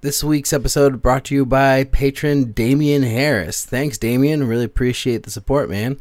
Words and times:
This 0.00 0.22
week's 0.22 0.52
episode 0.52 1.02
brought 1.02 1.24
to 1.24 1.34
you 1.34 1.44
by 1.44 1.82
patron 1.82 2.52
Damian 2.52 3.02
Harris. 3.02 3.66
Thanks, 3.66 3.98
Damian. 3.98 4.46
Really 4.46 4.62
appreciate 4.64 5.24
the 5.24 5.30
support, 5.32 5.68
man. 5.68 5.98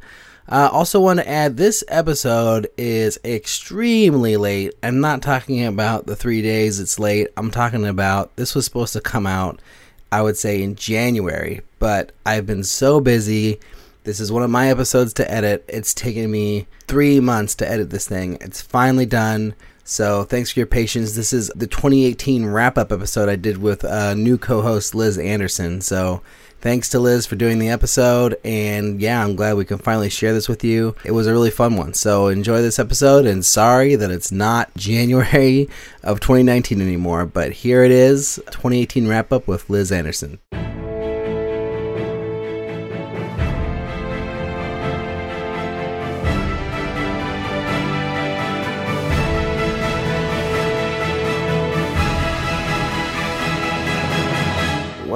Uh, 0.47 0.69
also, 0.71 1.01
want 1.01 1.17
to 1.17 1.27
add 1.27 1.57
this 1.57 1.83
episode 1.87 2.67
is 2.77 3.17
extremely 3.25 4.37
late. 4.37 4.75
I'm 4.83 5.01
not 5.01 5.23
talking 5.23 5.65
about 5.65 6.05
the 6.05 6.15
three 6.15 6.43
days 6.43 6.79
it's 6.79 6.99
late. 6.99 7.29
I'm 7.37 7.49
talking 7.49 7.87
about 7.87 8.35
this 8.35 8.53
was 8.53 8.65
supposed 8.65 8.93
to 8.93 9.01
come 9.01 9.25
out, 9.25 9.59
I 10.11 10.21
would 10.21 10.37
say, 10.37 10.61
in 10.61 10.75
January, 10.75 11.61
but 11.79 12.11
I've 12.23 12.45
been 12.45 12.63
so 12.63 12.99
busy. 12.99 13.59
This 14.03 14.19
is 14.19 14.31
one 14.31 14.43
of 14.43 14.51
my 14.51 14.69
episodes 14.69 15.11
to 15.13 15.29
edit. 15.29 15.65
It's 15.67 15.95
taken 15.95 16.29
me 16.29 16.67
three 16.87 17.19
months 17.19 17.55
to 17.55 17.67
edit 17.67 17.89
this 17.89 18.07
thing. 18.07 18.37
It's 18.41 18.61
finally 18.61 19.07
done. 19.07 19.55
So 19.89 20.25
thanks 20.25 20.51
for 20.51 20.59
your 20.59 20.67
patience. 20.67 21.15
This 21.15 21.31
is 21.31 21.49
the 21.55 21.65
2018 21.65 22.45
wrap 22.45 22.77
up 22.77 22.91
episode 22.91 23.29
I 23.29 23.37
did 23.37 23.59
with 23.59 23.85
uh, 23.85 24.15
new 24.15 24.37
co 24.37 24.61
host 24.61 24.93
Liz 24.93 25.17
Anderson. 25.17 25.79
So 25.79 26.21
thanks 26.59 26.89
to 26.89 26.99
Liz 26.99 27.25
for 27.25 27.37
doing 27.37 27.57
the 27.57 27.69
episode. 27.69 28.35
And 28.43 28.99
yeah, 28.99 29.23
I'm 29.23 29.37
glad 29.37 29.55
we 29.55 29.63
can 29.63 29.77
finally 29.77 30.09
share 30.09 30.33
this 30.33 30.49
with 30.49 30.61
you. 30.61 30.93
It 31.05 31.11
was 31.11 31.25
a 31.25 31.31
really 31.31 31.51
fun 31.51 31.77
one. 31.77 31.93
So 31.93 32.27
enjoy 32.27 32.61
this 32.61 32.79
episode. 32.79 33.25
And 33.25 33.45
sorry 33.45 33.95
that 33.95 34.11
it's 34.11 34.29
not 34.29 34.69
January 34.77 35.69
of 36.03 36.19
2019 36.19 36.81
anymore, 36.81 37.25
but 37.25 37.53
here 37.53 37.85
it 37.85 37.91
is 37.91 38.41
2018 38.47 39.07
wrap 39.07 39.31
up 39.31 39.47
with 39.47 39.69
Liz 39.69 39.93
Anderson. 39.93 40.39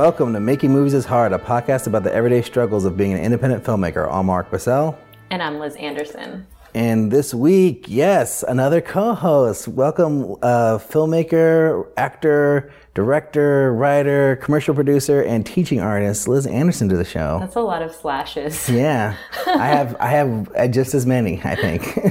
Welcome 0.02 0.34
to 0.34 0.40
Making 0.40 0.72
Movies 0.72 0.96
is 0.96 1.06
Hard, 1.06 1.32
a 1.32 1.38
podcast 1.38 1.86
about 1.86 2.02
the 2.04 2.12
everyday 2.12 2.42
struggles 2.42 2.86
of 2.86 2.98
being 2.98 3.14
an 3.14 3.20
independent 3.20 3.64
filmmaker. 3.64 4.12
I'm 4.12 4.26
Alrik 4.26 4.50
Bursell. 4.50 4.98
And 5.30 5.44
I'm 5.44 5.60
Liz 5.60 5.76
Anderson. 5.76 6.48
And 6.74 7.12
this 7.12 7.36
week, 7.36 7.86
yes, 7.88 8.42
another 8.42 8.82
co 8.82 9.14
host. 9.14 9.68
Welcome, 9.68 10.38
uh, 10.42 10.80
filmmaker, 10.80 11.88
actor, 11.98 12.74
director, 12.94 13.74
writer, 13.74 14.36
commercial 14.42 14.76
producer, 14.76 15.22
and 15.22 15.46
teaching 15.46 15.80
artist 15.80 16.28
Liz 16.28 16.46
Anderson 16.46 16.90
to 16.90 16.98
the 16.98 17.06
show. 17.06 17.38
That's 17.40 17.56
a 17.56 17.62
lot 17.62 17.82
of 17.82 17.94
slashes. 17.94 18.68
Yeah, 18.70 19.16
I 19.48 19.68
have 19.68 19.96
I 20.00 20.08
have 20.08 20.52
uh, 20.56 20.68
just 20.68 20.94
as 20.94 21.06
many. 21.06 21.42
I 21.44 21.56
think. 21.56 21.84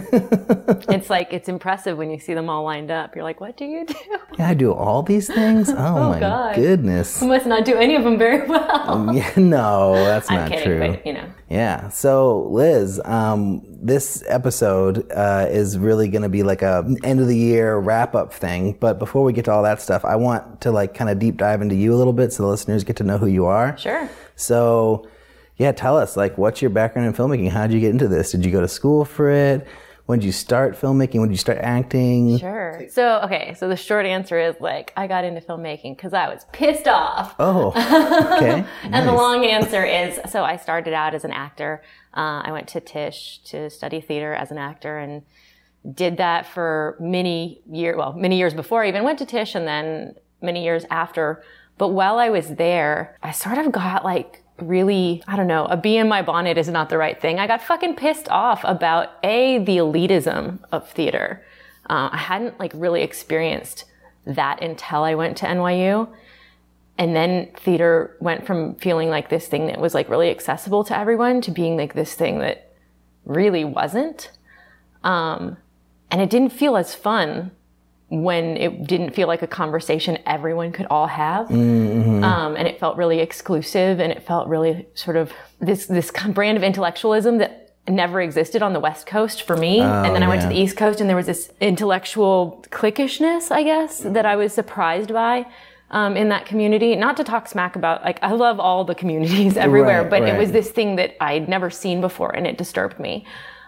it's 0.88 1.10
like 1.10 1.32
it's 1.32 1.48
impressive 1.48 1.98
when 1.98 2.10
you 2.10 2.18
see 2.18 2.34
them 2.34 2.48
all 2.48 2.64
lined 2.64 2.90
up. 2.90 3.14
You're 3.14 3.24
like, 3.24 3.40
what 3.40 3.56
do 3.56 3.64
you 3.64 3.84
do? 3.86 3.94
Yeah, 4.38 4.48
I 4.48 4.54
do 4.54 4.72
all 4.72 5.02
these 5.02 5.26
things. 5.26 5.68
Oh, 5.80 5.96
Oh, 5.96 6.08
my 6.10 6.20
God. 6.20 6.54
goodness. 6.56 7.20
You 7.22 7.28
must 7.28 7.46
not 7.46 7.64
do 7.64 7.76
any 7.76 7.94
of 7.96 8.04
them 8.04 8.18
very 8.18 8.46
well. 8.46 9.10
Yeah, 9.14 9.30
no, 9.36 9.94
that's 9.94 10.30
I'm 10.30 10.36
not 10.40 10.50
kidding, 10.50 10.64
true. 10.64 10.78
but 10.78 11.06
you 11.06 11.12
know. 11.14 11.24
Yeah. 11.50 11.88
So, 11.88 12.46
Liz, 12.48 13.00
um, 13.04 13.62
this 13.66 14.22
episode 14.28 15.10
uh, 15.10 15.48
is 15.50 15.76
really 15.76 16.08
going 16.08 16.22
to 16.22 16.28
be 16.28 16.44
like 16.44 16.62
a 16.62 16.88
end 17.02 17.18
of 17.18 17.26
the 17.26 17.36
year 17.36 17.76
wrap 17.76 18.14
up 18.14 18.32
thing. 18.32 18.74
But 18.78 19.00
before 19.00 19.24
we 19.24 19.32
get 19.32 19.46
to 19.46 19.52
all 19.52 19.64
that 19.64 19.80
stuff, 19.80 20.04
I 20.04 20.14
want 20.14 20.60
to 20.60 20.70
like 20.70 20.94
kind 20.94 21.10
of 21.10 21.18
deep 21.18 21.36
dive 21.36 21.60
into 21.60 21.74
you 21.74 21.92
a 21.92 21.96
little 21.96 22.12
bit 22.12 22.32
so 22.32 22.44
the 22.44 22.48
listeners 22.48 22.84
get 22.84 22.96
to 22.96 23.04
know 23.04 23.18
who 23.18 23.26
you 23.26 23.46
are. 23.46 23.76
Sure. 23.76 24.08
So, 24.36 25.08
yeah, 25.56 25.72
tell 25.72 25.98
us 25.98 26.16
like 26.16 26.38
what's 26.38 26.62
your 26.62 26.70
background 26.70 27.08
in 27.08 27.14
filmmaking? 27.14 27.50
How 27.50 27.66
did 27.66 27.74
you 27.74 27.80
get 27.80 27.90
into 27.90 28.06
this? 28.06 28.30
Did 28.30 28.44
you 28.44 28.52
go 28.52 28.60
to 28.60 28.68
school 28.68 29.04
for 29.04 29.28
it? 29.28 29.66
When 30.10 30.18
did 30.18 30.26
you 30.26 30.32
start 30.32 30.74
filmmaking? 30.74 31.20
When 31.20 31.28
did 31.28 31.34
you 31.34 31.38
start 31.38 31.58
acting? 31.58 32.36
Sure. 32.36 32.82
So, 32.90 33.20
okay, 33.20 33.54
so 33.56 33.68
the 33.68 33.76
short 33.76 34.06
answer 34.06 34.40
is 34.40 34.56
like, 34.58 34.92
I 34.96 35.06
got 35.06 35.24
into 35.24 35.40
filmmaking 35.40 35.96
because 35.96 36.12
I 36.12 36.28
was 36.28 36.46
pissed 36.52 36.88
off. 36.88 37.36
Oh, 37.38 37.68
okay. 38.36 38.64
And 38.82 39.08
the 39.08 39.12
long 39.12 39.44
answer 39.44 39.84
is 39.84 40.18
so 40.28 40.42
I 40.42 40.56
started 40.56 40.94
out 40.94 41.14
as 41.14 41.24
an 41.24 41.30
actor. 41.30 41.84
Uh, 42.12 42.42
I 42.44 42.50
went 42.50 42.66
to 42.70 42.80
Tisch 42.80 43.38
to 43.50 43.70
study 43.70 44.00
theater 44.00 44.34
as 44.34 44.50
an 44.50 44.58
actor 44.58 44.98
and 44.98 45.22
did 45.94 46.16
that 46.16 46.44
for 46.44 46.96
many 46.98 47.62
years, 47.70 47.96
well, 47.96 48.12
many 48.12 48.36
years 48.36 48.52
before 48.52 48.82
I 48.82 48.88
even 48.88 49.04
went 49.04 49.20
to 49.20 49.26
Tisch 49.26 49.54
and 49.54 49.64
then 49.64 50.16
many 50.42 50.64
years 50.64 50.84
after. 50.90 51.44
But 51.78 51.90
while 51.90 52.18
I 52.18 52.30
was 52.30 52.56
there, 52.56 53.16
I 53.22 53.30
sort 53.30 53.58
of 53.58 53.70
got 53.70 54.04
like 54.04 54.42
really, 54.62 55.22
I 55.26 55.36
don't 55.36 55.46
know, 55.46 55.66
a 55.66 55.76
bee 55.76 55.96
in 55.96 56.08
my 56.08 56.22
bonnet 56.22 56.58
is 56.58 56.68
not 56.68 56.88
the 56.88 56.98
right 56.98 57.20
thing. 57.20 57.38
I 57.38 57.46
got 57.46 57.62
fucking 57.62 57.96
pissed 57.96 58.28
off 58.28 58.62
about 58.64 59.10
A, 59.22 59.58
the 59.58 59.78
elitism 59.78 60.58
of 60.72 60.88
theater. 60.88 61.44
Uh, 61.88 62.10
I 62.12 62.18
hadn't 62.18 62.58
like 62.60 62.72
really 62.74 63.02
experienced 63.02 63.84
that 64.26 64.62
until 64.62 65.02
I 65.02 65.14
went 65.14 65.36
to 65.38 65.46
NYU. 65.46 66.08
And 66.98 67.16
then 67.16 67.50
theater 67.56 68.16
went 68.20 68.46
from 68.46 68.74
feeling 68.76 69.08
like 69.08 69.30
this 69.30 69.48
thing 69.48 69.66
that 69.66 69.80
was 69.80 69.94
like 69.94 70.08
really 70.08 70.30
accessible 70.30 70.84
to 70.84 70.96
everyone 70.96 71.40
to 71.42 71.50
being 71.50 71.76
like 71.76 71.94
this 71.94 72.14
thing 72.14 72.38
that 72.40 72.72
really 73.24 73.64
wasn't. 73.64 74.30
Um, 75.02 75.56
and 76.10 76.20
it 76.20 76.30
didn't 76.30 76.50
feel 76.50 76.76
as 76.76 76.94
fun 76.94 77.52
when 78.10 78.56
it 78.56 78.86
didn't 78.88 79.10
feel 79.14 79.28
like 79.28 79.40
a 79.40 79.46
conversation 79.46 80.18
everyone 80.26 80.72
could 80.72 80.86
all 80.90 81.06
have. 81.06 81.48
Um, 81.50 82.56
and 82.56 82.66
it 82.66 82.78
felt 82.80 82.96
really 82.96 83.20
exclusive 83.20 84.00
and 84.00 84.12
it 84.12 84.24
felt 84.26 84.48
really 84.48 84.86
sort 84.94 85.16
of 85.16 85.32
this, 85.60 85.86
this 85.86 86.10
brand 86.34 86.56
of 86.58 86.64
intellectualism 86.64 87.38
that 87.38 87.76
never 87.88 88.20
existed 88.20 88.62
on 88.62 88.72
the 88.72 88.80
West 88.80 89.06
Coast 89.06 89.42
for 89.42 89.56
me. 89.56 89.80
and 89.80 90.14
then 90.14 90.22
I 90.24 90.28
went 90.28 90.42
to 90.42 90.48
the 90.48 90.58
East 90.58 90.76
Coast 90.76 91.00
and 91.00 91.08
there 91.08 91.16
was 91.16 91.26
this 91.26 91.50
intellectual 91.60 92.64
cliquishness, 92.70 93.50
I 93.50 93.62
guess, 93.62 94.00
that 94.00 94.26
I 94.26 94.36
was 94.36 94.52
surprised 94.52 95.12
by. 95.12 95.46
Um, 95.92 96.16
in 96.16 96.28
that 96.28 96.46
community, 96.46 96.94
not 96.94 97.16
to 97.16 97.24
talk 97.24 97.48
smack 97.48 97.74
about, 97.74 98.04
like, 98.04 98.20
I 98.22 98.30
love 98.30 98.60
all 98.60 98.84
the 98.84 98.94
communities 98.94 99.56
everywhere, 99.66 100.02
Right, 100.02 100.10
but 100.10 100.22
right. 100.22 100.34
it 100.34 100.38
was 100.38 100.52
this 100.52 100.70
thing 100.70 100.94
that 100.96 101.16
I'd 101.20 101.48
never 101.48 101.68
seen 101.68 102.00
before 102.00 102.30
and 102.30 102.46
it 102.46 102.56
disturbed 102.56 103.00
me. 103.00 103.26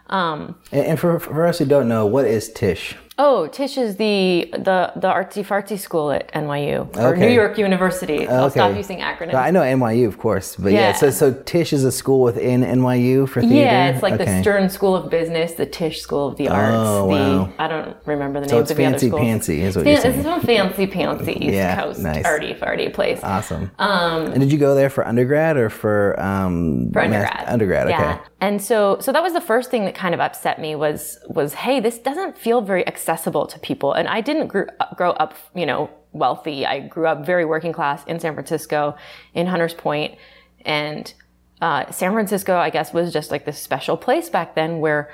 Um, 0.08 0.54
And, 0.70 0.86
and 0.86 1.00
for, 1.00 1.18
for 1.18 1.44
us 1.48 1.58
who 1.58 1.64
don't 1.64 1.88
know, 1.88 2.06
what 2.06 2.24
is 2.26 2.52
Tisch? 2.52 2.94
Oh, 3.18 3.46
Tisch 3.46 3.76
is 3.76 3.96
the, 3.96 4.48
the, 4.52 4.90
the 4.96 5.06
artsy 5.08 5.44
fartsy 5.44 5.78
school 5.78 6.10
at 6.12 6.32
NYU 6.32 6.96
or 6.96 7.08
Okay. 7.14 7.20
New 7.28 7.32
York 7.34 7.58
University. 7.58 8.26
I'll 8.26 8.44
Okay. 8.46 8.54
stop 8.54 8.74
using 8.74 9.00
acronyms. 9.00 9.34
I 9.34 9.50
know 9.50 9.60
NYU, 9.60 10.06
of 10.08 10.18
course, 10.18 10.56
but 10.56 10.72
yeah. 10.72 10.78
Yeah. 10.88 10.92
so, 10.92 11.10
so 11.10 11.30
Tisch 11.44 11.74
is 11.74 11.84
a 11.84 11.92
school 11.92 12.22
within 12.22 12.62
NYU 12.62 13.28
for 13.28 13.42
theater. 13.42 13.54
Yeah, 13.54 13.88
it's 13.90 14.02
like 14.02 14.14
Okay. 14.14 14.24
the 14.24 14.40
Stern 14.40 14.70
School 14.70 14.96
of 14.96 15.10
Business, 15.10 15.52
the 15.52 15.66
Tisch 15.66 16.00
School 16.00 16.28
of 16.28 16.36
the 16.38 16.48
Arts. 16.48 16.74
Oh, 16.74 17.02
the 17.02 17.12
wow. 17.12 17.52
I 17.58 17.68
don't 17.68 17.94
remember 18.06 18.40
the 18.40 18.48
So 18.48 18.56
names 18.56 18.70
of 18.70 18.76
the 18.78 18.84
other 18.86 18.92
fancy 18.92 19.08
schools. 19.08 19.22
pantsy, 19.22 19.58
is 19.58 19.76
what 19.76 19.86
you're 19.86 19.94
it's 19.94 20.22
some 20.22 20.40
fancy 20.40 20.86
pantsy 20.86 21.36
East 21.42 21.52
Yeah, 21.54 21.82
Coast 21.82 22.00
nice. 22.00 22.24
arty 22.24 22.54
farty 22.54 22.92
place. 22.92 23.20
Awesome. 23.22 23.70
and 23.78 24.40
did 24.40 24.50
you 24.50 24.58
go 24.58 24.74
there 24.74 24.88
for 24.88 25.06
undergrad 25.06 25.58
or 25.58 25.68
for 25.68 26.18
um 26.18 26.90
for 26.94 27.00
undergrad. 27.02 27.44
undergrad, 27.46 27.86
okay. 27.88 27.98
Yeah. 27.98 28.18
And 28.40 28.60
so 28.60 28.96
so 29.00 29.12
that 29.12 29.22
was 29.22 29.34
the 29.34 29.40
first 29.40 29.70
thing 29.70 29.84
that 29.84 29.94
kind 29.94 30.14
of 30.14 30.20
upset 30.20 30.58
me 30.60 30.74
was 30.76 31.18
was 31.28 31.52
hey, 31.54 31.78
this 31.78 31.98
doesn't 31.98 32.38
feel 32.38 32.62
very 32.62 32.84
accessible 32.86 33.01
to 33.04 33.58
people. 33.60 33.92
And 33.92 34.08
I 34.08 34.20
didn't 34.20 34.48
grow, 34.48 34.66
grow 34.96 35.10
up, 35.12 35.34
you 35.54 35.66
know, 35.66 35.90
wealthy. 36.12 36.66
I 36.66 36.80
grew 36.80 37.06
up 37.06 37.24
very 37.26 37.44
working 37.44 37.72
class 37.72 38.04
in 38.06 38.20
San 38.20 38.34
Francisco, 38.34 38.96
in 39.34 39.46
Hunters 39.46 39.74
Point, 39.74 40.16
and 40.64 41.12
uh, 41.60 41.90
San 41.90 42.12
Francisco, 42.12 42.56
I 42.56 42.70
guess, 42.70 42.92
was 42.92 43.12
just 43.12 43.30
like 43.30 43.44
this 43.44 43.58
special 43.58 43.96
place 43.96 44.28
back 44.28 44.54
then 44.54 44.80
where 44.80 45.10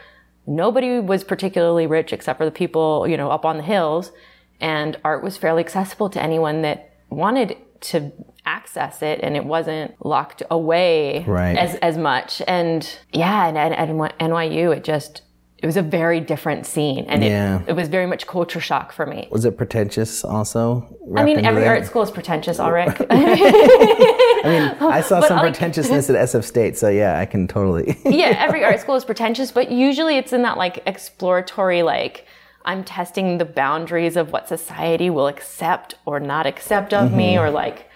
nobody 0.47 0.99
was 0.99 1.25
particularly 1.25 1.87
rich 1.87 2.13
except 2.13 2.39
for 2.39 2.45
the 2.45 2.51
people, 2.51 3.07
you 3.07 3.17
know, 3.17 3.31
up 3.31 3.45
on 3.45 3.59
the 3.59 3.63
hills, 3.63 4.13
and 4.61 4.97
art 5.05 5.23
was 5.23 5.37
fairly 5.37 5.61
accessible 5.61 6.09
to 6.11 6.23
anyone 6.23 6.63
that 6.63 6.95
wanted 7.11 7.57
to 7.81 8.11
access 8.45 9.03
it 9.03 9.21
and 9.23 9.37
it 9.37 9.45
wasn't 9.45 9.95
locked 10.05 10.43
away 10.51 11.23
Right. 11.29 11.57
as 11.57 11.77
as 11.77 11.97
much 11.97 12.43
and 12.49 12.99
yeah 13.13 13.47
and 13.47 13.57
at, 13.57 13.71
at 13.73 13.89
NYU 13.89 14.75
it 14.77 14.83
just 14.83 15.23
it 15.61 15.67
was 15.67 15.77
a 15.77 15.83
very 15.83 16.21
different 16.21 16.67
scene 16.67 17.05
and 17.09 17.25
Yeah. 17.25 17.61
it, 17.63 17.71
it 17.71 17.73
was 17.77 17.89
very 17.89 18.07
much 18.07 18.27
culture 18.27 18.61
shock 18.61 18.93
for 18.93 19.07
me 19.07 19.27
Was 19.31 19.45
it 19.45 19.57
pretentious 19.57 20.25
also? 20.25 20.97
I 21.17 21.25
mean 21.25 21.45
every 21.45 21.67
art 21.67 21.85
school 21.87 22.03
is 22.03 22.11
pretentious 22.11 22.59
Alrik 22.59 23.05
I 23.11 24.43
mean, 24.45 24.63
I 24.99 25.01
saw 25.01 25.21
some 25.21 25.39
like- 25.39 25.53
pretentiousness 25.53 26.09
at 26.11 26.17
SF 26.17 26.45
State, 26.45 26.79
so 26.79 26.89
yeah, 26.89 27.19
I 27.19 27.27
can 27.27 27.49
totally. 27.49 27.97
yeah, 28.05 28.37
every 28.39 28.65
art 28.65 28.81
school 28.81 28.95
is 28.95 29.05
pretentious, 29.05 29.51
but 29.51 29.71
usually 29.71 30.17
it's 30.17 30.33
in 30.33 30.43
that 30.43 30.57
like 30.57 30.83
exploratory, 30.87 31.83
like 31.83 32.25
I'm 32.65 32.85
testing 32.85 33.39
the 33.39 33.45
boundaries 33.45 34.17
of 34.17 34.31
what 34.33 34.47
society 34.49 35.11
will 35.11 35.27
accept 35.27 35.95
or 36.07 36.21
not 36.21 36.47
accept 36.47 36.93
of 36.95 37.13
me, 37.13 37.35
Mm-hmm. 37.35 37.45
or 37.45 37.51
like, 37.51 37.89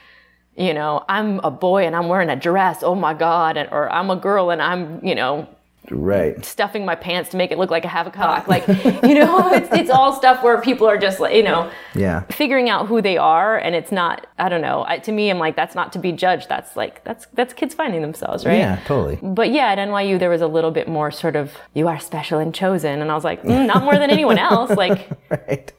you 0.57 0.75
know, 0.75 1.05
I'm 1.09 1.39
a 1.41 1.51
boy 1.51 1.87
and 1.87 1.95
I'm 1.95 2.09
wearing 2.09 2.29
a 2.31 2.37
dress. 2.37 2.83
Oh 2.83 2.95
my 2.95 3.15
God. 3.15 3.57
And, 3.57 3.69
or 3.71 3.91
I'm 3.93 4.11
a 4.11 4.17
girl 4.17 4.51
and 4.51 4.61
I'm, 4.61 5.05
you 5.05 5.15
know, 5.15 5.49
Right. 5.93 6.45
stuffing 6.45 6.85
my 6.85 6.95
pants 6.95 7.31
to 7.31 7.37
make 7.37 7.51
it 7.53 7.59
look 7.59 7.71
like 7.71 7.85
I 7.85 7.89
have 7.89 8.07
a 8.07 8.11
cock. 8.11 8.49
Like, 8.49 8.67
you 8.69 9.15
know, 9.15 9.53
it's, 9.53 9.69
it's 9.73 9.91
all 9.91 10.13
stuff 10.13 10.43
where 10.43 10.61
people 10.61 10.87
are 10.89 10.99
just 10.99 11.21
like, 11.21 11.35
you 11.35 11.43
know, 11.43 11.71
Yeah. 11.95 12.23
figuring 12.31 12.69
out 12.71 12.87
who 12.89 13.01
they 13.03 13.17
are. 13.19 13.57
And 13.59 13.75
it's 13.75 13.93
not, 13.93 14.27
I 14.39 14.49
don't 14.49 14.61
know. 14.63 14.85
I, 14.87 14.99
to 14.99 15.13
me, 15.13 15.31
I'm 15.31 15.39
like, 15.39 15.57
that's 15.57 15.75
not 15.75 15.93
to 15.93 15.99
be 15.99 16.13
judged. 16.13 16.49
That's 16.49 16.77
like, 16.77 17.05
that's, 17.05 17.27
that's 17.35 17.53
kids 17.55 17.75
finding 17.75 18.03
themselves, 18.03 18.45
right? 18.45 18.59
Yeah, 18.59 18.81
totally. 18.87 19.19
But 19.23 19.53
yeah, 19.53 19.67
at 19.73 19.79
NYU, 19.79 20.19
there 20.19 20.31
was 20.31 20.41
a 20.43 20.47
little 20.49 20.71
bit 20.71 20.89
more 20.89 21.11
sort 21.11 21.37
of, 21.37 21.53
you 21.75 21.89
are 21.89 21.99
special 22.01 22.39
and 22.39 22.55
chosen. 22.55 23.01
And 23.03 23.11
I 23.11 23.15
was 23.15 23.25
like, 23.25 23.43
mm, 23.43 23.67
not 23.67 23.85
more 23.85 23.95
than 23.99 24.11
anyone 24.11 24.39
else. 24.39 24.71
Like, 24.71 25.09
Right. 25.31 25.73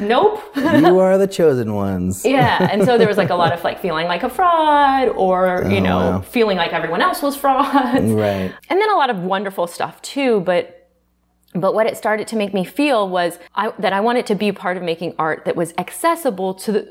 Nope. 0.00 0.42
You 0.56 0.98
are 0.98 1.18
the 1.18 1.26
chosen 1.26 1.74
ones. 1.74 2.24
yeah. 2.24 2.68
And 2.70 2.84
so 2.84 2.96
there 2.98 3.08
was 3.08 3.16
like 3.16 3.30
a 3.30 3.34
lot 3.34 3.52
of 3.52 3.62
like 3.64 3.80
feeling 3.80 4.06
like 4.06 4.22
a 4.22 4.28
fraud 4.30 5.08
or, 5.08 5.64
you 5.68 5.78
oh, 5.78 5.80
know, 5.80 5.98
wow. 5.98 6.20
feeling 6.20 6.56
like 6.56 6.72
everyone 6.72 7.00
else 7.02 7.22
was 7.22 7.36
frauds. 7.42 8.10
Right. 8.10 8.52
and 8.68 8.80
then 8.80 8.90
a 8.90 8.96
lot 8.96 9.10
of 9.10 9.18
wonderful 9.20 9.66
stuff 9.66 10.00
too 10.02 10.40
but 10.40 10.80
but 11.54 11.74
what 11.74 11.86
it 11.86 11.96
started 11.96 12.28
to 12.28 12.36
make 12.36 12.54
me 12.54 12.64
feel 12.64 13.08
was 13.08 13.38
I, 13.54 13.72
that 13.80 13.92
I 13.92 14.00
wanted 14.00 14.26
to 14.26 14.34
be 14.36 14.52
part 14.52 14.76
of 14.76 14.82
making 14.84 15.14
art 15.18 15.44
that 15.46 15.56
was 15.56 15.74
accessible 15.78 16.54
to 16.54 16.72
the, 16.72 16.88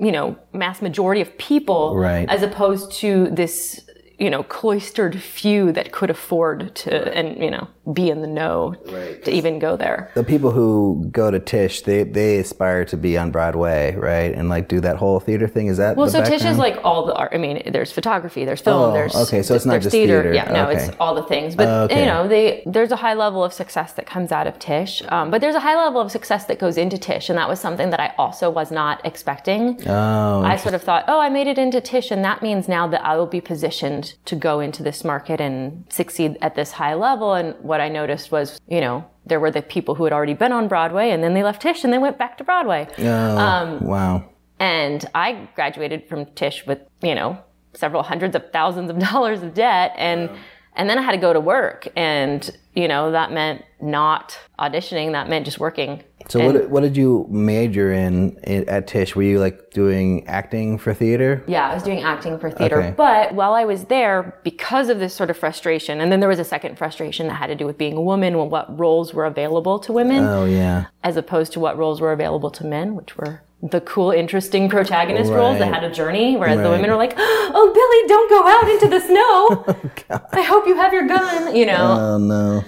you 0.00 0.10
know, 0.10 0.36
mass 0.52 0.82
majority 0.82 1.20
of 1.20 1.36
people, 1.38 1.96
Right. 1.96 2.28
as 2.28 2.42
opposed 2.42 2.90
to 2.94 3.30
this, 3.30 3.88
you 4.18 4.30
know, 4.30 4.42
cloistered 4.42 5.20
few 5.20 5.72
that 5.72 5.92
could 5.92 6.10
afford 6.10 6.74
to, 6.76 7.16
and 7.16 7.38
you 7.42 7.50
know, 7.50 7.68
be 7.92 8.10
in 8.10 8.20
the 8.20 8.26
know 8.28 8.74
Right. 8.90 9.24
to 9.24 9.30
even 9.32 9.58
go 9.58 9.76
there. 9.76 10.10
The 10.14 10.22
people 10.24 10.50
who 10.52 11.08
go 11.10 11.30
to 11.30 11.40
Tisch, 11.40 11.82
they 11.82 12.04
they 12.04 12.38
aspire 12.38 12.84
to 12.86 12.96
be 12.96 13.18
on 13.18 13.30
Broadway, 13.30 13.94
right? 13.96 14.32
And 14.34 14.48
like 14.48 14.68
do 14.68 14.80
that 14.80 14.96
whole 14.96 15.18
theater 15.20 15.48
thing. 15.48 15.66
Is 15.66 15.78
that 15.78 15.96
Well, 15.96 16.06
the 16.06 16.12
so 16.12 16.24
Tisch 16.24 16.44
is 16.44 16.58
like 16.58 16.78
all 16.84 17.06
the 17.06 17.14
art. 17.14 17.32
I 17.34 17.38
mean, 17.38 17.62
there's 17.72 17.92
photography, 17.92 18.44
there's 18.44 18.60
film, 18.60 18.90
Oh, 18.90 18.92
there's 18.92 19.14
okay, 19.14 19.42
so 19.42 19.54
it's 19.54 19.64
not 19.66 19.72
there's 19.72 19.84
just 19.84 19.92
theater. 19.92 20.32
Yeah, 20.32 20.50
no, 20.52 20.68
Okay. 20.68 20.86
it's 20.86 20.96
all 21.00 21.14
the 21.14 21.24
things. 21.24 21.54
But 21.56 21.68
Okay. 21.90 22.00
you 22.00 22.06
know, 22.06 22.28
they 22.28 22.62
there's 22.66 22.92
a 22.92 22.96
high 22.96 23.14
level 23.14 23.42
of 23.42 23.52
success 23.52 23.92
that 23.94 24.06
comes 24.06 24.30
out 24.32 24.46
of 24.46 24.58
Tisch. 24.58 25.02
Um, 25.08 25.30
but 25.30 25.40
there's 25.40 25.54
a 25.54 25.60
high 25.60 25.76
level 25.76 26.00
of 26.00 26.10
success 26.10 26.44
that 26.46 26.58
goes 26.58 26.76
into 26.76 26.98
Tisch, 26.98 27.28
and 27.30 27.38
that 27.38 27.48
was 27.48 27.58
something 27.60 27.90
that 27.90 28.00
I 28.00 28.12
also 28.18 28.48
was 28.50 28.70
not 28.70 29.00
expecting. 29.04 29.80
Oh, 29.88 30.42
I 30.44 30.56
sort 30.56 30.74
of 30.74 30.82
thought, 30.82 31.04
oh, 31.08 31.20
I 31.20 31.28
made 31.28 31.46
it 31.46 31.58
into 31.58 31.80
Tisch, 31.80 32.10
and 32.10 32.24
that 32.24 32.42
means 32.42 32.68
now 32.68 32.86
that 32.88 33.04
I 33.04 33.16
will 33.16 33.26
be 33.26 33.40
positioned 33.40 34.01
to 34.02 34.36
go 34.36 34.60
into 34.60 34.82
this 34.82 35.04
market 35.04 35.40
and 35.40 35.84
succeed 35.88 36.36
at 36.40 36.54
this 36.54 36.72
high 36.72 36.94
level. 36.94 37.34
And 37.34 37.54
what 37.60 37.80
I 37.80 37.88
noticed 37.88 38.30
was, 38.32 38.60
you 38.68 38.80
know, 38.80 39.04
there 39.26 39.40
were 39.40 39.50
the 39.50 39.62
people 39.62 39.94
who 39.94 40.04
had 40.04 40.12
already 40.12 40.34
been 40.34 40.52
on 40.52 40.68
Broadway, 40.68 41.10
and 41.10 41.22
then 41.22 41.34
they 41.34 41.42
left 41.42 41.62
Tisch, 41.62 41.84
and 41.84 41.92
they 41.92 41.98
went 41.98 42.18
back 42.18 42.38
to 42.38 42.44
Broadway. 42.44 42.88
oh 42.98 43.38
um, 43.38 43.84
wow. 43.84 44.24
And 44.58 45.04
I 45.14 45.48
graduated 45.54 46.08
from 46.08 46.26
Tisch 46.26 46.66
with, 46.66 46.80
you 47.02 47.14
know, 47.14 47.38
several 47.74 48.02
hundreds 48.02 48.36
of 48.36 48.50
thousands 48.52 48.90
of 48.90 48.98
dollars 49.10 49.42
of 49.42 49.54
debt 49.54 49.92
and 49.96 50.30
and 50.74 50.88
then 50.88 50.98
I 50.98 51.02
had 51.02 51.12
to 51.12 51.18
go 51.18 51.32
to 51.32 51.40
work 51.40 51.86
and, 51.96 52.48
you 52.74 52.88
know, 52.88 53.12
that 53.12 53.30
meant 53.30 53.62
not 53.80 54.38
auditioning, 54.58 55.12
that 55.12 55.28
meant 55.28 55.44
just 55.44 55.58
working. 55.58 56.02
So 56.28 56.40
And- 56.40 56.52
what 56.54 56.70
what 56.70 56.82
did 56.82 56.96
you 56.96 57.26
major 57.30 57.92
in, 57.92 58.36
at 58.44 58.86
Tisch? 58.86 59.14
Were 59.16 59.22
you 59.22 59.38
like 59.40 59.70
doing 59.70 60.26
acting 60.26 60.78
for 60.78 60.92
theater? 60.94 61.42
Yeah, 61.46 61.68
I 61.70 61.74
was 61.74 61.82
doing 61.82 62.02
acting 62.02 62.38
for 62.38 62.50
theater. 62.50 62.78
Okay. 62.80 62.94
But 62.96 63.34
while 63.34 63.54
I 63.54 63.64
was 63.64 63.84
there, 63.84 64.34
because 64.42 64.88
of 64.88 64.98
this 64.98 65.14
sort 65.14 65.30
of 65.30 65.36
frustration, 65.36 66.00
and 66.00 66.10
then 66.12 66.20
there 66.20 66.28
was 66.28 66.38
a 66.38 66.44
second 66.44 66.76
frustration 66.78 67.26
that 67.28 67.34
had 67.34 67.48
to 67.48 67.54
do 67.54 67.66
with 67.66 67.78
being 67.78 67.96
a 67.96 68.02
woman 68.02 68.34
and 68.34 68.50
what 68.50 68.78
roles 68.78 69.12
were 69.14 69.24
available 69.24 69.78
to 69.80 69.92
women 69.92 70.24
Oh 70.24 70.44
yeah. 70.44 70.86
as 71.04 71.16
opposed 71.16 71.52
to 71.54 71.60
what 71.60 71.76
roles 71.78 72.00
were 72.00 72.12
available 72.12 72.50
to 72.52 72.64
men, 72.66 72.94
which 72.94 73.16
were 73.16 73.42
the 73.62 73.80
cool, 73.82 74.10
interesting 74.10 74.68
protagonist 74.68 75.30
roles 75.30 75.58
that 75.58 75.72
had 75.72 75.84
a 75.84 75.90
journey, 75.92 76.36
whereas 76.36 76.58
the 76.60 76.68
women 76.68 76.90
were 76.90 76.96
like, 76.96 77.14
"Oh, 77.16 77.70
Billy, 77.72 78.08
don't 78.08 78.28
go 78.28 78.48
out 78.48 78.68
into 78.68 78.88
the 78.88 79.00
snow. 79.00 79.64
Oh, 80.10 80.20
I 80.32 80.42
hope 80.42 80.66
you 80.66 80.74
have 80.76 80.92
your 80.92 81.06
gun." 81.06 81.54
You 81.54 81.66
know, 81.66 81.96
Oh 82.00 82.18
no. 82.18 82.64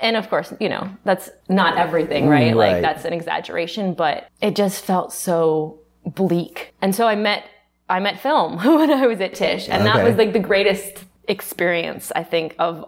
And 0.00 0.16
of 0.16 0.30
course, 0.30 0.52
you 0.60 0.68
know 0.68 0.88
that's 1.04 1.30
not 1.48 1.76
everything, 1.76 2.28
right? 2.28 2.52
Mm, 2.52 2.56
like 2.56 2.82
that's 2.82 3.04
an 3.04 3.12
exaggeration, 3.12 3.94
but 3.94 4.28
it 4.40 4.56
just 4.56 4.84
felt 4.84 5.12
so 5.12 5.80
bleak. 6.04 6.74
And 6.80 6.94
so 6.94 7.06
I 7.06 7.14
met 7.14 7.44
I 7.88 8.00
met 8.00 8.20
film 8.20 8.56
when 8.64 8.90
I 8.90 9.06
was 9.06 9.20
at 9.20 9.34
Tisch, 9.34 9.68
and 9.68 9.86
that 9.86 10.04
was 10.04 10.16
like 10.16 10.32
the 10.32 10.38
greatest 10.38 11.04
experience 11.28 12.10
I 12.14 12.24
think 12.24 12.54
of 12.58 12.84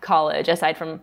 college, 0.00 0.48
aside 0.48 0.76
from 0.76 1.00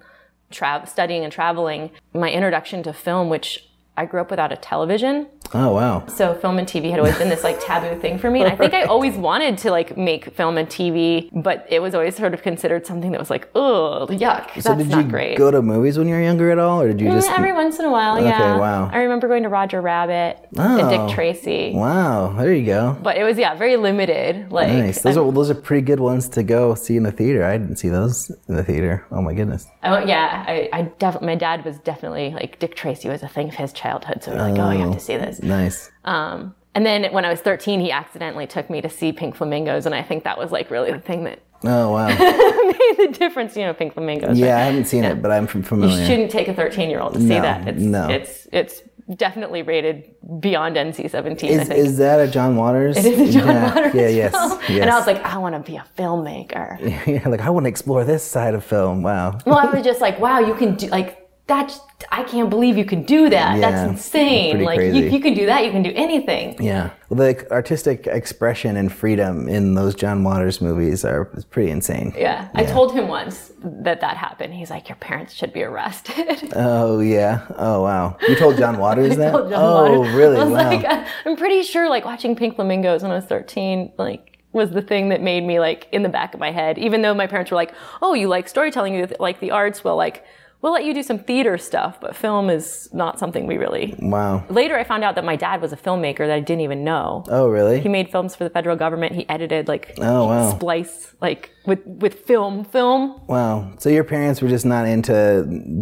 tra- 0.51 0.86
studying 0.88 1.24
and 1.24 1.31
traveling. 1.31 1.92
My 2.13 2.31
introduction 2.31 2.83
to 2.83 2.94
film, 2.94 3.30
which 3.30 3.68
I 3.95 4.06
grew 4.06 4.21
up 4.21 4.30
without 4.30 4.51
a 4.51 4.57
television, 4.57 5.27
Oh 5.53 5.73
wow. 5.73 6.05
so 6.07 6.35
film 6.35 6.59
and 6.59 6.67
TV 6.67 6.89
had 6.89 6.99
always 6.99 7.17
been 7.17 7.29
this 7.29 7.44
like 7.44 7.59
taboo 7.63 7.99
thing 7.99 8.17
for 8.17 8.29
me. 8.29 8.41
And 8.44 8.51
I 8.51 8.55
think 8.55 8.73
I 8.73 8.83
always 8.94 9.15
wanted 9.15 9.57
to 9.59 9.71
like 9.71 9.95
make 9.97 10.33
film 10.35 10.57
and 10.57 10.67
TV, 10.67 11.29
but 11.33 11.65
it 11.69 11.81
was 11.81 11.95
always 11.95 12.15
sort 12.15 12.33
of 12.33 12.41
considered 12.41 12.85
something 12.85 13.11
that 13.11 13.19
was 13.19 13.29
like, 13.29 13.49
ugh, 13.55 14.09
yuck. 14.09 14.61
So 14.61 14.69
that's 14.75 14.77
did 14.83 14.89
not 14.89 15.05
you 15.05 15.09
great. 15.09 15.38
go 15.38 15.51
to 15.51 15.61
movies 15.61 15.97
when 15.97 16.07
you 16.07 16.15
were 16.15 16.21
younger 16.21 16.51
at 16.51 16.59
all, 16.59 16.81
or 16.81 16.88
did 16.88 16.99
you 17.01 17.09
just? 17.11 17.29
Mm, 17.29 17.38
Every 17.38 17.53
once 17.53 17.79
in 17.79 17.85
a 17.85 17.91
while, 17.91 18.21
yeah. 18.21 18.57
wow. 18.57 18.89
I 18.91 18.99
remember 18.99 19.27
going 19.27 19.44
to 19.44 19.49
Roger 19.49 19.81
Rabbit 19.81 20.38
Oh. 20.57 20.79
and 20.79 20.89
Dick 21.07 21.15
Tracy. 21.15 21.71
Wow, 21.73 22.33
there 22.33 22.53
you 22.53 22.65
go. 22.65 22.97
But 23.01 23.17
it 23.17 23.23
was 23.23 23.38
yeah, 23.38 23.53
very 23.55 23.77
limited. 23.77 24.51
Like 24.51 24.69
Nice. 24.69 25.01
Those 25.01 25.17
are 25.17 25.31
those 25.31 25.50
are 25.50 25.55
pretty 25.55 25.85
good 25.85 26.00
ones 26.00 26.27
to 26.29 26.43
go 26.43 26.75
see 26.75 26.97
in 26.97 27.03
the 27.03 27.11
theater. 27.11 27.43
I 27.45 27.57
didn't 27.57 27.77
see 27.77 27.89
those 27.89 28.29
in 28.47 28.55
the 28.55 28.63
theater. 28.63 29.05
Oh 29.11 29.21
my 29.21 29.33
goodness. 29.33 29.67
Oh 29.83 30.00
yeah, 30.05 30.43
I, 30.47 30.69
I 30.73 30.81
def- 31.00 31.21
my 31.21 31.35
dad 31.35 31.63
was 31.63 31.77
definitely 31.79 32.31
like 32.31 32.59
Dick 32.59 32.75
Tracy 32.75 33.07
was 33.09 33.23
a 33.23 33.27
thing 33.27 33.50
of 33.50 33.55
his 33.55 33.71
childhood, 33.73 34.23
so 34.23 34.31
we 34.31 34.38
were 34.38 34.50
like, 34.50 34.59
oh, 34.59 34.71
you 34.71 34.79
have 34.85 34.93
to 34.93 35.00
see 35.00 35.15
this. 35.17 35.37
Nice. 35.42 35.92
Um, 36.06 36.56
and 36.75 36.86
then 36.86 37.12
when 37.12 37.25
I 37.25 37.30
was 37.30 37.39
13, 37.42 37.80
he 37.80 37.92
accidentally 37.92 38.45
took 38.45 38.69
me 38.69 38.81
to 38.81 38.89
see 38.89 39.12
Pink 39.12 39.36
Flamingos, 39.36 39.86
and 39.86 39.95
I 39.95 40.04
think 40.04 40.24
that 40.25 40.38
was 40.38 40.51
like 40.51 40.69
really 40.69 40.92
the 40.92 41.00
thing 41.00 41.24
that 41.24 41.39
Oh 41.63 41.92
wow. 41.92 42.07
made 42.07 42.98
the 42.98 43.16
difference. 43.18 43.56
You 43.56 43.66
know, 43.66 43.74
Pink 43.74 43.94
Flamingos. 43.94 44.38
Yeah, 44.38 44.57
I 44.57 44.62
haven't 44.62 44.86
seen 44.86 45.04
it, 45.04 45.22
but 45.22 45.31
I'm 45.31 45.48
from 45.48 45.62
You 45.84 46.06
shouldn't 46.06 46.31
take 46.31 46.48
a 46.48 46.54
13 46.54 46.89
year 46.89 47.00
old 47.00 47.13
to 47.13 47.19
see 47.19 47.30
that. 47.30 47.68
It's, 47.68 47.81
no. 47.81 48.10
it's 48.10 48.48
it's 48.51 48.81
definitely 49.16 49.62
rated 49.62 50.04
beyond 50.39 50.75
NC 50.75 51.10
17. 51.10 51.50
Is, 51.50 51.69
is 51.69 51.98
that 51.98 52.19
a 52.19 52.30
John 52.30 52.57
Waters? 52.57 52.98
It 52.98 53.06
is 53.06 53.30
a 53.30 53.39
John 53.39 53.48
yeah, 53.48 53.74
Waters 53.74 53.95
Yeah, 53.95 54.07
yes, 54.10 54.31
film. 54.31 54.60
yes. 54.69 54.81
And 54.81 54.89
I 54.89 54.98
was 54.98 55.07
like, 55.07 55.24
I 55.24 55.38
want 55.38 55.56
to 55.56 55.72
be 55.72 55.78
a 55.78 55.86
filmmaker. 55.98 56.78
yeah, 57.07 57.28
like 57.28 57.42
I 57.42 57.50
want 57.50 57.63
to 57.63 57.69
explore 57.69 58.04
this 58.04 58.24
side 58.24 58.54
of 58.54 58.63
film. 58.63 59.01
Wow. 59.01 59.39
well, 59.45 59.57
I 59.57 59.66
was 59.66 59.84
just 59.84 60.01
like, 60.01 60.19
wow, 60.19 60.39
you 60.39 60.54
can 60.56 60.75
do 60.75 60.88
like 60.88 61.26
that's. 61.47 61.79
I 62.11 62.23
can't 62.23 62.49
believe 62.49 62.77
you 62.77 62.85
can 62.85 63.03
do 63.03 63.29
that. 63.29 63.57
Yeah, 63.57 63.71
that's 63.71 63.89
insane. 63.89 64.63
Like 64.63 64.79
you, 64.79 65.05
you 65.09 65.19
can 65.19 65.33
do 65.33 65.47
that. 65.47 65.65
You 65.65 65.71
can 65.71 65.81
do 65.81 65.91
anything. 65.95 66.55
Yeah, 66.61 66.91
well, 67.09 67.17
the 67.33 67.51
artistic 67.51 68.05
expression 68.05 68.77
and 68.77 68.91
freedom 68.91 69.47
in 69.49 69.73
those 69.73 69.95
John 69.95 70.23
Waters 70.23 70.61
movies 70.61 71.03
are 71.03 71.29
is 71.35 71.44
pretty 71.45 71.71
insane. 71.71 72.13
Yeah. 72.15 72.49
I 72.53 72.65
told 72.65 72.94
him 72.94 73.07
once 73.07 73.51
that 73.63 74.01
that 74.01 74.15
happened. 74.17 74.53
He's 74.53 74.69
like, 74.69 74.89
your 74.89 74.95
parents 74.97 75.33
should 75.33 75.53
be 75.53 75.63
arrested. 75.63 76.51
Oh 76.55 76.99
yeah. 76.99 77.45
Oh 77.57 77.81
wow. 77.81 78.17
You 78.27 78.35
told 78.35 78.57
John 78.57 78.77
Waters 78.85 79.17
that? 79.17 79.31
told 79.31 79.50
John 79.50 79.59
oh 79.63 80.00
Waters. 80.01 80.13
really? 80.15 80.38
I 80.38 80.43
was 80.43 80.51
Wow. 80.53 80.69
like, 80.71 81.07
I'm 81.25 81.35
pretty 81.35 81.63
sure 81.63 81.89
like 81.89 82.05
watching 82.05 82.35
Pink 82.35 82.55
Flamingos 82.55 83.01
when 83.01 83.11
I 83.11 83.15
was 83.15 83.25
13, 83.25 83.93
like 83.97 84.38
was 84.53 84.71
the 84.71 84.81
thing 84.81 85.09
that 85.09 85.21
made 85.21 85.43
me 85.43 85.59
like 85.59 85.88
in 85.91 86.03
the 86.03 86.09
back 86.09 86.33
of 86.33 86.39
my 86.39 86.51
head, 86.51 86.77
even 86.77 87.01
though 87.01 87.13
my 87.13 87.27
parents 87.27 87.51
were 87.51 87.55
like, 87.57 87.73
oh, 88.01 88.13
you 88.13 88.27
like 88.27 88.47
storytelling, 88.47 88.93
you 88.93 89.07
like 89.19 89.39
the 89.39 89.51
arts. 89.51 89.83
Well, 89.83 89.95
like, 89.97 90.23
we'll 90.62 90.71
let 90.74 90.83
you 90.86 90.94
do 90.94 91.04
some 91.04 91.19
theater 91.19 91.57
stuff, 91.57 92.00
but 92.01 92.15
film 92.15 92.50
is 92.50 92.89
not 92.94 93.19
something 93.19 93.45
we 93.48 93.57
really. 93.57 93.95
wow. 94.00 94.44
Later, 94.50 94.77
I 94.77 94.83
found 94.83 95.04
out 95.04 95.15
that 95.15 95.24
my 95.25 95.36
dad 95.36 95.62
was 95.62 95.71
a 95.74 95.77
filmmaker 95.77 96.19
that 96.27 96.31
I 96.31 96.39
didn't 96.39 96.62
even 96.62 96.83
know. 96.83 97.24
Oh 97.30 97.48
really? 97.48 97.80
He 97.80 97.89
made 97.89 98.09
films 98.09 98.36
for 98.36 98.44
the 98.44 98.50
federal 98.50 98.75
government. 98.75 99.13
He 99.13 99.27
edited 99.30 99.68
like 99.68 99.94
Oh, 100.00 100.25
wow. 100.27 100.51
splice 100.55 101.13
like 101.22 101.51
with 101.65 101.86
with 101.86 102.20
film 102.25 102.63
film. 102.65 103.22
Wow. 103.27 103.72
So 103.79 103.89
your 103.89 104.03
parents 104.03 104.41
were 104.41 104.50
just 104.50 104.65
not 104.65 104.88
into 104.88 105.13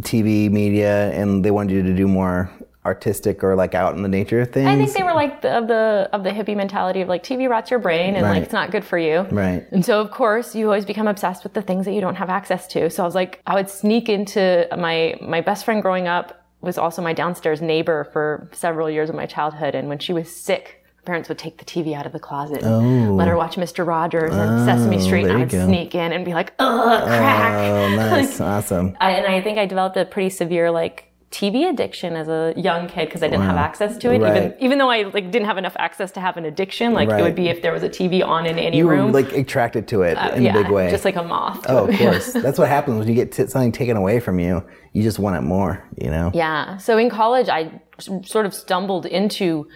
TV 0.02 0.50
media, 0.52 1.12
and 1.12 1.44
they 1.44 1.52
wanted 1.52 1.74
you 1.74 1.84
to 1.84 1.94
do 1.94 2.08
more 2.08 2.50
artistic 2.86 3.44
or 3.44 3.56
like 3.56 3.74
out 3.76 3.96
in 3.96 4.04
the 4.04 4.08
nature 4.10 4.42
of 4.42 4.52
things. 4.52 4.68
I 4.68 4.76
think 4.78 4.94
they 4.94 5.04
were 5.04 5.14
like 5.14 5.42
the, 5.42 5.58
of 5.58 5.68
the 5.68 6.10
of 6.14 6.24
the 6.24 6.30
hippie 6.30 6.56
mentality 6.56 7.02
of 7.02 7.08
like 7.08 7.24
TV 7.24 7.50
rots 7.50 7.72
your 7.72 7.80
brain 7.80 8.16
and 8.16 8.24
Right. 8.24 8.34
like 8.36 8.44
it's 8.44 8.54
not 8.54 8.72
good 8.72 8.86
for 8.86 8.98
you. 8.98 9.22
Right. 9.32 9.66
And 9.72 9.84
so 9.84 10.00
of 10.02 10.12
course 10.12 10.56
you 10.56 10.66
always 10.68 10.86
become 10.86 11.08
obsessed 11.08 11.44
with 11.44 11.54
the 11.54 11.62
things 11.62 11.86
that 11.86 11.94
you 11.94 12.02
don't 12.02 12.16
have 12.16 12.30
access 12.30 12.68
to. 12.68 12.90
So 12.90 13.04
I 13.04 13.06
was 13.06 13.16
like 13.16 13.42
I 13.48 13.56
would 13.56 13.70
sneak 13.70 14.10
into 14.10 14.68
my 14.78 15.16
my 15.22 15.42
best 15.42 15.66
friend 15.66 15.82
growing 15.82 16.08
up 16.08 16.46
was 16.62 16.78
also 16.78 17.02
my 17.02 17.14
downstairs 17.14 17.62
neighbor 17.62 18.10
for 18.14 18.50
several 18.52 18.90
years 18.90 19.10
of 19.10 19.16
my 19.16 19.26
childhood 19.26 19.76
and 19.76 19.88
when 19.90 20.00
she 20.00 20.14
was 20.14 20.34
sick 20.34 20.82
parents 21.06 21.30
would 21.30 21.38
take 21.38 21.60
the 21.60 21.66
TV 21.66 21.94
out 21.94 22.08
of 22.08 22.12
the 22.14 22.20
closet 22.20 22.64
and 22.64 23.10
oh. 23.10 23.14
let 23.14 23.28
her 23.28 23.38
watch 23.38 23.56
Mr. 23.58 23.86
Rogers 23.86 24.32
oh, 24.34 24.40
and 24.42 24.66
Sesame 24.66 25.00
Street 25.00 25.26
and 25.26 25.34
Oh. 25.34 25.42
I'd 25.42 25.50
go. 25.50 25.66
sneak 25.68 25.94
in 25.94 26.12
and 26.12 26.26
be 26.26 26.34
like, 26.34 26.54
ugh, 26.58 27.04
crack. 27.04 27.54
Oh, 27.54 27.90
nice. 27.96 28.42
awesome. 28.42 28.98
I, 29.00 29.12
and 29.12 29.28
I 29.28 29.40
think 29.42 29.60
I 29.60 29.68
developed 29.68 29.98
a 29.98 30.06
pretty 30.06 30.32
severe 30.32 30.72
like 30.72 31.12
TV 31.40 31.70
addiction 31.70 32.16
as 32.16 32.28
a 32.30 32.54
young 32.56 32.88
kid 32.88 33.06
because 33.08 33.22
I 33.22 33.28
didn't 33.28 33.46
have 33.52 33.58
access 33.58 33.98
to 33.98 34.12
it. 34.12 34.16
Even 34.16 34.22
Right. 34.34 34.58
even 34.66 34.78
though 34.80 34.90
I 34.90 35.00
like 35.18 35.32
didn't 35.32 35.48
have 35.52 35.58
enough 35.64 35.76
access 35.88 36.10
to 36.14 36.20
have 36.22 36.36
an 36.38 36.46
addiction, 36.46 36.94
like 36.94 37.10
it 37.10 37.22
would 37.22 37.36
be 37.36 37.48
if 37.50 37.62
there 37.62 37.74
was 37.74 37.84
a 37.84 37.90
TV 37.90 38.24
on 38.26 38.46
in 38.46 38.58
any 38.58 38.78
You 38.78 38.86
were 38.88 38.94
room. 38.96 39.12
like 39.12 39.32
attracted 39.34 39.84
to 39.90 40.04
it 40.04 40.16
uh, 40.18 40.30
in 40.38 40.44
yeah, 40.44 40.58
a 40.58 40.64
big 40.64 40.72
way. 40.72 40.90
just 40.90 41.04
like 41.10 41.18
a 41.18 41.24
moth. 41.24 41.66
oh, 41.68 41.88
of 41.88 41.98
course. 42.04 42.32
That's 42.46 42.58
what 42.58 42.70
happens 42.70 43.00
when 43.00 43.08
you 43.10 43.16
get 43.16 43.32
t- 43.34 43.48
something 43.48 43.72
taken 43.74 43.98
away 43.98 44.20
from 44.22 44.40
you. 44.40 44.64
You 44.94 45.04
just 45.04 45.20
want 45.20 45.36
it 45.36 45.42
more. 45.42 45.84
You 46.02 46.10
know. 46.10 46.32
Yeah. 46.34 46.78
So 46.78 46.98
in 46.98 47.10
college, 47.10 47.50
I 47.50 47.62
s- 48.00 48.10
sort 48.24 48.46
of 48.46 48.54
stumbled 48.54 49.06
into 49.06 49.68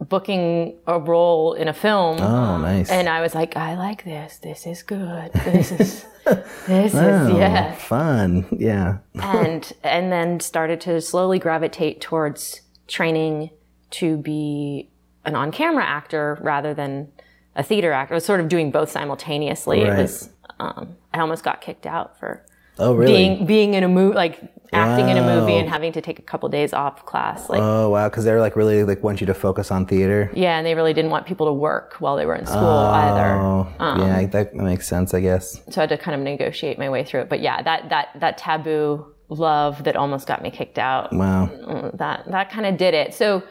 booking 0.00 0.76
a 0.86 0.98
role 0.98 1.52
in 1.54 1.68
a 1.68 1.72
film. 1.74 2.18
Oh, 2.20 2.58
nice. 2.58 2.90
And 2.90 3.08
I 3.08 3.20
was 3.20 3.34
like, 3.34 3.56
I 3.56 3.76
like 3.76 4.04
this. 4.04 4.38
This 4.38 4.66
is 4.66 4.82
good. 4.82 5.32
This 5.44 5.72
is 5.72 6.04
this 6.66 6.94
Oh, 6.94 7.28
is 7.28 7.36
yes. 7.36 7.82
Fun. 7.82 8.46
Yeah. 8.58 8.98
and 9.14 9.72
and 9.84 10.10
then 10.12 10.40
started 10.40 10.80
to 10.82 11.00
slowly 11.00 11.38
gravitate 11.38 12.00
towards 12.00 12.62
training 12.88 13.50
to 13.90 14.16
be 14.16 14.88
an 15.24 15.34
on-camera 15.34 15.84
actor 15.84 16.38
rather 16.40 16.72
than 16.74 17.08
a 17.56 17.62
theater 17.62 17.92
actor. 17.92 18.14
I 18.14 18.16
was 18.16 18.24
sort 18.24 18.40
of 18.40 18.48
doing 18.48 18.70
both 18.70 18.90
simultaneously. 18.90 19.82
Right. 19.84 19.98
It 19.98 20.02
was 20.02 20.30
um, 20.58 20.96
I 21.12 21.20
almost 21.20 21.42
got 21.44 21.60
kicked 21.60 21.86
out 21.86 22.18
for 22.18 22.44
Oh, 22.78 22.94
really? 22.94 23.12
being 23.12 23.46
being 23.46 23.74
in 23.74 23.84
a 23.84 23.88
movie, 23.88 24.14
like 24.14 24.40
acting 24.72 25.08
in 25.08 25.16
a 25.16 25.22
movie 25.22 25.54
and 25.56 25.68
having 25.68 25.92
to 25.92 26.00
take 26.00 26.18
a 26.18 26.22
couple 26.22 26.48
days 26.48 26.72
off 26.72 27.04
class. 27.06 27.48
Like 27.48 27.60
oh, 27.60 27.90
wow. 27.90 28.08
Because 28.08 28.24
they're 28.24 28.40
like 28.40 28.56
really 28.56 28.84
like 28.84 29.02
want 29.02 29.20
you 29.20 29.26
to 29.26 29.34
focus 29.34 29.70
on 29.70 29.86
theater. 29.86 30.30
yeah, 30.34 30.56
and 30.58 30.66
they 30.66 30.74
really 30.74 30.92
didn't 30.94 31.10
want 31.10 31.26
people 31.26 31.46
to 31.46 31.52
work 31.52 31.94
while 31.98 32.16
they 32.16 32.26
were 32.26 32.34
in 32.36 32.46
school 32.46 32.58
either. 32.58 33.34
Oh, 33.40 33.68
Um, 33.78 34.00
yeah. 34.00 34.26
That 34.26 34.54
makes 34.54 34.86
sense, 34.88 35.12
I 35.14 35.20
guess. 35.20 35.60
so 35.70 35.80
I 35.80 35.82
had 35.82 35.88
to 35.90 35.98
kind 35.98 36.14
of 36.14 36.20
negotiate 36.22 36.78
my 36.78 36.88
way 36.88 37.04
through 37.04 37.20
it. 37.22 37.28
But 37.28 37.40
yeah, 37.40 37.62
that 37.62 37.88
that 37.90 38.08
that 38.20 38.38
taboo 38.38 39.06
love 39.28 39.84
that 39.84 39.96
almost 39.96 40.26
got 40.26 40.42
me 40.42 40.50
kicked 40.50 40.78
out. 40.78 41.12
Wow. 41.12 41.90
That 41.94 42.24
that 42.30 42.50
kind 42.50 42.66
of 42.66 42.76
did 42.76 42.94
it. 42.94 43.14
So 43.14 43.42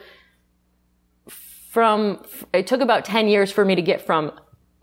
from 1.28 2.24
it 2.54 2.68
took 2.68 2.82
about 2.82 3.06
ten 3.06 3.28
years 3.28 3.52
for 3.52 3.64
me 3.66 3.76
to 3.76 3.82
get 3.82 4.02
from 4.06 4.32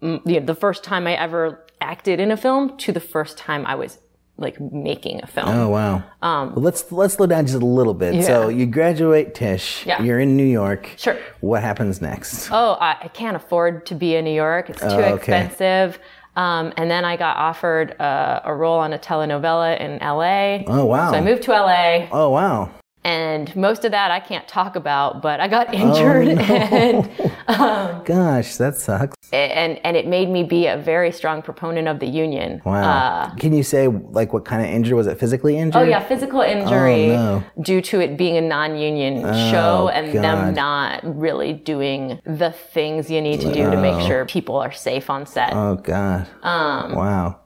mm, 0.03 0.21
you 0.27 0.41
know, 0.41 0.47
the 0.47 0.55
first 0.55 0.85
time 0.85 1.07
I 1.07 1.15
ever 1.15 1.65
acted 1.81 2.21
in 2.21 2.31
a 2.31 2.37
film 2.37 2.77
to 2.79 2.93
the 2.93 3.01
first 3.01 3.37
time 3.37 3.67
I 3.67 3.75
was 3.75 3.99
like 4.39 4.61
making 4.61 5.21
a 5.23 5.27
film. 5.27 5.49
Oh 5.49 5.69
wow. 5.71 6.03
Um, 6.23 6.55
well, 6.55 6.63
let's 6.65 6.91
let's 6.93 7.15
slow 7.15 7.27
down 7.27 7.47
just 7.47 7.57
a 7.57 7.65
little 7.65 7.95
bit. 7.95 8.25
So 8.25 8.49
you 8.49 8.67
graduate 8.67 9.35
Tisch. 9.35 9.85
Yeah. 9.87 10.03
You're 10.03 10.21
in 10.21 10.37
New 10.37 10.45
York. 10.45 10.91
Sure. 10.97 11.17
What 11.41 11.63
happens 11.63 12.01
next? 12.03 12.51
oh, 12.53 12.73
I, 12.81 12.97
I 13.03 13.09
can't 13.09 13.37
afford 13.37 13.87
to 13.87 13.95
be 13.95 14.15
in 14.17 14.25
New 14.25 14.35
York. 14.35 14.71
It's 14.71 14.81
too 14.81 14.87
Oh, 14.87 14.99
okay. 15.15 15.15
expensive. 15.47 15.99
Um, 16.37 16.75
and 16.77 16.91
then 16.91 17.07
I 17.07 17.17
got 17.17 17.39
offered 17.39 17.99
uh, 17.99 18.41
a 18.45 18.55
role 18.55 18.79
on 18.79 18.93
a 18.93 18.99
telenovela 18.99 19.81
in 19.81 19.99
LA. 20.01 20.65
Oh 20.71 20.85
wow. 20.85 21.13
So 21.13 21.17
I 21.17 21.23
moved 21.23 21.43
to 21.45 21.53
LA. 21.53 22.09
Oh 22.13 22.29
wow. 22.31 22.71
And 23.07 23.55
most 23.57 23.85
of 23.87 23.91
that 23.93 24.11
I 24.11 24.21
can't 24.21 24.47
talk 24.49 24.75
about, 24.77 25.23
but 25.23 25.41
I 25.41 25.47
Oh, 25.47 25.55
got 25.59 25.67
injured 25.75 26.29
Oh 26.39 26.43
and, 27.49 28.05
Gosh, 28.05 28.57
that 28.57 28.75
sucks. 28.77 29.15
and 29.33 29.79
and 29.87 29.97
it 29.97 30.07
made 30.07 30.29
me 30.37 30.43
be 30.43 30.67
a 30.67 30.77
very 30.77 31.13
strong 31.13 31.41
proponent 31.43 31.87
of 31.89 31.99
the 32.01 32.07
union. 32.25 32.61
Wow. 32.65 33.33
Can 33.39 33.53
you 33.55 33.63
say 33.63 33.89
like 33.89 34.33
what 34.35 34.45
kind 34.45 34.61
of 34.65 34.69
injury 34.69 34.95
was 34.95 35.07
it? 35.07 35.19
Physically 35.21 35.57
injured? 35.57 35.83
Oh 35.83 35.85
yeah, 35.85 36.01
physical 36.13 36.41
injury 36.41 37.13
Oh, 37.13 37.39
no. 37.57 37.63
due 37.63 37.81
to 37.91 38.01
it 38.01 38.17
being 38.17 38.37
a 38.37 38.41
non-union 38.57 39.23
show 39.53 39.89
and 39.97 40.13
God. 40.13 40.23
them 40.25 40.55
not 40.55 41.01
really 41.19 41.53
doing 41.53 42.21
the 42.25 42.51
things 42.75 43.11
you 43.11 43.21
need 43.21 43.41
to 43.41 43.53
do 43.53 43.71
to 43.71 43.77
make 43.89 43.99
sure 44.07 44.25
people 44.27 44.57
are 44.57 44.73
safe 44.73 45.09
on 45.11 45.27
set. 45.27 45.53
Oh 45.55 45.77
god. 45.77 46.27
Um, 46.43 46.95
wow. 46.95 47.41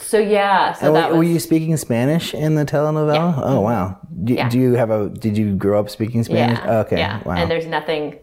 So 0.00 0.18
yeah, 0.18 0.72
so 0.72 0.86
And 0.88 0.96
that 0.96 1.10
were, 1.10 1.18
was 1.18 1.26
were 1.26 1.32
you 1.32 1.38
speaking 1.40 1.76
Spanish 1.76 2.34
in 2.34 2.54
the 2.54 2.64
telenovela? 2.64 3.34
Oh 3.42 3.60
wow. 3.60 3.98
Do, 4.24 4.34
Yeah. 4.34 4.48
do 4.48 4.58
you 4.58 4.74
have 4.74 4.90
a? 4.90 5.08
Did 5.08 5.36
you 5.38 5.54
grow 5.54 5.80
up 5.80 5.90
speaking 5.90 6.22
Spanish? 6.24 6.58
yeah, 6.64 6.78
Okay. 6.80 6.98
yeah. 6.98 7.22
Wow. 7.24 7.34
And 7.36 7.50
there's 7.50 7.66
nothing, 7.66 8.18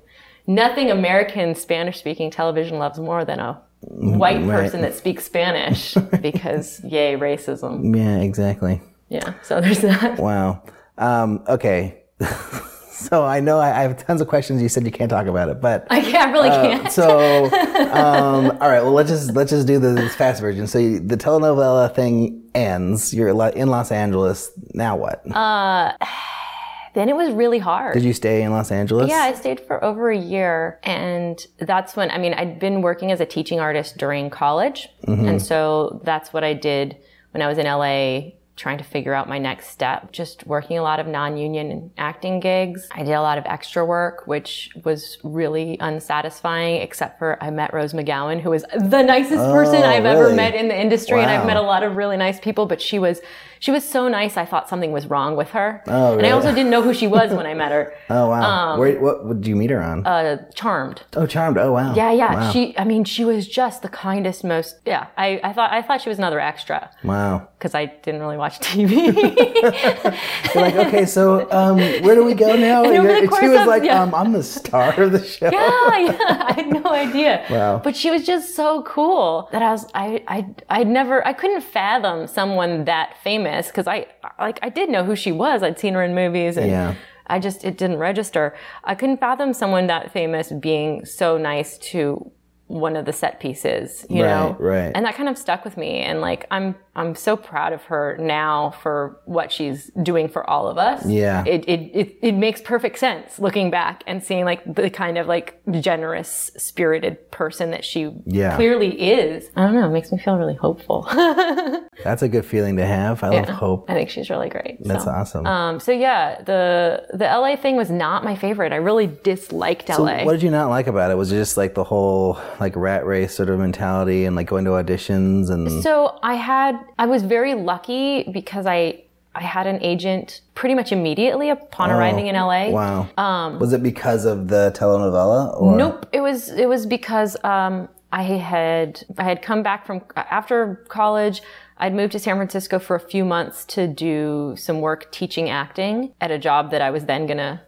nothing 0.48 0.90
American 0.92 1.56
Spanish-speaking 1.56 2.32
television 2.32 2.80
loves 2.80 3.00
more 3.00 3.24
than 3.26 3.40
a 3.40 3.62
white 3.82 4.38
Mm, 4.42 4.50
right. 4.50 4.62
person 4.62 4.82
that 4.82 4.94
speaks 4.96 5.26
Spanish 5.26 5.94
because 6.22 6.82
yay 6.84 7.16
racism. 7.16 7.96
yeah. 7.96 8.18
Exactly. 8.20 8.82
Yeah, 9.10 9.34
so 9.44 9.60
there's 9.60 9.80
that. 9.82 10.18
Wow. 10.20 10.64
Um, 10.98 11.44
okay. 11.48 12.04
so 13.02 13.24
I 13.26 13.40
know 13.40 13.60
I, 13.60 13.80
I 13.80 13.82
have 13.84 14.06
tons 14.06 14.22
of 14.22 14.28
questions. 14.28 14.62
You 14.62 14.70
said 14.70 14.86
you 14.86 14.92
can't 14.92 15.10
talk 15.10 15.28
about 15.28 15.50
it, 15.50 15.62
but 15.62 15.88
I 15.90 16.02
can't 16.02 16.32
really 16.32 16.50
can't. 16.50 16.92
so 16.92 17.46
um, 17.92 18.52
all 18.62 18.70
right. 18.70 18.82
Well, 18.82 18.94
let's 18.94 19.10
just 19.10 19.34
let's 19.34 19.52
just 19.52 19.68
do 19.68 19.80
the 19.80 19.90
this 19.90 20.16
fast 20.16 20.42
version. 20.42 20.68
So 20.68 20.80
you, 20.80 21.00
the 21.00 21.18
telenovela 21.18 21.94
thing 21.94 22.50
ends. 22.54 23.14
You're 23.14 23.30
in 23.30 23.70
Los 23.70 23.92
Angeles. 23.92 24.52
Now 24.74 24.96
what? 24.96 25.24
Uh, 25.32 25.94
then 26.94 27.10
it 27.10 27.16
was 27.16 27.34
really 27.34 27.60
hard. 27.60 27.94
Did 27.94 28.04
you 28.04 28.14
stay 28.14 28.44
in 28.44 28.52
Los 28.52 28.72
Angeles? 28.72 29.10
Yeah, 29.10 29.24
I 29.24 29.34
stayed 29.34 29.60
for 29.60 29.84
over 29.84 30.10
a 30.10 30.18
year. 30.18 30.80
And 30.84 31.40
that's 31.60 31.96
when, 31.96 32.12
I 32.12 32.18
mean, 32.18 32.34
I'd 32.34 32.60
been 32.60 32.82
working 32.82 33.12
as 33.12 33.20
a 33.20 33.26
teaching 33.26 33.60
artist 33.60 33.98
during 33.98 34.30
college. 34.30 34.90
Mm-hmm. 35.08 35.26
And 35.26 35.42
so 35.42 36.02
that's 36.04 36.34
what 36.34 36.44
I 36.44 36.54
did 36.54 36.98
when 37.32 37.42
I 37.42 37.48
was 37.48 37.58
in 37.58 37.66
LA 37.66 38.32
trying 38.62 38.78
to 38.78 38.84
figure 38.84 39.14
out 39.14 39.28
my 39.28 39.40
next 39.40 39.70
step. 39.70 40.12
Just 40.12 40.46
working 40.46 40.78
a 40.78 40.84
lot 40.84 41.00
of 41.00 41.08
non-union 41.08 41.92
acting 41.98 42.40
gigs. 42.40 42.88
I 42.92 43.02
did 43.02 43.14
a 43.14 43.22
lot 43.22 43.40
of 43.40 43.46
extra 43.48 43.84
work, 43.84 44.28
which 44.28 44.70
was 44.86 45.18
really 45.24 45.78
unsatisfying, 45.80 46.80
except 46.80 47.18
for 47.18 47.44
I 47.44 47.50
met 47.50 47.74
Rose 47.74 47.94
McGowan, 47.94 48.40
who 48.40 48.52
was 48.52 48.64
the 48.78 49.02
nicest 49.02 49.40
oh, 49.40 49.52
person 49.52 49.82
I've 49.82 50.06
ever 50.06 50.28
Oh, 50.28 50.36
met 50.36 50.54
in 50.54 50.68
the 50.68 50.80
industry. 50.80 51.20
And 51.22 51.32
I've 51.32 51.48
met 51.48 51.58
a 51.58 51.62
lot 51.62 51.82
of 51.82 51.96
really 51.96 52.18
nice 52.18 52.40
people, 52.40 52.68
but 52.68 52.80
she 52.80 53.00
was, 53.00 53.20
she 53.62 53.72
was 53.72 53.84
so 53.88 54.02
nice. 54.10 54.34
I 54.38 54.46
thought 54.52 54.68
something 54.68 54.92
was 54.92 55.06
wrong 55.08 55.36
with 55.38 55.52
her. 55.52 55.68
Oh, 55.88 56.18
And 56.18 56.26
I 56.26 56.32
also 56.32 56.50
didn't 56.54 56.72
know 56.76 56.82
who 56.82 56.94
she 56.94 57.08
was 57.08 57.32
when 57.38 57.46
I 57.46 57.54
met 57.54 57.72
her. 57.72 57.94
Oh 58.18 58.28
wow. 58.34 58.78
Where, 58.80 59.00
what 59.00 59.18
did 59.40 59.48
you 59.48 59.56
meet 59.56 59.70
her 59.70 59.82
on? 59.92 60.00
Um, 60.00 60.06
Uh, 60.06 60.38
charmed. 60.62 60.98
oh, 61.16 61.26
Charmed. 61.26 61.58
Oh 61.58 61.72
wow. 61.78 61.94
Yeah, 61.96 62.12
yeah. 62.12 62.34
Wow. 62.34 62.52
She, 62.52 62.62
I 62.78 62.84
mean, 62.92 63.04
she 63.06 63.24
was 63.32 63.48
just 63.48 63.78
the 63.84 63.88
kindest, 64.08 64.44
most. 64.44 64.72
Yeah, 64.86 65.04
I, 65.18 65.40
I 65.50 65.54
thought, 65.54 65.72
I 65.72 65.82
thought 65.82 66.02
she 66.02 66.10
was 66.10 66.18
another 66.18 66.40
extra 66.52 66.90
Wow. 67.04 67.48
because 67.58 67.74
I 67.82 67.86
didn't 68.04 68.20
really 68.26 68.38
watch 68.38 68.60
TV. 68.68 68.92
You're 70.54 70.64
like, 70.66 70.76
okay, 70.88 71.06
so 71.06 71.48
um, 71.52 71.78
where 72.06 72.16
do 72.16 72.24
we 72.26 72.34
go 72.34 72.56
now? 72.56 72.84
the 72.84 73.28
course 73.30 73.42
she 73.42 73.48
was 73.50 73.62
of- 73.62 73.68
like, 73.68 73.84
yeah. 73.84 74.02
um, 74.02 74.14
I'm 74.20 74.32
the 74.34 74.44
star 74.44 74.90
of 75.02 75.12
the 75.12 75.24
show. 75.24 75.50
yeah, 75.52 75.98
yeah. 76.00 76.46
I 76.50 76.54
had 76.60 76.68
no 76.80 76.84
idea. 77.06 77.46
Wow. 77.50 77.80
But 77.84 77.96
she 77.96 78.10
was 78.12 78.26
just 78.26 78.56
so 78.56 78.84
cool 78.84 79.48
that 79.54 79.62
I 79.62 79.72
was, 79.72 79.86
I, 79.94 80.08
I, 80.28 80.40
I'd 80.70 80.88
never, 80.88 81.16
I 81.26 81.34
couldn't 81.34 81.62
fathom 81.62 82.28
someone 82.28 82.86
that 82.86 83.16
famous 83.24 83.51
because 83.68 83.88
I, 83.88 84.08
like, 84.40 84.60
I 84.62 84.70
did 84.70 84.90
know 84.90 85.04
who 85.04 85.16
she 85.16 85.32
was. 85.32 85.64
I'd 85.64 85.80
seen 85.80 85.94
her 85.94 86.04
in 86.04 86.16
movies 86.16 86.58
and. 86.58 86.70
Yeah. 86.70 86.96
I 87.28 87.40
just, 87.40 87.64
it 87.64 87.78
didn't 87.78 88.00
register. 88.00 88.54
I 88.84 88.94
couldn't 88.94 89.22
fathom 89.22 89.54
someone 89.54 89.88
that 89.88 90.12
famous 90.12 90.52
being 90.52 91.06
so 91.06 91.38
nice 91.38 91.78
to 91.78 92.30
one 92.68 92.98
of 92.98 93.06
the 93.06 93.14
set 93.14 93.40
pieces, 93.40 94.06
you 94.10 94.22
know? 94.22 94.58
Right, 94.60 94.84
right. 94.84 94.92
And 94.94 95.06
that 95.06 95.16
kind 95.16 95.30
of 95.30 95.38
stuck 95.38 95.64
with 95.64 95.78
me. 95.78 96.00
And 96.00 96.20
like, 96.20 96.46
I'm, 96.52 96.76
I'm 96.96 97.16
so 97.16 97.38
proud 97.38 97.72
of 97.72 97.84
her 97.84 98.18
now 98.20 98.72
for 98.82 99.20
what 99.26 99.52
she's 99.52 99.90
doing 100.04 100.28
for 100.28 100.48
all 100.50 100.68
of 100.68 100.78
us. 100.78 101.06
Yeah. 101.06 101.44
It, 101.46 101.64
it, 101.68 101.80
it, 101.96 102.18
it 102.22 102.32
makes 102.34 102.60
perfect 102.62 103.00
sense 103.00 103.40
looking 103.40 103.72
back 103.72 104.04
and 104.08 104.22
seeing 104.22 104.44
like 104.44 104.62
the 104.76 104.90
kind 104.90 105.18
of 105.18 105.26
like 105.28 105.62
generous 105.80 106.52
spirited 106.58 107.32
person 107.32 107.72
that 107.72 107.86
she 107.86 108.12
Yeah. 108.26 108.56
clearly 108.58 108.90
is. 109.12 109.50
I 109.56 109.64
don't 109.64 109.74
know. 109.76 109.86
It 109.88 109.92
makes 109.94 110.12
me 110.12 110.18
feel 110.18 110.36
really 110.38 110.56
hopeful. 110.56 111.04
That's 112.04 112.22
a 112.24 112.28
good 112.28 112.46
feeling 112.46 112.78
to 112.78 112.86
have. 112.86 113.24
I 113.24 113.30
love 113.30 113.48
hope. 113.50 113.90
I 113.90 113.94
think 113.94 114.10
she's 114.10 114.30
really 114.30 114.50
great. 114.50 114.84
That's 114.84 115.06
so. 115.06 115.12
awesome. 115.12 115.46
Um, 115.46 115.80
so 115.80 115.92
yeah, 115.92 116.42
the 116.42 117.06
the 117.14 117.26
LA 117.26 117.56
thing 117.56 117.76
was 117.76 117.90
not 117.90 118.24
my 118.24 118.36
favorite. 118.36 118.74
I 118.74 118.78
really 118.78 119.08
disliked 119.24 119.90
LA. 119.90 120.24
What 120.26 120.34
did 120.34 120.44
you 120.44 120.52
not 120.52 120.70
like 120.70 120.88
about 120.88 121.12
it? 121.12 121.16
Was 121.16 121.32
it 121.32 121.36
just 121.38 121.58
like 121.58 121.74
the 121.74 121.84
whole 121.84 122.40
like 122.60 122.76
rat 122.76 123.06
race 123.06 123.34
sort 123.36 123.50
of 123.50 123.60
mentality 123.60 124.26
and 124.26 124.36
like 124.36 124.48
going 124.48 124.66
to 124.66 124.72
auditions 124.72 125.50
and 125.50 125.84
So 125.84 126.18
I 126.24 126.36
had, 126.36 126.80
I 126.98 127.06
was 127.06 127.24
very 127.24 127.56
lucky 127.56 128.24
because 128.32 128.66
I, 128.66 129.04
I 129.34 129.42
had 129.42 129.68
an 129.68 129.82
agent 129.82 130.42
pretty 130.56 130.76
much 130.76 130.92
immediately 130.92 131.50
upon 131.50 131.90
arriving 131.90 132.28
in 132.28 132.36
LA. 132.36 132.66
Oh, 132.66 133.10
wow. 133.18 133.58
was 133.58 133.74
it 133.74 133.82
because 133.82 134.26
of 134.26 134.48
the 134.48 134.74
telenovela 134.76 135.60
or 135.60 135.76
Nope. 135.78 136.08
It 136.12 136.22
was, 136.22 136.50
it 136.50 136.68
was 136.68 136.86
because, 136.86 137.38
um, 137.44 137.88
I 138.14 138.24
had, 138.24 139.04
I 139.18 139.24
had 139.24 139.42
come 139.42 139.64
back 139.64 139.86
from, 139.86 140.02
after 140.18 140.84
college, 140.90 141.42
I'd 141.78 141.96
moved 141.96 142.12
to 142.12 142.20
San 142.20 142.36
Francisco 142.36 142.78
for 142.78 142.96
a 142.96 143.00
few 143.00 143.24
months 143.24 143.64
to 143.68 143.88
do 143.88 144.54
some 144.58 144.82
work 144.82 145.12
teaching 145.12 145.50
acting 145.50 146.14
at 146.20 146.30
a 146.30 146.38
job 146.38 146.72
that 146.72 146.82
I 146.82 146.92
was 146.92 147.06
then 147.06 147.26
gonna 147.26 147.62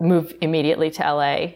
move 0.00 0.34
immediately 0.40 0.90
to 0.90 1.02
LA 1.02 1.52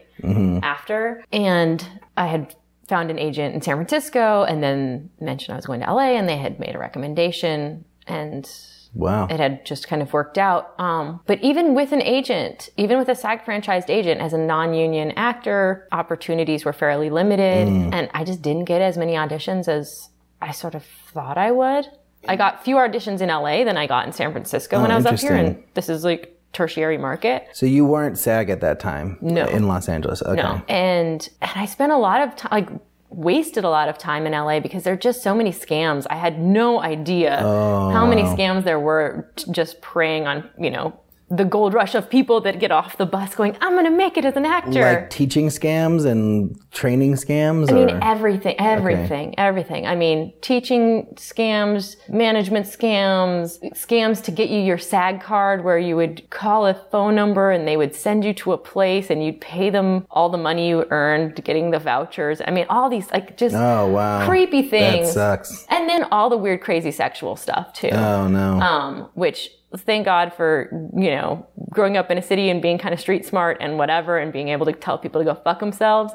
after. 0.63 1.23
And 1.33 1.85
I 2.15 2.27
had 2.27 2.55
found 2.91 3.09
an 3.09 3.17
agent 3.17 3.55
in 3.55 3.61
San 3.61 3.77
Francisco 3.77 4.43
and 4.43 4.61
then 4.61 5.09
mentioned 5.21 5.53
I 5.53 5.55
was 5.55 5.65
going 5.65 5.79
to 5.79 5.91
LA 5.91 6.17
and 6.17 6.27
they 6.27 6.35
had 6.35 6.59
made 6.59 6.75
a 6.75 6.77
recommendation 6.77 7.85
and 8.05 8.45
Wow. 8.93 9.27
it 9.29 9.39
had 9.39 9.65
just 9.65 9.87
kind 9.87 10.01
of 10.01 10.11
worked 10.11 10.37
out. 10.37 10.73
Um, 10.77 11.21
but 11.25 11.41
even 11.41 11.73
with 11.73 11.93
an 11.93 12.01
agent, 12.01 12.69
even 12.75 12.99
with 12.99 13.07
a 13.07 13.15
SAG 13.15 13.45
franchised 13.45 13.89
agent 13.89 14.19
as 14.19 14.33
a 14.33 14.37
non-union 14.37 15.11
actor, 15.11 15.87
opportunities 15.93 16.65
were 16.65 16.73
fairly 16.73 17.09
limited 17.09 17.69
and 17.69 18.09
I 18.13 18.25
just 18.25 18.41
didn't 18.41 18.65
get 18.65 18.81
as 18.81 18.97
many 18.97 19.13
auditions 19.13 19.69
as 19.69 20.09
I 20.41 20.51
sort 20.51 20.75
of 20.75 20.83
thought 20.83 21.37
I 21.37 21.51
would. 21.51 21.85
I 22.27 22.35
got 22.35 22.65
fewer 22.65 22.85
auditions 22.87 23.21
in 23.21 23.29
LA 23.29 23.63
than 23.63 23.77
I 23.77 23.87
got 23.87 24.05
in 24.05 24.11
San 24.11 24.33
Francisco 24.33 24.81
when 24.81 24.91
I 24.91 24.95
was 24.97 25.05
up 25.05 25.17
here 25.17 25.33
and 25.33 25.63
this 25.75 25.87
is 25.87 26.03
like 26.03 26.37
tertiary 26.53 26.97
market. 26.97 27.47
So 27.53 27.65
you 27.65 27.85
weren't 27.85 28.17
SAG 28.17 28.49
at 28.49 28.61
that 28.61 28.79
time? 28.79 29.17
No. 29.21 29.45
In 29.45 29.67
Los 29.67 29.87
Angeles. 29.87 30.21
Okay. 30.21 30.41
No. 30.41 30.61
And 30.67 31.01
and 31.01 31.29
I 31.41 31.65
spent 31.65 31.91
a 31.91 31.97
lot 31.97 32.21
of 32.21 32.35
time 32.35 32.51
like 32.51 32.69
wasted 33.09 33.65
a 33.65 33.69
lot 33.69 33.89
of 33.89 33.97
time 33.97 34.25
in 34.25 34.31
LA 34.31 34.61
because 34.61 34.83
there 34.83 34.93
are 34.93 34.97
just 34.97 35.21
so 35.21 35.35
many 35.35 35.51
scams. 35.51 36.07
I 36.09 36.15
had 36.15 36.39
no 36.39 36.81
idea 36.81 37.41
oh, 37.43 37.89
how 37.89 38.05
many 38.05 38.23
scams 38.23 38.63
there 38.63 38.79
were 38.79 39.29
t- 39.35 39.51
just 39.51 39.81
preying 39.81 40.27
on, 40.27 40.49
you 40.57 40.69
know, 40.69 40.97
the 41.31 41.45
gold 41.45 41.73
rush 41.73 41.95
of 41.95 42.09
people 42.09 42.41
that 42.41 42.59
get 42.59 42.71
off 42.71 42.97
the 42.97 43.05
bus 43.05 43.33
going, 43.35 43.55
I'm 43.61 43.71
going 43.71 43.85
to 43.85 43.91
make 43.91 44.17
it 44.17 44.25
as 44.25 44.35
an 44.35 44.45
actor. 44.45 44.81
Like 44.81 45.09
teaching 45.09 45.47
scams 45.47 46.05
and 46.05 46.59
training 46.71 47.13
scams? 47.13 47.71
I 47.71 47.73
or? 47.73 47.85
mean, 47.85 47.99
everything, 48.01 48.55
everything, 48.59 49.39
everything. 49.39 49.87
I 49.87 49.95
mean, 49.95 50.33
teaching 50.41 51.07
scams, 51.15 51.95
management 52.09 52.65
scams, 52.65 53.59
scams 53.73 54.21
to 54.23 54.31
get 54.31 54.49
you 54.49 54.59
your 54.59 54.77
SAG 54.77 55.21
card 55.21 55.63
where 55.63 55.79
you 55.79 55.95
would 55.95 56.29
call 56.31 56.67
a 56.67 56.73
phone 56.73 57.15
number 57.15 57.49
and 57.49 57.65
they 57.65 57.77
would 57.77 57.95
send 57.95 58.25
you 58.25 58.33
to 58.33 58.51
a 58.51 58.57
place 58.57 59.09
and 59.09 59.23
you'd 59.23 59.39
pay 59.39 59.69
them 59.69 60.05
all 60.11 60.27
the 60.27 60.37
money 60.37 60.67
you 60.67 60.85
earned 60.91 61.41
getting 61.45 61.71
the 61.71 61.79
vouchers. 61.79 62.41
I 62.45 62.51
mean, 62.51 62.65
all 62.69 62.89
these 62.89 63.09
like 63.11 63.37
just 63.37 63.55
oh, 63.55 63.87
wow. 63.87 64.27
creepy 64.27 64.63
things. 64.63 65.15
That 65.15 65.45
sucks. 65.45 65.65
And 65.69 65.87
then 65.87 66.03
all 66.11 66.29
the 66.29 66.37
weird, 66.37 66.59
crazy 66.59 66.91
sexual 66.91 67.37
stuff 67.37 67.71
too. 67.71 67.89
Oh, 67.93 68.27
no. 68.27 68.59
Um, 68.59 69.09
which 69.13 69.49
thank 69.77 70.05
God 70.05 70.33
for, 70.33 70.69
you 70.95 71.11
know, 71.11 71.47
growing 71.69 71.95
up 71.97 72.11
in 72.11 72.17
a 72.17 72.21
city 72.21 72.49
and 72.49 72.61
being 72.61 72.77
kind 72.77 72.93
of 72.93 72.99
street 72.99 73.25
smart 73.25 73.57
and 73.61 73.77
whatever 73.77 74.17
and 74.17 74.33
being 74.33 74.49
able 74.49 74.65
to 74.65 74.73
tell 74.73 74.97
people 74.97 75.21
to 75.21 75.25
go 75.25 75.35
fuck 75.35 75.59
themselves. 75.59 76.13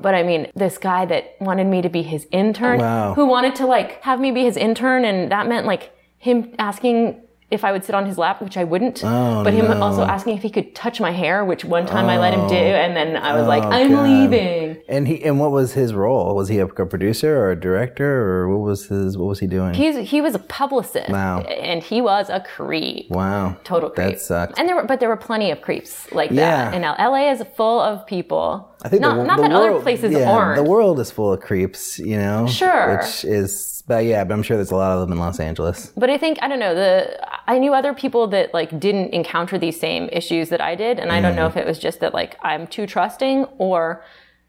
But 0.00 0.14
I 0.14 0.22
mean, 0.22 0.50
this 0.54 0.78
guy 0.78 1.06
that 1.06 1.36
wanted 1.40 1.66
me 1.66 1.82
to 1.82 1.88
be 1.88 2.02
his 2.02 2.26
intern, 2.30 2.78
Wow. 2.80 3.14
who 3.14 3.26
wanted 3.26 3.54
to 3.56 3.66
like 3.66 4.00
have 4.02 4.20
me 4.20 4.30
be 4.30 4.42
his 4.44 4.56
intern 4.56 5.04
and 5.04 5.30
that 5.32 5.48
meant 5.48 5.66
like 5.66 5.92
him 6.18 6.54
asking 6.58 7.20
if 7.52 7.64
I 7.64 7.70
would 7.72 7.84
sit 7.84 7.94
on 7.94 8.06
his 8.06 8.18
lap, 8.18 8.40
which 8.42 8.56
I 8.56 8.64
wouldn't, 8.64 9.02
Oh, 9.04 9.44
but 9.44 9.52
him 9.52 9.66
no. 9.66 9.80
also 9.82 10.02
asking 10.02 10.36
if 10.36 10.42
he 10.42 10.50
could 10.50 10.74
touch 10.74 11.00
my 11.00 11.10
hair, 11.12 11.44
which 11.44 11.64
one 11.64 11.86
time 11.86 12.06
I 12.06 12.18
let 12.18 12.32
him 12.34 12.46
do, 12.48 12.54
oh. 12.56 12.82
and 12.84 12.96
then 12.96 13.16
I 13.16 13.34
was 13.38 13.46
like, 13.46 13.62
Oh, 13.62 13.70
I'm 13.70 13.90
God. 13.92 14.02
leaving. 14.08 14.82
And 14.88 15.06
he 15.06 15.22
and 15.22 15.38
what 15.38 15.52
was 15.52 15.72
his 15.74 15.94
role? 15.94 16.34
Was 16.34 16.48
he 16.48 16.58
a 16.58 16.66
producer 16.66 17.38
or 17.40 17.50
a 17.52 17.60
director 17.60 18.10
or 18.42 18.48
what 18.48 18.64
was 18.66 18.86
his 18.88 19.16
what 19.18 19.26
was 19.28 19.38
he 19.38 19.46
doing? 19.46 19.74
He's 19.74 19.96
he 20.10 20.20
was 20.20 20.34
a 20.34 20.38
publicist, 20.40 21.10
Wow. 21.10 21.40
and 21.42 21.82
he 21.82 22.00
was 22.00 22.28
a 22.30 22.40
creep. 22.40 23.10
wow. 23.10 23.56
total 23.64 23.90
creep. 23.90 24.08
That 24.12 24.20
sucks. 24.20 24.58
And 24.58 24.68
there 24.68 24.76
were, 24.76 24.84
but 24.84 24.98
there 25.00 25.08
were 25.08 25.16
plenty 25.16 25.50
of 25.50 25.60
creeps 25.60 26.10
like 26.12 26.30
Yeah. 26.30 26.70
that. 26.70 26.74
And 26.74 26.84
L- 26.84 26.96
LA 26.98 27.30
is 27.30 27.42
full 27.56 27.80
of 27.80 28.06
people. 28.06 28.68
I 28.84 28.88
think 28.88 29.00
not, 29.02 29.16
the, 29.16 29.24
not 29.24 29.36
the 29.36 29.42
that 29.42 29.50
world, 29.52 29.70
other 29.76 29.82
places 29.82 30.12
yeah, 30.12 30.28
aren't. 30.30 30.56
The 30.56 30.68
world 30.68 30.98
is 30.98 31.10
full 31.10 31.32
of 31.32 31.40
creeps, 31.40 32.00
you 32.00 32.16
know. 32.16 32.48
Sure. 32.48 32.96
Which 32.96 33.24
is, 33.24 33.81
but 33.92 34.04
yeah, 34.04 34.24
but 34.24 34.34
I'm 34.34 34.42
sure 34.42 34.56
there's 34.56 34.70
a 34.70 34.76
lot 34.76 34.92
of 34.92 35.00
them 35.00 35.12
in 35.12 35.18
Los 35.18 35.38
Angeles. 35.40 35.92
but 35.96 36.10
I 36.10 36.18
think 36.18 36.38
I 36.42 36.48
don't 36.48 36.58
know 36.60 36.74
the. 36.74 37.18
I 37.48 37.58
knew 37.58 37.72
other 37.74 37.92
people 37.94 38.26
that 38.28 38.52
like 38.54 38.70
didn't 38.78 39.10
encounter 39.12 39.58
these 39.58 39.78
same 39.78 40.08
issues 40.12 40.48
that 40.48 40.60
I 40.60 40.74
did, 40.74 40.98
and 41.00 41.10
I 41.12 41.20
don't 41.20 41.36
know 41.36 41.46
Mm. 41.48 41.52
if 41.52 41.56
it 41.56 41.66
was 41.66 41.78
just 41.78 42.00
that 42.00 42.12
like 42.14 42.36
I'm 42.42 42.66
too 42.66 42.86
trusting 42.86 43.44
or. 43.58 44.02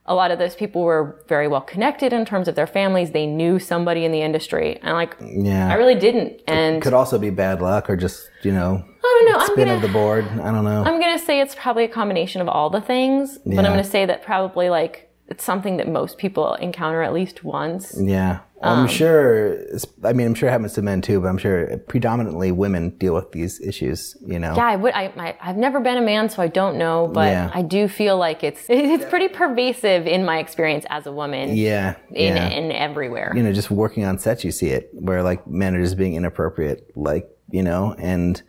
A 0.06 0.14
lot 0.14 0.32
of 0.32 0.38
those 0.38 0.54
people 0.54 0.82
were 0.82 1.24
very 1.30 1.48
well 1.48 1.62
connected 1.62 2.12
in 2.12 2.26
terms 2.26 2.50
of 2.50 2.56
their 2.56 2.68
families. 2.68 3.12
They 3.12 3.26
knew 3.26 3.58
somebody 3.58 4.04
in 4.04 4.12
the 4.12 4.22
industry, 4.22 4.78
and 4.84 4.96
like 4.96 5.16
Yeah. 5.22 5.70
I 5.72 5.76
really 5.76 5.96
didn't. 5.96 6.42
And 6.46 6.76
it 6.76 6.82
Could 6.82 6.94
also 6.94 7.18
be 7.18 7.30
bad 7.30 7.62
luck 7.62 7.90
or 7.90 7.96
just 7.96 8.30
you 8.42 8.52
know 8.52 8.84
I 8.84 9.10
don't 9.22 9.32
know. 9.32 9.40
I'm 9.40 9.48
spin 9.48 9.68
gonna 9.70 9.76
of 9.78 9.82
the 9.82 9.88
board. 9.88 10.26
I 10.48 10.52
don't 10.52 10.66
know. 10.66 10.84
I'm 10.84 11.00
gonna 11.00 11.18
say 11.28 11.40
it's 11.40 11.56
probably 11.56 11.86
a 11.86 11.88
combination 11.88 12.42
of 12.42 12.50
all 12.50 12.70
the 12.70 12.82
things, 12.82 13.38
but 13.46 13.60
I'm 13.64 13.72
gonna 13.72 13.84
say 13.98 14.06
that 14.06 14.24
probably 14.24 14.68
like 14.70 15.10
it's 15.30 15.46
something 15.46 15.78
that 15.78 15.88
most 15.88 16.18
people 16.18 16.56
encounter 16.56 17.02
at 17.02 17.14
least 17.14 17.46
once. 17.46 17.96
yeah. 17.98 18.40
Um, 18.64 18.80
I'm 18.80 18.88
sure. 18.88 19.58
I 20.04 20.14
mean, 20.14 20.28
I'm 20.28 20.34
sure 20.34 20.48
it 20.48 20.52
happens 20.52 20.74
to 20.74 20.82
men 20.82 21.02
too, 21.02 21.20
but 21.20 21.28
I'm 21.28 21.38
sure 21.38 21.78
predominantly 21.88 22.52
women 22.52 22.92
deal 22.98 23.14
with 23.14 23.32
these 23.32 23.60
issues. 23.60 24.16
You 24.26 24.40
know. 24.40 24.56
Yeah, 24.56 24.66
I 24.66 24.76
would. 24.78 24.94
I, 24.94 25.06
I 25.18 25.38
I've 25.42 25.58
never 25.58 25.80
been 25.82 25.98
a 25.98 26.02
man, 26.02 26.30
so 26.30 26.42
I 26.42 26.48
don't 26.48 26.78
know, 26.78 27.08
but 27.14 27.28
Yeah. 27.28 27.52
I 27.54 27.62
do 27.62 27.88
feel 27.88 28.18
like 28.18 28.44
it's 28.44 28.66
it's 28.70 29.06
pretty 29.06 29.28
pervasive 29.28 30.08
in 30.08 30.24
my 30.26 30.40
experience 30.40 30.86
as 30.90 31.06
a 31.06 31.12
woman. 31.12 31.56
Yeah. 31.56 31.96
In 32.12 32.36
yeah. 32.36 32.48
in 32.50 32.72
everywhere. 32.72 33.34
you 33.36 33.44
know, 33.44 33.52
just 33.52 33.70
working 33.70 34.06
on 34.06 34.18
sets, 34.18 34.44
you 34.44 34.52
see 34.52 34.70
it 34.70 34.90
where 34.94 35.24
like 35.24 35.46
men 35.46 35.76
are 35.76 35.82
just 35.82 35.98
being 35.98 36.16
inappropriate, 36.16 36.92
like, 36.96 37.30
you 37.50 37.64
know, 37.64 37.96
and 37.98 38.42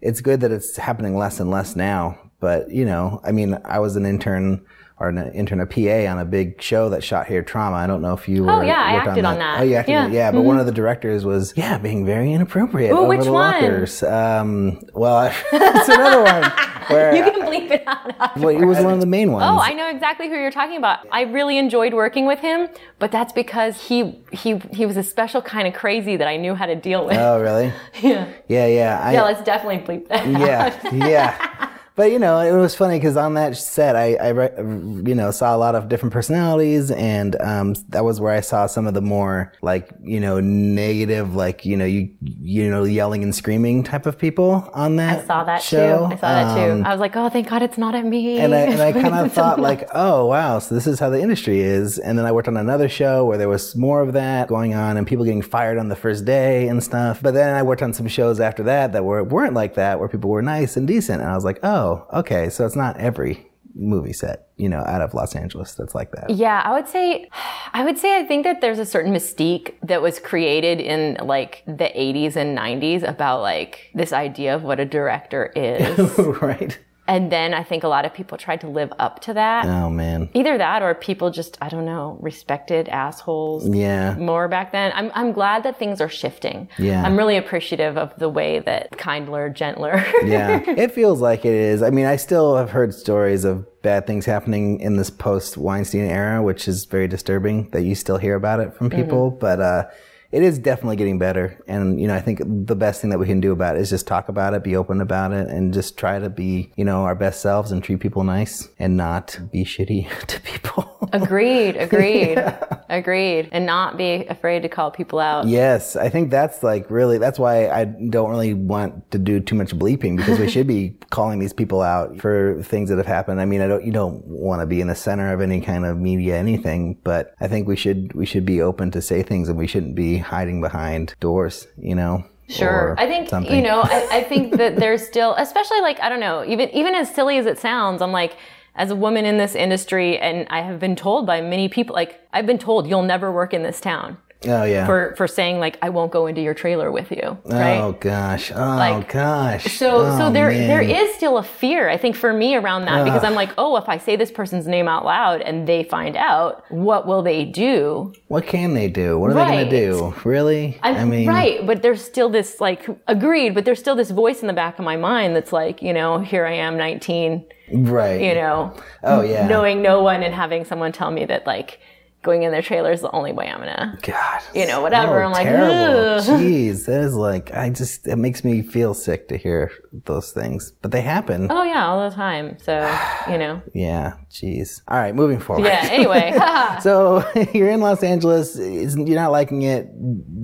it's 0.00 0.20
good 0.20 0.40
that 0.40 0.50
it's 0.50 0.76
happening 0.76 1.16
less 1.16 1.38
and 1.38 1.50
less 1.50 1.76
now. 1.76 2.18
But, 2.40 2.70
you 2.72 2.84
know, 2.84 3.20
I 3.22 3.30
mean, 3.30 3.56
I 3.64 3.78
was 3.78 3.94
an 3.94 4.04
intern 4.04 4.66
or 4.98 5.08
an 5.08 5.32
intern, 5.32 5.60
a 5.60 5.66
PA 5.66 6.10
on 6.10 6.18
a 6.18 6.24
big 6.24 6.60
show 6.62 6.88
that 6.90 7.02
shot 7.02 7.26
here 7.26 7.42
trauma. 7.42 7.76
I 7.76 7.86
don't 7.86 8.02
know 8.02 8.14
if 8.14 8.28
you 8.28 8.44
were. 8.44 8.52
Oh, 8.52 8.60
yeah, 8.62 8.80
I 8.80 8.92
acted 8.92 9.24
on 9.24 9.38
that. 9.38 9.60
Oh, 9.60 9.62
you 9.64 9.74
acted 9.76 9.92
Yeah. 9.92 10.06
Yeah, 10.08 10.32
but 10.32 10.42
one 10.42 10.58
of 10.58 10.66
the 10.66 10.72
directors 10.72 11.24
was, 11.24 11.52
yeah, 11.56 11.78
being 11.78 12.06
very 12.06 12.32
inappropriate 12.32 12.92
Ooh, 12.92 12.98
over 12.98 13.08
which 13.08 13.24
the 13.24 13.32
one? 13.32 13.52
lockers. 13.62 14.02
Um, 14.02 14.80
well, 14.94 15.32
it's 15.52 15.88
another 15.88 16.22
one 16.22 16.52
where 16.88 17.14
you 17.16 17.22
can 17.24 17.42
bleep 17.42 17.70
it 17.70 17.82
out. 17.86 18.36
well, 18.36 18.48
it 18.50 18.64
was 18.64 18.78
one 18.78 18.92
of 18.94 19.00
the 19.00 19.06
main 19.06 19.32
ones. 19.32 19.44
Oh, 19.48 19.58
I 19.58 19.72
know 19.72 19.88
exactly 19.88 20.28
who 20.28 20.34
you're 20.34 20.50
talking 20.50 20.76
about. 20.76 21.00
I 21.10 21.22
really 21.22 21.58
enjoyed 21.58 21.94
working 21.94 22.26
with 22.26 22.40
him, 22.40 22.68
but 22.98 23.10
that's 23.10 23.32
because 23.32 23.88
he 23.88 24.20
he 24.32 24.58
he 24.72 24.86
was 24.86 24.96
a 24.96 25.02
special 25.02 25.42
kind 25.42 25.66
of 25.66 25.74
crazy 25.74 26.16
that 26.16 26.28
I 26.28 26.36
knew 26.36 26.54
how 26.54 26.66
to 26.66 26.74
deal 26.76 27.06
with. 27.06 27.16
Oh, 27.16 27.40
really? 27.40 27.72
yeah. 28.00 28.28
Yeah, 28.48 28.66
yeah. 28.66 29.00
I, 29.02 29.12
Yeah, 29.14 29.22
let's 29.22 29.42
definitely 29.42 29.78
bleep 29.78 30.08
that. 30.08 30.26
yeah, 30.28 31.06
yeah. 31.06 31.68
But 32.02 32.10
you 32.10 32.18
know, 32.18 32.40
it 32.40 32.50
was 32.50 32.74
funny 32.74 32.98
because 32.98 33.16
on 33.16 33.34
that 33.34 33.56
set, 33.56 33.94
I, 33.94 34.16
I, 34.16 34.32
you 34.58 35.14
know, 35.14 35.30
saw 35.30 35.54
a 35.54 35.56
lot 35.56 35.76
of 35.76 35.88
different 35.88 36.12
personalities, 36.12 36.90
and 36.90 37.40
um, 37.40 37.74
that 37.90 38.04
was 38.04 38.20
where 38.20 38.32
I 38.32 38.40
saw 38.40 38.66
some 38.66 38.88
of 38.88 38.94
the 38.94 39.00
more 39.00 39.52
like, 39.62 39.88
you 40.02 40.18
know, 40.18 40.40
negative, 40.40 41.36
like 41.36 41.64
you 41.64 41.76
know, 41.76 41.84
you 41.84 42.12
you 42.20 42.68
know, 42.68 42.82
yelling 42.82 43.22
and 43.22 43.32
screaming 43.32 43.84
type 43.84 44.04
of 44.06 44.18
people 44.18 44.68
on 44.74 44.96
that. 44.96 45.20
I 45.20 45.26
saw 45.28 45.44
that 45.44 45.62
show. 45.62 46.08
too. 46.08 46.14
I 46.14 46.16
saw 46.16 46.28
that 46.28 46.54
too. 46.56 46.72
Um, 46.72 46.84
I 46.84 46.90
was 46.90 46.98
like, 46.98 47.14
oh, 47.14 47.28
thank 47.28 47.48
God 47.48 47.62
it's 47.62 47.78
not 47.78 47.94
at 47.94 48.04
me. 48.04 48.40
and 48.40 48.52
I, 48.52 48.62
and 48.62 48.82
I 48.82 48.90
kind 49.00 49.14
of 49.14 49.32
thought 49.32 49.60
like, 49.60 49.88
oh 49.94 50.26
wow, 50.26 50.58
so 50.58 50.74
this 50.74 50.88
is 50.88 50.98
how 50.98 51.08
the 51.08 51.20
industry 51.20 51.60
is. 51.60 52.00
And 52.00 52.18
then 52.18 52.26
I 52.26 52.32
worked 52.32 52.48
on 52.48 52.56
another 52.56 52.88
show 52.88 53.24
where 53.26 53.38
there 53.38 53.48
was 53.48 53.76
more 53.76 54.02
of 54.02 54.12
that 54.14 54.48
going 54.48 54.74
on, 54.74 54.96
and 54.96 55.06
people 55.06 55.24
getting 55.24 55.40
fired 55.40 55.78
on 55.78 55.88
the 55.88 55.94
first 55.94 56.24
day 56.24 56.66
and 56.66 56.82
stuff. 56.82 57.22
But 57.22 57.34
then 57.34 57.54
I 57.54 57.62
worked 57.62 57.80
on 57.80 57.92
some 57.92 58.08
shows 58.08 58.40
after 58.40 58.64
that 58.64 58.90
that 58.90 59.04
were 59.04 59.22
weren't 59.22 59.54
like 59.54 59.74
that, 59.74 60.00
where 60.00 60.08
people 60.08 60.30
were 60.30 60.42
nice 60.42 60.76
and 60.76 60.88
decent. 60.88 61.20
And 61.20 61.30
I 61.30 61.36
was 61.36 61.44
like, 61.44 61.60
oh, 61.62 61.91
Oh, 61.92 62.20
okay, 62.20 62.48
so 62.48 62.64
it's 62.64 62.76
not 62.76 62.96
every 62.96 63.46
movie 63.74 64.12
set, 64.12 64.48
you 64.56 64.68
know, 64.68 64.84
out 64.86 65.00
of 65.00 65.14
Los 65.14 65.34
Angeles 65.34 65.74
that's 65.74 65.94
like 65.94 66.10
that. 66.12 66.30
Yeah, 66.30 66.62
I 66.64 66.72
would 66.72 66.88
say, 66.88 67.28
I 67.72 67.84
would 67.84 67.98
say 67.98 68.18
I 68.18 68.24
think 68.24 68.44
that 68.44 68.60
there's 68.60 68.78
a 68.78 68.86
certain 68.86 69.12
mystique 69.12 69.74
that 69.82 70.02
was 70.02 70.18
created 70.18 70.80
in 70.80 71.18
like 71.26 71.62
the 71.66 71.90
80s 71.96 72.36
and 72.36 72.56
90s 72.56 73.06
about 73.06 73.40
like 73.40 73.90
this 73.94 74.12
idea 74.12 74.54
of 74.54 74.62
what 74.62 74.80
a 74.80 74.84
director 74.84 75.52
is. 75.56 76.18
right? 76.42 76.78
And 77.08 77.32
then 77.32 77.52
I 77.52 77.64
think 77.64 77.82
a 77.82 77.88
lot 77.88 78.04
of 78.04 78.14
people 78.14 78.38
tried 78.38 78.60
to 78.60 78.68
live 78.68 78.92
up 78.98 79.20
to 79.22 79.34
that. 79.34 79.66
Oh 79.66 79.90
man, 79.90 80.30
Either 80.34 80.56
that 80.58 80.82
or 80.82 80.94
people 80.94 81.30
just, 81.30 81.58
I 81.60 81.68
don't 81.68 81.84
know, 81.84 82.16
respected 82.20 82.88
assholes 82.88 83.68
yeah. 83.68 84.14
more 84.14 84.48
back 84.48 84.72
then. 84.72 84.92
I'm, 84.94 85.10
I'm 85.14 85.32
glad 85.32 85.64
that 85.64 85.78
things 85.78 86.00
are 86.00 86.08
shifting. 86.08 86.68
Yeah. 86.78 87.02
I'm 87.02 87.16
really 87.16 87.36
appreciative 87.36 87.98
of 87.98 88.14
the 88.16 88.28
way 88.28 88.60
that 88.60 88.96
kindler, 88.98 89.50
gentler. 89.50 89.96
yeah, 90.24 90.62
it 90.66 90.92
feels 90.92 91.20
like 91.20 91.44
it 91.44 91.54
is. 91.54 91.82
I 91.82 91.90
mean, 91.90 92.06
I 92.06 92.16
still 92.16 92.56
have 92.56 92.70
heard 92.70 92.94
stories 92.94 93.44
of 93.44 93.66
bad 93.82 94.06
things 94.06 94.24
happening 94.24 94.80
in 94.80 94.96
this 94.96 95.10
post 95.10 95.56
Weinstein 95.56 96.06
era, 96.06 96.42
which 96.42 96.68
is 96.68 96.84
very 96.84 97.08
disturbing 97.08 97.68
that 97.70 97.82
you 97.82 97.94
still 97.94 98.18
hear 98.18 98.36
about 98.36 98.60
it 98.60 98.74
from 98.74 98.90
people. 98.90 99.30
But 99.30 99.60
uh, 99.60 99.84
it 100.32 100.42
is 100.42 100.58
definitely 100.58 100.96
getting 100.96 101.18
better. 101.18 101.62
And, 101.68 102.00
you 102.00 102.08
know, 102.08 102.14
I 102.14 102.20
think 102.20 102.40
the 102.42 102.74
best 102.74 103.02
thing 103.02 103.10
that 103.10 103.18
we 103.18 103.26
can 103.26 103.40
do 103.40 103.52
about 103.52 103.76
it 103.76 103.82
is 103.82 103.90
just 103.90 104.06
talk 104.06 104.30
about 104.30 104.54
it, 104.54 104.64
be 104.64 104.74
open 104.74 105.02
about 105.02 105.32
it, 105.32 105.48
and 105.48 105.74
just 105.74 105.98
try 105.98 106.18
to 106.18 106.30
be, 106.30 106.72
you 106.74 106.86
know, 106.86 107.02
our 107.02 107.14
best 107.14 107.42
selves 107.42 107.70
and 107.70 107.84
treat 107.84 108.00
people 108.00 108.24
nice 108.24 108.70
and 108.78 108.96
not 108.96 109.38
be 109.52 109.62
shitty 109.62 110.08
to 110.26 110.40
people. 110.40 111.06
agreed, 111.12 111.76
agreed, 111.76 112.42
agreed. 112.88 113.50
And 113.52 113.66
not 113.66 113.98
be 113.98 114.24
afraid 114.26 114.62
to 114.62 114.70
call 114.70 114.90
people 114.90 115.18
out. 115.18 115.46
Yes, 115.46 115.96
I 115.96 116.08
think 116.08 116.30
that's 116.30 116.62
like 116.62 116.90
really, 116.90 117.18
that's 117.18 117.38
why 117.38 117.68
I 117.68 117.84
don't 117.84 118.30
really 118.30 118.54
want 118.54 119.10
to 119.10 119.18
do 119.18 119.38
too 119.38 119.54
much 119.54 119.76
bleeping 119.76 120.16
because 120.16 120.38
we 120.38 120.48
should 120.48 120.66
be 120.66 120.96
calling 121.10 121.40
these 121.40 121.52
people 121.52 121.82
out 121.82 122.18
for 122.20 122.62
things 122.62 122.88
that 122.88 122.96
have 122.96 123.06
happened. 123.06 123.38
I 123.38 123.44
mean, 123.44 123.60
I 123.60 123.68
don't, 123.68 123.84
you 123.84 123.92
don't 123.92 124.24
want 124.26 124.62
to 124.62 124.66
be 124.66 124.80
in 124.80 124.88
the 124.88 124.94
center 124.94 125.30
of 125.34 125.42
any 125.42 125.60
kind 125.60 125.84
of 125.84 125.98
media, 125.98 126.38
anything, 126.38 126.98
but 127.04 127.34
I 127.38 127.48
think 127.48 127.68
we 127.68 127.76
should, 127.76 128.14
we 128.14 128.24
should 128.24 128.46
be 128.46 128.62
open 128.62 128.90
to 128.92 129.02
say 129.02 129.22
things 129.22 129.50
and 129.50 129.58
we 129.58 129.66
shouldn't 129.66 129.94
be 129.94 130.21
hiding 130.22 130.60
behind 130.60 131.14
doors, 131.20 131.66
you 131.76 131.94
know? 131.94 132.24
Sure. 132.48 132.94
I 132.98 133.06
think 133.06 133.28
something. 133.28 133.54
you 133.54 133.62
know. 133.62 133.80
I, 133.82 134.08
I 134.10 134.22
think 134.24 134.56
that 134.56 134.76
there's 134.82 135.06
still, 135.06 135.34
especially 135.36 135.80
like 135.80 136.00
I 136.00 136.08
don't 136.08 136.20
know, 136.20 136.44
even 136.44 136.68
even 136.70 136.94
as 136.94 137.12
silly 137.14 137.38
as 137.38 137.46
it 137.46 137.58
sounds, 137.58 138.02
I'm 138.02 138.12
like, 138.12 138.36
as 138.74 138.90
a 138.90 138.96
woman 138.96 139.24
in 139.24 139.38
this 139.38 139.54
industry, 139.54 140.18
and 140.18 140.46
I 140.50 140.60
have 140.60 140.78
been 140.78 140.96
told 140.96 141.26
by 141.26 141.40
many 141.40 141.68
people, 141.68 141.94
like 141.94 142.20
I've 142.32 142.46
been 142.46 142.58
told 142.58 142.86
you'll 142.86 143.02
never 143.02 143.32
work 143.32 143.54
in 143.54 143.62
this 143.62 143.80
town 143.80 144.18
Oh 144.46 144.64
yeah. 144.64 144.86
for 144.86 145.14
for 145.16 145.28
saying 145.28 145.60
like 145.60 145.78
I 145.82 145.88
won't 145.90 146.10
go 146.12 146.26
into 146.26 146.40
your 146.40 146.54
trailer 146.54 146.90
with 146.90 147.10
you, 147.10 147.38
right? 147.44 147.78
Oh 147.78 147.92
gosh. 147.92 148.50
Oh 148.50 148.56
Like, 148.76 149.12
gosh. 149.12 149.76
So, 149.78 149.96
Oh, 149.98 150.18
so 150.18 150.30
there, 150.32 150.48
man. 150.50 150.68
there 150.68 150.82
is 150.82 151.14
still 151.14 151.38
a 151.38 151.42
fear, 151.42 151.88
I 151.88 151.96
think, 151.96 152.16
for 152.16 152.32
me 152.32 152.56
around 152.56 152.86
that 152.86 153.04
because 153.04 153.22
I'm 153.24 153.34
like, 153.34 153.50
oh, 153.58 153.76
if 153.76 153.88
I 153.88 153.98
say 153.98 154.16
this 154.16 154.30
person's 154.32 154.66
name 154.66 154.88
out 154.88 155.04
loud 155.04 155.42
and 155.42 155.66
they 155.66 155.84
find 155.84 156.16
out, 156.16 156.64
what 156.70 157.06
will 157.06 157.22
they 157.22 157.44
do? 157.44 158.12
What 158.28 158.46
can 158.46 158.74
they 158.74 158.88
do? 158.88 159.18
What 159.18 159.30
are 159.30 159.34
they 159.34 159.44
going 159.44 159.70
to 159.70 159.70
do? 159.86 160.14
Really? 160.24 160.78
I'm, 160.82 160.96
I 160.96 161.04
mean, 161.04 161.28
right, 161.28 161.64
but 161.66 161.82
there's 161.82 162.02
still 162.04 162.28
this 162.28 162.60
like 162.60 162.86
agreed, 163.06 163.54
but 163.54 163.64
there's 163.64 163.78
still 163.78 163.94
this 163.96 164.10
voice 164.10 164.40
in 164.40 164.46
the 164.48 164.52
back 164.52 164.78
of 164.78 164.84
my 164.84 164.96
mind 164.96 165.36
that's 165.36 165.52
like, 165.52 165.82
you 165.82 165.92
know, 165.92 166.18
here 166.18 166.44
I 166.46 166.54
am, 166.54 166.76
19, 166.76 167.44
right. 167.72 168.20
you 168.20 168.34
know, 168.34 168.74
Oh 169.04 169.22
yeah. 169.22 169.46
knowing 169.46 169.82
no 169.82 170.02
one 170.02 170.22
and 170.22 170.34
having 170.34 170.64
someone 170.64 170.92
tell 170.92 171.10
me 171.10 171.24
that 171.26 171.46
like 171.46 171.78
going 172.22 172.42
in 172.44 172.52
their 172.52 172.62
trailer 172.62 172.92
is 172.92 173.00
the 173.00 173.10
only 173.12 173.32
way 173.32 173.48
I'm 173.48 173.58
gonna, 173.58 173.98
God. 174.02 174.40
you 174.54 174.66
know, 174.66 174.80
whatever. 174.80 175.22
I'm 175.22 175.32
like, 175.32 175.44
terrible. 175.46 175.74
"Ugh." 175.74 176.22
Jeez, 176.40 176.86
that 176.86 177.00
is 177.00 177.14
like 177.14 177.52
I 177.54 177.70
just 177.70 178.06
it 178.06 178.16
makes 178.16 178.44
me 178.44 178.62
feel 178.62 178.94
sick 178.94 179.28
to 179.28 179.36
hear 179.36 179.70
those 180.04 180.32
things, 180.32 180.72
but 180.82 180.90
they 180.92 181.00
happen. 181.02 181.48
oh 181.50 181.62
yeah, 181.64 181.86
all 181.86 182.08
the 182.08 182.14
time. 182.14 182.56
So, 182.62 182.74
you 183.30 183.38
know, 183.38 183.60
Yeah, 183.74 184.14
jeez. 184.30 184.82
All 184.88 184.98
right, 184.98 185.14
moving 185.14 185.40
forward. 185.40 185.64
yeah. 185.66 185.88
Anyway, 185.90 186.32
So 186.80 187.24
you're 187.52 187.70
in 187.70 187.80
Los 187.80 188.02
Angeles. 188.02 188.56
You're 188.58 189.16
not 189.20 189.32
liking 189.32 189.62
it. 189.62 189.88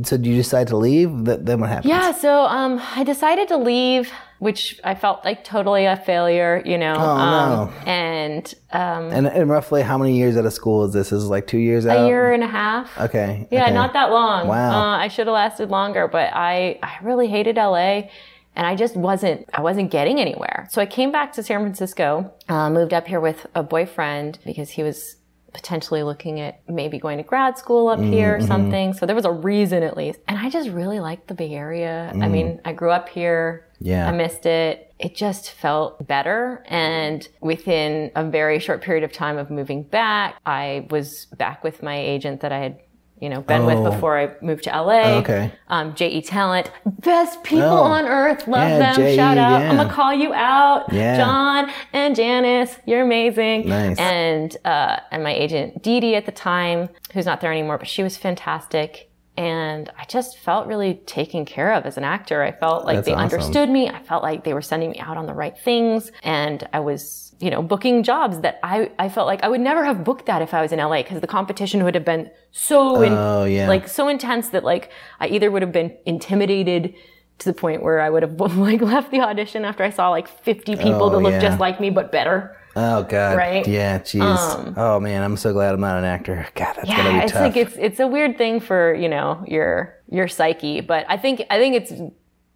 So 0.05 0.17
do 0.17 0.29
you 0.29 0.37
decide 0.37 0.69
to 0.69 0.77
leave? 0.77 1.11
Then 1.25 1.61
what 1.61 1.71
happens? 1.71 1.88
yeah. 1.91 2.12
So, 2.12 2.43
um, 2.47 2.81
I 2.95 3.05
decided 3.05 3.49
to 3.49 3.57
leave, 3.57 4.11
which 4.38 4.81
I 4.85 4.94
felt 4.94 5.24
like 5.24 5.42
totally 5.44 5.85
a 5.87 5.96
failure, 5.96 6.62
you 6.64 6.79
know. 6.79 6.94
Oh, 6.96 7.01
um, 7.01 7.51
no. 7.51 7.72
And 7.87 8.55
um, 8.72 9.11
And, 9.11 9.27
and 9.27 9.51
roughly 9.51 9.83
how 9.83 9.98
many 9.98 10.16
years 10.16 10.37
out 10.37 10.46
of 10.46 10.53
school 10.53 10.85
is 10.85 10.92
this? 10.92 11.12
Is 11.12 11.24
it 11.24 11.29
like 11.29 11.46
two 11.46 11.59
years 11.59 11.87
out? 11.87 12.05
a 12.05 12.07
year 12.07 12.33
and 12.33 12.44
a 12.44 12.48
half. 12.48 12.98
Okay. 13.01 13.48
Yeah, 13.51 13.64
okay. 13.64 13.74
not 13.74 13.92
that 13.94 14.11
long. 14.11 14.46
Wow. 14.46 14.70
Uh, 14.70 14.96
I 14.98 15.09
should 15.09 15.27
have 15.27 15.35
lasted 15.35 15.70
longer, 15.70 16.07
but 16.07 16.33
I, 16.35 16.79
I 16.83 16.98
really 17.03 17.29
hated 17.29 17.57
LA 17.57 18.09
and 18.55 18.66
I 18.66 18.77
just 18.77 18.96
wasn't, 18.96 19.48
I 19.53 19.61
wasn't 19.61 19.90
getting 19.90 20.20
anywhere. 20.20 20.68
So 20.70 20.81
I 20.81 20.87
came 20.87 21.11
back 21.12 21.33
to 21.35 21.42
San 21.42 21.61
Francisco, 21.61 22.33
uh, 22.48 22.70
moved 22.70 22.92
up 22.92 23.07
here 23.07 23.20
with 23.20 23.46
a 23.55 23.62
boyfriend 23.62 24.38
because 24.44 24.70
he 24.70 24.83
was 24.83 25.16
potentially 25.53 26.03
looking 26.03 26.40
at 26.40 26.61
maybe 26.68 26.98
going 26.98 27.16
to 27.18 27.24
grad 27.24 27.57
school 27.59 27.88
up 27.88 27.98
here 28.01 28.37
or 28.37 28.40
something. 28.40 28.92
So 28.92 29.07
there 29.07 29.16
was 29.16 29.24
a 29.24 29.33
reason 29.33 29.83
at 29.83 29.96
least. 29.96 30.20
And 30.29 30.38
I 30.38 30.51
just 30.51 30.68
really 30.68 31.01
liked 31.01 31.27
the 31.27 31.35
Bay 31.35 31.55
Area. 31.55 32.12
I 32.14 32.29
mean, 32.29 32.61
I 32.64 32.72
grew 32.72 32.90
up 32.90 33.09
here. 33.09 33.66
Yeah. 33.81 34.09
I 34.09 34.12
missed 34.12 34.45
it. 34.47 34.93
It 34.99 35.14
just 35.14 35.53
felt 35.53 36.07
better. 36.07 36.64
And 36.67 37.27
within 37.41 38.11
a 38.17 38.25
very 38.25 38.59
short 38.59 38.83
period 38.83 39.05
of 39.05 39.12
time 39.12 39.38
of 39.38 39.51
moving 39.51 39.83
back, 39.85 40.37
I 40.45 40.87
was 40.91 41.27
back 41.37 41.62
with 41.62 41.83
my 41.83 41.97
agent 41.97 42.41
that 42.41 42.51
I 42.51 42.59
had, 42.59 42.81
you 43.21 43.29
know, 43.29 43.41
been 43.41 43.62
Oh. 43.62 43.67
with 43.67 43.93
before 43.95 44.19
I 44.19 44.31
moved 44.43 44.64
to 44.64 44.71
LA. 44.71 45.19
Okay. 45.19 45.53
Um, 45.69 45.95
JE 45.95 46.21
Talent, 46.23 46.71
best 46.85 47.45
people 47.45 47.62
Oh. 47.69 47.83
on 47.83 48.07
earth. 48.07 48.49
Love 48.49 48.69
Yeah, 48.69 48.79
them. 48.79 48.95
JE, 48.97 49.14
Shout 49.17 49.38
out. 49.38 49.61
yeah. 49.61 49.71
I'm 49.71 49.77
gonna 49.77 49.93
call 49.93 50.12
you 50.12 50.35
out. 50.35 50.93
Yeah. 50.93 51.17
John 51.17 51.71
and 51.93 52.17
Janice, 52.17 52.77
you're 52.87 53.03
amazing. 53.03 53.69
Nice. 53.69 53.99
And 54.01 54.57
uh, 54.64 54.97
and 55.12 55.23
my 55.23 55.33
agent 55.33 55.83
Dee 55.83 56.01
Dee 56.01 56.17
at 56.17 56.27
the 56.27 56.33
time, 56.33 56.88
who's 57.12 57.27
not 57.27 57.41
there 57.41 57.53
anymore, 57.53 57.79
but 57.79 57.87
she 57.87 58.03
was 58.03 58.17
fantastic. 58.17 59.08
And 59.38 59.88
I 59.96 60.05
just 60.07 60.37
felt 60.38 60.66
really 60.66 60.94
taken 61.07 61.44
care 61.44 61.72
of 61.72 61.87
as 61.87 61.96
an 61.96 62.03
actor. 62.03 62.42
I 62.42 62.51
felt 62.51 62.85
like 62.85 62.96
That's 62.96 63.07
they 63.07 63.12
awesome. 63.14 63.38
understood 63.38 63.70
me. 63.70 63.88
I 63.88 64.03
felt 64.03 64.24
like 64.24 64.42
they 64.42 64.53
were 64.53 64.61
sending 64.62 64.90
me 64.90 64.98
out 64.98 65.16
on 65.16 65.27
the 65.27 65.33
right 65.33 65.57
things. 65.57 66.11
And 66.24 66.66
I 66.72 66.81
was, 66.81 67.33
you 67.38 67.48
know, 67.53 67.62
booking 67.62 68.03
jobs 68.03 68.40
that 68.40 68.59
I, 68.64 68.90
I 68.98 69.09
felt 69.09 69.29
like 69.29 69.44
I 69.44 69.48
would 69.48 69.61
never 69.61 69.85
have 69.85 70.03
booked 70.03 70.27
that 70.27 70.42
if 70.42 70.53
I 70.55 70.61
was 70.61 70.72
in 70.72 70.81
LA 70.81 71.03
because 71.05 71.20
the 71.20 71.29
competition 71.29 71.85
would 71.85 71.94
have 71.94 72.05
been 72.05 72.29
so, 72.51 72.96
oh, 72.96 73.03
in, 73.03 73.12
Oh, 73.12 73.44
yeah. 73.44 73.68
like 73.68 73.87
so 73.87 74.09
intense 74.09 74.48
that 74.48 74.64
like 74.64 74.90
I 75.20 75.29
either 75.29 75.53
would 75.53 75.62
have 75.62 75.72
been 75.72 75.96
intimidated 76.05 76.94
to 77.38 77.44
the 77.44 77.55
point 77.55 77.85
where 77.85 78.01
I 78.01 78.11
would 78.11 78.24
have 78.24 78.40
like 78.57 78.81
left 78.81 79.12
the 79.12 79.20
audition 79.20 79.64
after 79.64 79.85
I 79.85 79.90
saw 79.90 80.11
like 80.11 80.27
50 80.27 80.74
people 80.74 81.05
Oh, 81.05 81.11
that 81.11 81.18
looked 81.18 81.35
yeah. 81.35 81.48
just 81.48 81.61
like 81.61 81.79
me 81.81 81.90
but 81.90 82.11
better. 82.11 82.57
Oh 82.81 83.03
God. 83.03 83.37
Right? 83.37 83.67
Um, 83.67 83.73
Yeah. 83.73 83.99
Jeez. 83.99 84.75
oh 84.77 85.01
man, 85.01 85.23
I'm 85.23 85.37
so 85.37 85.53
glad 85.53 85.75
I'm 85.75 85.81
not 85.81 85.99
an 85.99 86.05
actor. 86.05 86.47
God, 86.55 86.75
that's 86.77 86.88
gonna 86.88 87.03
Yeah, 87.03 87.19
be 87.19 87.25
it's 87.25 87.33
tough. 87.33 87.43
like 87.43 87.57
it's 87.57 87.77
it's 87.77 88.01
a 88.01 88.07
weird 88.07 88.38
thing 88.38 88.61
for 88.61 88.95
you 88.95 89.09
know 89.09 89.43
your 89.47 89.95
your 90.11 90.29
psyche, 90.29 90.81
but 90.81 91.05
I 91.09 91.17
think 91.17 91.43
I 91.51 91.59
think 91.59 91.75
it's 91.77 91.93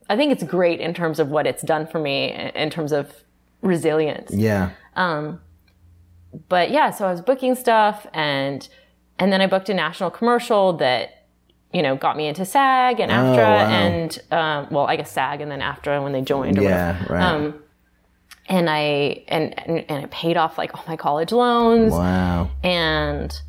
I 0.08 0.16
think 0.16 0.32
it's 0.32 0.42
great 0.44 0.80
in 0.80 0.94
terms 0.94 1.18
of 1.18 1.28
what 1.28 1.46
it's 1.46 1.62
done 1.62 1.86
for 1.86 1.98
me 1.98 2.32
in 2.54 2.70
terms 2.70 2.92
of 2.92 3.12
resilience. 3.62 4.30
yeah. 4.32 4.70
Um, 4.96 5.40
But 6.48 6.70
yeah, 6.70 6.90
so 6.90 7.06
I 7.06 7.10
was 7.10 7.20
booking 7.20 7.54
stuff 7.54 8.06
and 8.14 8.68
and 9.18 9.32
then 9.32 9.40
I 9.40 9.46
booked 9.46 9.68
a 9.68 9.74
national 9.74 10.10
commercial 10.10 10.72
that 10.78 11.24
you 11.72 11.82
know 11.82 11.96
got 11.96 12.16
me 12.16 12.26
into 12.26 12.44
SAG 12.44 13.00
and 13.00 13.10
AFTRA 13.10 13.38
Oh, 13.38 13.42
wow. 13.42 13.70
and 13.70 14.18
um, 14.30 14.66
well 14.70 14.86
I 14.86 14.96
guess 14.96 15.10
SAG 15.12 15.40
and 15.40 15.50
then 15.50 15.60
AFTRA 15.60 16.02
when 16.02 16.12
they 16.12 16.20
joined 16.22 16.58
or 16.58 16.62
whatever. 16.62 16.98
Yeah. 17.08 17.12
Right. 17.12 17.22
Um, 17.22 17.54
and 18.52 18.68
I 18.68 19.24
and, 19.28 19.58
and 19.66 19.84
and 19.88 20.04
it 20.04 20.10
paid 20.10 20.36
off 20.36 20.58
like 20.58 20.74
all 20.76 20.84
my 20.86 20.96
college 20.96 21.32
loans 21.32 21.92
wow. 21.92 22.50
and 22.62 23.40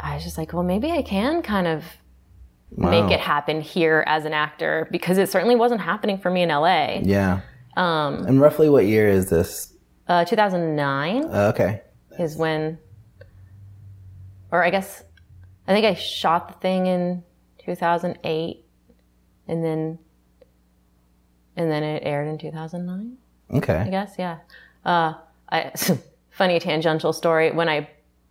I 0.00 0.14
was 0.14 0.22
just 0.22 0.38
like, 0.38 0.52
well, 0.52 0.62
maybe 0.62 0.90
I 0.92 1.02
can 1.02 1.42
kind 1.42 1.66
of 1.66 1.84
Wow. 2.70 2.90
make 2.90 3.10
it 3.10 3.18
happen 3.20 3.62
here 3.62 4.04
as 4.06 4.26
an 4.26 4.34
actor 4.34 4.86
because 4.92 5.16
it 5.16 5.30
certainly 5.30 5.56
wasn't 5.56 5.80
happening 5.80 6.18
for 6.18 6.30
me 6.30 6.42
in 6.42 6.50
LA. 6.50 6.98
Yeah. 7.02 7.40
Um. 7.78 8.26
And 8.26 8.42
roughly 8.42 8.68
what 8.68 8.84
year 8.84 9.08
is 9.08 9.30
this? 9.30 9.72
Uh, 10.06 10.26
2009 10.26 11.24
Uh, 11.24 11.50
okay. 11.54 11.80
is 12.18 12.36
when, 12.36 12.78
or 14.52 14.62
I 14.62 14.68
guess, 14.68 15.02
I 15.66 15.72
think 15.72 15.86
I 15.86 15.94
shot 15.94 16.48
the 16.48 16.54
thing 16.60 16.86
in 16.86 17.24
2008, 17.64 18.66
and 19.48 19.64
then, 19.64 19.98
and 21.56 21.70
then 21.70 21.82
it 21.82 22.02
aired 22.04 22.28
in 22.28 22.36
2009. 22.36 23.16
I 23.80 23.88
guess, 23.88 24.14
yeah. 24.18 24.38
Uh, 24.84 25.14
I, 25.50 25.72
funny 26.30 26.58
tangential 26.60 27.12
story. 27.12 27.50
When 27.50 27.68
I 27.68 27.88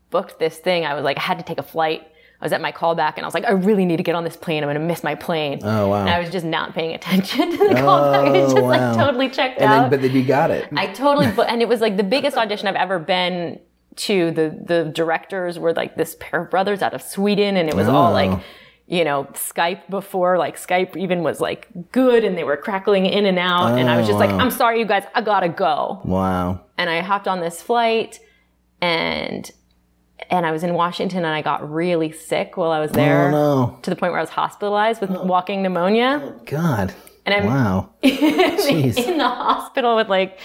booked 0.09 0.39
this 0.39 0.57
thing, 0.57 0.85
I 0.85 0.93
was 0.93 1.03
like, 1.03 1.17
I 1.17 1.21
had 1.21 1.37
to 1.39 1.43
take 1.43 1.57
a 1.57 1.63
flight. 1.63 2.03
I 2.39 2.45
was 2.45 2.53
at 2.53 2.61
my 2.61 2.71
callback 2.71 3.13
and 3.15 3.21
I 3.25 3.27
was 3.27 3.33
like, 3.33 3.45
I 3.45 3.51
really 3.51 3.83
need 3.83 3.97
to 3.97 4.03
get 4.03 4.13
on 4.13 4.23
this 4.23 4.37
plane. 4.37 4.63
I'm 4.63 4.67
going 4.67 4.79
to 4.79 4.85
miss 4.85 5.03
my 5.03 5.15
plane. 5.15 5.59
Oh 5.63 5.87
wow. 5.89 6.01
And 6.01 6.09
I 6.09 6.19
was 6.19 6.29
just 6.29 6.45
not 6.45 6.75
paying 6.75 6.93
attention 6.93 7.49
to 7.57 7.57
the 7.57 7.73
callback. 7.73 8.29
I 8.29 8.39
just 8.41 8.55
wow. 8.55 8.61
like 8.67 8.95
totally 8.95 9.29
checked 9.29 9.59
and 9.59 9.71
out. 9.71 9.81
then, 9.81 9.89
but 9.89 10.01
then 10.03 10.15
you 10.15 10.23
got 10.23 10.51
it. 10.51 10.69
I 10.73 10.85
totally, 10.87 11.25
and 11.47 11.61
it 11.63 11.67
was 11.67 11.81
like 11.81 11.97
the 11.97 12.03
biggest 12.03 12.37
audition 12.37 12.67
I've 12.67 12.75
ever 12.75 12.99
been 12.99 13.59
to. 13.95 14.29
The, 14.31 14.55
the 14.63 14.91
directors 14.93 15.57
were 15.57 15.73
like 15.73 15.95
this 15.95 16.15
pair 16.19 16.43
of 16.43 16.51
brothers 16.51 16.83
out 16.83 16.93
of 16.93 17.01
Sweden 17.01 17.57
and 17.57 17.67
it 17.67 17.75
was 17.75 17.87
all 17.87 18.11
Oh. 18.11 18.13
like, 18.13 18.39
you 18.87 19.03
know, 19.03 19.25
Skype 19.33 19.89
before, 19.89 20.37
like 20.37 20.57
Skype 20.57 20.95
even 20.95 21.21
was 21.21 21.41
like 21.41 21.67
good 21.91 22.23
and 22.23 22.37
they 22.37 22.45
were 22.45 22.55
crackling 22.55 23.05
in 23.05 23.25
and 23.25 23.37
out. 23.37 23.77
and 23.77 23.89
I 23.89 23.97
was 23.97 24.07
just 24.07 24.17
like. 24.17 24.29
Oh, 24.29 24.37
I'm 24.37 24.51
sorry, 24.51 24.79
you 24.79 24.85
guys, 24.85 25.03
I 25.13 25.21
gotta 25.21 25.49
go. 25.49 26.01
wow. 26.05 26.61
And 26.77 26.89
I 26.89 27.01
hopped 27.01 27.27
on 27.27 27.41
this 27.41 27.61
flight 27.61 28.19
and, 28.81 29.49
and 30.29 30.45
I 30.45 30.51
was 30.51 30.63
in 30.63 30.73
Washington 30.73 31.19
and 31.19 31.33
I 31.33 31.41
got 31.41 31.69
really 31.69 32.11
sick 32.11 32.55
while 32.55 32.71
I 32.71 32.79
was 32.79 32.91
oh, 32.91 32.95
there 32.95 33.27
Oh 33.27 33.31
no. 33.31 33.79
to 33.81 33.89
the 33.89 33.95
point 33.95 34.11
where 34.13 34.19
I 34.19 34.23
was 34.23 34.29
hospitalized 34.29 35.01
with 35.01 35.11
oh. 35.11 35.23
walking 35.23 35.63
pneumonia. 35.63 36.21
Oh, 36.23 36.41
God. 36.45 36.93
And 37.25 37.35
I'm 37.35 37.45
Wow. 37.45 37.89
Jeez. 38.03 38.97
in 38.97 39.17
the 39.17 39.27
hospital 39.27 39.95
with 39.95 40.07
like 40.07 40.39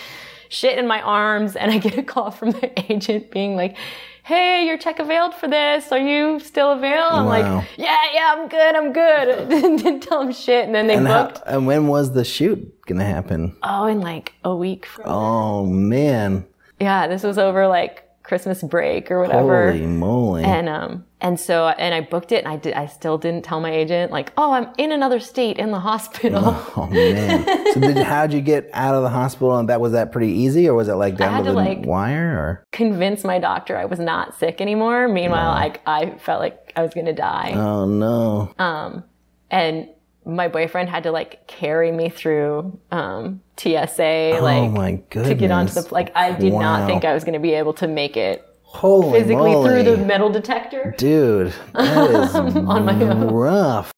shit 0.48 0.78
in 0.78 0.86
my 0.86 1.00
arms 1.00 1.54
and 1.54 1.70
I 1.70 1.78
get 1.78 1.96
a 1.96 2.02
call 2.02 2.30
from 2.30 2.50
the 2.50 2.90
agent 2.92 3.30
being 3.30 3.54
like, 3.54 3.76
Hey, 4.24 4.66
your 4.66 4.78
check 4.78 5.00
availed 5.00 5.34
for 5.34 5.48
this. 5.48 5.90
Are 5.90 5.98
you 5.98 6.38
still 6.38 6.72
available? 6.72 7.16
I'm 7.18 7.24
Wow. 7.26 7.56
like, 7.58 7.68
yeah, 7.76 7.98
yeah, 8.14 8.34
I'm 8.36 8.48
good. 8.48 8.76
I'm 8.76 8.92
good. 8.92 9.48
Didn't 9.82 10.00
tell 10.00 10.20
them 10.20 10.32
shit. 10.32 10.64
And 10.64 10.74
then 10.74 10.86
they 10.86 10.94
And, 10.94 11.08
how, 11.08 11.24
booked. 11.26 11.42
and 11.46 11.66
when 11.66 11.88
was 11.88 12.12
the 12.12 12.24
shoot 12.24 12.72
gonna 12.86 13.04
happen? 13.04 13.56
oh, 13.64 13.86
in 13.86 14.00
like 14.00 14.34
a 14.44 14.54
week. 14.54 14.86
From, 14.86 15.04
Oh 15.08 15.66
man. 15.66 16.44
yeah, 16.78 17.08
this 17.08 17.24
was 17.24 17.36
over 17.36 17.66
like 17.66 18.08
Christmas 18.32 18.62
break 18.62 19.10
or 19.10 19.20
whatever. 19.20 19.72
Holy 19.72 19.84
moly. 19.84 20.42
And 20.42 20.66
um 20.66 21.04
and 21.20 21.38
so 21.38 21.68
and 21.68 21.94
I 21.94 22.00
booked 22.00 22.32
it 22.32 22.42
and 22.44 22.48
I 22.48 22.56
did 22.56 22.72
I 22.72 22.86
still 22.86 23.18
didn't 23.18 23.44
tell 23.44 23.60
my 23.60 23.70
agent 23.70 24.10
like 24.10 24.32
oh 24.38 24.52
I'm 24.54 24.68
in 24.78 24.90
another 24.90 25.20
state 25.20 25.58
in 25.58 25.70
the 25.70 25.80
hospital. 25.80 26.40
Oh 26.74 26.86
man! 26.86 27.44
So 27.74 27.80
did, 27.80 27.98
how'd 27.98 28.32
you 28.32 28.40
get 28.40 28.70
out 28.72 28.94
of 28.94 29.02
the 29.02 29.10
hospital? 29.10 29.58
And 29.58 29.68
that 29.68 29.82
was 29.82 29.92
that 29.92 30.12
pretty 30.12 30.32
easy, 30.32 30.66
or 30.66 30.72
was 30.74 30.88
it 30.88 30.94
like 30.94 31.18
down 31.18 31.30
had 31.34 31.44
to 31.44 31.50
the 31.50 31.56
like- 31.56 31.84
wire? 31.84 32.30
Or 32.38 32.64
Convince 32.72 33.22
my 33.22 33.38
doctor 33.38 33.76
I 33.76 33.84
was 33.84 33.98
not 33.98 34.34
sick 34.38 34.62
anymore. 34.62 35.08
Meanwhile, 35.08 35.50
like 35.52 35.82
I 35.86 36.16
felt 36.16 36.40
like 36.40 36.72
I 36.74 36.80
was 36.80 36.94
gonna 36.94 37.12
die. 37.12 37.52
oh 37.54 37.84
no! 37.84 38.54
Um, 38.58 39.04
and 39.50 39.88
my 40.24 40.48
boyfriend 40.48 40.88
had 40.88 41.02
to 41.04 41.10
like 41.12 41.46
carry 41.46 41.90
me 41.92 42.08
through 42.08 42.78
um, 42.90 43.40
TSA, 43.56 44.38
oh 44.38 44.70
like 44.74 45.10
to 45.10 45.34
get 45.34 45.50
onto 45.50 45.72
the 45.74 45.88
like. 45.92 46.14
I 46.16 46.32
did 46.32 46.52
Wow. 46.52 46.60
not 46.60 46.86
think 46.88 47.04
I 47.04 47.12
was 47.14 47.24
going 47.24 47.34
to 47.34 47.40
be 47.40 47.52
able 47.54 47.72
to 47.74 47.88
make 47.88 48.16
it 48.16 48.46
Holy 48.62 49.18
physically 49.20 49.52
moly. 49.52 49.68
through 49.84 49.96
the 49.96 50.04
metal 50.04 50.30
detector. 50.30 50.94
dude. 50.96 51.52
That 51.74 52.10
is 52.24 52.34
On 52.56 52.84
my 52.84 52.94
own. 53.02 53.28
rough. 53.32 53.92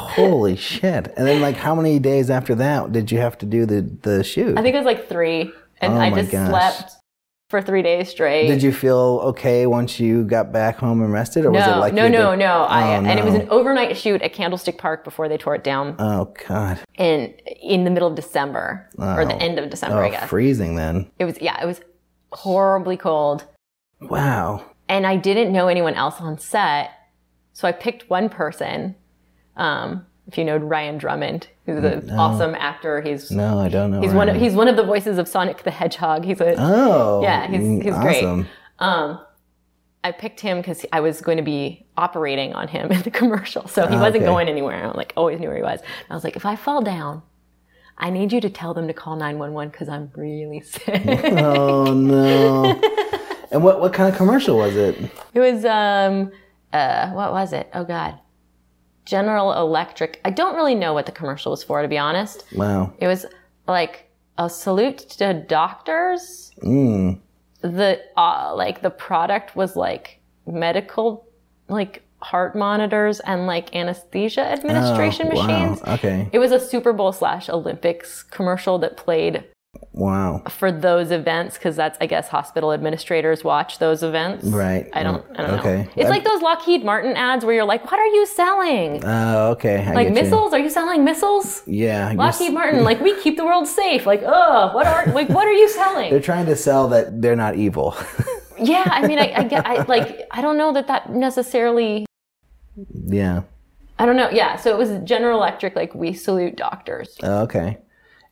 Holy 0.00 0.56
shit! 0.56 1.12
And 1.16 1.26
then, 1.26 1.40
like, 1.40 1.56
how 1.56 1.74
many 1.74 1.98
days 1.98 2.28
after 2.30 2.54
that 2.56 2.92
did 2.92 3.10
you 3.10 3.18
have 3.18 3.38
to 3.38 3.46
do 3.46 3.64
the 3.66 3.80
the 4.02 4.22
shoot? 4.24 4.56
I 4.58 4.62
think 4.62 4.74
it 4.74 4.78
was 4.78 4.84
like 4.86 5.08
three, 5.08 5.52
and 5.80 5.94
Oh 5.94 5.96
I 5.98 6.10
just 6.10 6.30
gosh. 6.30 6.48
slept 6.50 6.92
for 7.48 7.62
three 7.62 7.82
days 7.82 8.08
straight. 8.08 8.48
Did 8.48 8.62
you 8.62 8.72
feel 8.72 9.20
okay 9.24 9.66
once 9.66 10.00
you 10.00 10.24
got 10.24 10.52
back 10.52 10.78
home 10.78 11.00
and 11.00 11.12
rested, 11.12 11.44
or 11.44 11.52
was 11.52 11.64
it 11.64 11.70
no, 11.70 11.78
like 11.78 11.94
no, 11.94 12.08
no, 12.08 12.30
did- 12.32 12.40
no. 12.40 12.62
I 12.62 12.96
Oh, 12.96 13.04
and 13.04 13.18
it 13.18 13.24
was 13.24 13.34
an 13.34 13.48
overnight 13.50 13.96
shoot 13.96 14.20
at 14.22 14.32
Candlestick 14.32 14.78
Park 14.78 15.04
before 15.04 15.28
they 15.28 15.36
tore 15.38 15.54
it 15.54 15.62
down 15.62 15.94
Oh 15.98 16.32
god! 16.48 16.80
And 16.96 17.32
in 17.62 17.84
the 17.84 17.90
middle 17.90 18.08
of 18.08 18.14
December 18.16 18.88
or 18.98 19.24
the 19.24 19.34
Oh. 19.34 19.38
end 19.38 19.58
of 19.58 19.70
December, 19.70 19.98
Oh, 20.02 20.06
I 20.06 20.10
guess. 20.10 20.28
freezing 20.28 20.74
then. 20.76 21.10
It 21.18 21.24
was 21.24 21.40
yeah, 21.40 21.62
it 21.62 21.66
was 21.66 21.80
horribly 22.32 22.96
cold. 22.96 23.44
Wow. 24.00 24.64
and 24.88 25.06
I 25.06 25.16
didn't 25.16 25.52
know 25.52 25.68
anyone 25.68 25.94
else 25.94 26.20
on 26.20 26.38
set, 26.38 26.90
so 27.52 27.66
I 27.68 27.72
picked 27.72 28.10
one 28.10 28.28
person. 28.28 28.94
Um, 29.56 30.04
if 30.26 30.36
you 30.36 30.44
know 30.44 30.56
Ryan 30.58 30.98
Drummond, 30.98 31.48
who's 31.66 31.82
an 31.84 32.10
awesome 32.12 32.54
actor, 32.54 33.00
he's 33.02 33.30
No, 33.30 33.58
I 33.58 33.68
don't 33.68 33.90
know. 33.90 34.00
he's 34.00 34.12
one 34.12 34.28
of, 34.28 34.36
he's 34.36 34.54
one 34.54 34.68
of 34.68 34.76
the 34.76 34.84
voices 34.84 35.18
of 35.18 35.26
Sonic 35.28 35.62
the 35.64 35.70
Hedgehog. 35.70 36.24
He's 36.24 36.40
a 36.40 36.54
Oh, 36.56 37.20
Yeah, 37.22 37.46
he's- 37.48 37.82
he's 37.84 37.94
great. 37.96 38.24
awesome. 38.24 38.46
I 40.04 40.12
picked 40.12 40.38
him 40.40 40.58
because 40.58 40.86
I 40.92 41.00
was 41.00 41.20
going 41.20 41.36
to 41.38 41.42
be 41.42 41.84
operating 41.96 42.54
on 42.54 42.68
him 42.68 42.92
in 42.92 43.02
the 43.02 43.10
commercial. 43.10 43.66
So 43.66 43.86
he 43.88 43.96
wasn't 43.96 44.16
Okay. 44.22 44.26
going 44.26 44.48
anywhere. 44.48 44.84
I 44.86 44.90
like 44.96 45.12
always 45.16 45.40
knew 45.40 45.48
where 45.48 45.56
he 45.56 45.62
was. 45.62 45.80
I 46.08 46.14
was 46.14 46.22
like, 46.22 46.36
if 46.36 46.46
I 46.46 46.54
fall 46.54 46.80
down, 46.82 47.22
I 47.98 48.10
need 48.10 48.32
you 48.32 48.40
to 48.42 48.50
tell 48.50 48.72
them 48.74 48.86
to 48.86 48.92
call 48.94 49.16
911 49.16 49.70
because 49.70 49.88
I'm 49.88 50.12
really 50.14 50.60
sick. 50.60 51.02
Oh 51.42 51.92
no. 51.92 52.78
and 53.50 53.64
what 53.64 53.80
what 53.80 53.92
kind 53.94 54.08
of 54.08 54.16
commercial 54.16 54.58
was 54.58 54.76
it? 54.76 54.96
it 55.34 55.40
was, 55.40 55.64
um, 55.64 56.30
uh, 56.72 57.10
what 57.10 57.32
was 57.32 57.52
it? 57.52 57.68
Oh 57.74 57.82
God. 57.84 58.18
General 59.06 59.52
Electric. 59.54 60.20
I 60.24 60.30
don't 60.30 60.54
really 60.54 60.74
know 60.74 60.92
what 60.92 61.06
the 61.06 61.12
commercial 61.12 61.52
was 61.52 61.62
for, 61.64 61.80
to 61.80 61.88
be 61.88 61.96
honest. 61.96 62.44
Wow. 62.54 62.92
It 62.98 63.06
was 63.06 63.24
like 63.66 64.10
a 64.36 64.50
salute 64.50 64.98
to 64.98 65.32
doctors. 65.48 66.52
Mm. 66.62 67.20
The 67.62 68.00
uh, 68.16 68.52
like 68.54 68.82
the 68.82 68.90
product 68.90 69.56
was 69.56 69.76
like 69.76 70.20
medical, 70.46 71.26
like 71.68 72.02
heart 72.20 72.54
monitors 72.56 73.20
and 73.20 73.46
like 73.46 73.74
anesthesia 73.74 74.40
administration 74.40 75.28
Oh, 75.32 75.42
machines. 75.42 75.80
Wow. 75.82 75.94
Okay. 75.94 76.28
It 76.32 76.38
was 76.38 76.52
a 76.52 76.60
Super 76.60 76.92
Bowl 76.92 77.12
slash 77.12 77.48
Olympics 77.48 78.22
commercial 78.22 78.78
that 78.80 78.96
played 78.96 79.44
Wow. 79.92 80.42
for 80.48 80.70
those 80.70 81.10
events 81.10 81.56
because 81.56 81.76
that's 81.76 81.96
I 82.00 82.06
guess 82.06 82.28
hospital 82.28 82.72
administrators 82.72 83.42
watch 83.44 83.78
those 83.78 84.02
events. 84.02 84.44
Right. 84.46 84.88
I 84.92 85.02
don't. 85.02 85.24
I 85.38 85.42
don't 85.46 85.58
Okay. 85.60 85.82
know. 85.84 85.88
It's 85.96 86.10
like 86.10 86.24
those 86.24 86.42
Lockheed 86.42 86.84
Martin 86.84 87.16
ads 87.16 87.44
where 87.44 87.54
you're 87.54 87.64
like, 87.64 87.90
"What 87.90 87.98
are 87.98 88.06
you 88.06 88.26
selling? 88.26 89.02
Oh, 89.04 89.50
okay. 89.52 89.84
I 89.86 89.92
like 89.94 90.08
get 90.08 90.16
you. 90.16 90.22
missiles? 90.22 90.52
Are 90.52 90.58
you 90.58 90.70
selling 90.70 91.04
missiles?" 91.04 91.62
Yeah. 91.66 92.12
Lockheed 92.14 92.52
Martin, 92.52 92.84
like 92.84 93.00
we 93.00 93.14
keep 93.20 93.36
the 93.36 93.44
world 93.44 93.66
safe. 93.66 94.06
Like, 94.06 94.22
oh, 94.26 94.70
what 94.74 94.86
are 94.86 95.06
like 95.12 95.28
what 95.28 95.46
are 95.46 95.52
you 95.52 95.68
selling? 95.68 96.10
They're 96.10 96.20
trying 96.20 96.46
to 96.46 96.56
sell 96.56 96.88
that 96.88 97.20
they're 97.22 97.36
not 97.36 97.56
evil. 97.56 97.96
Yeah, 98.58 98.84
I 98.86 99.06
mean, 99.06 99.18
I, 99.18 99.34
I 99.36 99.42
get, 99.44 99.66
I 99.66 99.82
like, 99.86 100.26
I 100.30 100.40
don't 100.40 100.56
know 100.56 100.72
that 100.72 100.86
that 100.86 101.10
necessarily. 101.12 102.06
yeah. 103.04 103.42
I 103.98 104.06
don't 104.06 104.16
know. 104.16 104.30
Yeah, 104.30 104.56
so 104.56 104.70
it 104.70 104.78
was 104.78 104.90
General 105.04 105.36
Electric. 105.38 105.76
Like 105.76 105.94
we 105.94 106.14
salute 106.14 106.56
doctors. 106.56 107.16
Oh, 107.22 107.42
okay. 107.42 107.76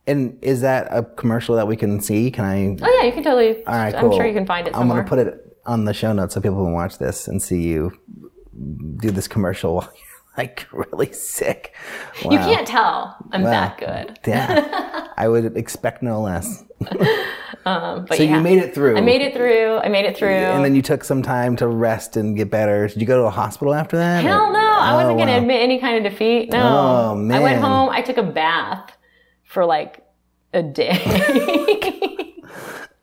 And 0.06 0.38
is 0.42 0.60
that 0.60 0.86
a 0.90 1.02
commercial 1.02 1.56
that 1.56 1.66
we 1.66 1.76
can 1.76 2.00
see? 2.00 2.30
Can 2.30 2.44
I? 2.44 2.76
Oh 2.82 2.98
yeah, 3.00 3.06
you 3.06 3.12
can 3.12 3.22
totally. 3.24 3.64
All 3.64 3.74
right, 3.74 3.94
cool. 3.94 4.10
I'm 4.12 4.16
sure 4.18 4.26
you 4.26 4.34
can 4.34 4.46
find 4.46 4.68
it 4.68 4.76
I'm 4.76 4.88
gonna 4.88 5.04
put 5.04 5.18
it 5.18 5.56
on 5.66 5.84
the 5.86 5.94
show 5.94 6.12
notes 6.12 6.34
so 6.34 6.40
people 6.42 6.62
can 6.62 6.72
watch 6.74 6.98
this 6.98 7.26
and 7.26 7.42
see 7.42 7.62
you 7.62 7.90
do 8.98 9.10
this 9.10 9.26
commercial 9.26 9.74
while 9.76 9.90
you're 9.94 10.36
like 10.36 10.66
really 10.72 11.10
sick. 11.12 11.74
Wow. 12.24 12.32
you 12.32 12.38
can't 12.38 12.66
tell 12.66 13.16
I'm 13.32 13.42
Wow. 13.42 13.50
that 13.50 13.78
good. 13.78 14.18
Yeah. 14.26 15.08
I 15.16 15.28
would 15.28 15.56
expect 15.56 16.02
no 16.02 16.20
less. 16.20 16.64
Um, 17.66 18.04
but 18.06 18.18
So 18.18 18.22
yeah, 18.24 18.36
you 18.36 18.42
made 18.42 18.58
it 18.58 18.74
through. 18.74 18.98
I 18.98 19.00
made 19.00 19.22
it 19.22 19.32
through. 19.34 19.78
I 19.78 19.88
made 19.88 20.04
it 20.04 20.18
through. 20.18 20.28
And 20.28 20.62
then 20.62 20.74
you 20.74 20.82
took 20.82 21.02
some 21.02 21.22
time 21.22 21.56
to 21.56 21.66
rest 21.66 22.14
and 22.14 22.36
get 22.36 22.50
better. 22.50 22.88
Did 22.88 23.00
you 23.00 23.06
go 23.06 23.22
to 23.22 23.26
a 23.26 23.30
hospital 23.30 23.72
after 23.72 23.96
that? 23.96 24.22
Hell 24.22 24.48
or- 24.48 24.52
no, 24.52 24.58
oh, 24.58 24.78
I 24.80 24.94
wasn't 24.96 25.12
Oh, 25.12 25.16
going 25.16 25.28
to 25.28 25.32
wow. 25.32 25.38
admit 25.40 25.62
any 25.62 25.78
kind 25.78 25.96
of 26.04 26.12
defeat. 26.12 26.50
No. 26.52 26.60
Oh, 26.60 27.14
man! 27.14 27.38
I 27.38 27.42
went 27.42 27.62
home. 27.62 27.88
I 27.88 28.02
took 28.02 28.18
a 28.18 28.22
bath 28.22 28.90
for 29.54 29.64
like 29.64 30.04
a 30.52 30.62
day. 30.62 31.00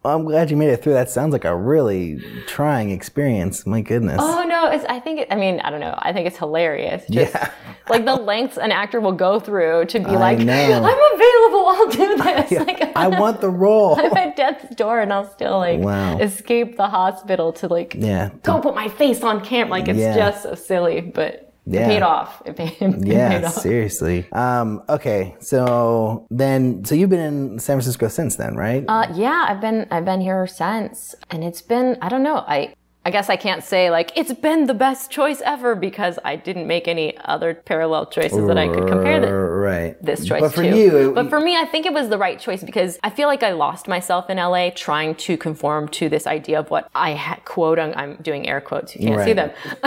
Well, 0.03 0.15
I'm 0.17 0.25
glad 0.25 0.49
you 0.49 0.57
made 0.57 0.69
it 0.71 0.81
through. 0.81 0.93
That 0.93 1.11
sounds 1.11 1.31
like 1.31 1.45
a 1.45 1.55
really 1.55 2.19
trying 2.47 2.89
experience. 2.89 3.67
My 3.67 3.81
goodness. 3.81 4.17
oh 4.19 4.43
no, 4.47 4.71
it's, 4.71 4.83
I 4.85 4.99
think. 4.99 5.19
It, 5.19 5.27
I 5.29 5.35
mean, 5.35 5.59
I 5.59 5.69
don't 5.69 5.79
know. 5.79 5.93
I 5.95 6.11
think 6.11 6.25
it's 6.25 6.37
hilarious. 6.39 7.03
Just, 7.07 7.35
Yeah. 7.35 7.51
Like 7.87 8.05
the 8.05 8.15
lengths 8.15 8.57
an 8.57 8.71
actor 8.71 8.99
will 8.99 9.11
go 9.11 9.39
through 9.39 9.85
to 9.85 9.99
be 9.99 10.05
like, 10.09 10.39
know. 10.39 10.53
I'm 10.83 11.13
available. 11.13 11.67
I'll 11.67 11.87
do 11.89 12.17
this. 12.17 12.51
Like, 12.65 12.97
I 12.97 13.07
want 13.09 13.41
the 13.41 13.49
role. 13.51 13.93
I'm 13.99 14.15
at 14.17 14.35
death's 14.35 14.73
door, 14.75 15.01
and 15.01 15.13
I'll 15.13 15.29
still 15.29 15.57
like 15.59 15.79
Wow. 15.79 16.17
escape 16.17 16.77
the 16.77 16.87
hospital 16.87 17.53
to 17.53 17.67
like 17.67 17.93
Yeah. 17.95 18.29
go 18.41 18.59
put 18.59 18.73
my 18.73 18.87
face 18.87 19.21
on 19.23 19.45
camera. 19.45 19.69
Like 19.69 19.87
it's 19.87 19.99
Yeah. 19.99 20.15
just 20.15 20.41
so 20.43 20.55
silly, 20.55 21.01
but 21.01 21.50
Yeah. 21.65 21.81
it 21.81 21.85
paid 21.85 22.01
off. 22.01 22.41
It 22.45 22.55
paid, 22.55 22.71
it 22.79 22.79
paid 23.01 23.07
Yeah, 23.07 23.41
off. 23.45 23.53
seriously. 23.53 24.27
Um, 24.31 24.81
okay, 24.89 25.35
so 25.39 26.25
then, 26.31 26.83
so 26.85 26.95
you've 26.95 27.09
been 27.11 27.19
in 27.19 27.59
San 27.59 27.75
Francisco 27.75 28.07
since 28.07 28.35
then, 28.35 28.55
right? 28.55 28.83
Uh, 28.87 29.07
yeah, 29.13 29.45
I've 29.47 29.61
been 29.61 29.87
I've 29.91 30.05
been 30.05 30.21
here 30.21 30.47
since, 30.47 31.13
and 31.29 31.43
it's 31.43 31.61
been 31.61 31.97
I 32.01 32.09
don't 32.09 32.23
know 32.23 32.37
I. 32.47 32.73
I 33.03 33.09
guess 33.09 33.29
I 33.29 33.35
can't 33.35 33.63
say 33.63 33.89
like 33.89 34.11
it's 34.15 34.33
been 34.33 34.67
the 34.67 34.75
best 34.75 35.09
choice 35.09 35.41
ever 35.43 35.73
because 35.73 36.19
I 36.23 36.35
didn't 36.35 36.67
make 36.67 36.87
any 36.87 37.17
other 37.17 37.55
parallel 37.55 38.05
choices 38.05 38.45
that 38.45 38.59
I 38.59 38.67
could 38.67 38.87
compare 38.87 39.19
the, 39.19 39.33
right. 39.33 40.03
this 40.03 40.23
choice 40.25 40.41
But 40.41 40.53
for 40.53 40.61
to. 40.61 40.77
you, 40.77 41.11
but 41.15 41.29
for 41.29 41.39
me, 41.39 41.57
I 41.57 41.65
think 41.65 41.87
it 41.87 41.93
was 41.93 42.09
the 42.09 42.19
right 42.19 42.39
choice 42.39 42.63
because 42.63 42.99
I 43.03 43.09
feel 43.09 43.27
like 43.27 43.41
I 43.41 43.53
lost 43.53 43.87
myself 43.87 44.29
in 44.29 44.37
LA 44.37 44.69
trying 44.69 45.15
to 45.15 45.35
conform 45.35 45.87
to 45.89 46.09
this 46.09 46.27
idea 46.27 46.59
of 46.59 46.69
what 46.69 46.89
I 46.93 47.11
had 47.11 47.43
quote. 47.45 47.79
I'm 47.79 48.17
doing 48.17 48.47
air 48.47 48.61
quotes. 48.61 48.95
You 48.95 49.07
can't 49.07 49.23
see 49.23 49.33
them. 49.33 49.49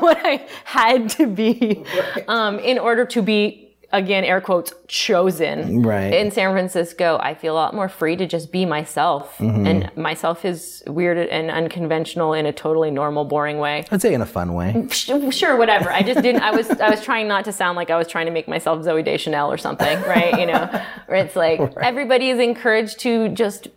what 0.00 0.18
I 0.24 0.46
had 0.64 1.10
to 1.10 1.26
be 1.26 1.84
um, 2.28 2.60
in 2.60 2.78
order 2.78 3.04
to 3.06 3.20
be 3.22 3.69
again 3.92 4.24
air 4.24 4.40
quotes 4.40 4.72
chosen 4.86 5.82
Right. 5.82 6.12
in 6.12 6.30
San 6.30 6.52
Francisco. 6.52 7.18
I 7.22 7.34
feel 7.34 7.54
a 7.54 7.56
lot 7.56 7.74
more 7.74 7.88
free 7.88 8.16
to 8.16 8.26
just 8.26 8.52
be 8.52 8.64
myself, 8.64 9.36
Mm-hmm. 9.38 9.66
and 9.66 9.96
myself 9.96 10.44
is 10.44 10.82
weird 10.86 11.18
and 11.18 11.50
unconventional 11.50 12.32
in 12.34 12.46
a 12.46 12.52
totally 12.52 12.90
normal, 12.90 13.24
boring 13.24 13.58
way 13.58 13.84
I'd 13.90 14.00
say 14.02 14.14
in 14.14 14.20
a 14.22 14.26
fun 14.26 14.54
way. 14.54 14.86
sure, 14.90 15.56
whatever. 15.56 15.90
I 15.90 16.02
just 16.02 16.22
didn't. 16.22 16.42
I 16.42 16.50
was 16.52 16.70
I 16.70 16.90
was 16.90 17.02
trying 17.02 17.26
not 17.28 17.44
to 17.46 17.52
sound 17.52 17.76
like 17.76 17.90
I 17.90 17.96
was 17.96 18.06
trying 18.08 18.26
to 18.26 18.32
make 18.32 18.46
myself 18.48 18.84
Zooey 18.84 19.04
Deschanel 19.04 19.50
or 19.50 19.58
something, 19.58 20.00
right? 20.02 20.38
You 20.38 20.46
know, 20.46 20.66
where 21.06 21.18
it's 21.24 21.36
like 21.36 21.60
everybody 21.80 22.30
is 22.30 22.38
encouraged 22.38 23.00
to 23.00 23.28
just 23.30 23.68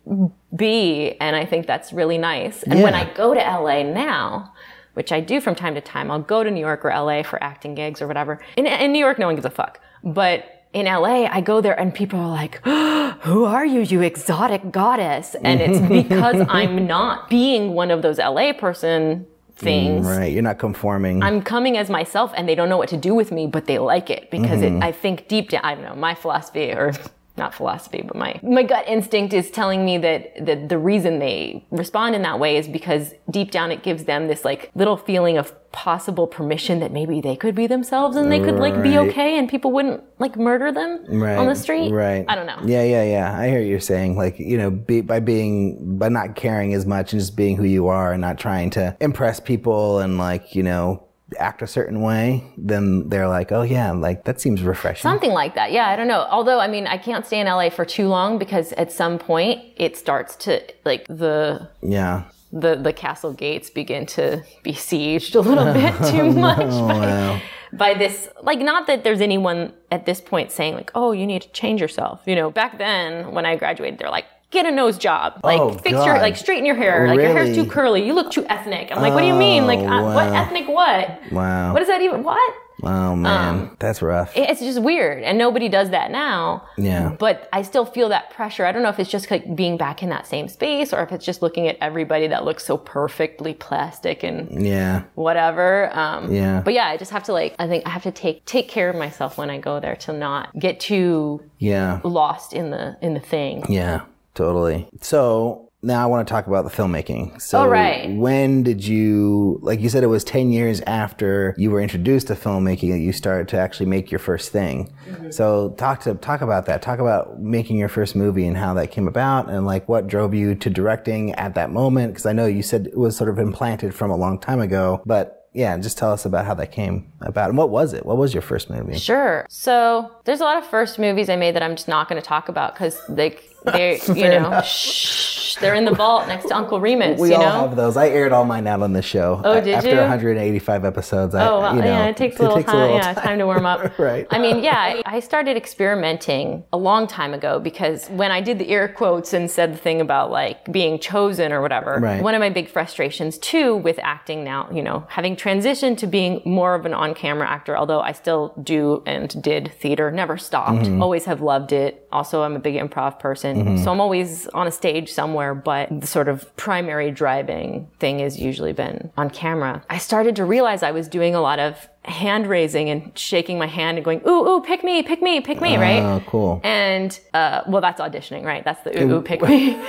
be, 0.56 1.16
and 1.20 1.34
I 1.36 1.44
think 1.44 1.66
that's 1.66 1.92
really 1.92 2.18
nice. 2.18 2.62
And 2.62 2.82
when 2.82 2.94
I 2.94 3.12
go 3.14 3.34
to 3.34 3.40
LA 3.40 3.82
now. 3.82 4.52
Which 4.94 5.10
I 5.10 5.18
do 5.18 5.40
from 5.40 5.56
time 5.56 5.74
to 5.74 5.80
time. 5.80 6.08
I'll 6.08 6.20
go 6.22 6.44
to 6.44 6.50
New 6.52 6.60
York 6.60 6.84
or 6.84 6.90
LA 6.90 7.24
for 7.24 7.42
acting 7.42 7.74
gigs 7.74 8.00
or 8.00 8.06
whatever. 8.06 8.40
In, 8.56 8.64
in 8.64 8.92
New 8.92 9.00
York, 9.00 9.18
no 9.18 9.26
one 9.26 9.34
gives 9.34 9.44
a 9.44 9.50
fuck. 9.50 9.80
But 10.04 10.66
in 10.74 10.86
LA, 10.86 11.24
I 11.24 11.40
go 11.40 11.60
there 11.60 11.78
and 11.78 11.94
people 11.94 12.20
are 12.20 12.28
like, 12.28 12.60
who 13.22 13.44
are 13.44 13.64
you, 13.64 13.80
you 13.80 14.02
exotic 14.02 14.70
goddess? 14.70 15.34
And 15.42 15.60
it's 15.60 15.78
because 15.88 16.44
I'm 16.48 16.86
not 16.86 17.30
being 17.30 17.72
one 17.72 17.90
of 17.90 18.02
those 18.02 18.18
LA 18.18 18.52
person 18.52 19.24
mm, 19.24 19.56
things. 19.56 20.06
Right. 20.06 20.32
You're 20.32 20.42
not 20.42 20.58
conforming. 20.58 21.22
I'm 21.22 21.40
coming 21.40 21.76
as 21.78 21.88
myself 21.88 22.32
and 22.36 22.48
they 22.48 22.54
don't 22.54 22.68
know 22.68 22.76
what 22.76 22.90
to 22.90 22.96
do 22.96 23.14
with 23.14 23.32
me, 23.32 23.46
but 23.46 23.66
they 23.66 23.78
like 23.78 24.10
it 24.10 24.30
because 24.30 24.62
it, 24.62 24.72
mm-hmm. 24.72 24.82
I 24.82 24.92
think 24.92 25.26
deep 25.28 25.50
down, 25.50 25.62
I 25.64 25.74
don't 25.74 25.84
know, 25.84 25.94
my 25.94 26.14
philosophy 26.14 26.70
or 26.72 26.92
not 27.36 27.54
philosophy, 27.54 28.02
but 28.06 28.16
my, 28.16 28.38
my 28.42 28.62
gut 28.62 28.86
instinct 28.86 29.32
is 29.34 29.50
telling 29.50 29.84
me 29.84 29.98
that, 29.98 30.46
that 30.46 30.68
the 30.68 30.78
reason 30.78 31.18
they 31.18 31.64
respond 31.70 32.14
in 32.14 32.22
that 32.22 32.38
way 32.38 32.56
is 32.56 32.68
because 32.68 33.12
deep 33.30 33.50
down 33.50 33.72
it 33.72 33.82
gives 33.82 34.04
them 34.04 34.28
this 34.28 34.44
like 34.44 34.70
little 34.74 34.96
feeling 34.96 35.36
of 35.36 35.52
possible 35.72 36.28
permission 36.28 36.78
that 36.78 36.92
maybe 36.92 37.20
they 37.20 37.34
could 37.34 37.56
be 37.56 37.66
themselves 37.66 38.16
and 38.16 38.30
they 38.30 38.38
could 38.38 38.54
like 38.54 38.80
be 38.80 38.96
okay 38.96 39.36
and 39.36 39.48
people 39.48 39.72
wouldn't 39.72 40.00
like 40.20 40.36
murder 40.36 40.70
them 40.70 41.04
right. 41.08 41.36
on 41.36 41.48
the 41.48 41.54
street. 41.56 41.90
Right. 41.90 42.24
I 42.28 42.36
don't 42.36 42.46
know. 42.46 42.60
Yeah, 42.64 42.84
yeah, 42.84 43.02
yeah. 43.02 43.36
I 43.36 43.48
hear 43.48 43.58
what 43.58 43.66
you're 43.66 43.80
saying. 43.80 44.16
Like, 44.16 44.38
you 44.38 44.56
know, 44.56 44.70
be, 44.70 45.00
by 45.00 45.18
being, 45.18 45.98
by 45.98 46.08
not 46.10 46.36
caring 46.36 46.72
as 46.74 46.86
much 46.86 47.12
and 47.12 47.20
just 47.20 47.34
being 47.34 47.56
who 47.56 47.64
you 47.64 47.88
are 47.88 48.12
and 48.12 48.20
not 48.20 48.38
trying 48.38 48.70
to 48.70 48.96
impress 49.00 49.40
people 49.40 49.98
and 49.98 50.16
like, 50.16 50.54
you 50.54 50.62
know, 50.62 51.03
act 51.38 51.62
a 51.62 51.66
certain 51.66 52.00
way, 52.00 52.44
then 52.56 53.08
they're 53.08 53.28
like, 53.28 53.50
oh 53.50 53.62
yeah, 53.62 53.90
like 53.92 54.24
that 54.24 54.40
seems 54.40 54.62
refreshing. 54.62 55.02
Something 55.02 55.32
like 55.32 55.54
that. 55.54 55.72
Yeah, 55.72 55.88
I 55.88 55.96
don't 55.96 56.08
know. 56.08 56.26
Although, 56.30 56.60
I 56.60 56.68
mean, 56.68 56.86
I 56.86 56.98
can't 56.98 57.26
stay 57.26 57.40
in 57.40 57.46
LA 57.46 57.70
for 57.70 57.84
too 57.84 58.08
long 58.08 58.38
because 58.38 58.72
at 58.74 58.92
some 58.92 59.18
point 59.18 59.62
it 59.76 59.96
starts 59.96 60.36
to 60.36 60.62
like 60.84 61.06
the 61.08 61.68
yeah. 61.82 62.24
the 62.52 62.76
the 62.76 62.92
castle 62.92 63.32
gates 63.32 63.70
begin 63.70 64.06
to 64.06 64.42
be 64.62 64.72
sieged 64.72 65.34
a 65.34 65.40
little 65.40 65.72
bit 65.72 65.94
too 66.10 66.20
oh, 66.20 66.32
much 66.32 66.58
by, 66.58 66.98
Wow. 66.98 67.40
by 67.72 67.94
this 67.94 68.28
like 68.42 68.60
not 68.60 68.86
that 68.86 69.02
there's 69.02 69.20
anyone 69.20 69.72
at 69.90 70.06
this 70.06 70.20
point 70.20 70.52
saying 70.52 70.74
like 70.74 70.90
oh 70.94 71.12
you 71.12 71.26
need 71.26 71.42
to 71.42 71.48
change 71.48 71.80
yourself 71.80 72.20
you 72.26 72.36
know 72.36 72.50
back 72.50 72.78
then 72.78 73.32
when 73.32 73.44
i 73.46 73.56
graduated 73.56 73.98
they're 73.98 74.10
like 74.10 74.26
get 74.54 74.64
a 74.64 74.70
nose 74.70 74.96
job. 74.96 75.40
Like 75.44 75.60
Oh, 75.60 75.72
fix 75.72 75.92
your 76.06 76.16
like 76.18 76.36
straighten 76.36 76.64
your 76.64 76.76
hair. 76.76 77.06
Like 77.08 77.18
your 77.20 77.32
hair's 77.36 77.54
too 77.54 77.66
curly. 77.66 78.06
You 78.06 78.14
look 78.14 78.30
too 78.32 78.46
ethnic. 78.48 78.90
I'm 78.90 79.02
like 79.02 79.12
what 79.12 79.20
do 79.20 79.26
you 79.26 79.34
mean? 79.34 79.66
Like 79.66 79.80
Oh, 79.80 79.86
uh, 79.86 80.14
what 80.14 80.26
ethnic 80.32 80.66
what? 80.68 81.20
Wow. 81.32 81.72
what 81.74 81.82
is 81.82 81.88
that 81.88 82.00
even 82.00 82.22
what? 82.22 82.54
Oh 82.82 83.14
man, 83.16 83.48
Um, 83.54 83.76
that's 83.78 84.02
rough. 84.02 84.32
it's 84.36 84.60
just 84.60 84.82
weird. 84.82 85.22
And 85.22 85.38
nobody 85.38 85.68
does 85.68 85.90
that 85.90 86.10
now. 86.10 86.64
Yeah. 86.76 87.14
but 87.18 87.48
i 87.52 87.62
still 87.62 87.86
feel 87.86 88.08
that 88.10 88.30
pressure. 88.30 88.66
I 88.66 88.72
don't 88.72 88.82
know 88.82 88.88
if 88.90 88.98
it's 88.98 89.08
just 89.10 89.30
like 89.30 89.54
being 89.56 89.76
back 89.78 90.02
in 90.02 90.08
that 90.10 90.26
same 90.26 90.48
space 90.48 90.92
or 90.92 91.00
if 91.02 91.12
it's 91.12 91.24
just 91.24 91.40
looking 91.40 91.68
at 91.68 91.76
everybody 91.80 92.26
that 92.26 92.44
looks 92.44 92.66
so 92.66 92.76
perfectly 92.76 93.54
plastic 93.54 94.22
and 94.24 94.66
yeah. 94.66 95.04
whatever. 95.14 95.96
Um 95.96 96.32
Yeah. 96.32 96.60
but 96.64 96.74
yeah 96.74 96.88
i 96.88 96.96
just 96.96 97.12
have 97.12 97.22
to 97.24 97.32
like 97.32 97.54
i 97.58 97.66
think 97.68 97.86
i 97.86 97.90
have 97.90 98.02
to 98.02 98.10
take 98.12 98.44
take 98.44 98.68
care 98.68 98.90
of 98.90 98.96
myself 98.96 99.38
when 99.38 99.50
i 99.50 99.58
go 99.58 99.78
there 99.80 99.96
to 100.04 100.12
not 100.12 100.44
get 100.58 100.80
too 100.80 101.40
Yeah. 101.58 102.00
lost 102.04 102.52
in 102.52 102.70
the 102.70 102.96
in 103.00 103.14
the 103.14 103.20
thing. 103.20 103.64
Yeah. 103.68 104.00
Totally. 104.34 104.88
So 105.00 105.70
now 105.84 106.02
I 106.02 106.06
want 106.06 106.26
to 106.26 106.32
talk 106.32 106.46
about 106.46 106.64
the 106.64 106.70
filmmaking. 106.70 107.40
So, 107.40 107.60
Oh, 107.62 107.68
right. 107.68 108.10
when 108.16 108.62
did 108.62 108.86
you, 108.86 109.58
like 109.62 109.80
you 109.80 109.88
said, 109.90 110.02
it 110.02 110.06
was 110.08 110.24
10 110.24 110.50
years 110.50 110.80
after 110.86 111.54
you 111.58 111.70
were 111.70 111.80
introduced 111.80 112.28
to 112.28 112.34
filmmaking 112.34 112.90
that 112.90 113.00
you 113.00 113.12
started 113.12 113.48
to 113.48 113.58
actually 113.58 113.86
make 113.86 114.10
your 114.10 114.18
first 114.18 114.50
thing. 114.50 114.92
Mm-hmm. 115.06 115.30
So, 115.30 115.70
talk 115.76 116.00
to 116.00 116.14
talk 116.14 116.40
about 116.40 116.66
that. 116.66 116.80
Talk 116.80 117.00
about 117.00 117.38
making 117.40 117.76
your 117.76 117.90
first 117.90 118.16
movie 118.16 118.46
and 118.46 118.56
how 118.56 118.72
that 118.74 118.90
came 118.92 119.06
about, 119.06 119.50
and 119.50 119.66
like 119.66 119.86
what 119.88 120.06
drove 120.06 120.32
you 120.34 120.54
to 120.54 120.70
directing 120.70 121.32
at 121.34 121.54
that 121.54 121.70
moment. 121.70 122.14
Because 122.14 122.26
I 122.26 122.32
know 122.32 122.46
you 122.46 122.62
said 122.62 122.86
it 122.86 122.96
was 122.96 123.16
sort 123.16 123.28
of 123.28 123.38
implanted 123.38 123.94
from 123.94 124.10
a 124.10 124.16
long 124.16 124.38
time 124.38 124.60
ago, 124.60 125.02
but 125.04 125.42
yeah, 125.52 125.76
just 125.78 125.96
tell 125.96 126.10
us 126.12 126.24
about 126.24 126.46
how 126.46 126.54
that 126.54 126.72
came 126.72 127.12
about 127.20 127.48
and 127.48 127.56
what 127.56 127.70
was 127.70 127.92
it? 127.92 128.04
What 128.04 128.16
was 128.16 128.34
your 128.34 128.42
first 128.42 128.68
movie? 128.68 128.98
Sure. 128.98 129.46
So 129.48 130.10
there's 130.24 130.40
a 130.40 130.44
lot 130.44 130.56
of 130.58 130.66
first 130.66 130.98
movies 130.98 131.28
I 131.28 131.36
made 131.36 131.54
that 131.54 131.62
I'm 131.62 131.76
just 131.76 131.86
not 131.86 132.08
going 132.08 132.20
to 132.20 132.26
talk 132.26 132.48
about 132.48 132.74
because 132.74 133.00
they, 133.08 133.38
they, 133.64 134.00
you 134.08 134.28
know, 134.28 134.60
shh, 134.62 135.56
they're 135.60 135.74
in 135.74 135.84
the 135.84 135.94
vault 135.94 136.26
next 136.28 136.46
to 136.48 136.56
Uncle 136.56 136.80
Remus. 136.80 137.20
We 137.20 137.30
you 137.30 137.34
all 137.36 137.42
know. 137.42 137.50
have 137.68 137.76
those. 137.76 137.96
I 137.96 138.08
aired 138.08 138.32
all 138.32 138.44
mine 138.44 138.66
out 138.66 138.82
on 138.82 138.92
this 138.92 139.04
show. 139.04 139.40
Oh, 139.44 139.60
did 139.60 139.74
After 139.74 139.90
you? 139.90 139.96
185 139.96 140.84
episodes, 140.84 141.34
I, 141.34 141.46
Oh, 141.48 141.60
well, 141.60 141.76
you 141.76 141.82
know, 141.82 141.86
yeah, 141.86 142.06
it 142.06 142.16
takes 142.16 142.38
a 142.38 142.42
little 142.42 142.62
time. 142.62 142.90
yeah, 142.90 143.14
time 143.14 143.38
to 143.38 143.46
warm 143.46 143.64
up. 143.66 143.98
Right. 143.98 144.26
I 144.30 144.38
mean, 144.38 144.62
yeah, 144.64 144.76
I 144.76 145.02
I 145.06 145.20
started 145.20 145.56
experimenting 145.56 146.64
a 146.72 146.76
long 146.76 147.06
time 147.06 147.32
ago 147.34 147.60
because 147.60 148.08
when 148.08 148.30
I 148.32 148.40
did 148.40 148.58
the 148.58 148.68
air 148.68 148.88
quotes 148.88 149.32
and 149.32 149.50
said 149.50 149.72
the 149.72 149.78
thing 149.78 150.00
about 150.00 150.30
like 150.30 150.70
being 150.72 150.98
chosen 150.98 151.52
or 151.52 151.60
whatever, 151.62 151.98
Right. 152.00 152.22
one 152.22 152.34
of 152.34 152.40
my 152.40 152.50
big 152.50 152.68
frustrations 152.68 153.38
too 153.38 153.76
with 153.76 153.98
acting 154.02 154.42
now, 154.44 154.68
you 154.72 154.82
know, 154.82 155.06
having 155.08 155.36
transitioned 155.36 155.98
to 155.98 156.06
being 156.06 156.42
more 156.44 156.74
of 156.74 156.84
an 156.86 156.94
on-camera 156.94 157.48
actor, 157.48 157.76
although 157.76 158.00
I 158.00 158.12
still 158.12 158.52
do 158.62 159.02
and 159.06 159.40
did 159.42 159.72
theater, 159.78 160.10
never 160.10 160.36
stopped, 160.36 160.64
Mm-hmm. 160.84 161.02
always 161.02 161.24
have 161.26 161.40
loved 161.40 161.72
it. 161.72 162.06
Also, 162.10 162.42
I'm 162.42 162.56
a 162.56 162.58
big 162.58 162.74
improv 162.74 163.18
person, 163.20 163.53
so 163.82 163.92
I'm 163.92 164.00
always 164.00 164.46
on 164.48 164.66
a 164.66 164.70
stage 164.70 165.12
somewhere, 165.12 165.54
but 165.54 165.88
the 166.00 166.06
sort 166.06 166.28
of 166.28 166.54
primary 166.56 167.10
driving 167.10 167.88
thing 167.98 168.18
has 168.18 168.38
usually 168.38 168.72
been 168.72 169.10
on 169.16 169.30
camera. 169.30 169.82
I 169.88 169.98
started 169.98 170.36
to 170.36 170.44
realize 170.44 170.82
I 170.82 170.90
was 170.90 171.08
doing 171.08 171.34
a 171.34 171.40
lot 171.40 171.58
of 171.58 171.88
hand 172.04 172.46
raising 172.46 172.90
and 172.90 173.16
shaking 173.18 173.58
my 173.58 173.66
hand 173.66 173.98
and 173.98 174.04
going, 174.04 174.20
ooh, 174.26 174.46
ooh, 174.48 174.60
pick 174.60 174.84
me, 174.84 175.02
pick 175.02 175.22
me, 175.22 175.40
pick 175.40 175.60
me, 175.60 175.76
right? 175.76 176.02
Oh, 176.02 176.22
cool. 176.26 176.60
And, 176.62 177.18
uh, 177.32 177.62
well, 177.66 177.80
that's 177.80 178.00
auditioning, 178.00 178.44
right? 178.44 178.64
That's 178.64 178.82
the 178.82 179.02
ooh, 179.02 179.14
ooh, 179.14 179.22
pick 179.22 179.42
me. 179.42 179.74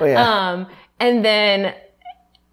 Oh, 0.00 0.04
yeah. 0.04 0.50
Um, 0.50 0.66
and 1.00 1.24
then, 1.24 1.74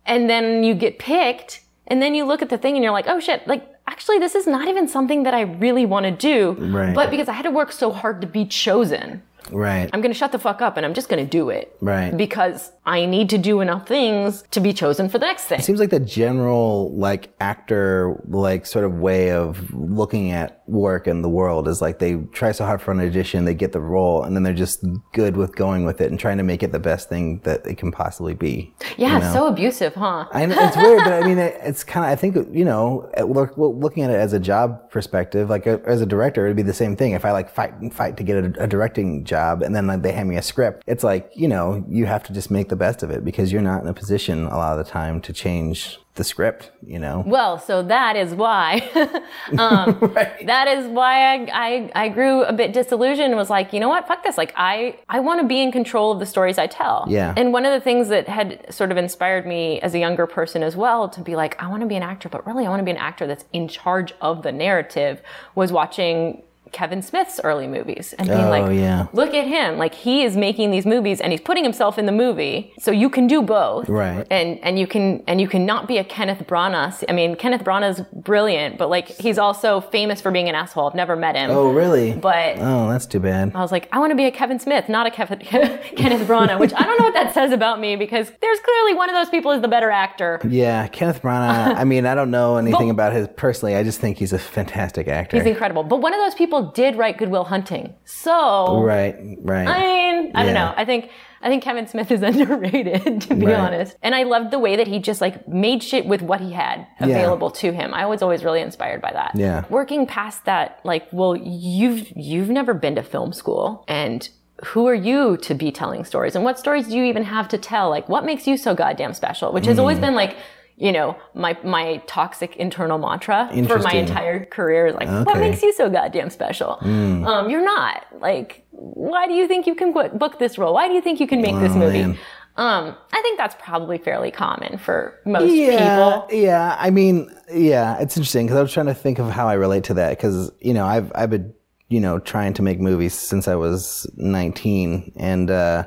and 0.06 0.30
then 0.30 0.64
you 0.64 0.74
get 0.74 1.00
picked 1.00 1.62
and 1.88 2.02
then 2.02 2.16
you 2.16 2.26
look 2.26 2.42
at 2.42 2.50
the 2.50 2.58
thing 2.58 2.76
and 2.76 2.84
you're 2.84 2.94
like, 2.94 3.08
oh 3.08 3.20
shit, 3.20 3.48
like, 3.48 3.68
actually, 3.88 4.20
this 4.20 4.36
is 4.36 4.48
not 4.48 4.68
even 4.68 4.88
something 4.88 5.24
that 5.24 5.34
I 5.34 5.42
really 5.42 5.86
want 5.86 6.06
to 6.06 6.12
do. 6.12 6.52
Right. 6.54 6.94
But 6.96 7.12
because 7.12 7.28
I 7.28 7.34
had 7.34 7.44
to 7.44 7.52
work 7.52 7.72
so 7.72 7.92
hard 7.92 8.22
to 8.22 8.28
be 8.28 8.46
chosen, 8.46 9.22
right. 9.52 9.90
I'm 9.94 10.02
going 10.02 10.12
to 10.12 10.18
shut 10.18 10.32
the 10.32 10.40
fuck 10.40 10.62
up 10.62 10.78
and 10.78 10.86
I'm 10.86 10.94
just 10.94 11.10
going 11.10 11.24
to 11.24 11.30
do 11.30 11.50
it. 11.50 11.76
Right. 11.82 12.16
Because 12.16 12.72
I 12.86 13.06
need 13.06 13.30
to 13.30 13.38
do 13.38 13.62
enough 13.62 13.88
things 13.88 14.44
to 14.52 14.60
be 14.60 14.74
chosen 14.74 15.10
for 15.10 15.18
the 15.18 15.26
next 15.26 15.46
thing. 15.46 15.60
It 15.60 15.64
seems 15.64 15.80
like 15.80 15.90
the 15.90 16.00
general 16.00 16.96
like 16.96 17.34
actor 17.40 18.22
like 18.28 18.66
sort 18.66 18.86
of 18.86 18.96
way 18.96 19.32
of 19.32 19.74
looking 19.74 20.32
at 20.32 20.64
work 20.68 21.08
and 21.08 21.24
the 21.24 21.30
world 21.30 21.68
is 21.68 21.82
like 21.82 22.00
they 22.00 22.16
try 22.32 22.52
so 22.52 22.66
hard 22.66 22.82
for 22.82 22.92
an 22.92 23.00
audition, 23.00 23.46
they 23.46 23.54
get 23.54 23.72
the 23.72 23.82
role, 23.82 24.24
and 24.24 24.36
then 24.36 24.44
they're 24.44 24.54
just 24.54 24.84
good 25.14 25.38
with 25.38 25.56
going 25.56 25.86
with 25.86 26.02
it 26.02 26.10
and 26.10 26.20
trying 26.20 26.38
to 26.38 26.44
make 26.44 26.64
it 26.64 26.72
the 26.72 26.80
best 26.80 27.10
thing 27.10 27.40
that 27.44 27.66
it 27.66 27.78
can 27.78 27.92
possibly 27.92 28.34
be. 28.34 28.74
yeah, 28.98 29.14
you 29.14 29.20
know? 29.20 29.34
so 29.34 29.48
abusive, 29.48 29.94
huh? 29.94 30.26
I 30.32 30.46
know 30.46 30.56
it's 30.60 30.78
weird, 30.78 31.04
but 31.04 31.14
I 31.14 31.22
mean, 31.22 31.38
it, 31.38 31.58
it's 31.62 31.84
kind 31.84 32.06
of. 32.06 32.12
I 32.12 32.16
think 32.16 32.36
you 32.56 32.66
know, 32.66 33.10
at 33.16 33.30
look, 33.30 33.54
looking 33.58 34.04
at 34.04 34.10
it 34.10 34.20
as 34.20 34.34
a 34.34 34.40
job 34.40 34.90
perspective, 34.90 35.50
like 35.50 35.68
uh, 35.68 35.80
as 35.86 36.02
a 36.02 36.06
director, 36.06 36.46
it'd 36.46 36.58
be 36.58 36.64
the 36.64 36.74
same 36.74 36.96
thing. 36.96 37.14
If 37.14 37.26
I 37.26 37.32
like 37.32 37.50
fight 37.50 37.74
and 37.80 37.94
fight 37.94 38.18
to 38.18 38.24
get 38.24 38.44
a, 38.44 38.64
a 38.64 38.68
directing 38.68 39.24
job, 39.24 39.35
and 39.36 39.76
then 39.76 39.88
like, 39.88 40.02
they 40.02 40.12
hand 40.12 40.30
me 40.30 40.38
a 40.38 40.42
script, 40.42 40.84
it's 40.88 41.04
like 41.04 41.32
you 41.36 41.48
know, 41.48 41.86
you 41.90 42.06
have 42.06 42.24
to 42.24 42.34
just 42.34 42.50
make 42.50 42.70
the 42.70 42.76
best 42.76 43.04
of 43.04 43.10
it 43.12 43.24
because 43.24 43.52
you're 43.52 43.62
not 43.62 43.82
in 43.82 43.88
a 43.88 43.94
position 43.94 44.46
a 44.46 44.58
lot 44.58 44.78
of 44.78 44.86
the 44.86 44.90
time 44.90 45.22
to 45.22 45.34
change 45.34 46.00
the 46.16 46.24
script. 46.24 46.72
You 46.86 47.00
know, 47.00 47.24
Well, 47.26 47.60
so 47.60 47.84
that 47.84 48.16
is 48.16 48.34
why, 48.34 48.80
um, 49.58 50.00
that 50.46 50.68
is 50.68 50.88
why 50.88 51.36
I, 51.36 51.48
I, 51.54 51.92
I 51.96 52.10
grew 52.10 52.44
a 52.44 52.54
bit 52.54 52.74
disillusioned 52.74 53.28
and 53.28 53.36
was 53.36 53.50
like, 53.50 53.74
you 53.74 53.80
know 53.80 53.90
what, 53.90 54.08
fuck 54.08 54.24
this. 54.24 54.38
Like, 54.38 54.54
I, 54.56 54.98
I 55.10 55.20
want 55.20 55.42
to 55.42 55.48
be 55.48 55.62
in 55.62 55.72
control 55.72 56.12
of 56.12 56.20
the 56.20 56.26
stories 56.26 56.58
I 56.58 56.68
tell. 56.68 57.06
Yeah. 57.08 57.34
And 57.36 57.52
one 57.52 57.66
of 57.66 57.74
the 57.74 57.82
things 57.82 58.08
that 58.10 58.28
had 58.28 58.74
sort 58.74 58.92
of 58.92 58.98
inspired 58.98 59.46
me 59.46 59.80
as 59.82 59.94
a 59.94 60.00
younger 60.00 60.26
person 60.26 60.64
as 60.64 60.76
well 60.76 61.10
to 61.10 61.22
be 61.22 61.36
like, 61.36 61.62
I 61.62 61.68
want 61.68 61.82
to 61.82 61.88
be 61.88 61.96
an 61.96 62.04
actor, 62.04 62.30
but 62.30 62.46
really 62.48 62.66
I 62.66 62.70
want 62.70 62.80
to 62.80 62.86
be 62.86 62.92
an 62.92 62.98
actor 62.98 63.28
that's 63.28 63.46
in 63.52 63.68
charge 63.68 64.14
of 64.22 64.44
the 64.44 64.52
narrative 64.52 65.22
was 65.54 65.72
watching 65.72 66.44
Kevin 66.76 67.02
Smith's 67.02 67.40
early 67.44 67.68
movies 67.68 68.14
and 68.20 68.28
being 68.28 68.42
Oh, 68.46 68.50
like, 68.50 68.78
yeah. 68.78 69.08
look 69.14 69.34
at 69.34 69.48
him. 69.48 69.78
Like 69.78 69.96
he 69.96 70.24
is 70.24 70.36
making 70.36 70.72
these 70.72 70.86
movies 70.86 71.22
and 71.22 71.32
he's 71.32 71.42
putting 71.50 71.64
himself 71.64 71.98
in 71.98 72.06
the 72.06 72.12
movie. 72.12 72.74
So 72.80 72.92
you 72.92 73.10
can 73.10 73.28
do 73.28 73.42
both. 73.42 73.88
Right. 73.88 74.28
And 74.30 74.60
and 74.62 74.78
you 74.78 74.86
can 74.86 75.24
and 75.26 75.40
you 75.40 75.48
cannot 75.48 75.88
be 75.88 75.98
a 75.98 76.04
Kenneth 76.04 76.44
Branagh. 76.46 77.04
I 77.10 77.14
mean, 77.14 77.36
Kenneth 77.36 77.64
Branagh's 77.64 78.02
brilliant, 78.14 78.78
but 78.78 78.90
like 78.90 79.08
he's 79.08 79.38
also 79.38 79.80
famous 79.80 80.20
for 80.22 80.32
being 80.32 80.50
an 80.50 80.56
asshole. 80.56 80.88
I've 80.90 80.96
never 80.96 81.16
met 81.16 81.36
him. 81.36 81.50
oh 81.52 81.72
really? 81.72 82.12
But 82.14 82.58
oh, 82.60 82.90
that's 82.90 83.06
too 83.06 83.22
bad. 83.22 83.54
I 83.56 83.62
was 83.62 83.72
like, 83.72 83.88
I 83.94 84.00
want 84.00 84.12
to 84.12 84.16
be 84.16 84.26
a 84.26 84.32
Kevin 84.32 84.60
Smith, 84.60 84.90
not 84.90 85.08
a 85.08 85.12
Kevin, 85.12 85.40
Kenneth 85.40 86.28
Branagh, 86.28 86.60
which 86.60 86.74
I 86.74 86.84
don't 86.84 87.00
know 87.00 87.06
what 87.06 87.14
that 87.14 87.34
says 87.34 87.52
about 87.54 87.80
me 87.80 87.96
because 87.96 88.30
there's 88.42 88.60
clearly 88.60 88.94
one 88.96 89.10
of 89.10 89.16
those 89.16 89.30
people 89.30 89.52
is 89.52 89.62
the 89.62 89.68
better 89.70 89.92
actor. 89.92 90.42
Yeah, 90.50 90.88
Kenneth 90.88 91.22
Branagh. 91.22 91.76
I 91.78 91.84
mean, 91.86 92.06
I 92.06 92.16
don't 92.16 92.32
know 92.32 92.58
anything 92.66 92.90
about 92.90 93.14
his 93.14 93.28
personally. 93.38 93.76
I 93.78 93.84
just 93.84 94.02
think 94.02 94.18
he's 94.18 94.34
a 94.34 94.40
fantastic 94.40 95.08
actor. 95.08 95.38
He's 95.38 95.46
incredible. 95.46 95.84
But 95.84 96.02
one 96.02 96.14
of 96.14 96.20
those 96.20 96.36
people 96.36 96.65
did 96.74 96.96
write 96.96 97.18
Good 97.18 97.30
Will 97.30 97.44
Hunting. 97.46 97.96
So 98.06 98.82
right, 98.82 99.16
right. 99.42 99.68
I 99.68 99.80
mean, 100.22 100.32
I 100.36 100.44
don't 100.44 100.54
know. 100.54 100.74
I 100.76 100.86
think 100.86 101.10
I 101.42 101.48
think 101.50 101.64
Kevin 101.64 101.86
Smith 101.88 102.10
is 102.12 102.22
underrated, 102.30 103.22
to 103.22 103.36
be 103.36 103.46
Right. 103.46 103.56
honest. 103.56 103.96
And 104.02 104.16
I 104.16 104.24
loved 104.24 104.52
the 104.52 104.58
way 104.60 104.76
that 104.78 104.88
he 104.88 105.00
just 105.00 105.22
like 105.22 105.48
made 105.48 105.84
shit 105.84 106.06
with 106.06 106.22
what 106.22 106.42
he 106.42 106.52
had 106.54 106.88
available 107.00 107.52
to 107.52 107.72
him. 107.72 107.94
I 107.94 108.06
was 108.08 108.22
always 108.22 108.44
really 108.44 108.62
inspired 108.62 109.02
by 109.02 109.12
that. 109.14 109.34
Yeah. 109.36 109.66
Working 109.70 110.08
past 110.08 110.46
that, 110.46 110.80
like, 110.84 111.08
well, 111.12 111.36
you've 111.36 112.12
you've 112.16 112.50
never 112.50 112.74
been 112.74 112.96
to 112.96 113.04
film 113.04 113.32
school 113.34 113.84
and 113.88 114.28
who 114.68 114.88
are 114.88 114.96
you 114.96 115.36
to 115.38 115.54
be 115.54 115.70
telling 115.70 116.06
stories? 116.06 116.34
And 116.34 116.46
what 116.46 116.58
stories 116.58 116.88
do 116.88 116.96
you 116.98 117.04
even 117.04 117.24
have 117.26 117.50
to 117.50 117.58
tell? 117.58 117.90
Like, 117.90 118.08
what 118.08 118.24
makes 118.24 118.48
you 118.48 118.56
so 118.56 118.74
goddamn 118.74 119.14
special? 119.14 119.52
Which 119.52 119.66
has 119.66 119.76
Mm. 119.78 119.82
always 119.82 120.00
been 120.00 120.16
like, 120.16 120.38
you 120.78 120.92
know, 120.92 121.16
my 121.34 121.58
my 121.64 121.98
toxic 122.08 122.56
internal 122.58 122.98
mantra 122.98 123.50
for 123.68 123.80
my 123.80 123.94
entire 123.94 124.44
career 124.46 124.88
is 124.88 124.96
like, 124.96 125.08
what 125.08 125.30
Okay. 125.30 125.38
Mm. 125.40 125.50
makes 125.52 125.64
you 125.64 125.72
so 125.74 125.90
goddamn 125.90 126.30
special? 126.30 126.78
Um, 126.82 127.50
you're 127.50 127.64
not. 127.64 128.06
Like, 128.20 128.66
why 128.72 129.28
do 129.28 129.34
you 129.34 129.48
think 129.48 129.68
you 129.68 129.76
can 129.76 129.94
book 129.94 130.38
this 130.40 130.58
role? 130.58 130.74
Why 130.74 130.88
do 130.88 130.94
you 130.94 131.02
think 131.02 131.20
you 131.20 131.28
can 131.28 131.42
make 131.42 131.56
this 131.60 131.72
Oh, 131.74 131.80
movie? 131.80 132.02
man. 132.02 132.18
Um, 132.58 132.96
I 133.12 133.22
think 133.22 133.38
that's 133.38 133.56
probably 133.60 133.98
fairly 133.98 134.32
common 134.32 134.78
for 134.78 135.20
most 135.26 135.54
yeah, 135.54 135.78
people. 135.90 136.28
Yeah, 136.40 136.78
I 136.80 136.90
mean, 136.90 137.30
yeah, 137.52 137.98
it's 138.00 138.16
interesting 138.16 138.46
because 138.46 138.58
I 138.58 138.62
was 138.62 138.72
trying 138.72 138.86
to 138.86 138.94
think 138.94 139.20
of 139.20 139.30
how 139.30 139.48
I 139.50 139.54
relate 139.56 139.84
to 139.86 139.94
that 139.96 140.12
because 140.12 140.52
you 140.62 140.74
know 140.74 140.86
I've 140.86 141.12
I've 141.16 141.30
been 141.30 141.54
you 141.90 142.00
know 142.00 142.20
trying 142.20 142.54
to 142.54 142.62
make 142.62 142.80
movies 142.80 143.14
since 143.14 143.48
I 143.50 143.56
was 143.56 144.10
19, 144.16 145.14
and 145.18 145.52
uh, 145.52 145.84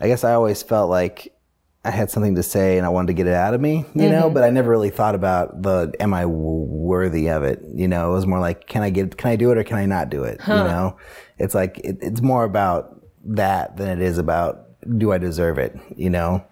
I 0.00 0.08
guess 0.08 0.24
I 0.24 0.32
always 0.32 0.62
felt 0.62 0.88
like 0.88 1.34
I 1.82 1.90
had 1.90 2.10
something 2.10 2.34
to 2.34 2.42
say 2.42 2.76
and 2.76 2.84
I 2.84 2.90
wanted 2.90 3.08
to 3.08 3.12
get 3.14 3.26
it 3.26 3.32
out 3.32 3.54
of 3.54 3.60
me, 3.60 3.86
you 3.94 4.10
know, 4.10 4.24
mm-hmm. 4.24 4.34
but 4.34 4.44
I 4.44 4.50
never 4.50 4.68
really 4.68 4.90
thought 4.90 5.14
about 5.14 5.62
the 5.62 5.92
am 5.98 6.12
I 6.12 6.22
w- 6.22 6.36
worthy 6.36 7.30
of 7.30 7.42
it, 7.42 7.62
you 7.72 7.88
know. 7.88 8.10
It 8.10 8.14
was 8.14 8.26
more 8.26 8.38
like 8.38 8.66
can 8.66 8.82
I 8.82 8.90
get 8.90 9.16
can 9.16 9.30
I 9.30 9.36
do 9.36 9.50
it 9.50 9.56
or 9.56 9.64
can 9.64 9.78
I 9.78 9.86
not 9.86 10.10
do 10.10 10.24
it, 10.24 10.40
you 10.46 10.54
know. 10.54 10.98
It's 11.38 11.54
like 11.54 11.78
it, 11.78 11.96
it's 12.02 12.20
more 12.20 12.44
about 12.44 13.00
that 13.24 13.78
than 13.78 13.88
it 13.88 14.02
is 14.02 14.18
about 14.18 14.66
do 14.98 15.12
I 15.12 15.18
deserve 15.18 15.58
it, 15.58 15.74
you 15.96 16.10
know. 16.10 16.44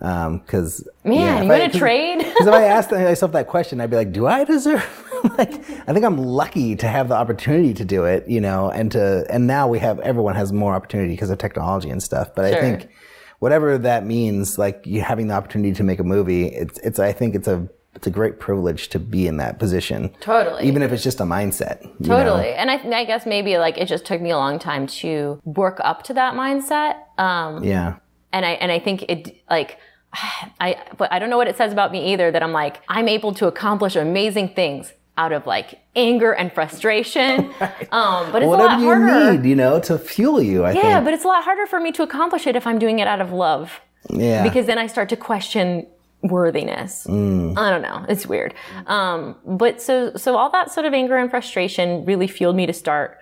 Um, 0.00 0.38
because 0.38 0.86
Man, 1.04 1.44
you 1.44 1.48
want 1.48 1.72
to 1.72 1.78
trade? 1.78 2.18
because 2.18 2.46
if 2.46 2.52
I 2.52 2.64
asked 2.64 2.90
myself 2.90 3.32
that 3.32 3.46
question, 3.46 3.80
I'd 3.80 3.88
be 3.88 3.96
like, 3.96 4.12
"Do 4.12 4.26
I 4.26 4.44
deserve?" 4.44 4.84
like, 5.38 5.54
I 5.88 5.92
think 5.92 6.04
I'm 6.04 6.18
lucky 6.18 6.76
to 6.76 6.88
have 6.88 7.08
the 7.08 7.14
opportunity 7.14 7.72
to 7.72 7.84
do 7.84 8.04
it, 8.04 8.28
you 8.28 8.40
know, 8.40 8.70
and 8.70 8.90
to 8.92 9.24
and 9.30 9.46
now 9.46 9.68
we 9.68 9.78
have 9.78 9.98
everyone 10.00 10.34
has 10.34 10.52
more 10.52 10.74
opportunity 10.74 11.14
because 11.14 11.30
of 11.30 11.38
technology 11.38 11.88
and 11.88 12.02
stuff. 12.02 12.34
But 12.34 12.44
I 12.46 12.60
think 12.60 12.88
whatever 13.38 13.78
that 13.78 14.04
means, 14.06 14.58
like 14.58 14.82
you 14.86 15.00
having 15.02 15.28
the 15.28 15.34
opportunity 15.34 15.72
to 15.74 15.82
make 15.82 15.98
a 15.98 16.04
movie, 16.04 16.46
it's 16.46 16.78
it's 16.80 16.98
I 16.98 17.12
think 17.12 17.34
it's 17.34 17.48
a 17.48 17.68
it's 17.94 18.06
a 18.06 18.10
great 18.10 18.38
privilege 18.40 18.88
to 18.90 18.98
be 18.98 19.26
in 19.26 19.38
that 19.38 19.58
position. 19.58 20.14
Totally. 20.20 20.64
even 20.68 20.82
if 20.82 20.92
it's 20.92 21.02
just 21.02 21.18
a 21.20 21.24
mindset. 21.24 21.82
you 21.82 22.08
know? 22.08 22.18
Totally. 22.18 22.52
And 22.52 22.70
I, 22.70 22.74
I 22.74 23.04
guess 23.06 23.24
maybe 23.24 23.56
like 23.56 23.78
it 23.78 23.86
just 23.88 24.04
took 24.04 24.20
me 24.20 24.30
a 24.30 24.36
long 24.36 24.58
time 24.58 24.86
to 25.00 25.40
work 25.44 25.78
up 25.82 26.02
to 26.04 26.14
that 26.14 26.34
mindset. 26.34 26.96
Um, 27.18 27.64
Yeah. 27.64 27.96
and 28.34 28.44
I 28.44 28.50
and 28.52 28.70
I 28.70 28.78
think 28.80 29.04
it 29.08 29.42
like 29.48 29.78
I 30.60 30.76
but 30.98 31.10
I 31.12 31.18
don't 31.18 31.30
know 31.30 31.38
what 31.38 31.48
it 31.48 31.56
says 31.56 31.72
about 31.72 31.90
me 31.92 32.12
either 32.12 32.30
that 32.30 32.42
I'm 32.42 32.52
like 32.52 32.82
I'm 32.88 33.08
able 33.08 33.32
to 33.34 33.46
accomplish 33.46 33.96
amazing 33.96 34.50
things 34.50 34.92
out 35.18 35.32
of 35.32 35.46
like 35.46 35.80
anger 35.94 36.32
and 36.32 36.52
frustration. 36.52 37.52
Um, 37.92 38.32
but 38.32 38.42
it's 38.42 38.46
a 38.46 38.48
Whatever 38.48 38.68
lot 38.68 38.80
you 38.80 38.86
harder. 38.86 39.32
need, 39.38 39.48
you 39.48 39.54
know, 39.56 39.78
to 39.80 39.98
fuel 39.98 40.42
you. 40.42 40.64
I 40.64 40.72
Yeah, 40.72 40.82
think. 40.94 41.04
but 41.04 41.14
it's 41.14 41.24
a 41.24 41.28
lot 41.28 41.44
harder 41.44 41.66
for 41.66 41.78
me 41.80 41.92
to 41.92 42.02
accomplish 42.02 42.46
it 42.46 42.56
if 42.56 42.66
I'm 42.66 42.78
doing 42.78 42.98
it 42.98 43.06
out 43.06 43.20
of 43.20 43.32
love. 43.32 43.80
yeah. 44.10 44.42
Because 44.42 44.66
then 44.66 44.76
I 44.78 44.86
start 44.88 45.08
to 45.10 45.16
question 45.16 45.86
worthiness. 46.22 47.06
Mm. 47.08 47.56
I 47.56 47.70
don't 47.70 47.82
know. 47.82 48.04
It's 48.08 48.26
weird. 48.26 48.54
Um, 48.86 49.36
but 49.46 49.80
so 49.80 50.12
so 50.16 50.36
all 50.36 50.50
that 50.50 50.72
sort 50.72 50.86
of 50.86 50.92
anger 50.94 51.16
and 51.16 51.30
frustration 51.30 52.04
really 52.04 52.26
fueled 52.26 52.56
me 52.56 52.66
to 52.66 52.72
start 52.72 53.18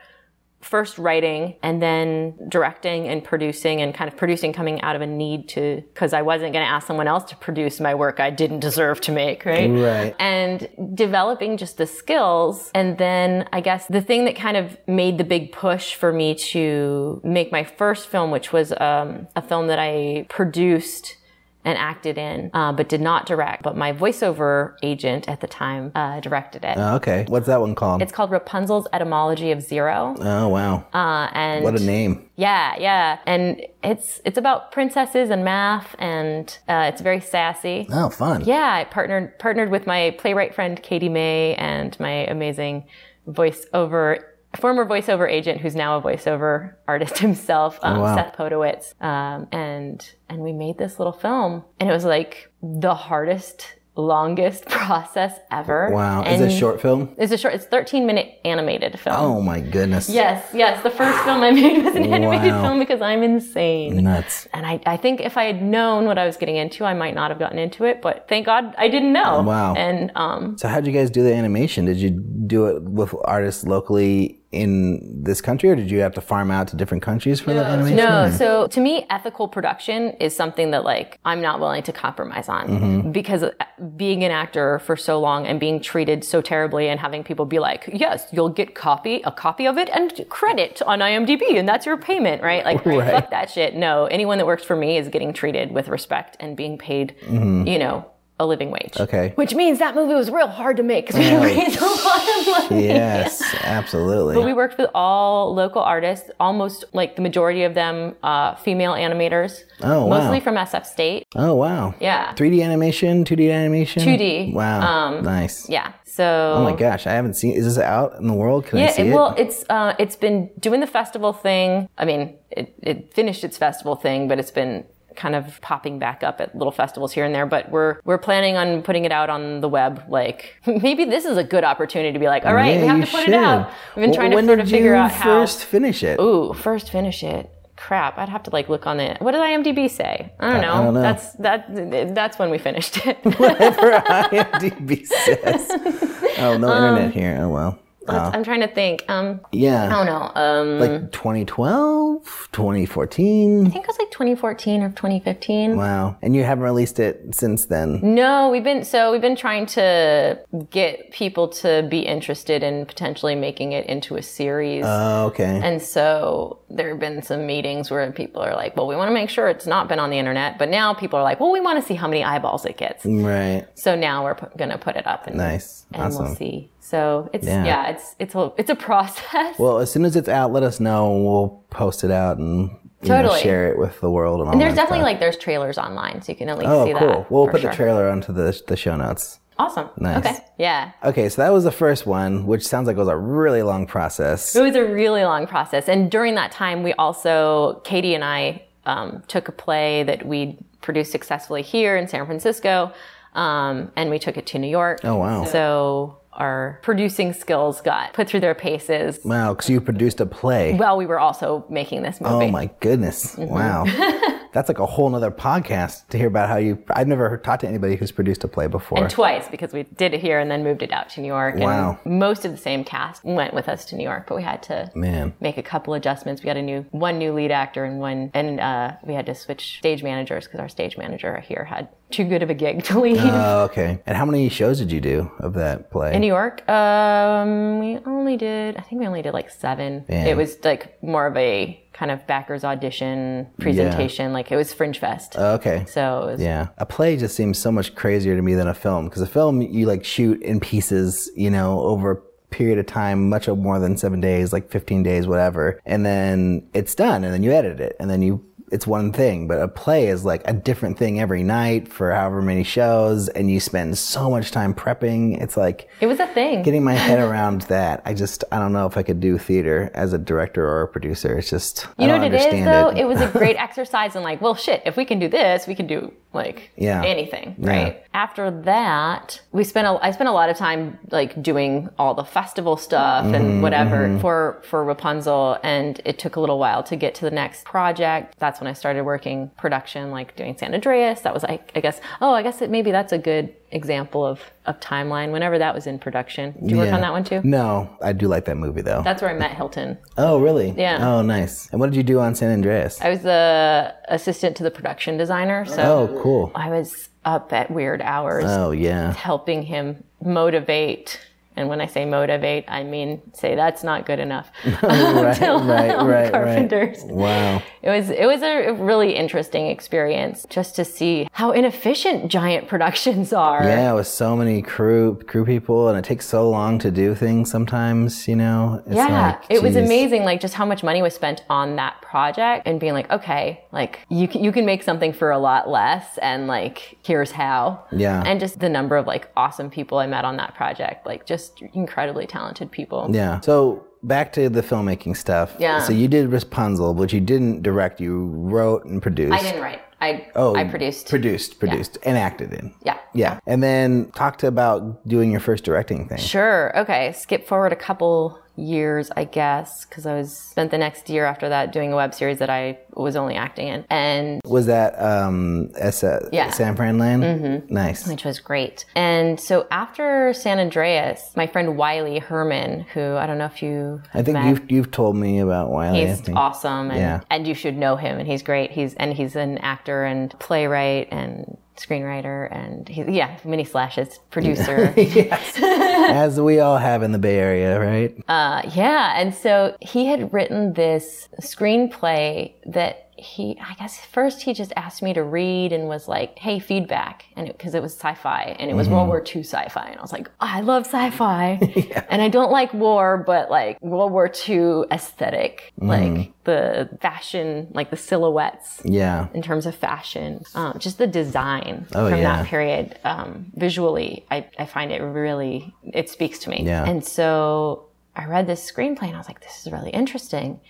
first 0.64 0.98
writing 0.98 1.54
and 1.62 1.82
then 1.82 2.34
directing 2.48 3.06
and 3.06 3.22
producing 3.22 3.82
and 3.82 3.94
kind 3.94 4.10
of 4.10 4.16
producing 4.16 4.52
coming 4.52 4.80
out 4.80 4.96
of 4.96 5.02
a 5.02 5.06
need 5.06 5.46
to 5.50 5.82
because 5.92 6.14
I 6.14 6.22
wasn't 6.22 6.54
going 6.54 6.64
to 6.64 6.70
ask 6.70 6.86
someone 6.86 7.06
else 7.06 7.24
to 7.24 7.36
produce 7.36 7.80
my 7.80 7.94
work 7.94 8.18
I 8.18 8.30
didn't 8.30 8.60
deserve 8.60 9.00
to 9.02 9.12
make, 9.12 9.44
right? 9.44 9.70
Right. 9.70 10.16
And 10.18 10.68
developing 10.94 11.58
just 11.58 11.76
the 11.76 11.86
skills 11.86 12.70
and 12.74 12.96
then 12.96 13.46
I 13.52 13.60
guess 13.60 13.86
the 13.86 14.00
thing 14.00 14.24
that 14.24 14.36
kind 14.36 14.56
of 14.56 14.78
made 14.86 15.18
the 15.18 15.24
big 15.24 15.52
push 15.52 15.94
for 15.94 16.12
me 16.12 16.34
to 16.52 17.20
make 17.22 17.52
my 17.52 17.64
first 17.64 18.08
film 18.08 18.30
which 18.30 18.52
was 18.52 18.72
um, 18.80 19.28
a 19.36 19.42
film 19.42 19.66
that 19.66 19.78
I 19.78 20.26
produced 20.30 21.16
and 21.64 21.78
acted 21.78 22.18
in, 22.18 22.50
uh, 22.52 22.72
but 22.72 22.88
did 22.88 23.00
not 23.00 23.26
direct. 23.26 23.62
But 23.62 23.76
my 23.76 23.92
voiceover 23.92 24.74
agent 24.82 25.28
at 25.28 25.40
the 25.40 25.46
time 25.46 25.92
uh, 25.94 26.20
directed 26.20 26.64
it. 26.64 26.76
Oh, 26.76 26.96
okay. 26.96 27.24
What's 27.28 27.46
that 27.46 27.60
one 27.60 27.74
called? 27.74 28.02
It's 28.02 28.12
called 28.12 28.30
Rapunzel's 28.30 28.86
Etymology 28.92 29.50
of 29.50 29.62
Zero. 29.62 30.14
oh, 30.18 30.48
wow. 30.48 30.86
Uh, 30.92 31.30
and 31.32 31.64
what 31.64 31.80
a 31.80 31.82
name. 31.82 32.28
yeah, 32.36 32.76
yeah, 32.78 33.18
and 33.26 33.62
it's 33.82 34.20
it's 34.24 34.38
about 34.38 34.72
princesses 34.72 35.30
and 35.30 35.44
math, 35.44 35.94
and 35.98 36.58
uh, 36.68 36.90
it's 36.92 37.00
very 37.00 37.20
sassy. 37.20 37.86
Oh, 37.90 38.10
fun. 38.10 38.44
Yeah, 38.44 38.72
I 38.72 38.84
partnered 38.84 39.38
partnered 39.38 39.70
with 39.70 39.86
my 39.86 40.14
playwright 40.18 40.54
friend 40.54 40.82
Katie 40.82 41.08
May 41.08 41.54
and 41.56 41.98
my 41.98 42.26
amazing 42.26 42.84
voiceover 43.28 44.22
former 44.56 44.84
voiceover 44.86 45.30
agent 45.30 45.60
who's 45.60 45.74
now 45.74 45.98
a 45.98 46.02
voiceover 46.02 46.74
artist 46.88 47.18
himself, 47.26 47.78
um, 47.82 47.98
Oh, 47.98 48.02
wow. 48.02 48.16
Seth 48.16 48.36
Podowitz, 48.36 48.94
um, 49.02 49.48
and 49.52 50.08
and 50.28 50.40
we 50.40 50.52
made 50.52 50.78
this 50.78 50.98
little 50.98 51.12
film, 51.12 51.64
and 51.80 51.88
it 51.88 51.92
was 51.92 52.04
like 52.04 52.50
the 52.62 52.94
hardest, 52.94 53.74
longest 53.96 54.64
process 54.68 55.38
ever. 55.52 55.90
Wow. 55.92 56.22
And 56.22 56.34
Is 56.42 56.52
it 56.52 56.56
a 56.56 56.58
short 56.58 56.80
film? 56.80 57.14
It's 57.18 57.32
a 57.32 57.38
short. 57.38 57.54
It's 57.54 57.66
13 57.66 58.06
minute 58.06 58.40
animated 58.44 58.98
film. 58.98 59.14
Oh, 59.18 59.40
my 59.40 59.60
goodness. 59.60 60.08
Yes, 60.08 60.44
yes. 60.52 60.82
The 60.82 60.90
first 60.90 61.16
film 61.24 61.42
I 61.42 61.50
made 61.60 61.84
was 61.84 61.94
an 61.94 62.04
animated 62.12 62.52
Wow. 62.52 62.62
film 62.62 62.78
because 62.80 63.00
I'm 63.00 63.22
insane. 63.22 64.02
Nuts. 64.02 64.48
And 64.52 64.66
I, 64.66 64.80
I 64.86 64.96
think 64.96 65.20
if 65.20 65.36
I 65.36 65.44
had 65.44 65.62
known 65.62 66.06
what 66.06 66.18
I 66.18 66.26
was 66.26 66.36
getting 66.36 66.56
into, 66.56 66.84
I 66.84 66.94
might 66.94 67.14
not 67.14 67.30
have 67.30 67.38
gotten 67.38 67.58
into 67.58 67.84
it. 67.84 68.02
But 68.02 68.26
thank 68.28 68.46
God 68.46 68.74
I 68.78 68.88
didn't 68.88 69.12
know. 69.12 69.42
Wow. 69.42 69.74
And 69.74 70.10
um, 70.16 70.58
So, 70.58 70.66
how'd 70.68 70.86
you 70.86 70.92
guys 70.92 71.10
do 71.10 71.22
the 71.22 71.32
animation? 71.34 71.84
Did 71.84 71.98
you 71.98 72.10
do 72.10 72.66
it 72.66 72.82
with 72.82 73.14
artists 73.24 73.64
locally 73.64 74.40
in 74.54 75.22
this 75.24 75.40
country, 75.40 75.68
or 75.70 75.76
did 75.76 75.90
you 75.90 75.98
have 76.00 76.14
to 76.14 76.20
farm 76.20 76.50
out 76.50 76.68
to 76.68 76.76
different 76.76 77.02
countries 77.02 77.40
for 77.40 77.52
the 77.52 77.64
animation? 77.64 77.96
no. 77.96 78.24
or- 78.26 78.30
So 78.32 78.66
to 78.68 78.80
me, 78.80 79.04
ethical 79.10 79.48
production 79.48 80.10
is 80.20 80.34
something 80.36 80.70
that 80.70 80.84
like 80.84 81.18
I'm 81.24 81.40
not 81.42 81.60
willing 81.60 81.82
to 81.84 81.92
compromise 81.92 82.48
on 82.48 82.64
Mm-hmm. 82.68 83.10
because 83.12 83.42
uh, 83.42 83.50
being 83.96 84.22
an 84.24 84.30
actor 84.30 84.78
for 84.80 84.96
so 84.96 85.18
long 85.20 85.46
and 85.46 85.58
being 85.60 85.80
treated 85.80 86.24
so 86.24 86.40
terribly 86.40 86.88
and 86.88 87.00
having 87.00 87.24
people 87.24 87.44
be 87.44 87.58
like, 87.58 87.90
yes, 87.92 88.26
you'll 88.32 88.48
get 88.48 88.74
copy 88.74 89.20
a 89.24 89.32
copy 89.32 89.66
of 89.66 89.76
it 89.78 89.88
and 89.92 90.24
credit 90.28 90.80
on 90.86 91.00
IMDb, 91.00 91.58
and 91.58 91.68
that's 91.68 91.84
your 91.86 91.96
payment, 91.96 92.42
right? 92.42 92.64
Like, 92.64 92.84
Right. 92.94 93.10
fuck 93.10 93.30
that 93.30 93.50
shit. 93.50 93.74
No, 93.74 94.06
anyone 94.06 94.38
that 94.38 94.46
works 94.46 94.62
for 94.64 94.76
me 94.76 94.96
is 94.98 95.08
getting 95.08 95.32
treated 95.32 95.72
with 95.72 95.88
respect 95.88 96.36
and 96.40 96.56
being 96.56 96.78
paid, 96.78 97.16
you 97.28 97.78
know. 97.78 98.06
A 98.40 98.46
living 98.46 98.72
wage. 98.72 98.94
Okay. 98.98 99.32
Which 99.36 99.54
means 99.54 99.78
that 99.78 99.94
movie 99.94 100.12
was 100.14 100.28
real 100.28 100.48
hard 100.48 100.76
to 100.78 100.82
make 100.82 101.06
because 101.06 101.20
we 101.20 101.24
had 101.26 101.40
to 101.40 101.46
raise 101.46 101.76
a 101.80 101.84
lot 101.84 102.64
of 102.64 102.70
money. 102.70 102.86
Yes, 102.88 103.40
absolutely. 103.62 104.34
But 104.34 104.44
we 104.44 104.52
worked 104.52 104.76
with 104.76 104.90
all 104.92 105.54
local 105.54 105.80
artists, 105.82 106.30
almost 106.40 106.84
like 106.92 107.14
the 107.14 107.22
majority 107.22 107.62
of 107.62 107.74
them 107.74 108.16
uh, 108.24 108.56
female 108.56 108.92
animators. 108.94 109.62
Oh, 109.82 110.06
wow. 110.06 110.18
Mostly 110.18 110.40
from 110.40 110.56
SF 110.56 110.84
State. 110.84 111.26
oh, 111.36 111.54
wow. 111.54 111.94
Yeah. 112.00 112.34
3D 112.34 112.60
animation, 112.64 113.24
2D 113.24 113.52
animation? 113.52 114.02
2D. 114.02 114.52
Wow. 114.52 114.80
Um, 114.80 115.22
nice. 115.22 115.68
Yeah. 115.68 115.92
So. 116.04 116.54
Oh 116.58 116.64
my 116.64 116.74
gosh, 116.74 117.06
I 117.06 117.12
haven't 117.12 117.34
seen. 117.34 117.54
Is 117.54 117.64
this 117.66 117.78
out 117.78 118.14
in 118.20 118.26
the 118.26 118.34
world? 118.34 118.66
Can 118.66 118.78
I 118.78 118.82
Yeah, 118.82 118.90
see 118.90 119.02
it, 119.02 119.06
it? 119.08 119.14
well, 119.14 119.34
it's 119.36 119.64
uh, 119.70 119.94
it's 119.98 120.14
been 120.16 120.50
doing 120.60 120.80
the 120.80 120.86
festival 120.86 121.32
thing. 121.32 121.88
I 121.98 122.04
mean, 122.04 122.36
it, 122.50 122.74
it 122.82 123.14
finished 123.14 123.42
its 123.44 123.56
festival 123.58 123.96
thing, 123.96 124.28
but 124.28 124.38
it's 124.38 124.52
been 124.52 124.84
kind 125.16 125.34
of 125.34 125.60
popping 125.60 125.98
back 125.98 126.22
up 126.22 126.40
at 126.40 126.54
little 126.56 126.72
festivals 126.72 127.12
here 127.12 127.24
and 127.24 127.34
there. 127.34 127.46
But 127.46 127.70
we're 127.70 127.98
we're 128.04 128.18
planning 128.18 128.56
on 128.56 128.82
putting 128.82 129.04
it 129.04 129.12
out 129.12 129.30
on 129.30 129.60
the 129.60 129.68
web. 129.68 130.02
Like 130.08 130.56
maybe 130.66 131.04
this 131.04 131.24
is 131.24 131.36
a 131.36 131.44
good 131.44 131.64
opportunity 131.64 132.12
to 132.12 132.18
be 132.18 132.26
like, 132.26 132.44
all 132.44 132.54
right, 132.54 132.74
Yeah, 132.76 132.80
we 132.82 132.86
have 133.00 133.04
to 133.04 133.10
put 133.10 133.20
should. 133.24 133.28
it 133.30 133.34
out. 133.34 133.70
We've 133.96 134.02
been 134.02 134.10
Well, 134.10 134.16
trying 134.16 134.30
to 134.32 134.44
sort 134.46 134.60
of 134.60 134.68
figure 134.70 134.94
out 134.94 135.10
how. 135.12 135.24
first 135.40 135.64
finish 135.64 136.02
it? 136.02 136.20
Ooh, 136.20 136.52
first 136.52 136.90
finish 136.90 137.22
it. 137.22 137.50
Crap, 137.76 138.18
I'd 138.18 138.28
have 138.28 138.44
to 138.44 138.50
like 138.50 138.68
look 138.68 138.86
on 138.86 139.00
it 139.00 139.20
What 139.20 139.32
did 139.32 139.40
IMDb 139.40 139.90
say? 139.90 140.32
I 140.38 140.52
don't 140.52 140.60
know. 140.62 140.84
don't 140.84 140.94
know. 140.94 141.02
That's 141.02 141.32
that. 141.34 142.14
That's 142.14 142.38
when 142.38 142.50
we 142.50 142.58
finished 142.58 143.04
it. 143.04 143.18
Whatever 143.24 143.90
IMDb 144.06 145.04
says. 145.06 145.70
Oh, 146.36 146.56
no 146.58 146.66
Um, 146.68 146.96
internet 146.96 147.14
here. 147.14 147.38
Oh 147.40 147.48
well. 147.48 147.78
I'm 148.08 148.44
trying 148.44 148.60
to 148.60 148.68
think. 148.68 149.04
Um, 149.08 149.40
I 149.52 149.88
don't 149.88 150.06
know. 150.06 150.32
Um, 150.34 150.78
Like 150.78 151.12
2012, 151.12 152.48
2014. 152.52 153.66
I 153.66 153.70
think 153.70 153.84
it 153.84 153.88
was 153.88 153.98
like 153.98 154.10
2014 154.10 154.82
or 154.82 154.88
2015. 154.90 155.76
Wow. 155.76 156.16
And 156.22 156.34
you 156.36 156.44
haven't 156.44 156.64
released 156.64 156.98
it 157.00 157.34
since 157.34 157.66
then. 157.66 158.00
No, 158.02 158.50
we've 158.50 158.64
been 158.64 158.84
so 158.84 159.12
we've 159.12 159.20
been 159.20 159.36
trying 159.36 159.66
to 159.66 160.38
get 160.70 161.10
people 161.10 161.48
to 161.48 161.86
be 161.90 162.00
interested 162.00 162.62
in 162.62 162.86
potentially 162.86 163.34
making 163.34 163.72
it 163.72 163.86
into 163.86 164.16
a 164.16 164.22
series. 164.22 164.84
Oh, 164.86 165.26
okay. 165.26 165.60
and 165.62 165.80
so 165.80 166.58
there 166.70 166.88
have 166.90 166.98
been 167.00 167.22
some 167.22 167.46
meetings 167.46 167.90
where 167.90 168.10
people 168.12 168.42
are 168.42 168.54
like, 168.54 168.76
"Well, 168.76 168.86
we 168.86 168.96
want 168.96 169.08
to 169.08 169.14
make 169.14 169.30
sure 169.30 169.48
it's 169.48 169.66
not 169.66 169.88
been 169.88 169.98
on 169.98 170.10
the 170.10 170.18
internet," 170.18 170.58
but 170.58 170.68
now 170.68 170.92
people 170.94 171.18
are 171.18 171.22
like, 171.22 171.40
"Well, 171.40 171.52
we 171.52 171.60
want 171.60 171.80
to 171.80 171.86
see 171.86 171.94
how 171.94 172.08
many 172.08 172.24
eyeballs 172.24 172.64
it 172.64 172.76
gets." 172.76 173.04
right. 173.06 173.66
So 173.74 173.94
now 173.94 174.24
we're 174.24 174.34
pu- 174.34 174.56
gonna 174.56 174.78
put 174.78 174.96
it 174.96 175.06
up 175.06 175.26
and, 175.26 175.36
Nice. 175.36 175.86
and 175.92 176.02
awesome. 176.02 176.26
we'll 176.26 176.34
see. 176.34 176.70
So 176.84 177.30
it's 177.32 177.46
Yeah. 177.46 177.64
yeah, 177.64 177.88
it's 177.88 178.14
it's 178.18 178.34
a 178.34 178.52
it's 178.58 178.68
a 178.70 178.74
process. 178.88 179.58
Well, 179.58 179.78
as 179.78 179.90
soon 179.90 180.04
as 180.04 180.16
it's 180.16 180.28
out, 180.28 180.52
let 180.52 180.62
us 180.62 180.80
know. 180.80 181.14
and 181.14 181.24
We'll 181.24 181.64
post 181.70 182.04
it 182.04 182.10
out 182.10 182.36
and 182.38 182.68
you 183.02 183.08
know, 183.08 183.22
Totally. 183.22 183.40
share 183.40 183.70
it 183.70 183.78
with 183.78 184.00
the 184.00 184.10
world 184.10 184.40
and 184.40 184.48
all 184.48 184.52
and 184.52 184.60
there's 184.60 184.74
definitely 184.74 184.98
stuff. 185.00 185.04
like 185.12 185.20
there's 185.20 185.36
trailers 185.38 185.78
online, 185.78 186.22
so 186.22 186.32
you 186.32 186.36
can 186.36 186.48
at 186.50 186.58
least 186.58 186.70
Oh, 186.70 186.84
see 186.86 186.92
cool. 186.92 187.00
that. 187.08 187.30
Well, 187.30 187.42
we'll 187.44 187.48
put 187.48 187.60
sure. 187.62 187.70
the 187.70 187.76
trailer 187.76 188.08
onto 188.08 188.32
the 188.32 188.60
the 188.66 188.76
show 188.76 188.96
notes. 188.96 189.40
Awesome. 189.58 189.88
Nice. 189.98 190.18
Okay. 190.26 190.36
Yeah. 190.58 190.90
Okay, 191.04 191.28
so 191.28 191.40
that 191.42 191.52
was 191.52 191.62
the 191.64 191.70
first 191.70 192.06
one, 192.06 192.44
which 192.46 192.66
sounds 192.66 192.86
like 192.88 192.96
it 192.96 192.98
was 192.98 193.08
a 193.08 193.16
really 193.16 193.62
long 193.62 193.86
process. 193.86 194.54
It 194.56 194.60
was 194.62 194.74
a 194.74 194.84
really 194.84 195.22
long 195.22 195.46
process. 195.46 195.88
And 195.88 196.10
during 196.10 196.34
that 196.34 196.50
time, 196.50 196.82
we 196.82 196.92
also, 196.94 197.80
Katie 197.84 198.14
and 198.16 198.24
I, 198.24 198.62
um, 198.84 199.22
took 199.28 199.46
a 199.48 199.52
play 199.52 200.02
that 200.02 200.26
we 200.26 200.58
produced 200.82 201.12
successfully 201.12 201.62
here 201.62 201.96
in 201.96 202.08
San 202.08 202.26
Francisco, 202.26 202.90
um, 203.36 203.92
and 203.94 204.10
we 204.10 204.18
took 204.18 204.36
it 204.36 204.46
to 204.46 204.58
New 204.58 204.66
York. 204.68 204.98
Oh, 205.04 205.16
wow. 205.18 205.44
So 205.44 206.18
our 206.36 206.78
producing 206.82 207.32
skills 207.32 207.80
got 207.80 208.12
put 208.12 208.28
through 208.28 208.40
their 208.40 208.54
paces 208.54 209.20
Wow, 209.24 209.54
because 209.54 209.70
you 209.70 209.80
produced 209.80 210.20
a 210.20 210.26
play. 210.26 210.74
while 210.74 210.96
we 210.96 211.06
were 211.06 211.18
also 211.18 211.64
making 211.70 212.02
this 212.02 212.20
movie. 212.20 212.46
Oh 212.46 212.50
my 212.50 212.70
goodness! 212.80 213.36
Mm-hmm. 213.36 213.52
Wow, 213.54 213.84
that's 214.54 214.68
like 214.68 214.78
a 214.78 214.86
whole 214.86 215.10
nother 215.10 215.32
podcast 215.32 216.06
to 216.08 216.16
hear 216.16 216.28
about 216.28 216.48
how 216.48 216.56
you. 216.56 216.82
I've 216.90 217.08
never 217.08 217.28
heard, 217.28 217.42
talked 217.42 217.62
to 217.62 217.68
anybody 217.68 217.96
who's 217.96 218.12
produced 218.12 218.44
a 218.44 218.48
play 218.48 218.68
before. 218.68 218.98
And 218.98 219.10
twice 219.10 219.48
because 219.48 219.72
we 219.72 219.82
did 219.82 220.14
it 220.14 220.20
here 220.20 220.38
and 220.38 220.48
then 220.50 220.62
moved 220.62 220.82
it 220.82 220.92
out 220.92 221.08
to 221.10 221.20
New 221.20 221.26
York. 221.26 221.56
Wow. 221.56 221.98
And 222.04 222.18
most 222.20 222.44
of 222.44 222.52
the 222.52 222.56
same 222.56 222.84
cast 222.84 223.24
went 223.24 223.52
with 223.52 223.68
us 223.68 223.84
to 223.86 223.96
New 223.96 224.04
York, 224.04 224.26
but 224.28 224.36
we 224.36 224.42
had 224.42 224.62
to 224.64 224.90
Man, 224.94 225.34
make 225.40 225.58
a 225.58 225.62
couple 225.62 225.92
adjustments. 225.94 226.42
We 226.42 226.48
had 226.48 226.56
a 226.56 226.62
new 226.62 226.86
one 226.92 227.18
new 227.18 227.32
lead 227.34 227.50
actor 227.50 227.84
and 227.84 227.98
one 227.98 228.30
and 228.32 228.60
uh, 228.60 228.92
we 229.02 229.14
had 229.14 229.26
to 229.26 229.34
switch 229.34 229.78
stage 229.78 230.04
managers 230.04 230.44
because 230.44 230.60
our 230.60 230.68
stage 230.68 230.96
manager 230.96 231.40
here 231.40 231.64
had 231.64 231.88
too 232.10 232.24
good 232.24 232.44
of 232.44 232.48
a 232.48 232.54
gig 232.54 232.84
to 232.84 233.00
leave. 233.00 233.18
oh 233.20 233.64
okay. 233.64 233.98
And 234.06 234.16
how 234.16 234.24
many 234.24 234.48
shows 234.48 234.78
did 234.78 234.92
you 234.92 235.00
do 235.00 235.32
of 235.40 235.54
that 235.54 235.90
play? 235.90 236.14
in 236.14 236.20
New 236.20 236.28
York, 236.28 236.66
um, 236.68 237.80
we 237.80 237.98
only 238.06 238.36
did 238.36 238.76
I 238.76 238.82
think 238.82 239.00
we 239.00 239.06
only 239.08 239.22
did 239.22 239.34
like 239.34 239.50
seven. 239.50 240.04
Man. 240.08 240.28
It 240.28 240.36
was 240.36 240.62
like 240.62 241.02
more 241.02 241.26
of 241.26 241.36
a 241.36 241.83
kind 241.94 242.10
of 242.10 242.26
backers 242.26 242.64
audition 242.64 243.46
presentation. 243.58 244.32
Like 244.32 244.52
it 244.52 244.56
was 244.56 244.74
Fringe 244.74 244.98
Fest. 244.98 245.36
Oh, 245.38 245.54
okay. 245.54 245.86
so 245.88 246.22
it 246.24 246.32
was, 246.32 246.40
Yeah, 246.42 246.68
a 246.76 246.84
play 246.84 247.16
just 247.16 247.34
seems 247.34 247.58
so 247.58 247.72
much 247.72 247.94
crazier 247.94 248.36
to 248.36 248.42
me 248.42 248.54
than 248.54 248.68
a 248.68 248.74
film 248.74 249.06
because 249.06 249.22
a 249.22 249.26
film 249.26 249.62
you 249.62 249.86
like 249.86 250.04
shoot 250.04 250.42
in 250.42 250.60
pieces, 250.60 251.30
you 251.34 251.50
know, 251.50 251.80
over 251.80 252.10
a 252.10 252.16
period 252.50 252.78
of 252.78 252.86
time, 252.86 253.28
much 253.28 253.48
more 253.48 253.78
than 253.78 253.96
seven 253.96 254.20
days, 254.20 254.52
like 254.52 254.70
fifteen 254.70 255.02
days, 255.02 255.26
whatever, 255.26 255.80
and 255.86 256.04
then 256.04 256.68
it's 256.74 256.94
done, 256.94 257.24
and 257.24 257.32
then 257.32 257.42
you 257.42 257.50
edit 257.52 257.80
it, 257.80 257.96
and 257.98 258.10
then 258.10 258.22
you. 258.22 258.44
It's 258.74 258.88
one 258.88 259.12
thing, 259.12 259.46
but 259.46 259.60
a 259.62 259.68
play 259.68 260.08
is 260.08 260.24
like 260.24 260.42
a 260.46 260.52
different 260.52 260.98
thing 260.98 261.20
every 261.20 261.44
night 261.44 261.86
for 261.86 262.10
however 262.12 262.42
many 262.42 262.64
shows, 262.64 263.28
and 263.28 263.48
you 263.48 263.60
spend 263.60 263.96
so 263.96 264.28
much 264.28 264.50
time 264.50 264.74
prepping. 264.74 265.40
It's 265.40 265.56
like 265.56 265.88
it 266.00 266.06
was 266.06 266.18
a 266.18 266.26
thing. 266.26 266.62
getting 266.64 266.82
my 266.82 266.94
head 266.94 267.20
around 267.28 267.62
that. 267.62 268.02
I 268.04 268.14
just, 268.14 268.42
I 268.50 268.58
don't 268.58 268.72
know 268.72 268.86
if 268.86 268.96
I 268.96 269.04
could 269.04 269.20
do 269.20 269.38
theater 269.38 269.92
as 269.94 270.12
a 270.12 270.18
director 270.18 270.66
or 270.66 270.82
a 270.82 270.88
producer. 270.88 271.38
It's 271.38 271.48
just, 271.48 271.86
I 271.86 272.02
You 272.02 272.08
know 272.08 272.14
don't 272.18 272.32
what 272.32 272.34
it 272.34 272.52
is 272.54 272.64
though? 272.64 272.88
it. 272.88 272.98
It 272.98 273.04
was 273.06 273.20
a 273.20 273.28
great 273.28 273.56
exercise 273.66 274.16
in 274.16 274.24
like, 274.24 274.40
well, 274.40 274.56
shit, 274.56 274.82
if 274.84 274.96
we 274.96 275.04
can 275.04 275.20
do 275.20 275.28
this, 275.28 275.68
we 275.68 275.76
can 275.76 275.86
do 275.86 276.12
like 276.32 276.72
Yeah. 276.76 277.04
anything, 277.04 277.54
Yeah. 277.58 277.70
right? 277.70 278.02
After 278.12 278.50
that, 278.62 279.40
we 279.52 279.62
spent 279.62 279.86
a, 279.86 280.04
I 280.04 280.10
spent 280.10 280.28
a 280.28 280.32
lot 280.32 280.50
of 280.50 280.56
time 280.56 280.98
like 281.12 281.40
doing 281.40 281.88
all 281.96 282.14
the 282.14 282.24
festival 282.24 282.76
stuff 282.76 283.24
and 283.26 283.34
mm-hmm, 283.34 283.60
whatever 283.62 284.08
mm-hmm. 284.08 284.18
for 284.20 284.60
for 284.64 284.84
Rapunzel, 284.84 285.58
and 285.62 286.00
it 286.04 286.18
took 286.18 286.34
a 286.36 286.40
little 286.40 286.58
while 286.58 286.82
to 286.84 286.96
get 286.96 287.14
to 287.16 287.24
the 287.24 287.30
next 287.30 287.64
project. 287.64 288.34
That's 288.40 288.60
when 288.60 288.63
when 288.64 288.70
I 288.70 288.72
started 288.72 289.04
working 289.04 289.50
production, 289.58 290.10
like 290.10 290.34
doing 290.36 290.56
San 290.56 290.72
Andreas. 290.74 291.20
That 291.20 291.34
was 291.34 291.42
like, 291.42 291.70
I 291.76 291.80
guess, 291.80 292.00
oh, 292.22 292.32
I 292.32 292.42
guess 292.42 292.62
it, 292.62 292.70
maybe 292.70 292.90
that's 292.90 293.12
a 293.12 293.18
good 293.18 293.54
example 293.70 294.24
of, 294.24 294.40
of 294.64 294.80
timeline. 294.80 295.32
Whenever 295.32 295.58
that 295.58 295.74
was 295.74 295.86
in 295.86 295.98
production. 295.98 296.52
Did 296.60 296.70
you 296.70 296.76
work 296.78 296.92
on 296.92 297.02
that 297.02 297.12
one 297.12 297.24
too? 297.24 297.42
No, 297.44 297.94
I 298.02 298.12
do 298.14 298.26
like 298.26 298.46
that 298.46 298.56
movie 298.56 298.80
though. 298.80 299.02
That's 299.04 299.20
where 299.20 299.30
I 299.30 299.34
met 299.34 299.54
Hilton. 299.54 299.98
oh, 300.16 300.40
really? 300.40 300.70
Yeah. 300.76 301.06
Oh, 301.06 301.20
nice. 301.22 301.68
And 301.70 301.78
what 301.80 301.90
did 301.90 301.96
you 301.96 302.02
do 302.02 302.20
on 302.20 302.34
San 302.34 302.50
Andreas? 302.50 303.00
I 303.02 303.10
was 303.10 303.20
the 303.20 303.94
assistant 304.08 304.56
to 304.56 304.62
the 304.62 304.70
production 304.70 305.18
designer. 305.18 305.66
So 305.66 305.82
oh, 305.82 306.20
cool. 306.22 306.50
I 306.54 306.70
was 306.70 307.10
up 307.26 307.52
at 307.52 307.70
weird 307.70 308.00
hours 308.00 308.44
Oh, 308.46 308.70
yeah. 308.70 309.12
helping 309.12 309.62
him 309.62 310.04
motivate. 310.22 311.20
And 311.56 311.68
when 311.68 311.80
I 311.80 311.86
say 311.86 312.04
motivate, 312.04 312.64
I 312.68 312.82
mean 312.82 313.22
say 313.32 313.54
that's 313.54 313.84
not 313.84 314.06
good 314.06 314.18
enough. 314.18 314.50
Um, 314.84 315.24
right, 315.24 315.36
Tell 315.36 315.64
right, 315.64 315.96
right, 315.96 316.32
carpenters. 316.32 316.98
right. 317.04 317.10
Wow. 317.12 317.62
It 317.82 317.90
was 317.90 318.10
it 318.10 318.26
was 318.26 318.42
a 318.42 318.72
really 318.72 319.14
interesting 319.16 319.66
experience 319.68 320.46
just 320.48 320.76
to 320.76 320.84
see 320.84 321.28
how 321.32 321.52
inefficient 321.52 322.30
giant 322.30 322.68
productions 322.68 323.32
are. 323.32 323.62
Yeah, 323.62 323.92
with 323.92 324.06
so 324.06 324.36
many 324.36 324.62
crew 324.62 325.20
crew 325.26 325.44
people, 325.44 325.88
and 325.88 325.98
it 325.98 326.04
takes 326.04 326.26
so 326.26 326.48
long 326.48 326.78
to 326.80 326.90
do 326.90 327.14
things. 327.14 327.50
Sometimes, 327.50 328.26
you 328.28 328.36
know. 328.36 328.82
It's 328.86 328.96
Yeah, 328.96 329.38
like, 329.38 329.50
it 329.50 329.62
was 329.62 329.76
amazing, 329.76 330.24
like 330.24 330.40
just 330.40 330.54
how 330.54 330.64
much 330.64 330.82
money 330.82 331.02
was 331.02 331.14
spent 331.14 331.44
on 331.50 331.76
that 331.76 332.00
project, 332.02 332.66
and 332.66 332.80
being 332.80 332.94
like, 332.94 333.10
okay, 333.10 333.64
like 333.72 334.00
you 334.08 334.26
can, 334.28 334.42
you 334.42 334.52
can 334.52 334.64
make 334.66 334.82
something 334.82 335.12
for 335.12 335.30
a 335.30 335.38
lot 335.38 335.68
less, 335.68 336.18
and 336.18 336.46
like 336.46 336.96
here's 337.04 337.32
how. 337.32 337.84
Yeah. 337.92 338.22
And 338.24 338.40
just 338.40 338.60
the 338.60 338.68
number 338.68 338.96
of 338.96 339.06
like 339.06 339.30
awesome 339.36 339.70
people 339.70 339.98
I 339.98 340.06
met 340.06 340.24
on 340.24 340.36
that 340.38 340.54
project, 340.54 341.06
like 341.06 341.26
just 341.26 341.43
incredibly 341.72 342.26
talented 342.26 342.70
people. 342.70 343.08
Yeah. 343.10 343.40
So 343.40 343.84
back 344.02 344.32
to 344.34 344.48
the 344.48 344.62
filmmaking 344.62 345.16
stuff. 345.16 345.54
Yeah. 345.58 345.80
So 345.80 345.92
you 345.92 346.08
did 346.08 346.28
Rapunzel, 346.30 346.94
but 346.94 347.12
you 347.12 347.20
didn't 347.20 347.62
direct. 347.62 348.00
You 348.00 348.26
wrote 348.26 348.84
and 348.84 349.00
produced. 349.02 349.32
I 349.32 349.42
didn't 349.42 349.62
write. 349.62 349.80
I 350.00 350.26
Oh, 350.34 350.54
I 350.54 350.64
produced. 350.64 351.08
Produced, 351.08 351.58
produced, 351.58 351.96
and 352.04 352.18
acted 352.18 352.52
in. 352.52 352.74
yeah. 352.82 352.98
Yeah. 353.14 353.38
And 353.46 353.62
then 353.62 354.10
talk 354.14 354.36
to 354.38 354.46
about 354.48 355.06
doing 355.08 355.30
your 355.30 355.40
first 355.40 355.64
directing 355.64 356.08
thing. 356.08 356.18
Sure. 356.18 356.76
Okay. 356.78 357.12
Skip 357.12 357.46
forward 357.46 357.72
a 357.72 357.76
couple 357.76 358.38
years, 358.56 359.10
I 359.16 359.24
guess, 359.24 359.84
because 359.84 360.06
I 360.06 360.14
was 360.14 360.36
spent 360.36 360.70
the 360.70 360.78
next 360.78 361.10
year 361.10 361.24
after 361.24 361.48
that 361.48 361.72
doing 361.72 361.92
a 361.92 361.96
web 361.96 362.14
series 362.14 362.38
that 362.38 362.50
I 362.50 362.78
was 362.92 363.16
only 363.16 363.34
acting 363.34 363.68
in, 363.68 363.84
and 363.90 364.40
Was 364.44 364.66
that 364.66 364.94
um 365.02 365.70
S- 365.76 366.04
uh, 366.04 366.28
Yeah. 366.32 366.50
San 366.50 366.76
Fran 366.76 366.98
Land? 366.98 367.22
Mm-hmm. 367.24 367.74
Nice. 367.74 368.06
which 368.06 368.24
was 368.24 368.38
great. 368.38 368.84
And 368.94 369.40
so 369.40 369.66
after 369.70 370.32
San 370.32 370.58
Andreas, 370.60 371.32
my 371.34 371.46
friend 371.48 371.76
Wiley 371.76 372.20
Herman, 372.20 372.82
who 372.94 373.16
I 373.16 373.26
don't 373.26 373.38
know 373.38 373.46
if 373.46 373.62
you 373.62 374.00
I 374.14 374.22
think 374.22 374.34
met, 374.34 374.46
you've 374.48 374.70
you've 374.70 374.90
told 374.92 375.16
me 375.16 375.40
about 375.40 375.70
Wiley. 375.70 376.06
He's 376.06 376.28
awesome, 376.30 376.90
and, 376.90 377.00
Yeah. 377.00 377.20
and 377.30 377.48
you 377.48 377.54
should 377.54 377.76
know 377.76 377.96
him, 377.96 378.18
and 378.18 378.28
he's 378.28 378.42
great. 378.42 378.70
He's 378.70 378.94
and 378.94 379.12
he's 379.12 379.34
an 379.34 379.58
actor 379.58 380.04
and 380.04 380.30
playwright 380.38 381.08
and 381.10 381.56
screenwriter, 381.76 382.48
and 382.50 382.88
he, 382.88 383.02
yeah, 383.02 383.38
mini 383.44 383.64
slashes 383.64 384.20
producer. 384.30 384.94
As 385.62 386.40
we 386.40 386.60
all 386.60 386.78
have 386.78 387.02
in 387.02 387.12
the 387.12 387.18
Bay 387.18 387.38
Area, 387.38 387.80
right? 387.80 388.16
Uh, 388.28 388.62
yeah, 388.74 389.14
and 389.16 389.34
so 389.34 389.76
he 389.80 390.06
had 390.06 390.32
written 390.32 390.74
this 390.74 391.28
screenplay 391.40 392.52
that 392.66 393.03
he, 393.16 393.58
I 393.60 393.74
guess, 393.74 393.98
first 394.04 394.42
he 394.42 394.52
just 394.54 394.72
asked 394.76 395.02
me 395.02 395.12
to 395.14 395.22
read 395.22 395.72
and 395.72 395.88
was 395.88 396.08
like, 396.08 396.38
"Hey, 396.38 396.58
feedback," 396.58 397.26
and 397.36 397.46
because 397.48 397.74
it, 397.74 397.82
was 397.82 397.92
sci-fi 397.94 398.56
and 398.58 398.70
it 398.70 398.74
was 398.74 398.88
World 398.88 399.08
War 399.08 399.22
II 399.24 399.42
sci-fi, 399.42 399.86
and 399.88 399.98
I 399.98 400.02
was 400.02 400.12
like, 400.12 400.30
"I 400.40 400.60
love 400.60 400.84
sci-fi, 400.86 401.58
and 402.10 402.20
I 402.22 402.28
don't 402.28 402.50
like 402.50 402.72
war, 402.74 403.22
but 403.26 403.50
like 403.50 403.80
World 403.82 404.12
War 404.12 404.30
II 404.48 404.84
aesthetic, 404.90 405.72
like 405.78 406.32
the 406.44 406.88
fashion, 407.00 407.68
like 407.72 407.90
the 407.90 407.96
silhouettes." 407.96 408.80
yeah. 408.84 409.28
in 409.34 409.42
terms 409.42 409.66
of 409.66 409.74
fashion, 409.74 410.42
um, 410.54 410.76
just 410.78 410.98
the 410.98 411.06
design 411.06 411.86
Oh, 411.94 412.08
from 412.08 412.18
yeah. 412.20 412.36
that 412.42 412.46
period. 412.46 412.98
Um, 413.04 413.46
visually, 413.54 414.24
I, 414.30 414.46
I 414.58 414.66
find 414.66 414.90
it 414.92 415.00
really, 415.02 415.74
it 415.82 416.08
speaks 416.10 416.38
to 416.40 416.50
me. 416.50 416.62
Yeah. 416.64 416.84
And 416.84 417.04
so 417.04 417.86
I 418.16 418.26
read 418.26 418.46
this 418.46 418.70
screenplay 418.70 419.04
and 419.04 419.14
I 419.14 419.18
was 419.18 419.28
like, 419.28 419.40
this 419.40 419.66
is 419.66 419.72
really 419.72 419.90
interesting. 419.90 420.60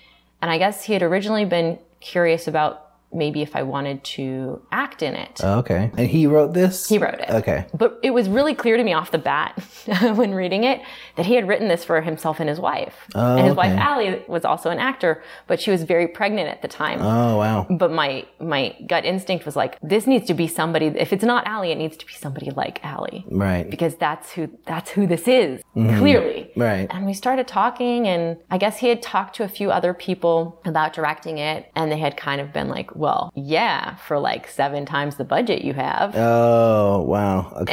And 0.44 0.50
I 0.50 0.58
guess 0.58 0.84
he 0.84 0.92
had 0.92 1.02
originally 1.02 1.46
been 1.46 1.78
curious 2.00 2.46
about 2.46 2.83
maybe 3.14 3.42
if 3.42 3.54
I 3.56 3.62
wanted 3.62 4.02
to 4.04 4.60
act 4.72 5.02
in 5.02 5.14
it. 5.14 5.40
Oh, 5.42 5.58
okay. 5.60 5.90
And 5.96 6.08
he 6.08 6.26
wrote 6.26 6.52
this? 6.54 6.88
He 6.88 6.98
wrote 6.98 7.20
it. 7.20 7.30
Okay. 7.30 7.66
But 7.72 7.98
it 8.02 8.10
was 8.10 8.28
really 8.28 8.54
clear 8.54 8.76
to 8.76 8.82
me 8.84 8.92
off 8.92 9.10
the 9.10 9.18
bat 9.18 9.58
when 10.14 10.34
reading 10.34 10.64
it 10.64 10.80
that 11.16 11.26
he 11.26 11.34
had 11.34 11.46
written 11.48 11.68
this 11.68 11.84
for 11.84 12.00
himself 12.00 12.40
and 12.40 12.48
his 12.48 12.60
wife. 12.60 13.06
Oh, 13.14 13.36
and 13.36 13.46
his 13.46 13.54
wife 13.56 13.72
okay. 13.72 13.80
Allie 13.80 14.24
was 14.28 14.44
also 14.44 14.70
an 14.70 14.78
actor, 14.78 15.22
but 15.46 15.60
she 15.60 15.70
was 15.70 15.82
very 15.84 16.08
pregnant 16.08 16.48
at 16.48 16.62
the 16.62 16.68
time 16.68 17.00
Oh, 17.00 17.36
wow. 17.38 17.66
but 17.70 17.90
my 17.92 18.24
my 18.40 18.74
gut 18.86 19.04
instinct 19.04 19.44
was 19.46 19.56
like 19.56 19.78
this 19.82 20.06
needs 20.06 20.26
to 20.26 20.34
be 20.34 20.46
somebody 20.46 20.86
if 20.86 21.12
it's 21.12 21.24
not 21.24 21.46
Allie 21.46 21.70
it 21.72 21.78
needs 21.78 21.96
to 21.98 22.06
be 22.06 22.12
somebody 22.14 22.50
like 22.50 22.84
Allie 22.84 23.24
Right. 23.30 23.68
because 23.70 23.96
that's 23.96 24.32
who 24.32 24.50
that's 24.66 24.90
who 24.90 25.06
this 25.06 25.28
is 25.28 25.62
mm-hmm. 25.76 25.98
clearly 25.98 26.50
Right. 26.56 26.86
and 26.90 27.06
we 27.06 27.14
started 27.14 27.46
talking 27.46 28.06
and 28.08 28.38
I 28.50 28.58
guess 28.58 28.78
he 28.78 28.88
had 28.88 29.02
talked 29.02 29.36
to 29.36 29.44
a 29.44 29.48
few 29.48 29.70
other 29.70 29.94
people 29.94 30.60
about 30.64 30.92
directing 30.92 31.38
it 31.38 31.70
and 31.76 31.90
they 31.92 31.98
had 31.98 32.16
kind 32.16 32.40
of 32.40 32.52
been 32.52 32.68
like 32.68 32.94
well 33.04 33.30
yeah 33.34 33.94
for 34.06 34.16
like 34.18 34.48
seven 34.48 34.84
times 34.86 35.16
the 35.16 35.24
budget 35.36 35.58
you 35.68 35.74
have 35.74 36.14
Oh, 36.16 37.02
wow. 37.14 37.34
Okay. 37.62 37.72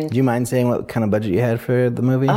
And- 0.00 0.10
Do 0.10 0.16
you 0.16 0.22
mind 0.32 0.46
saying 0.52 0.68
what 0.68 0.86
kind 0.92 1.02
of 1.04 1.10
budget 1.10 1.32
you 1.36 1.40
had 1.40 1.60
for 1.60 1.90
the 1.90 2.02
movie? 2.10 2.28
oh 2.28 2.32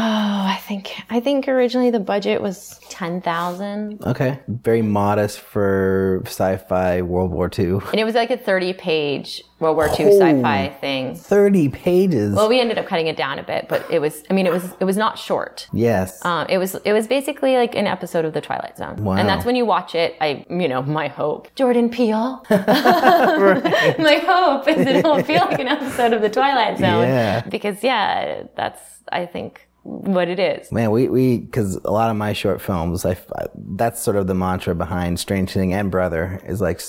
I 0.56 0.58
think 0.68 0.84
I 1.10 1.20
think 1.20 1.48
originally 1.48 1.92
the 1.92 2.00
budget 2.14 2.42
was 2.42 2.80
10,000 2.90 4.02
okay. 4.06 4.40
Very 4.48 4.82
modest 4.82 5.40
for 5.40 6.22
sci 6.26 6.58
fi 6.70 7.02
World 7.02 7.32
War 7.32 7.50
II. 7.58 7.80
and 7.92 8.00
it 8.00 8.04
was 8.06 8.16
like 8.16 8.32
a 8.32 8.38
30 8.38 8.74
page 8.74 9.44
World 9.62 9.78
War 9.78 9.88
II 9.88 10.06
Oh. 10.08 10.20
sci-fi 10.20 10.70
thing 10.82 11.16
30 11.16 11.70
pages. 11.70 12.36
Well, 12.36 12.50
we 12.50 12.60
ended 12.60 12.78
up 12.78 12.88
cutting 12.88 13.08
it 13.08 13.16
down 13.16 13.40
a 13.40 13.44
bit, 13.44 13.68
but 13.70 13.86
it 13.90 14.00
was, 14.00 14.24
I 14.30 14.34
mean, 14.34 14.46
it 14.48 14.52
was, 14.52 14.74
it 14.80 14.84
was 14.86 14.98
not 14.98 15.18
short. 15.18 15.68
yes. 15.72 16.24
Um, 16.26 16.48
it 16.50 16.58
was, 16.58 16.76
it 16.84 16.92
was 16.94 17.08
basically 17.08 17.56
like 17.56 17.76
an 17.76 17.88
episode 17.88 18.26
of 18.26 18.34
The 18.34 18.42
Twilight 18.42 18.78
Zone. 18.78 19.04
Wow. 19.04 19.14
And 19.14 19.30
that's 19.30 19.46
when 19.46 19.56
you 19.56 19.66
watch 19.66 19.96
it, 19.96 20.16
I, 20.20 20.46
you 20.50 20.68
know, 20.68 20.82
my 20.82 21.08
hope, 21.08 21.54
Jordan 21.56 21.90
Peele. 21.90 22.44
my 22.50 24.22
hope 24.26 24.68
is 24.68 24.78
that 24.78 24.96
it'll 24.96 25.24
feel 25.24 25.46
like 25.46 25.60
an 25.60 25.68
episode 25.68 26.14
of 26.14 26.22
The 26.22 26.30
Twilight 26.30 26.78
Zone. 26.78 27.04
Yeah. 27.04 27.42
Because 27.48 27.84
yeah, 27.84 28.44
that's, 28.56 28.82
I 29.12 29.26
think, 29.26 29.68
what 29.84 30.28
it 30.28 30.40
is. 30.40 30.72
Man, 30.72 30.92
we, 30.92 31.10
we, 31.10 31.40
because 31.40 31.76
a 31.86 31.92
lot 31.92 32.10
of 32.12 32.16
my 32.16 32.34
short 32.34 32.62
films, 32.62 33.04
I, 33.06 33.12
I- 33.36 33.48
that's 33.56 34.02
sort 34.02 34.16
of 34.18 34.28
the 34.28 34.36
mantra 34.36 34.76
behind 34.76 35.20
Strange 35.20 35.52
Thing 35.52 35.74
and 35.74 35.90
Brother 35.90 36.40
is 36.46 36.62
like 36.62 36.82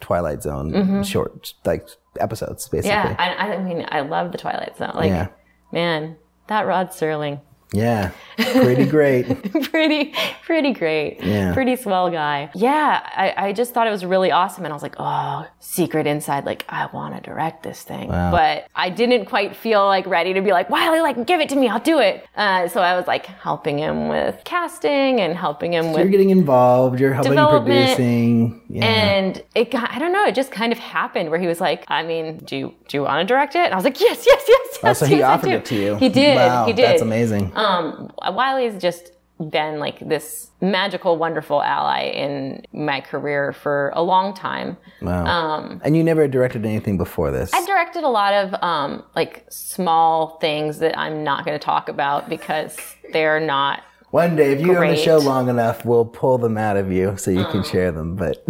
Twilight 0.00 0.42
Zone 0.42 1.02
short, 1.04 1.54
like 1.64 1.88
episodes, 2.20 2.68
basically. 2.68 2.90
Yeah. 2.90 3.16
I, 3.18 3.54
I 3.54 3.58
mean, 3.62 3.86
I 3.90 4.00
love 4.00 4.32
The 4.32 4.38
Twilight 4.38 4.76
Zone. 4.76 4.92
Like, 4.94 5.08
Yeah. 5.10 5.28
man, 5.72 6.16
that 6.48 6.66
Rod 6.66 6.88
Serling. 6.90 7.40
Yeah. 7.72 8.12
Pretty 8.36 8.86
great. 8.86 9.26
pretty, 9.70 10.14
pretty 10.44 10.72
great. 10.72 11.22
Yeah. 11.22 11.52
Pretty 11.52 11.76
swell 11.76 12.10
guy. 12.10 12.50
Yeah, 12.54 13.00
I, 13.04 13.48
I 13.48 13.52
just 13.52 13.74
thought 13.74 13.86
it 13.86 13.90
was 13.90 14.04
really 14.04 14.30
awesome. 14.30 14.64
And 14.64 14.72
I 14.72 14.76
was 14.76 14.82
like, 14.82 14.96
oh, 14.98 15.46
secret 15.60 16.06
inside, 16.06 16.44
like, 16.44 16.64
I 16.68 16.86
want 16.86 17.14
to 17.14 17.20
direct 17.20 17.62
this 17.62 17.82
thing. 17.82 18.08
But 18.08 18.68
I 18.74 18.90
didn't 18.90 19.26
quite 19.26 19.56
feel 19.56 19.84
like 19.84 20.06
ready 20.06 20.34
to 20.34 20.40
be 20.40 20.52
like, 20.52 20.70
Wiley, 20.70 21.00
like, 21.00 21.26
give 21.26 21.40
it 21.40 21.48
to 21.50 21.56
me, 21.56 21.68
I'll 21.68 21.80
do 21.80 21.98
it. 21.98 22.26
Uh, 22.36 22.68
so 22.68 22.80
I 22.80 22.96
was 22.96 23.06
like 23.06 23.26
helping 23.26 23.78
him 23.78 24.08
with 24.08 24.40
casting 24.44 25.20
and 25.20 25.36
helping 25.36 25.74
him 25.74 25.92
with 25.92 26.00
You're 26.00 26.10
getting 26.10 26.30
involved, 26.30 27.00
you're 27.00 27.12
helping 27.12 27.34
producing. 27.34 28.62
Yeah. 28.68 28.84
And 28.84 29.42
it 29.54 29.70
got, 29.70 29.90
I 29.90 29.98
don't 29.98 30.12
know, 30.12 30.24
it 30.24 30.34
just 30.34 30.50
kind 30.50 30.72
of 30.72 30.78
happened 30.78 31.30
where 31.30 31.38
he 31.38 31.46
was 31.46 31.60
like, 31.60 31.84
I 31.88 32.02
mean, 32.02 32.38
do 32.38 32.56
you, 32.56 32.74
do 32.88 32.96
you 32.96 33.02
want 33.02 33.26
to 33.26 33.32
direct 33.32 33.54
it? 33.54 33.64
And 33.64 33.72
I 33.72 33.76
was 33.76 33.84
like, 33.84 34.00
yes, 34.00 34.24
yes, 34.26 34.44
yes, 34.48 34.68
yes. 34.72 34.78
Oh, 34.84 34.92
so 34.94 35.06
he 35.06 35.16
yes, 35.18 35.24
I 35.24 35.32
offered 35.34 35.50
it 35.50 35.64
to 35.66 35.74
you. 35.74 35.96
He 35.96 36.08
did. 36.08 36.36
Wow, 36.36 36.66
he 36.66 36.72
did. 36.72 36.84
That's 36.84 37.02
amazing. 37.02 37.52
Um, 37.54 37.61
Wiley's 38.32 38.80
just 38.80 39.12
been 39.50 39.80
like 39.80 39.98
this 40.08 40.50
magical, 40.60 41.16
wonderful 41.16 41.60
ally 41.62 42.02
in 42.04 42.64
my 42.72 43.00
career 43.00 43.52
for 43.52 43.90
a 43.94 44.02
long 44.02 44.34
time. 44.34 44.76
Wow. 45.00 45.24
Um, 45.26 45.80
and 45.84 45.96
you 45.96 46.04
never 46.04 46.28
directed 46.28 46.64
anything 46.64 46.96
before 46.96 47.30
this. 47.32 47.52
I 47.52 47.64
directed 47.66 48.04
a 48.04 48.08
lot 48.08 48.34
of 48.34 48.54
um, 48.62 49.02
like 49.16 49.44
small 49.50 50.38
things 50.38 50.78
that 50.78 50.96
I'm 50.96 51.24
not 51.24 51.44
going 51.44 51.58
to 51.58 51.64
talk 51.64 51.88
about 51.88 52.28
because 52.28 52.76
they're 53.12 53.40
not. 53.40 53.82
One 54.10 54.36
day, 54.36 54.52
if 54.52 54.60
you're 54.60 54.84
on 54.84 54.90
the 54.90 54.96
show 54.96 55.18
long 55.18 55.48
enough, 55.48 55.84
we'll 55.86 56.04
pull 56.04 56.36
them 56.38 56.58
out 56.58 56.76
of 56.76 56.92
you 56.92 57.16
so 57.16 57.30
you 57.30 57.44
Oh. 57.46 57.50
can 57.50 57.64
share 57.64 57.90
them. 57.90 58.14
But 58.14 58.44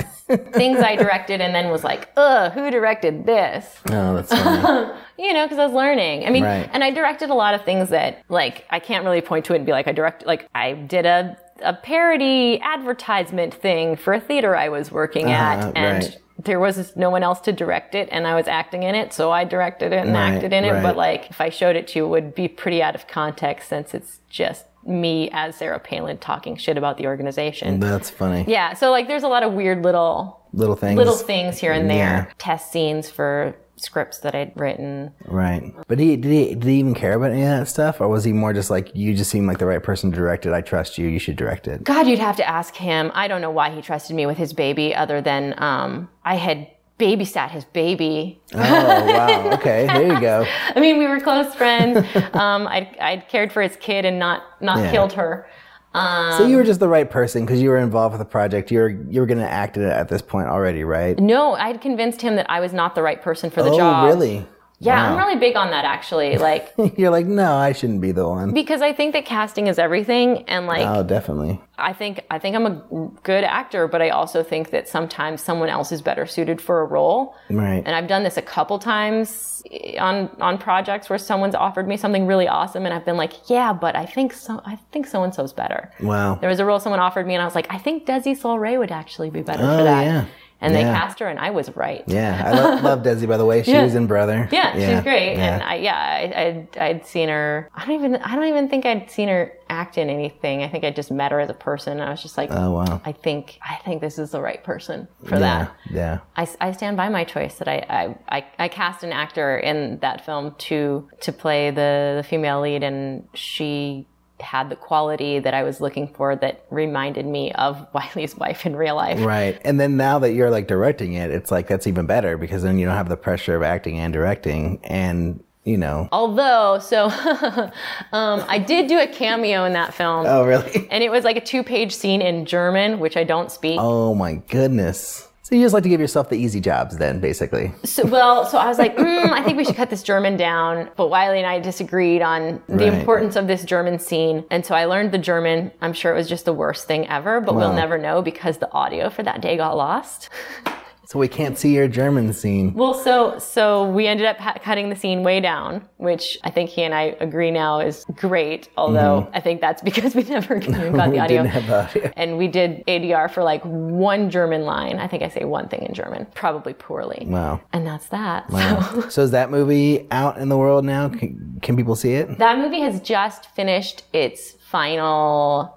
Things 0.52 0.80
I 0.80 0.96
directed 0.96 1.40
and 1.40 1.54
then 1.54 1.70
was 1.70 1.84
like, 1.84 2.08
ugh, 2.16 2.52
who 2.52 2.70
directed 2.70 3.26
this? 3.26 3.78
oh, 3.90 4.14
that's 4.16 4.32
funny. 4.32 4.90
You 5.18 5.32
know, 5.34 5.44
because 5.44 5.58
I 5.58 5.66
was 5.66 5.74
learning. 5.74 6.26
I 6.26 6.30
mean, 6.30 6.42
Right. 6.42 6.68
and 6.72 6.82
I 6.82 6.90
directed 6.90 7.30
a 7.30 7.34
lot 7.34 7.54
of 7.54 7.64
things 7.64 7.90
that, 7.90 8.22
like, 8.28 8.64
I 8.70 8.80
can't 8.80 9.04
really 9.04 9.20
point 9.20 9.44
to 9.44 9.52
it 9.52 9.56
and 9.56 9.66
be 9.66 9.70
like, 9.70 9.86
I 9.86 9.92
direct, 9.92 10.26
like, 10.26 10.48
I 10.54 10.72
did 10.72 11.06
a, 11.06 11.36
a 11.62 11.74
parody 11.74 12.58
advertisement 12.60 13.54
thing 13.54 13.94
for 13.96 14.14
a 14.14 14.20
theater 14.20 14.56
I 14.56 14.68
was 14.68 14.90
working 14.90 15.30
at. 15.30 15.58
Uh-huh, 15.60 15.72
And 15.76 16.02
right. 16.04 16.18
there 16.44 16.58
was 16.58 16.96
no 16.96 17.08
one 17.10 17.22
else 17.22 17.40
to 17.42 17.52
direct 17.52 17.94
it, 17.94 18.08
and 18.10 18.26
I 18.26 18.34
was 18.34 18.48
acting 18.48 18.82
in 18.82 18.94
it, 18.96 19.12
so 19.12 19.30
I 19.30 19.44
directed 19.44 19.92
it 19.92 20.06
and 20.06 20.14
Right, 20.14 20.32
acted 20.34 20.52
in 20.52 20.64
it. 20.64 20.72
right. 20.72 20.82
But, 20.82 20.96
like, 20.96 21.30
if 21.30 21.40
I 21.40 21.50
showed 21.50 21.76
it 21.76 21.86
to 21.88 21.98
you, 22.00 22.06
it 22.06 22.08
would 22.08 22.34
be 22.34 22.48
pretty 22.48 22.82
out 22.82 22.94
of 22.96 23.06
context 23.06 23.68
since 23.68 23.94
it's 23.94 24.20
just 24.28 24.64
me 24.86 25.30
as 25.32 25.56
Sarah 25.56 25.78
Palin 25.78 26.18
talking 26.18 26.56
shit 26.56 26.76
about 26.76 26.96
the 26.98 27.06
organization. 27.06 27.80
that's 27.80 28.10
funny. 28.10 28.44
Yeah, 28.48 28.74
so 28.74 28.90
like 28.90 29.08
there's 29.08 29.22
a 29.22 29.28
lot 29.28 29.42
of 29.42 29.52
weird 29.52 29.82
little 29.84 30.40
little 30.52 30.76
things. 30.76 30.96
little 30.98 31.16
things 31.16 31.58
here 31.58 31.72
and 31.72 31.88
there, 31.88 31.96
Yeah. 31.98 32.26
test 32.38 32.72
scenes 32.72 33.08
for 33.10 33.54
scripts 33.76 34.18
that 34.18 34.34
I'd 34.34 34.52
written. 34.54 35.12
Right. 35.24 35.72
But 35.88 35.98
he 35.98 36.16
did 36.16 36.30
he 36.30 36.54
did 36.54 36.64
he 36.64 36.74
even 36.78 36.94
care 36.94 37.14
about 37.14 37.30
any 37.32 37.42
of 37.42 37.48
that 37.48 37.66
stuff, 37.68 38.00
or 38.00 38.08
was 38.08 38.22
he 38.24 38.32
more 38.32 38.52
just 38.52 38.70
like 38.70 38.94
you 38.94 39.14
just 39.14 39.30
seem 39.30 39.46
like 39.46 39.58
the 39.58 39.66
right 39.66 39.82
person 39.82 40.10
to 40.10 40.16
direct 40.16 40.46
it? 40.46 40.52
I 40.52 40.60
trust 40.60 40.98
you. 40.98 41.08
You 41.08 41.18
should 41.18 41.36
direct 41.36 41.66
it. 41.66 41.82
God, 41.84 42.06
you'd 42.06 42.18
have 42.18 42.36
to 42.36 42.48
ask 42.48 42.74
him. 42.76 43.10
I 43.14 43.28
don't 43.28 43.40
know 43.40 43.50
why 43.50 43.70
he 43.70 43.80
trusted 43.82 44.14
me 44.14 44.26
with 44.26 44.36
his 44.36 44.52
baby, 44.52 44.94
other 44.94 45.20
than 45.20 45.54
um, 45.58 46.08
I 46.24 46.36
had 46.36 46.68
babysat 47.02 47.50
his 47.50 47.64
baby. 47.64 48.40
Oh 48.54 48.58
wow. 48.58 49.50
Okay. 49.54 49.86
There 49.86 50.06
you 50.14 50.20
go. 50.20 50.46
I 50.76 50.80
mean, 50.80 50.98
we 50.98 51.06
were 51.06 51.20
close 51.20 51.54
friends. 51.54 51.98
um, 52.34 52.66
I'd, 52.68 52.96
I'd 52.98 53.28
cared 53.28 53.52
for 53.52 53.62
his 53.62 53.76
kid 53.76 54.04
and 54.04 54.18
not 54.18 54.42
not 54.60 54.78
Yeah. 54.78 54.90
killed 54.92 55.12
her. 55.14 55.48
So 55.94 56.46
you 56.46 56.56
were 56.56 56.64
just 56.64 56.80
the 56.80 56.88
right 56.88 57.10
person 57.10 57.44
because 57.44 57.60
you 57.60 57.68
were 57.68 57.76
involved 57.76 58.12
with 58.14 58.20
the 58.26 58.30
project. 58.38 58.70
You 58.70 58.78
were 58.80 58.88
you 58.88 59.20
were 59.20 59.26
going 59.26 59.40
to 59.40 59.50
act 59.50 59.76
in 59.76 59.82
it 59.82 59.90
at 60.02 60.08
this 60.08 60.22
point 60.22 60.46
already, 60.48 60.84
right? 60.84 61.18
No, 61.18 61.52
I'd 61.54 61.80
convinced 61.82 62.22
him 62.22 62.36
that 62.36 62.48
I 62.48 62.60
was 62.60 62.72
not 62.72 62.94
the 62.94 63.02
right 63.02 63.20
person 63.20 63.50
for 63.50 63.62
the 63.62 63.70
oh, 63.70 63.76
job. 63.76 64.06
really? 64.06 64.46
Yeah, 64.84 64.96
Wow. 65.10 65.12
I'm 65.12 65.18
really 65.26 65.38
big 65.38 65.56
on 65.56 65.70
that 65.70 65.84
actually. 65.84 66.36
Like, 66.42 66.72
You're 66.96 67.10
like, 67.10 67.26
no, 67.26 67.54
I 67.54 67.72
shouldn't 67.72 68.00
be 68.00 68.12
the 68.12 68.26
one. 68.28 68.52
because 68.52 68.82
I 68.82 68.92
think 68.92 69.12
that 69.14 69.24
casting 69.24 69.66
is 69.68 69.78
everything, 69.78 70.44
and 70.48 70.66
like, 70.66 70.86
Oh, 70.86 71.02
definitely. 71.02 71.60
I 71.78 71.92
think 71.92 72.24
I 72.30 72.38
think 72.38 72.54
I'm 72.56 72.66
a 72.66 73.10
good 73.22 73.44
actor, 73.44 73.88
but 73.88 74.00
I 74.02 74.10
also 74.10 74.42
think 74.42 74.70
that 74.70 74.88
sometimes 74.88 75.42
someone 75.42 75.68
else 75.68 75.90
is 75.92 76.00
better 76.02 76.26
suited 76.26 76.60
for 76.60 76.80
a 76.80 76.84
role. 76.84 77.34
Right. 77.50 77.82
And 77.84 77.94
I've 77.96 78.06
done 78.08 78.22
this 78.22 78.36
a 78.36 78.42
couple 78.42 78.78
times 78.78 79.62
on 79.98 80.28
on 80.40 80.58
projects 80.58 81.08
where 81.10 81.18
someone's 81.18 81.54
offered 81.54 81.86
me 81.88 81.96
something 81.96 82.26
really 82.26 82.46
awesome, 82.48 82.84
and 82.84 82.92
I've 82.94 83.04
been 83.04 83.16
like, 83.16 83.48
yeah, 83.50 83.72
but 83.72 83.96
I 83.96 84.06
think 84.06 84.32
so. 84.32 84.60
I 84.64 84.76
think 84.92 85.06
so 85.06 85.22
and 85.24 85.34
so's 85.34 85.52
better. 85.52 85.90
Wow. 86.00 86.36
There 86.36 86.50
was 86.50 86.60
a 86.60 86.64
role 86.64 86.78
someone 86.80 87.00
offered 87.00 87.26
me, 87.26 87.34
and 87.34 87.42
I 87.42 87.46
was 87.46 87.54
like, 87.54 87.66
I 87.70 87.78
think 87.78 88.06
Desi 88.06 88.36
Soul 88.36 88.58
Ray 88.58 88.76
would 88.78 88.92
actually 88.92 89.30
be 89.30 89.42
better 89.42 89.62
Oh, 89.64 89.78
for 89.78 89.84
that. 89.84 90.02
yeah. 90.04 90.24
And 90.62 90.74
they 90.74 90.82
cast 90.82 91.18
her, 91.18 91.26
and 91.28 91.38
I 91.38 91.50
was 91.50 91.74
right. 91.76 92.04
Yeah, 92.06 92.42
I 92.44 92.52
lo- 92.76 92.80
love 92.82 93.02
Desi 93.02 93.26
by 93.28 93.36
the 93.36 93.44
way. 93.44 93.62
She 93.62 93.72
Yeah. 93.72 93.82
was 93.82 93.94
in 93.94 94.06
Brother. 94.06 94.48
Yeah, 94.50 94.72
she's 94.72 95.02
great, 95.02 95.34
Yeah. 95.36 95.54
and 95.54 95.62
I, 95.62 95.74
yeah, 95.74 95.96
I, 95.96 96.40
I'd, 96.42 96.78
I'd 96.78 97.06
seen 97.06 97.28
her. 97.28 97.68
I 97.74 97.84
don't 97.84 97.94
even, 97.96 98.16
I 98.16 98.34
don't 98.36 98.46
even 98.46 98.68
think 98.68 98.86
I'd 98.86 99.10
seen 99.10 99.28
her 99.28 99.52
act 99.68 99.98
in 99.98 100.08
anything. 100.10 100.62
I 100.62 100.68
think 100.68 100.84
I 100.84 100.90
just 100.90 101.10
met 101.10 101.32
her 101.32 101.40
as 101.40 101.48
a 101.50 101.54
person. 101.54 101.94
And 101.94 102.02
I 102.02 102.10
was 102.10 102.22
just 102.22 102.36
like, 102.36 102.50
oh 102.52 102.72
wow. 102.72 103.00
I 103.04 103.12
think, 103.12 103.58
I 103.62 103.76
think 103.84 104.00
this 104.00 104.18
is 104.18 104.30
the 104.32 104.40
right 104.40 104.62
person 104.62 105.08
for 105.24 105.36
yeah. 105.36 105.38
that. 105.40 105.76
Yeah. 105.90 106.18
I, 106.36 106.46
I 106.60 106.72
stand 106.72 106.96
by 106.96 107.08
my 107.08 107.24
choice 107.24 107.54
that 107.56 107.68
I, 107.68 107.84
I, 107.88 108.38
I, 108.38 108.46
I 108.58 108.68
cast 108.68 109.02
an 109.02 109.12
actor 109.12 109.56
in 109.58 109.98
that 110.00 110.24
film 110.26 110.54
to 110.68 111.08
to 111.22 111.32
play 111.32 111.70
the, 111.70 112.14
the 112.22 112.26
female 112.28 112.60
lead, 112.60 112.82
and 112.82 113.26
she 113.34 114.06
had 114.42 114.68
the 114.68 114.76
quality 114.76 115.38
that 115.38 115.54
I 115.54 115.62
was 115.62 115.80
looking 115.80 116.08
for 116.08 116.36
that 116.36 116.64
reminded 116.70 117.26
me 117.26 117.52
of 117.52 117.86
Wiley's 117.94 118.36
wife 118.36 118.66
in 118.66 118.76
real 118.76 118.96
life. 118.96 119.24
Right. 119.24 119.60
And 119.64 119.80
then 119.80 119.96
now 119.96 120.18
that 120.18 120.32
you're 120.32 120.50
like 120.50 120.66
directing 120.66 121.14
it, 121.14 121.30
it's 121.30 121.50
like 121.50 121.68
that's 121.68 121.86
even 121.86 122.06
better 122.06 122.36
because 122.36 122.62
then 122.62 122.78
you 122.78 122.86
don't 122.86 122.96
have 122.96 123.08
the 123.08 123.16
pressure 123.16 123.56
of 123.56 123.62
acting 123.62 123.98
and 123.98 124.12
directing 124.12 124.80
and 124.84 125.42
you 125.64 125.78
know. 125.78 126.08
Although, 126.10 126.80
so 126.80 127.04
um, 128.12 128.44
I 128.48 128.58
did 128.58 128.88
do 128.88 128.98
a 128.98 129.06
cameo 129.06 129.64
in 129.64 129.74
that 129.74 129.94
film. 129.94 130.26
Oh 130.26 130.44
really? 130.44 130.88
And 130.90 131.04
it 131.04 131.10
was 131.10 131.24
like 131.24 131.36
a 131.36 131.40
two 131.40 131.62
page 131.62 131.94
scene 131.94 132.20
in 132.20 132.44
German, 132.44 132.98
which 132.98 133.16
I 133.16 133.24
don't 133.24 133.50
speak. 133.50 133.78
Oh 133.80 134.14
my 134.14 134.34
goodness. 134.34 135.28
So 135.52 135.56
you 135.56 135.64
just 135.66 135.74
like 135.74 135.82
to 135.82 135.90
give 135.90 136.00
yourself 136.00 136.30
the 136.30 136.36
easy 136.36 136.60
jobs 136.62 136.96
then, 136.96 137.20
basically. 137.20 137.74
So, 137.84 138.06
well, 138.06 138.46
so 138.46 138.56
I 138.56 138.68
was 138.68 138.78
like, 138.78 138.96
mm, 138.96 139.30
I 139.32 139.42
think 139.42 139.58
we 139.58 139.66
should 139.66 139.76
cut 139.76 139.90
this 139.90 140.02
German 140.02 140.38
down. 140.38 140.88
But 140.96 141.08
Wiley 141.08 141.36
and 141.36 141.46
I 141.46 141.58
disagreed 141.58 142.22
on 142.22 142.62
the 142.70 142.88
Right. 142.88 142.94
importance 142.94 143.36
of 143.36 143.48
this 143.48 143.62
German 143.62 143.98
scene. 143.98 144.44
And 144.50 144.64
so 144.64 144.74
I 144.74 144.86
learned 144.86 145.12
the 145.12 145.18
German. 145.18 145.70
I'm 145.82 145.92
sure 145.92 146.10
it 146.10 146.16
was 146.16 146.26
just 146.26 146.46
the 146.46 146.54
worst 146.54 146.86
thing 146.86 147.06
ever, 147.06 147.42
but 147.42 147.54
we'll 147.54 147.74
never 147.74 147.98
know 147.98 148.22
because 148.22 148.56
the 148.56 148.72
audio 148.72 149.10
for 149.10 149.22
that 149.24 149.42
day 149.42 149.58
got 149.58 149.76
lost. 149.76 150.30
So 151.04 151.18
we 151.18 151.28
can't 151.28 151.58
see 151.58 151.74
your 151.74 151.88
German 151.88 152.32
scene. 152.32 152.72
Well, 152.74 152.94
so 152.94 153.38
so 153.38 153.86
we 153.90 154.06
ended 154.06 154.24
up 154.26 154.38
ha- 154.38 154.54
cutting 154.62 154.88
the 154.88 154.96
scene 154.96 155.22
way 155.22 155.40
down, 155.40 155.86
which 155.98 156.38
I 156.44 156.50
think 156.50 156.70
he 156.70 156.82
and 156.82 156.94
I 156.94 157.16
agree 157.20 157.50
now 157.50 157.80
is 157.80 158.04
great. 158.14 158.68
Although 158.76 159.28
I 159.34 159.40
think 159.40 159.60
that's 159.60 159.82
because 159.90 160.14
we 160.14 160.22
never 160.22 160.54
got 160.60 160.70
the 160.70 160.72
Mm-hmm. 160.72 161.10
we 161.10 161.18
audio. 161.18 161.42
didn't 161.42 161.46
have 161.48 161.88
audio. 161.96 162.12
and 162.16 162.38
we 162.38 162.48
did 162.48 162.84
ADR 162.86 163.30
for 163.30 163.42
like 163.42 163.62
one 163.64 164.30
German 164.30 164.62
line. 164.62 164.98
I 164.98 165.06
think 165.08 165.22
I 165.22 165.28
say 165.28 165.44
one 165.44 165.68
thing 165.68 165.82
in 165.82 165.92
German, 165.92 166.26
probably 166.34 166.72
poorly. 166.72 167.24
Wow. 167.28 167.60
And 167.72 167.86
that's 167.86 168.06
that. 168.08 168.48
So 168.50 168.54
Wow. 168.56 169.00
so 169.10 169.22
is 169.22 169.32
that 169.32 169.50
movie 169.50 170.06
out 170.10 170.38
in 170.38 170.48
the 170.48 170.56
world 170.56 170.84
now? 170.84 171.08
Can, 171.08 171.58
can 171.62 171.76
people 171.76 171.96
see 171.96 172.14
it? 172.14 172.38
that 172.38 172.58
movie 172.58 172.80
has 172.80 173.00
just 173.00 173.46
finished 173.50 174.04
its 174.14 174.52
final. 174.70 175.76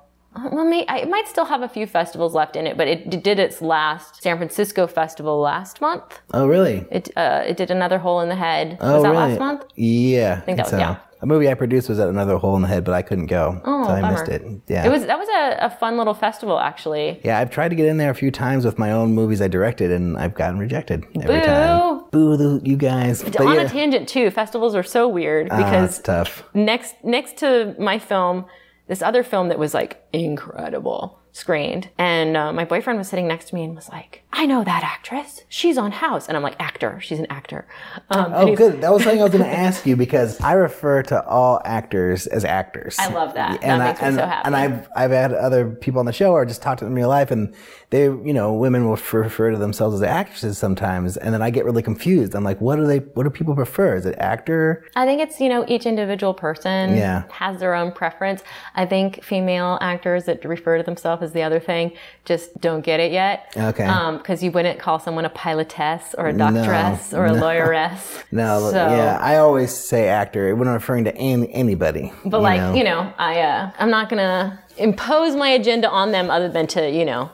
Well, 0.51 0.65
may, 0.65 0.85
I- 0.87 0.99
it 0.99 1.09
might 1.09 1.27
still 1.27 1.45
have 1.45 1.61
a 1.61 1.69
few 1.69 1.87
festivals 1.87 2.33
left 2.33 2.55
in 2.55 2.67
it, 2.67 2.77
but 2.77 2.87
it 2.87 3.09
did 3.23 3.39
its 3.39 3.61
last 3.61 4.21
San 4.21 4.37
Francisco 4.37 4.87
festival 4.87 5.39
last 5.39 5.81
month. 5.81 6.21
Oh 6.33 6.47
really? 6.47 6.85
It 6.91 7.09
uh, 7.17 7.43
it 7.47 7.57
did 7.57 7.71
another 7.71 7.97
hole 7.99 8.19
in 8.21 8.29
the 8.29 8.35
head. 8.35 8.77
Oh 8.81 8.95
was 8.95 9.03
that 9.03 9.09
really? 9.11 9.29
last 9.29 9.39
month? 9.39 9.63
Yeah. 9.75 10.39
I 10.41 10.45
think 10.45 10.57
that 10.57 10.71
was- 10.71 10.79
yeah. 10.79 10.97
A 11.21 11.25
movie 11.25 11.49
I 11.49 11.53
produced 11.55 11.87
was 11.89 11.97
at 11.97 12.09
another 12.09 12.37
hole 12.37 12.55
in 12.57 12.61
the 12.61 12.67
head, 12.67 12.83
but 12.83 12.93
I 12.93 13.01
couldn't 13.01 13.27
go. 13.27 13.59
Oh, 13.65 13.85
so 13.85 13.89
I 13.91 14.11
missed 14.11 14.27
it. 14.27 14.43
Yeah. 14.67 14.85
It 14.85 14.89
was 14.91 15.05
that 15.05 15.17
was 15.17 15.27
a, 15.29 15.65
a 15.65 15.69
fun 15.69 15.97
little 15.97 16.13
festival 16.13 16.59
actually. 16.59 17.19
Yeah, 17.23 17.39
I've 17.39 17.49
tried 17.49 17.69
to 17.69 17.75
get 17.75 17.87
in 17.87 17.97
there 17.97 18.11
a 18.11 18.15
few 18.15 18.29
times 18.31 18.65
with 18.65 18.77
my 18.77 18.91
own 18.91 19.13
movies 19.15 19.41
I 19.41 19.47
directed, 19.47 19.91
and 19.91 20.17
I've 20.17 20.35
gotten 20.35 20.59
rejected 20.59 21.03
every 21.15 21.39
Boo. 21.39 21.45
time. 21.45 22.03
Boo, 22.11 22.37
the, 22.37 22.61
you 22.69 22.75
guys. 22.75 23.23
But 23.23 23.39
On 23.39 23.55
yeah, 23.55 23.61
a 23.61 23.69
tangent 23.69 24.07
too, 24.09 24.29
festivals 24.29 24.75
are 24.75 24.83
so 24.83 25.07
weird 25.07 25.47
ah, 25.49 25.57
because 25.57 25.91
it's 25.91 25.99
tough. 25.99 26.43
next 26.53 26.95
next 27.03 27.37
to 27.37 27.75
my 27.79 27.97
film, 27.97 28.45
this 28.87 29.01
other 29.01 29.23
film 29.23 29.49
that 29.49 29.59
was 29.59 29.73
like 29.73 30.03
incredible 30.13 31.19
screened, 31.35 31.89
and 31.97 32.37
uh, 32.37 32.53
my 32.53 32.63
boyfriend 32.63 32.97
was 32.97 33.09
sitting 33.09 33.27
next 33.27 33.49
to 33.49 33.55
me 33.55 33.63
and 33.65 33.75
was 33.75 33.89
like, 33.89 34.23
"I 34.31 34.45
know 34.45 34.63
that 34.63 34.83
actress. 34.83 35.41
She's 35.49 35.77
on 35.77 35.91
House," 35.91 36.27
and 36.29 36.37
I'm 36.37 36.43
like, 36.43 36.55
"Actor. 36.59 37.01
She's 37.01 37.19
an 37.19 37.27
actor." 37.29 37.67
Um, 38.09 38.31
Oh, 38.33 38.55
good. 38.55 38.79
That 38.81 38.93
was 38.93 39.03
something 39.03 39.19
I 39.19 39.23
was 39.23 39.33
going 39.33 39.43
to 39.43 39.49
ask 39.49 39.85
you 39.85 39.97
because 39.97 40.39
I 40.39 40.53
refer 40.53 41.03
to 41.03 41.25
all 41.27 41.61
actors 41.65 42.25
as 42.27 42.45
actors. 42.45 42.95
I 42.99 43.09
love 43.13 43.33
that. 43.33 43.59
That 43.61 43.67
and 43.67 43.83
makes 43.83 43.99
I, 43.99 44.03
me 44.03 44.07
and, 44.07 44.17
so 44.17 44.25
happy. 44.25 44.45
And 44.47 44.55
I've 44.55 44.87
I've 44.95 45.11
had 45.11 45.33
other 45.33 45.69
people 45.71 45.99
on 45.99 46.05
the 46.05 46.13
show 46.13 46.31
or 46.31 46.45
just 46.45 46.61
talked 46.61 46.79
to 46.79 46.85
them 46.85 46.93
in 46.93 46.97
real 46.97 47.09
life, 47.09 47.31
and 47.31 47.53
they, 47.89 48.03
you 48.03 48.33
know, 48.33 48.53
women 48.53 48.85
will 48.85 48.97
refer 49.11 49.51
to 49.51 49.57
themselves 49.57 49.95
as 49.95 50.03
actresses 50.03 50.57
sometimes, 50.57 51.17
and 51.17 51.33
then 51.33 51.41
I 51.41 51.49
get 51.49 51.65
really 51.65 51.83
confused. 51.83 52.33
I'm 52.33 52.43
like, 52.45 52.61
what 52.61 52.77
do 52.77 52.85
they? 52.87 52.99
What 52.99 53.23
do 53.23 53.29
people 53.29 53.55
prefer? 53.55 53.95
Is 53.97 54.05
it 54.05 54.15
actor? 54.19 54.85
I 54.95 55.05
think 55.05 55.21
it's, 55.21 55.39
you 55.41 55.49
know, 55.49 55.65
each 55.67 55.85
individual 55.85 56.33
person 56.33 56.95
Yeah. 56.95 57.23
has 57.31 57.59
their 57.59 57.73
own 57.75 57.91
preference. 57.91 58.41
I 58.75 58.85
think 58.85 59.23
female 59.23 59.77
actors 59.81 60.25
that 60.25 60.43
refer 60.45 60.77
to 60.77 60.83
themselves 60.83 61.24
as 61.25 61.33
the 61.33 61.43
other 61.43 61.59
thing 61.59 61.91
just 62.23 62.59
don't 62.61 62.81
get 62.85 62.99
it 63.01 63.11
yet. 63.11 63.51
Okay. 63.57 63.85
Because 64.17 64.41
you 64.41 64.51
wouldn't 64.51 64.79
call 64.79 64.99
someone 64.99 65.25
a 65.25 65.29
pilotess 65.29 66.15
or 66.17 66.27
a 66.29 66.33
doctress 66.33 67.13
or 67.13 67.25
a 67.25 67.33
no. 67.33 67.41
lawyeress. 67.41 68.23
No, 68.31 68.71
So- 68.71 68.75
yeah, 68.75 69.17
I 69.21 69.35
always 69.37 69.71
say 69.73 70.07
actor 70.07 70.55
when 70.55 70.67
I'm 70.67 70.73
referring 70.75 71.03
to 71.05 71.15
any, 71.15 71.51
anybody. 71.53 72.13
But 72.25 72.41
like, 72.41 72.77
you 72.77 72.83
know, 72.83 73.13
I, 73.17 73.41
uh, 73.41 73.71
I'm 73.77 73.89
not 73.89 74.09
going 74.09 74.19
to 74.19 74.59
impose 74.77 75.35
my 75.35 75.49
agenda 75.49 75.89
on 75.89 76.11
them 76.11 76.29
other 76.29 76.49
than 76.49 76.67
to, 76.67 76.89
you 76.89 77.05
know, 77.05 77.29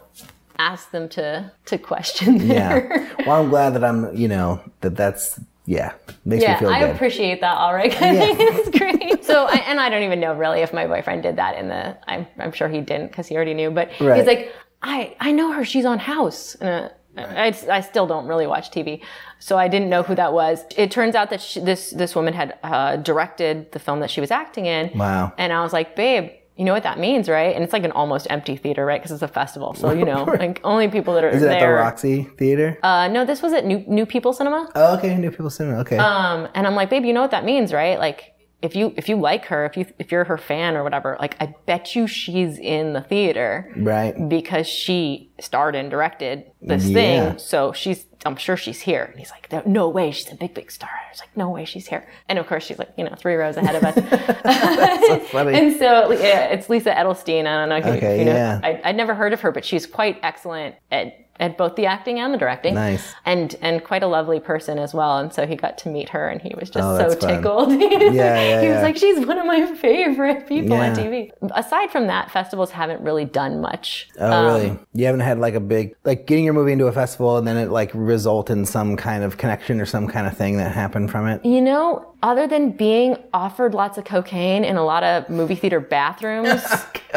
ask 0.60 0.92
them 0.92 1.10
to, 1.10 1.52
to 1.66 1.78
question 1.78 2.38
yeah. 2.46 3.08
Well, 3.26 3.42
I'm 3.42 3.50
glad 3.50 3.72
that 3.76 3.84
I'm, 3.84 4.16
you 4.16 4.28
know, 4.28 4.62
that 4.82 4.96
that's 4.96 5.40
yeah 5.78 5.92
makes 6.26 6.42
me 6.42 6.48
Yeah, 6.48 6.60
feel 6.60 6.70
I 6.70 6.80
good. 6.82 6.96
appreciate 6.96 7.40
that, 7.46 7.56
all 7.64 7.74
right. 7.80 7.94
I 7.94 8.14
think 8.36 8.38
it's 8.58 8.72
great. 8.78 9.24
So, 9.30 9.36
I, 9.46 9.58
and 9.70 9.80
I 9.80 9.88
don't 9.92 10.04
even 10.10 10.20
know 10.20 10.34
really 10.44 10.60
if 10.62 10.72
my 10.80 10.86
boyfriend 10.94 11.24
did 11.24 11.36
that 11.38 11.54
in 11.60 11.66
the. 11.74 11.82
I'm, 12.12 12.24
I'm 12.44 12.52
sure 12.52 12.68
he 12.78 12.82
didn't 12.92 13.08
because 13.12 13.26
he 13.30 13.36
already 13.38 13.56
knew. 13.60 13.72
But 13.72 13.86
Right. 14.00 14.18
he's 14.18 14.28
like, 14.34 14.52
I, 14.84 15.16
I 15.28 15.32
know 15.32 15.52
her. 15.54 15.64
She's 15.66 15.86
on 15.94 16.00
House. 16.00 16.56
And, 16.56 16.92
uh, 17.18 17.22
I, 17.46 17.48
I 17.78 17.82
still 17.82 18.08
don't 18.14 18.26
really 18.32 18.48
watch 18.48 18.68
TV, 18.76 19.02
so 19.40 19.58
I 19.58 19.68
didn't 19.74 19.90
know 19.90 20.02
who 20.04 20.16
that 20.16 20.32
was. 20.42 20.64
It 20.78 20.90
turns 20.92 21.14
out 21.20 21.30
that 21.32 21.42
she, 21.42 21.60
this 21.60 21.90
this 21.92 22.16
woman 22.16 22.34
had 22.34 22.50
uh, 22.64 22.96
directed 23.10 23.72
the 23.74 23.80
film 23.80 24.00
that 24.02 24.10
she 24.12 24.22
was 24.22 24.32
acting 24.32 24.66
in. 24.66 24.92
Wow. 24.98 25.34
And 25.38 25.52
I 25.52 25.62
was 25.64 25.74
like, 25.74 25.96
babe. 25.96 26.30
You 26.62 26.66
know 26.66 26.74
what 26.74 26.84
that 26.84 27.00
means, 27.00 27.28
right? 27.28 27.56
And 27.56 27.64
it's 27.64 27.74
like 27.74 27.84
an 27.84 27.92
almost 27.92 28.28
empty 28.30 28.56
theater, 28.56 28.86
right? 28.86 29.02
Because 29.02 29.12
it's 29.12 29.24
a 29.24 29.28
festival, 29.28 29.74
so 29.74 29.92
you 29.92 30.06
know, 30.06 30.26
like 30.40 30.62
only 30.64 30.88
people 30.90 31.16
that 31.16 31.24
are 31.24 31.30
Is 31.30 31.42
it 31.42 31.50
at 31.50 31.60
the. 31.60 31.68
Roxy 31.68 32.26
Theater? 32.38 32.78
Uh, 32.84 33.08
no, 33.08 33.26
this 33.26 33.42
was 33.42 33.52
at 33.52 33.66
New 33.66 33.84
New 33.88 34.06
People 34.06 34.32
Cinema. 34.32 34.70
oh, 34.76 34.96
okay, 34.96 35.18
New 35.18 35.32
People 35.32 35.50
Cinema. 35.50 35.80
Okay. 35.80 35.98
Um, 35.98 36.48
and 36.54 36.68
I'm 36.68 36.76
like, 36.76 36.92
babe, 36.92 37.04
you 37.04 37.14
know 37.14 37.22
what 37.22 37.32
that 37.32 37.46
means, 37.46 37.74
right? 37.74 37.98
Like, 37.98 38.36
if 38.62 38.76
you 38.76 38.94
if 38.96 39.10
you 39.10 39.16
like 39.16 39.46
her, 39.46 39.66
if 39.66 39.76
you 39.76 39.86
if 40.00 40.12
you're 40.12 40.24
her 40.26 40.38
fan 40.38 40.76
or 40.78 40.84
whatever, 40.84 41.18
like, 41.20 41.36
I 41.42 41.54
bet 41.66 41.96
you 41.96 42.08
she's 42.08 42.58
in 42.60 42.94
the 42.94 43.02
theater 43.02 43.72
right. 43.78 44.14
because 44.30 44.68
she 44.68 45.32
starred 45.40 45.76
and 45.76 45.90
directed 45.90 46.46
this 46.62 46.86
Yeah. 46.86 47.30
thing. 47.30 47.40
So 47.40 47.74
she's 47.74 48.06
I'm 48.24 48.36
sure 48.36 48.56
she's 48.56 48.80
here. 48.82 49.06
And 49.06 49.18
he's 49.18 49.32
like, 49.32 49.66
no 49.66 49.90
way, 49.90 50.12
she's 50.12 50.32
a 50.32 50.36
big, 50.36 50.54
big 50.54 50.70
star. 50.72 50.90
I 50.92 51.10
was 51.12 51.20
like, 51.20 51.36
no 51.36 51.50
way, 51.50 51.66
she's 51.66 51.88
here. 51.88 52.08
And 52.30 52.38
of 52.38 52.46
course, 52.46 52.64
she's 52.64 52.78
like, 52.78 52.90
you 52.96 53.04
know, 53.04 53.16
three 53.18 53.34
rows 53.34 53.58
ahead 53.58 53.74
of 53.76 53.84
us. 53.84 53.96
so 55.08 55.20
funny. 55.32 55.58
and 55.58 55.76
so 55.80 56.12
yeah, 56.12 56.46
it's 56.46 56.70
Lisa 56.70 56.92
Edelstein. 56.92 57.48
I 57.48 57.58
don't 57.66 57.70
know 57.70 57.78
if 57.78 57.86
you- 57.86 57.92
Okay, 57.94 58.20
you 58.20 58.26
know. 58.26 58.34
yeah. 58.34 58.60
I, 58.64 58.80
I'd 58.86 58.96
never 58.96 59.16
heard 59.16 59.34
of 59.34 59.42
her, 59.42 59.52
but 59.52 59.66
she's 59.66 59.88
quite 59.88 60.20
excellent 60.22 60.76
at 60.92 61.21
at 61.42 61.58
both 61.58 61.76
the 61.76 61.86
acting 61.88 62.20
and 62.20 62.34
the 62.34 62.38
directing. 62.38 62.76
Nice. 62.76 63.14
And 63.26 63.54
and 63.62 63.84
quite 63.84 64.04
a 64.04 64.08
lovely 64.08 64.40
person 64.40 64.80
as 64.80 64.94
well. 64.94 65.18
And 65.18 65.34
so 65.34 65.46
he 65.46 65.56
got 65.58 65.78
to 65.80 65.90
meet 65.90 66.08
her, 66.10 66.30
and 66.30 66.42
he 66.42 66.54
was 66.58 66.70
just 66.70 66.86
Oh, 66.88 67.10
so 67.10 67.16
tickled. 67.28 67.72
yeah, 68.14 68.62
he 68.62 68.68
was 68.68 68.76
yeah. 68.78 68.82
like, 68.82 68.96
she's 68.96 69.26
one 69.26 69.38
of 69.38 69.46
my 69.46 69.66
favorite 69.76 70.48
people 70.48 70.74
on 70.74 70.96
TV. 70.96 71.32
Aside 71.54 71.92
from 71.92 72.08
that, 72.08 72.32
festivals 72.32 72.72
haven't 72.72 73.02
really 73.02 73.26
done 73.26 73.60
much. 73.60 74.08
Oh, 74.20 74.32
Um, 74.32 74.46
really? 74.46 74.80
You 74.94 75.06
haven't 75.08 75.22
had 75.22 75.40
like 75.40 75.56
a 75.56 75.60
big, 75.60 75.96
like 76.06 76.28
getting 76.28 76.46
your 76.46 76.54
movie 76.54 76.72
into 76.72 76.86
a 76.88 76.92
festival 76.94 77.38
and 77.38 77.46
then 77.48 77.58
it 77.58 77.70
like 77.72 77.92
result 77.94 78.50
in 78.50 78.66
some 78.66 78.96
kind 78.96 79.24
of 79.24 79.38
connection 79.38 79.82
or 79.82 79.86
some 79.86 80.08
kind 80.08 80.28
of 80.28 80.38
thing 80.38 80.58
that 80.58 80.72
happened 80.72 81.10
from 81.12 81.28
it? 81.28 81.44
You 81.44 81.62
know, 81.62 82.14
other 82.22 82.48
than 82.48 82.72
being 82.72 83.18
offered 83.34 83.74
lots 83.74 83.98
of 83.98 84.06
cocaine 84.06 84.64
in 84.64 84.78
a 84.78 84.86
lot 84.86 85.04
of 85.04 85.28
movie 85.30 85.56
theater 85.56 85.80
bathrooms 85.80 86.64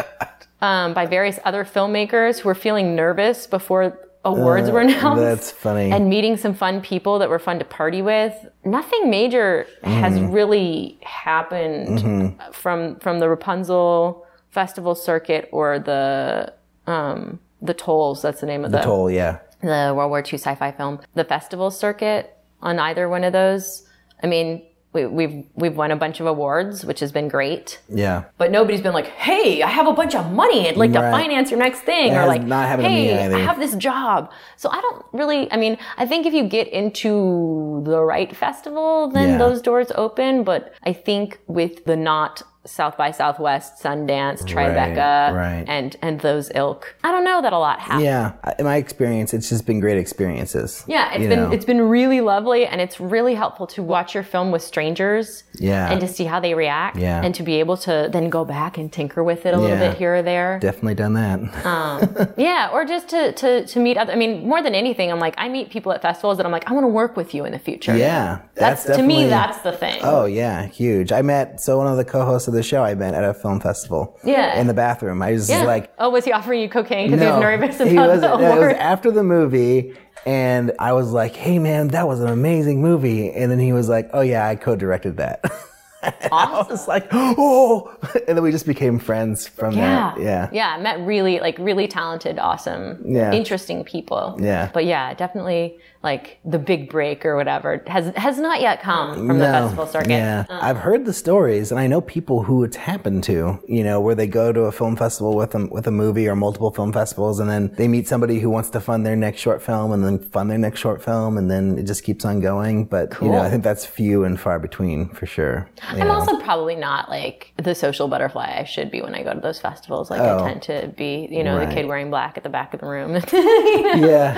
um, 0.61 0.93
by 0.93 1.05
various 1.05 1.39
other 1.45 1.63
filmmakers 1.63 2.39
who 2.39 2.49
were 2.49 2.55
feeling 2.55 2.95
nervous 2.95 3.45
before 3.47 3.99
awards 4.25 4.69
were 4.71 4.81
announced. 4.81 5.21
That's 5.21 5.51
funny. 5.51 5.91
And 5.91 6.09
meeting 6.09 6.35
some 6.35 6.53
fun 6.53 6.81
people 6.81 7.19
that 7.19 7.29
were 7.29 7.39
fun 7.39 7.59
to 7.59 7.65
party 7.65 8.01
with. 8.01 8.33
Nothing 8.65 9.09
major 9.09 9.67
has 9.83 10.13
Mm-hmm. 10.15 10.31
really 10.31 10.97
happened 11.03 12.35
from 12.51 12.97
from 12.99 13.19
the 13.19 13.29
Rapunzel 13.29 14.25
festival 14.49 14.95
circuit 14.95 15.47
or 15.51 15.79
the 15.79 16.53
um, 16.87 17.39
the 17.61 17.73
Tolls. 17.73 18.21
That's 18.21 18.41
the 18.41 18.47
name 18.47 18.65
of 18.65 18.71
the, 18.71 18.79
Toll, 18.81 19.09
yeah. 19.09 19.39
the 19.61 19.93
World 19.95 20.09
War 20.09 20.19
II 20.19 20.37
sci-fi 20.37 20.71
film, 20.71 20.99
the 21.13 21.23
festival 21.23 21.71
circuit 21.71 22.35
on 22.61 22.79
either 22.79 23.07
one 23.09 23.23
of 23.23 23.33
those. 23.33 23.87
I 24.23 24.27
mean, 24.27 24.63
we, 24.95 25.05
we've 25.05 25.45
we've 25.55 25.75
won 25.75 25.91
a 25.91 25.95
bunch 25.95 26.19
of 26.19 26.25
awards, 26.25 26.83
which 26.85 26.99
has 27.01 27.11
been 27.11 27.27
great. 27.27 27.79
Yeah. 27.87 28.23
But 28.39 28.49
nobody's 28.49 28.81
been 28.81 28.93
like, 28.93 29.07
"Hey, 29.07 29.61
I 29.61 29.67
have 29.67 29.87
a 29.87 29.93
bunch 29.93 30.15
of 30.15 30.31
money. 30.31 30.67
I'd 30.67 30.77
like 30.77 30.93
to 30.93 31.01
finance 31.17 31.51
your 31.51 31.59
next 31.59 31.81
thing," 31.81 32.13
That 32.13 32.23
or 32.23 32.27
like, 32.27 32.43
not 32.43 32.67
happened 32.67 32.85
to 32.87 32.93
me 32.93 33.07
"Hey. 33.07 33.33
I 33.33 33.39
have 33.39 33.59
this 33.59 33.75
job." 33.75 34.31
So 34.55 34.69
I 34.69 34.79
don't 34.81 35.05
really. 35.13 35.51
I 35.51 35.57
mean, 35.57 35.77
I 35.97 36.05
think 36.07 36.25
if 36.25 36.33
you 36.33 36.43
get 36.57 36.67
into 36.69 37.83
the 37.85 38.01
right 38.01 38.35
festival, 38.35 39.09
then 39.09 39.29
Yeah. 39.31 39.37
those 39.37 39.61
doors 39.61 39.91
open. 39.95 40.43
But 40.43 40.73
I 40.83 40.93
think 40.93 41.39
with 41.47 41.85
the 41.85 41.95
not 41.95 42.41
South 42.65 42.97
by 42.97 43.11
Southwest, 43.11 43.81
Sundance, 43.81 44.41
Tribeca, 44.43 45.33
right. 45.35 45.65
and 45.67 45.95
and 46.01 46.19
those 46.21 46.51
ilk, 46.55 46.95
I 47.03 47.11
don't 47.11 47.23
know 47.23 47.41
that 47.41 47.53
a 47.53 47.59
lot 47.59 47.79
happens. 47.79 48.03
Yeah. 48.03 48.33
In 48.57 48.65
my 48.65 48.77
experience, 48.77 49.33
it's 49.33 49.49
just 49.49 49.65
been 49.65 49.79
great 49.79 49.97
experiences. 49.97 50.83
Yeah, 50.87 51.11
it's 51.13 51.27
been 51.27 51.39
know? 51.39 51.51
it's 51.51 51.65
been 51.65 51.81
really 51.81 52.21
lovely, 52.21 52.65
and 52.65 52.81
it's 52.81 52.99
really 52.99 53.35
helpful 53.35 53.67
to 53.67 53.83
watch 53.83 54.13
your 54.13 54.23
film 54.23 54.51
with 54.51 54.61
strangers. 54.63 55.43
Yeah. 55.57 55.89
and 55.91 56.01
to 56.01 56.07
see 56.07 56.25
how 56.25 56.39
they 56.41 56.53
react. 56.53 56.97
Yeah. 56.97 57.21
and 57.23 57.33
to 57.35 57.43
be 57.43 57.55
able 57.59 57.77
to 57.77 58.09
then 58.11 58.29
go 58.29 58.43
back 58.45 58.77
and 58.77 58.91
tinker 58.91 59.23
with 59.23 59.45
it 59.45 59.53
a 59.53 59.57
little 59.57 59.77
Yeah. 59.77 59.89
bit 59.89 59.97
here 59.97 60.15
or 60.15 60.21
there. 60.21 60.59
Definitely 60.59 60.95
done 60.95 61.13
that. 61.13 61.65
Um, 61.65 62.33
yeah, 62.37 62.69
or 62.73 62.83
just 62.85 63.07
to 63.09 63.31
to 63.33 63.65
to 63.65 63.79
meet 63.79 63.97
other. 63.97 64.11
I 64.11 64.15
mean, 64.15 64.47
more 64.47 64.61
than 64.61 64.73
anything, 64.75 65.11
I'm 65.11 65.19
like 65.19 65.35
I 65.37 65.49
meet 65.49 65.69
people 65.69 65.91
at 65.91 66.01
festivals 66.01 66.37
that 66.37 66.45
I'm 66.45 66.51
like 66.51 66.69
I 66.69 66.73
want 66.73 66.83
to 66.83 66.89
work 66.89 67.15
with 67.15 67.33
you 67.33 67.45
in 67.45 67.51
the 67.51 67.59
future. 67.59 67.95
yeah. 67.95 68.39
that's, 68.55 68.85
to 68.85 69.01
me 69.03 69.27
that's 69.27 69.59
the 69.59 69.71
thing. 69.71 69.99
Oh 70.03 70.25
yeah, 70.25 70.65
huge. 70.65 71.11
I 71.11 71.21
met 71.21 71.61
so 71.61 71.77
one 71.77 71.87
of 71.87 71.97
the 71.97 72.05
co-hosts 72.05 72.47
of 72.47 72.54
the 72.55 72.63
show 72.63 72.83
I 72.83 72.95
met 72.95 73.13
at 73.13 73.23
a 73.23 73.33
film 73.33 73.59
festival. 73.59 74.17
Yeah. 74.23 74.59
In 74.59 74.67
the 74.67 74.73
bathroom, 74.73 75.21
I 75.21 75.33
was 75.33 75.49
Yeah. 75.49 75.63
like, 75.63 75.91
oh, 75.99 76.09
was 76.09 76.25
he 76.25 76.31
offering 76.31 76.61
you 76.61 76.69
cocaine 76.69 77.11
because 77.11 77.21
he 77.23 77.31
was 77.31 77.39
nervous 77.41 77.75
about 77.75 77.87
he 77.87 77.97
wasn't. 77.97 78.21
the 78.21 78.37
No, 78.37 78.61
it 78.63 78.67
was 78.67 78.75
after 78.77 79.11
the 79.11 79.23
movie, 79.23 79.93
and 80.25 80.71
I 80.79 80.93
was 80.93 81.11
like, 81.11 81.35
"Hey, 81.35 81.59
man, 81.59 81.89
that 81.89 82.07
was 82.07 82.19
an 82.19 82.29
amazing 82.29 82.81
movie." 82.81 83.31
And 83.31 83.51
then 83.51 83.59
he 83.59 83.73
was 83.73 83.87
like, 83.89 84.09
"Oh 84.13 84.21
yeah, 84.21 84.47
I 84.47 84.55
co-directed 84.55 85.17
that." 85.17 85.43
I 86.31 86.65
was 86.69 86.87
like, 86.87 87.07
"Oh!" 87.11 87.91
And 88.27 88.37
then 88.37 88.43
we 88.43 88.51
just 88.51 88.65
became 88.67 88.99
friends 88.99 89.47
from 89.47 89.75
Yeah. 89.75 90.13
that. 90.15 90.21
Yeah. 90.21 90.49
Yeah. 90.51 90.77
Met 90.77 90.99
really, 91.01 91.39
like, 91.39 91.57
really 91.59 91.87
talented, 91.87 92.37
awesome, 92.39 93.01
Yeah. 93.05 93.31
interesting 93.31 93.83
people. 93.83 94.37
Yeah. 94.39 94.69
But 94.73 94.85
yeah, 94.85 95.13
definitely, 95.15 95.77
like, 96.05 96.39
the 96.45 96.59
big 96.59 96.89
break 96.89 97.25
or 97.25 97.35
whatever 97.35 97.83
has 97.87 98.13
has 98.15 98.37
not 98.37 98.61
yet 98.61 98.81
come 98.81 99.27
from 99.27 99.39
the 99.39 99.45
festival 99.45 99.87
circuit. 99.87 100.11
Yeah, 100.11 100.45
uh-huh. 100.47 100.59
I've 100.61 100.77
heard 100.77 101.03
the 101.05 101.11
stories, 101.13 101.71
and 101.71 101.79
I 101.79 101.87
know 101.87 101.99
people 101.99 102.43
who 102.43 102.63
it's 102.63 102.77
happened 102.77 103.23
to. 103.25 103.59
You 103.67 103.83
know, 103.83 103.99
where 103.99 104.15
they 104.15 104.27
go 104.27 104.53
to 104.53 104.61
a 104.61 104.71
film 104.71 104.95
festival 104.95 105.35
with 105.35 105.51
them 105.51 105.69
with 105.71 105.87
a 105.87 105.91
movie 105.91 106.27
or 106.29 106.35
multiple 106.35 106.71
film 106.71 106.93
festivals, 106.93 107.39
and 107.41 107.49
then 107.49 107.73
they 107.75 107.87
meet 107.89 108.07
somebody 108.07 108.39
who 108.39 108.49
wants 108.49 108.69
to 108.69 108.79
fund 108.79 109.05
their 109.05 109.15
next 109.17 109.41
short 109.41 109.61
film, 109.61 109.91
and 109.91 110.05
then 110.05 110.19
fund 110.19 110.49
their 110.49 110.57
next 110.59 110.79
short 110.79 111.03
film, 111.03 111.37
and 111.37 111.49
then 111.51 111.77
it 111.79 111.83
just 111.83 112.03
keeps 112.03 112.23
on 112.23 112.39
going. 112.39 112.85
But 112.85 113.13
you 113.21 113.29
know, 113.29 113.39
I 113.41 113.49
think 113.49 113.63
that's 113.63 113.85
few 113.85 114.23
and 114.23 114.39
far 114.39 114.59
between 114.59 115.09
for 115.09 115.25
sure. 115.25 115.67
you 115.93 116.01
I'm 116.01 116.07
know. 116.07 116.13
also 116.13 116.39
probably 116.39 116.75
not 116.75 117.09
like 117.09 117.51
the 117.57 117.73
social 117.73 118.07
butterfly 118.07 118.57
I 118.59 118.63
should 118.63 118.91
be 118.91 119.01
when 119.01 119.15
I 119.15 119.23
go 119.23 119.33
to 119.33 119.39
those 119.39 119.59
festivals. 119.59 120.11
Like 120.11 120.21
Oh. 120.21 120.43
I 120.43 120.47
tend 120.49 120.61
to 120.63 120.93
be, 120.95 121.27
you 121.31 121.43
know, 121.43 121.57
Right. 121.57 121.67
the 121.69 121.75
kid 121.75 121.87
wearing 121.87 122.09
black 122.11 122.37
at 122.37 122.43
the 122.43 122.49
back 122.49 122.73
of 122.75 122.79
the 122.81 122.85
room. 122.87 123.15
yeah. 123.33 124.35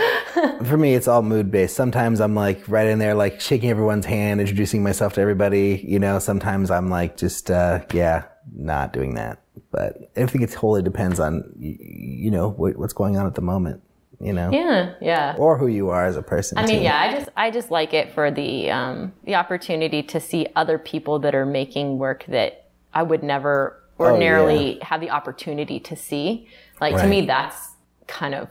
For 0.63 0.77
me, 0.77 0.93
it's 0.95 1.07
all 1.07 1.21
mood 1.21 1.51
based. 1.51 1.56
Sometimes 1.65 2.21
I'm 2.21 2.35
like 2.35 2.67
right 2.67 2.87
in 2.87 2.99
there, 2.99 3.15
like 3.15 3.41
shaking 3.41 3.69
everyone's 3.69 4.05
hand, 4.05 4.39
introducing 4.39 4.83
myself 4.83 5.13
to 5.13 5.21
everybody. 5.21 5.83
You 5.87 5.97
know, 5.97 6.19
sometimes 6.19 6.69
I'm 6.69 6.89
like 6.89 7.17
just, 7.17 7.49
uh, 7.49 7.83
yeah, 7.93 8.25
not 8.55 8.93
doing 8.93 9.15
that. 9.15 9.41
But 9.71 10.11
I 10.15 10.25
think 10.27 10.43
it 10.43 10.51
totally 10.51 10.83
depends 10.83 11.19
on, 11.19 11.51
you 11.57 12.29
know, 12.29 12.49
what's 12.51 12.93
going 12.93 13.17
on 13.17 13.25
at 13.25 13.35
the 13.35 13.41
moment, 13.41 13.81
you 14.19 14.33
know, 14.33 14.51
yeah, 14.51 14.93
yeah. 15.01 15.35
or 15.37 15.57
who 15.57 15.67
you 15.67 15.89
are 15.89 16.05
as 16.05 16.15
a 16.15 16.21
person. 16.21 16.57
I 16.57 16.65
mean, 16.65 16.79
too. 16.79 16.83
yeah, 16.83 16.99
I 16.99 17.11
just 17.11 17.29
I 17.35 17.51
just 17.51 17.71
like 17.71 17.93
it 17.93 18.13
for 18.13 18.29
the 18.29 18.69
um, 18.69 19.13
the 19.23 19.35
opportunity 19.35 20.03
to 20.03 20.19
see 20.19 20.47
other 20.55 20.77
people 20.77 21.19
that 21.19 21.33
are 21.33 21.45
making 21.45 21.97
work 21.97 22.25
that 22.27 22.69
I 22.93 23.03
would 23.03 23.23
never 23.23 23.81
ordinarily 23.99 24.79
have 24.81 25.01
the 25.01 25.09
opportunity 25.09 25.79
to 25.81 25.95
see. 25.95 26.47
Like 26.79 26.95
to 26.95 27.07
me, 27.07 27.25
that's 27.25 27.71
kind 28.07 28.35
of 28.35 28.49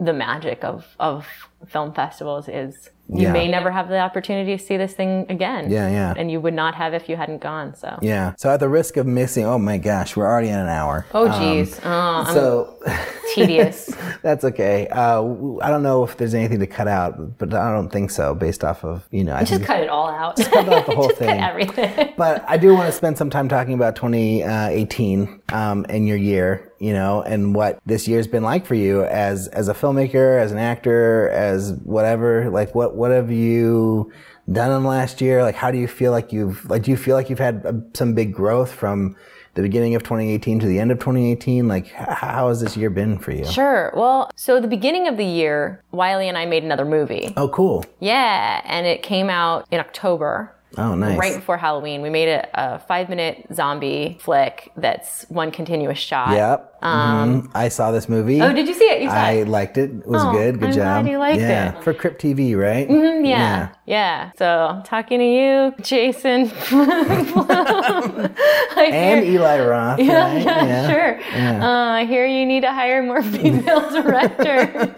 the 0.00 0.12
magic 0.12 0.64
of 0.64 0.86
of 0.98 1.26
film 1.66 1.92
festivals 1.94 2.48
is 2.48 2.90
you 3.08 3.22
Yeah. 3.24 3.32
may 3.32 3.48
never 3.48 3.70
have 3.70 3.88
the 3.88 3.98
opportunity 3.98 4.56
to 4.56 4.62
see 4.64 4.76
this 4.76 4.94
thing 4.94 5.26
again. 5.28 5.70
Yeah, 5.70 5.90
yeah. 5.90 6.14
And 6.16 6.30
you 6.30 6.40
would 6.40 6.54
not 6.54 6.74
have 6.76 6.94
if 6.94 7.08
you 7.08 7.16
hadn't 7.16 7.42
gone. 7.42 7.74
So. 7.74 7.98
Yeah. 8.00 8.32
So 8.38 8.50
at 8.50 8.60
the 8.60 8.68
risk 8.68 8.96
of 8.96 9.06
missing, 9.06 9.44
oh 9.44 9.58
my 9.58 9.76
gosh, 9.78 10.16
we're 10.16 10.26
already 10.26 10.48
in 10.48 10.58
an 10.58 10.68
hour. 10.68 11.04
Oh 11.12 11.26
geez, 11.38 11.78
oh, 11.84 11.88
I'm 12.26 12.32
So 12.34 12.78
tedious. 13.34 13.94
that's 14.22 14.44
okay. 14.44 14.86
Uh, 14.88 15.20
I 15.60 15.68
don't 15.70 15.82
know 15.82 16.04
if 16.04 16.16
there's 16.16 16.32
anything 16.34 16.60
to 16.60 16.66
cut 16.66 16.88
out, 16.88 17.38
but 17.38 17.52
I 17.52 17.72
don't 17.72 17.90
think 17.90 18.10
so 18.10 18.34
based 18.34 18.62
off 18.64 18.84
of, 18.84 19.06
you 19.10 19.24
know, 19.24 19.34
I 19.34 19.44
Just 19.44 19.64
cut 19.64 19.80
it 19.82 19.88
all 19.88 20.08
out. 20.08 20.36
Just 20.36 20.50
cut 20.52 20.68
out 20.68 20.86
the 20.86 20.94
whole 20.96 21.10
thing. 21.10 21.40
everything. 21.40 22.14
but 22.16 22.44
I 22.48 22.56
do 22.56 22.72
want 22.72 22.86
to 22.86 22.92
spend 22.92 23.18
some 23.18 23.30
time 23.30 23.48
talking 23.48 23.74
about 23.74 23.96
2018 23.96 25.42
um, 25.52 25.86
and 25.88 26.06
your 26.08 26.16
year, 26.16 26.71
you 26.82 26.92
know, 26.92 27.22
and 27.22 27.54
what 27.54 27.78
this 27.86 28.08
year's 28.08 28.26
been 28.26 28.42
like 28.42 28.66
for 28.66 28.74
you 28.74 29.04
as 29.04 29.46
as 29.48 29.68
a 29.68 29.74
filmmaker, 29.74 30.40
as 30.40 30.50
an 30.50 30.58
actor, 30.58 31.28
as 31.28 31.74
whatever. 31.84 32.50
Like, 32.50 32.74
what 32.74 32.96
what 32.96 33.12
have 33.12 33.30
you 33.30 34.10
done 34.50 34.72
in 34.72 34.82
the 34.82 34.88
last 34.88 35.20
year? 35.20 35.42
Like, 35.44 35.54
how 35.54 35.70
do 35.70 35.78
you 35.78 35.86
feel 35.86 36.10
like 36.10 36.32
you've 36.32 36.68
like? 36.68 36.82
Do 36.82 36.90
you 36.90 36.96
feel 36.96 37.14
like 37.14 37.30
you've 37.30 37.38
had 37.38 37.64
uh, 37.64 37.72
some 37.94 38.14
big 38.14 38.34
growth 38.34 38.72
from 38.72 39.14
the 39.54 39.62
beginning 39.62 39.94
of 39.94 40.02
2018 40.02 40.58
to 40.58 40.66
the 40.66 40.80
end 40.80 40.90
of 40.90 40.98
2018? 40.98 41.68
Like, 41.68 41.86
how 41.92 42.48
has 42.48 42.60
this 42.60 42.76
year 42.76 42.90
been 42.90 43.16
for 43.16 43.30
you? 43.30 43.44
Sure. 43.44 43.92
Well, 43.94 44.28
so 44.34 44.60
the 44.60 44.66
beginning 44.66 45.06
of 45.06 45.16
the 45.16 45.24
year, 45.24 45.80
Wiley 45.92 46.28
and 46.28 46.36
I 46.36 46.46
made 46.46 46.64
another 46.64 46.84
movie. 46.84 47.32
Oh, 47.36 47.48
cool. 47.48 47.84
Yeah, 48.00 48.60
and 48.64 48.88
it 48.88 49.04
came 49.04 49.30
out 49.30 49.68
in 49.70 49.78
October. 49.78 50.52
Oh, 50.78 50.94
nice. 50.94 51.18
Right 51.18 51.34
before 51.36 51.56
Halloween, 51.58 52.00
we 52.02 52.08
made 52.10 52.28
a, 52.28 52.48
a 52.54 52.78
five-minute 52.80 53.48
zombie 53.52 54.16
flick 54.20 54.70
that's 54.76 55.24
one 55.28 55.50
continuous 55.50 55.98
shot. 55.98 56.30
Yep. 56.32 56.68
Mhm. 56.82 57.50
I 57.54 57.68
saw 57.68 57.92
this 57.92 58.08
movie. 58.08 58.40
Um, 58.40 58.50
Oh, 58.50 58.54
did 58.54 58.66
you 58.66 58.74
see 58.74 58.86
it? 58.86 59.02
You 59.02 59.08
saw 59.08 59.14
I 59.14 59.30
it? 59.32 59.48
liked 59.48 59.78
it. 59.78 59.90
It 59.90 60.06
was 60.06 60.22
Oh, 60.24 60.32
good. 60.32 60.58
Good 60.58 60.70
I'm 60.70 60.74
job. 60.74 61.04
glad 61.04 61.08
you 61.12 61.18
liked 61.18 61.40
yeah. 61.40 61.68
it. 61.68 61.72
Mm-hmm. 61.74 61.82
For 61.82 61.94
Crypt 61.94 62.20
TV, 62.20 62.56
right? 62.58 62.90
Yeah, 63.24 63.68
yeah. 63.86 64.32
So 64.36 64.46
I'm 64.48 64.82
talking 64.82 65.18
to 65.20 65.24
you, 65.24 65.74
Jason. 65.82 66.50
And 68.76 69.24
Eli 69.24 69.60
Roth. 69.64 69.98
yeah, 70.00 70.34
right? 70.34 70.44
yeah, 70.44 70.90
sure. 70.90 71.20
Uh, 71.62 71.92
I 72.00 72.04
hear 72.04 72.26
you 72.26 72.44
need 72.46 72.62
to 72.62 72.72
hire 72.72 73.02
more 73.02 73.22
female 73.22 73.88
directors. 74.02 74.90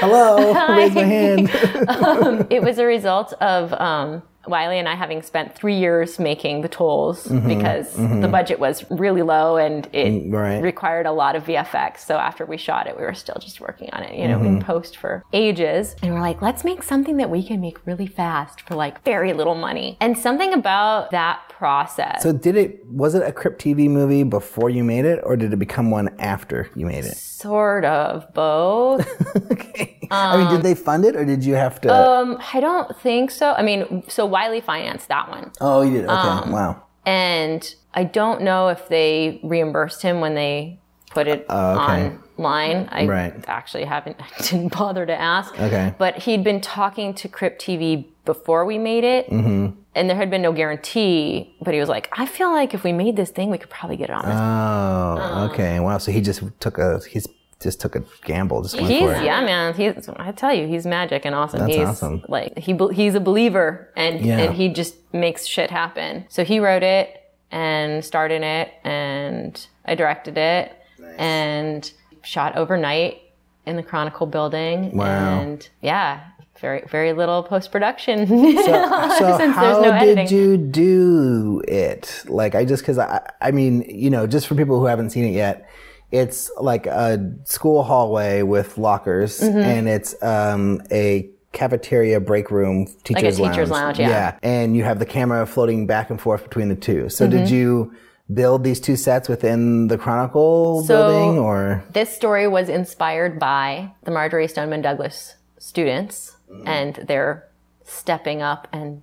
Hello. 0.00 0.52
Raise 0.76 0.94
my 0.94 1.02
hand. 1.02 1.50
um, 1.88 2.46
it 2.50 2.62
was 2.62 2.78
a 2.78 2.86
result 2.86 3.32
of 3.34 3.72
um, 3.74 4.22
Wiley 4.48 4.78
and 4.78 4.88
I 4.88 4.94
having 4.94 5.22
spent 5.22 5.54
three 5.54 5.76
years 5.78 6.18
making 6.18 6.62
the 6.62 6.68
tools 6.68 7.26
Mm-hmm. 7.26 7.48
because 7.48 7.94
the 7.94 8.28
budget 8.28 8.58
was 8.60 8.84
really 8.90 9.22
low 9.22 9.56
and 9.56 9.86
it 9.92 10.06
Mm, 10.06 10.32
right. 10.32 10.62
required 10.62 11.06
a 11.06 11.12
lot 11.12 11.34
of 11.36 11.44
VFX. 11.44 11.98
So 12.00 12.16
after 12.16 12.46
we 12.46 12.56
shot 12.56 12.86
it, 12.86 12.96
we 12.96 13.02
were 13.04 13.14
still 13.14 13.36
just 13.40 13.60
working 13.60 13.90
on 13.92 14.02
it, 14.02 14.18
you 14.18 14.28
know, 14.28 14.36
Mm-hmm. 14.38 14.46
in 14.46 14.62
post 14.62 14.96
for 14.96 15.24
ages. 15.32 15.96
And 16.02 16.14
we're 16.14 16.20
like, 16.20 16.40
let's 16.42 16.62
make 16.64 16.82
something 16.82 17.16
that 17.18 17.30
we 17.30 17.42
can 17.42 17.60
make 17.60 17.84
really 17.86 18.06
fast 18.06 18.60
for 18.60 18.74
like 18.74 19.02
very 19.04 19.32
little 19.32 19.54
money. 19.54 19.96
And 20.00 20.16
something 20.16 20.52
about 20.52 21.10
that 21.10 21.40
process. 21.48 22.22
So 22.22 22.32
did 22.32 22.56
it? 22.56 22.84
Was 22.86 23.14
it 23.14 23.22
a 23.22 23.32
Crypt 23.32 23.60
TV 23.62 23.88
movie 23.88 24.22
before 24.22 24.70
you 24.70 24.84
made 24.84 25.04
it, 25.04 25.20
or 25.24 25.36
did 25.36 25.52
it 25.52 25.56
become 25.58 25.90
one 25.90 26.14
after 26.18 26.70
you 26.74 26.86
made 26.86 27.04
it? 27.04 27.16
sort 27.36 27.84
of 27.84 28.32
both. 28.32 29.06
okay. 29.52 30.08
I 30.10 30.36
mean, 30.38 30.50
did 30.54 30.62
they 30.62 30.74
fund 30.74 31.04
it, 31.04 31.14
or 31.16 31.24
did 31.24 31.44
you 31.44 31.54
have 31.54 31.80
to? 31.82 31.92
um, 31.94 32.38
I 32.54 32.60
don't 32.60 32.96
think 33.00 33.30
so. 33.30 33.52
I 33.52 33.62
mean, 33.62 34.02
so 34.08 34.24
Wiley 34.36 34.60
financed 34.60 35.08
that 35.08 35.30
one. 35.30 35.50
oh, 35.62 35.80
you 35.82 35.92
did. 36.02 36.04
Okay. 36.04 36.12
um, 36.12 36.52
wow. 36.52 36.82
And 37.06 37.62
I 37.94 38.04
don't 38.04 38.42
know 38.42 38.68
if 38.68 38.88
they 38.88 39.40
reimbursed 39.42 40.02
him 40.02 40.20
when 40.20 40.34
they 40.34 40.78
put 41.10 41.26
it 41.26 41.46
Oh, 41.48 41.78
okay. 41.84 42.16
online. 42.38 42.88
I 42.92 43.06
Right. 43.06 43.32
actually 43.48 43.84
haven't, 43.84 44.16
I 44.38 44.42
didn't 44.42 44.76
bother 44.76 45.06
to 45.06 45.18
ask. 45.18 45.58
Okay. 45.58 45.94
But 45.96 46.16
he'd 46.24 46.44
been 46.44 46.60
talking 46.60 47.14
to 47.14 47.28
Crypt 47.28 47.62
TV 47.62 48.04
before 48.26 48.66
we 48.66 48.76
made 48.76 49.04
it. 49.04 49.30
Mm-hmm. 49.30 49.80
And 49.94 50.10
there 50.10 50.16
had 50.18 50.28
been 50.28 50.42
no 50.42 50.52
guarantee, 50.52 51.56
but 51.62 51.72
he 51.72 51.80
was 51.80 51.88
like, 51.88 52.06
I 52.12 52.26
feel 52.26 52.50
like 52.52 52.74
if 52.74 52.84
we 52.84 52.92
made 52.92 53.16
this 53.16 53.30
thing, 53.30 53.48
we 53.50 53.56
could 53.56 53.70
probably 53.70 53.96
get 53.96 54.10
it 54.10 54.16
on 54.20 54.24
this. 54.26 54.38
Oh, 54.38 55.48
okay. 55.50 55.80
Wow. 55.80 55.96
So 55.96 56.12
he 56.12 56.20
just 56.20 56.42
took 56.60 56.76
a 56.76 57.00
he's 57.10 57.26
just 57.60 57.80
took 57.80 57.96
a 57.96 58.02
gamble, 58.24 58.62
just 58.62 58.76
went 58.76 58.88
He's 58.88 59.00
for 59.00 59.14
it. 59.14 59.24
yeah, 59.24 59.40
man. 59.44 59.72
He's 59.74 60.08
I 60.16 60.32
tell 60.32 60.52
you, 60.52 60.66
he's 60.66 60.84
magic 60.86 61.24
and 61.24 61.34
awesome. 61.34 61.60
That's 61.60 61.74
he's 61.74 61.88
awesome. 61.88 62.22
like 62.28 62.56
he 62.58 62.76
he's 62.92 63.14
a 63.14 63.20
believer 63.20 63.88
and 63.96 64.20
Yeah. 64.24 64.38
and 64.40 64.54
he 64.54 64.68
just 64.68 64.94
makes 65.14 65.46
shit 65.46 65.70
happen. 65.70 66.26
So 66.28 66.44
he 66.44 66.58
wrote 66.60 66.82
it 66.82 67.22
and 67.50 68.04
starred 68.04 68.32
in 68.32 68.42
it, 68.44 68.72
and 68.84 69.66
I 69.84 69.94
directed 69.94 70.36
it 70.36 70.72
and 71.18 71.90
shot 72.22 72.56
overnight 72.56 73.22
in 73.64 73.76
the 73.76 73.82
Chronicle 73.82 74.26
building. 74.26 74.96
Wow. 74.96 75.40
And 75.40 75.68
yeah, 75.80 76.24
very 76.60 76.82
very 76.90 77.12
little 77.14 77.42
post 77.42 77.72
production. 77.72 78.26
So 78.66 79.36
Since 79.38 79.54
how 79.54 79.80
there's 79.80 79.82
no 79.82 79.98
did 79.98 80.18
editing. 80.18 80.38
you 80.38 80.56
do 80.58 81.62
it? 81.66 82.22
Like 82.28 82.54
I 82.54 82.64
just 82.64 82.82
because 82.82 82.98
I 82.98 83.26
I 83.40 83.50
mean 83.50 83.82
you 83.88 84.10
know 84.10 84.26
just 84.26 84.46
for 84.46 84.54
people 84.54 84.78
who 84.78 84.86
haven't 84.86 85.10
seen 85.10 85.24
it 85.24 85.32
yet, 85.32 85.68
it's 86.12 86.50
like 86.60 86.86
a 86.86 87.32
school 87.44 87.82
hallway 87.82 88.42
with 88.42 88.78
lockers 88.78 89.40
Mm-hmm. 89.40 89.58
and 89.58 89.88
it's 89.88 90.20
um, 90.22 90.80
a 90.90 91.28
cafeteria 91.52 92.20
break 92.20 92.50
room 92.50 92.86
teachers 93.02 93.40
like 93.40 93.52
teacher's 93.52 93.70
lounge, 93.70 93.98
yeah. 93.98 94.38
and 94.42 94.76
you 94.76 94.84
have 94.84 94.98
the 94.98 95.06
camera 95.06 95.46
floating 95.46 95.86
back 95.86 96.10
and 96.10 96.20
forth 96.20 96.42
between 96.44 96.68
the 96.68 96.76
two. 96.76 97.08
So 97.08 97.26
Mm-hmm. 97.26 97.36
did 97.38 97.50
you 97.50 97.94
build 98.32 98.62
these 98.64 98.80
two 98.80 98.96
sets 98.96 99.28
within 99.28 99.86
the 99.88 99.96
Chronicle 99.96 100.82
So- 100.84 101.08
building 101.08 101.38
or 101.38 101.82
This 101.92 102.14
story 102.14 102.46
was 102.48 102.68
inspired 102.68 103.38
by 103.38 103.92
the 104.04 104.10
Marjory 104.10 104.48
Stoneman 104.48 104.82
Douglas 104.82 105.36
students 105.58 106.36
and 106.66 106.94
their 106.96 107.48
stepping 107.84 108.42
up 108.42 108.68
and 108.72 109.02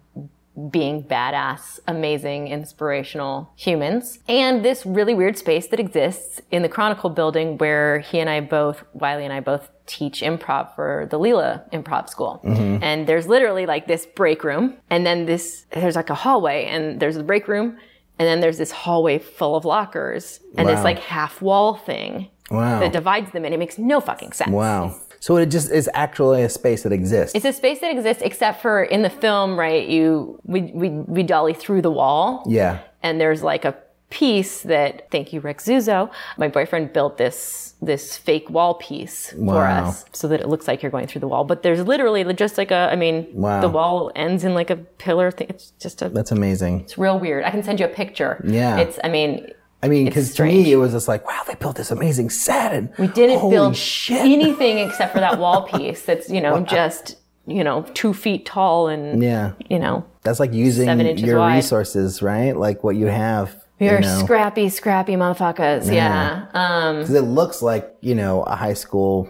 being 0.70 1.04
badass, 1.04 1.80
amazing, 1.88 2.48
inspirational 2.48 3.52
humans. 3.56 4.20
And 4.28 4.64
this 4.64 4.86
really 4.86 5.14
weird 5.14 5.38
space 5.38 5.68
that 5.68 5.80
exists 5.80 6.42
in 6.52 6.62
the 6.62 6.70
Chronicle 6.70 7.10
building 7.10 7.58
where 7.58 8.00
he 8.00 8.20
and 8.20 8.30
I 8.30 8.40
both, 8.42 8.84
Wiley 8.94 9.24
and 9.24 9.34
I 9.34 9.40
both 9.40 9.70
teach 9.86 10.22
improv 10.22 10.76
for 10.76 11.08
the 11.10 11.20
Leela 11.20 11.70
Improv 11.72 12.08
School. 12.10 12.42
Mm-hmm. 12.46 12.84
And 12.84 13.08
there's 13.08 13.28
literally 13.28 13.66
like 13.66 13.88
this 13.88 14.06
break 14.06 14.44
room 14.44 14.78
and 14.90 15.06
then 15.06 15.26
this, 15.26 15.66
there's 15.72 15.96
like 15.96 16.10
a 16.10 16.16
hallway 16.16 16.66
and 16.66 17.00
there's 17.00 17.16
the 17.16 17.24
break 17.24 17.48
room 17.48 17.78
and 18.20 18.28
then 18.28 18.40
there's 18.40 18.58
this 18.58 18.72
hallway 18.72 19.18
full 19.18 19.56
of 19.56 19.66
lockers 19.66 20.40
and 20.58 20.68
this 20.68 20.84
like 20.84 21.00
half 21.00 21.42
wall 21.42 21.76
thing 21.76 22.30
wow 22.52 22.80
that 22.80 22.94
divides 22.94 23.32
them 23.32 23.44
and 23.44 23.54
it 23.54 23.58
makes 23.58 23.78
no 23.78 24.00
fucking 24.00 24.32
sense. 24.32 24.52
wow. 24.52 24.96
So 25.24 25.38
it 25.38 25.46
just 25.46 25.72
is 25.72 25.90
actually 25.94 26.44
a 26.44 26.50
space 26.50 26.84
that 26.84 26.92
exists. 26.92 27.34
It's 27.34 27.46
a 27.46 27.54
space 27.54 27.80
that 27.80 27.92
exists 27.92 28.22
except 28.22 28.62
for 28.62 28.84
in 28.84 29.04
the 29.04 29.10
film, 29.10 29.58
right? 29.58 29.88
You 29.88 30.38
we 30.44 30.64
we 30.82 30.90
we 30.90 31.24
dolly 31.24 31.54
through 31.54 31.82
the 31.82 31.92
wall. 31.92 32.44
yeah. 32.46 32.80
And 33.02 33.22
there's 33.22 33.42
like 33.42 33.64
a 33.64 33.74
piece 34.10 34.64
that 34.64 35.10
thank 35.12 35.32
you, 35.32 35.40
Rex 35.40 35.66
Zuzo. 35.66 36.12
My 36.38 36.50
boyfriend 36.50 36.92
built 36.92 37.18
this 37.18 37.74
this 37.82 38.18
fake 38.18 38.50
wall 38.50 38.74
piece 38.74 39.32
for 39.32 39.66
us 39.66 40.04
so 40.12 40.28
that 40.28 40.42
it 40.42 40.50
looks 40.50 40.68
like 40.68 40.84
you're 40.84 40.92
going 40.92 41.08
through 41.08 41.22
the 41.22 41.30
wall. 41.30 41.46
But 41.46 41.64
there's 41.64 41.84
literally 41.88 42.22
just 42.34 42.58
like 42.58 42.72
a 42.72 42.90
I 42.92 42.98
mean 42.98 43.30
Wow. 43.34 43.62
the 43.62 43.70
wall 43.70 44.12
ends 44.18 44.44
in 44.44 44.54
like 44.54 44.70
a 44.70 44.76
pillar 44.76 45.32
thing. 45.32 45.48
It's 45.50 45.72
just 45.80 46.02
a 46.02 46.10
That's 46.10 46.34
amazing. 46.34 46.82
it's 46.82 46.98
real 46.98 47.18
weird. 47.18 47.46
I 47.46 47.50
can 47.50 47.64
send 47.64 47.80
you 47.80 47.86
a 47.86 47.96
picture. 48.04 48.44
Yeah. 48.46 48.76
It's 48.84 49.00
I 49.06 49.08
mean 49.08 49.48
I 49.84 49.90
mean, 49.90 50.06
because 50.06 50.34
to 50.36 50.44
me, 50.44 50.72
it 50.72 50.78
was 50.78 50.94
just 50.94 51.08
like, 51.10 51.28
wow, 51.28 51.42
they 51.46 51.56
built 51.56 51.76
this 51.76 51.92
amazing 51.92 52.30
set, 52.30 52.72
and 52.74 52.90
We 52.98 53.08
didn't 53.08 53.40
holy 53.40 53.56
build 53.56 53.76
shit. 53.76 54.22
anything 54.22 54.78
except 54.80 55.14
for 55.14 55.20
that 55.20 55.38
wall 55.40 55.64
piece 55.72 56.04
that's, 56.04 56.30
you 56.30 56.40
know, 56.42 56.62
just, 56.62 57.18
you 57.46 57.64
know, 57.66 57.84
two 57.94 58.14
feet 58.14 58.46
tall 58.46 58.88
and, 58.88 59.22
yeah, 59.22 59.52
you 59.70 59.78
know, 59.80 60.06
that's 60.24 60.40
like 60.40 60.54
using 60.54 60.88
your 61.18 61.40
wide. 61.40 61.56
resources, 61.58 62.22
right? 62.22 62.56
Like 62.56 62.82
what 62.84 62.96
you 62.96 63.08
have. 63.08 63.56
you 63.80 63.90
you're 63.90 64.00
know? 64.00 64.20
scrappy, 64.24 64.70
scrappy 64.70 65.14
motherfuckers. 65.18 65.94
Yeah. 65.94 66.46
Um, 66.54 67.02
'Cause 67.02 67.14
it 67.14 67.22
looks 67.26 67.62
like 67.62 67.94
you 68.00 68.16
know 68.16 68.44
a 68.44 68.56
high 68.56 68.74
school, 68.76 69.30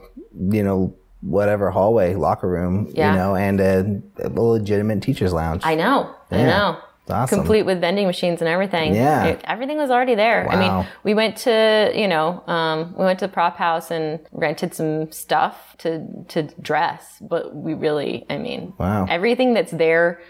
you 0.52 0.62
know, 0.62 0.94
whatever 1.22 1.72
hallway 1.72 2.14
locker 2.14 2.48
room, 2.48 2.92
Yeah. 2.94 3.12
you 3.14 3.18
know, 3.18 3.36
and 3.36 3.60
a, 3.60 4.02
a 4.24 4.30
legitimate 4.30 5.02
teacher's 5.02 5.34
lounge. 5.34 5.64
I 5.66 5.74
know. 5.74 6.14
I 6.30 6.38
know. 6.44 6.78
Awesome. 7.10 7.40
Complete 7.40 7.64
with 7.64 7.82
vending 7.82 8.08
machines 8.08 8.42
and 8.42 8.48
everything. 8.48 8.96
Yeah. 8.96 9.26
It- 9.26 9.42
everything 9.44 9.78
was 9.78 9.90
already 9.92 10.16
there. 10.16 10.48
I 10.50 10.56
mean, 10.56 10.88
we 11.04 11.14
went 11.14 11.36
to, 11.38 11.92
you 11.94 12.08
know, 12.08 12.42
um, 12.48 12.94
we 12.98 13.04
went 13.04 13.20
to 13.20 13.28
the 13.28 13.32
Prop 13.34 13.58
House 13.58 13.92
and 13.92 14.20
rented 14.32 14.74
some 14.74 15.12
stuff 15.12 15.76
to, 15.80 16.06
to 16.30 16.44
dress, 16.62 17.18
but 17.20 17.54
we 17.56 17.74
really, 17.74 18.26
I 18.30 18.38
mean, 18.38 18.74
Wow. 18.78 19.06
everything 19.10 19.54
that's 19.54 19.72
there 19.72 20.22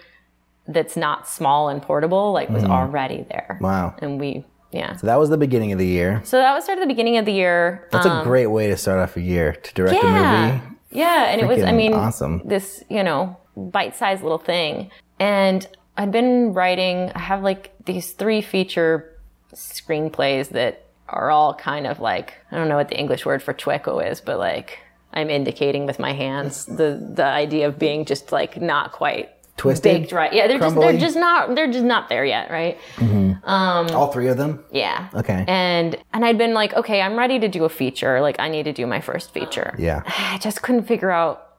that's 0.68 0.96
not 0.98 1.28
small 1.28 1.70
and 1.70 1.82
portable, 1.82 2.32
like 2.32 2.50
was 2.50 2.64
already 2.64 3.26
there. 3.30 3.58
Wow. 3.62 3.96
And 4.02 4.20
we, 4.20 4.46
yeah. 4.72 4.96
So 4.96 5.06
that 5.08 5.20
was 5.20 5.30
the 5.30 5.38
beginning 5.38 5.74
of 5.74 5.78
the 5.78 5.86
year. 5.86 6.22
So 6.24 6.38
that 6.38 6.54
was 6.56 6.66
sort 6.66 6.78
of 6.78 6.82
the 6.82 6.88
beginning 6.88 7.18
of 7.18 7.26
the 7.26 7.34
year. 7.34 7.88
That's 7.92 8.06
a 8.08 8.22
great 8.24 8.48
way 8.48 8.68
to 8.70 8.78
start 8.78 9.00
off 9.00 9.16
a 9.18 9.22
year 9.22 9.52
to 9.54 9.74
direct 9.74 10.02
a 10.02 10.08
Um, 10.08 10.14
movie. 10.52 10.62
Yeah, 10.92 11.26
and 11.26 11.42
it 11.42 11.48
was, 11.48 11.62
I 11.64 11.72
mean, 11.72 11.94
awesome. 11.94 12.42
this, 12.46 12.84
you 12.90 13.04
know, 13.04 13.38
bite 13.58 13.96
sized 13.96 14.24
little 14.24 14.38
thing. 14.40 14.90
And 15.20 15.68
I'd 15.98 16.12
been 16.12 16.54
writing, 16.54 17.12
I 17.14 17.20
have 17.20 17.44
like 17.44 17.74
these 17.86 18.12
three 18.12 18.42
feature 18.42 19.18
screenplays 19.54 20.50
that 20.50 20.86
are 21.08 21.30
all 21.30 21.54
kind 21.54 21.86
of 21.86 22.00
like, 22.00 22.34
I 22.52 22.56
don't 22.58 22.70
know 22.70 22.78
what 22.78 22.90
the 22.90 23.00
English 23.00 23.26
word 23.26 23.44
for 23.44 23.54
chueco 23.54 24.10
is, 24.10 24.22
but 24.22 24.40
like, 24.40 24.80
I'm 25.14 25.30
indicating 25.30 25.86
with 25.86 26.00
my 26.00 26.14
hands 26.14 26.66
the, 26.66 27.12
the 27.14 27.26
idea 27.26 27.68
of 27.68 27.78
being 27.78 28.06
just 28.06 28.32
like 28.32 28.60
not 28.60 28.92
quite 28.92 29.30
Twisted? 29.58 30.02
baked 30.02 30.12
right. 30.12 30.34
Yeah, 30.34 30.48
they're 30.48 30.58
just, 30.58 30.76
they're 30.76 30.98
just 30.98 31.16
not, 31.16 31.54
they're 31.54 31.72
just 31.72 31.86
not 31.86 32.10
there 32.10 32.26
yet, 32.26 32.50
right? 32.50 32.80
Mm-hmm. 32.96 33.48
Um, 33.48 33.88
all 33.92 34.12
three 34.12 34.28
of 34.28 34.38
them. 34.38 34.64
Yeah. 34.72 35.10
Okay. 35.14 35.46
And 35.48 35.96
and 36.12 36.26
I'd 36.26 36.40
been 36.40 36.56
like, 36.56 36.74
okay, 36.74 37.02
I'm 37.02 37.16
ready 37.16 37.40
to 37.40 37.48
do 37.48 37.64
a 37.64 37.70
feature. 37.70 38.20
Like 38.20 38.40
I 38.40 38.50
need 38.50 38.64
to 38.64 38.74
do 38.74 38.88
my 38.88 39.00
first 39.00 39.32
feature. 39.32 39.76
Yeah. 39.78 40.02
I 40.08 40.40
just 40.40 40.64
couldn't 40.64 40.86
figure 40.86 41.12
out 41.12 41.53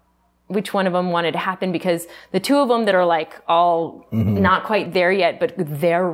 which 0.55 0.73
one 0.73 0.87
of 0.87 0.93
them 0.93 1.11
wanted 1.11 1.33
to 1.33 1.39
happen 1.39 1.73
because 1.73 2.07
the 2.33 2.41
two 2.41 2.57
of 2.57 2.69
them 2.69 2.85
that 2.87 2.95
are 2.95 3.05
like 3.05 3.35
all 3.49 4.07
not 4.13 4.65
quite 4.65 4.93
there 4.93 5.13
yet, 5.13 5.39
but 5.41 5.55
there 5.57 6.05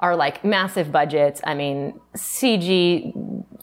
are 0.00 0.16
like 0.16 0.44
massive 0.44 0.90
budgets. 0.92 1.40
I 1.44 1.54
mean, 1.54 2.00
CG, 2.16 3.12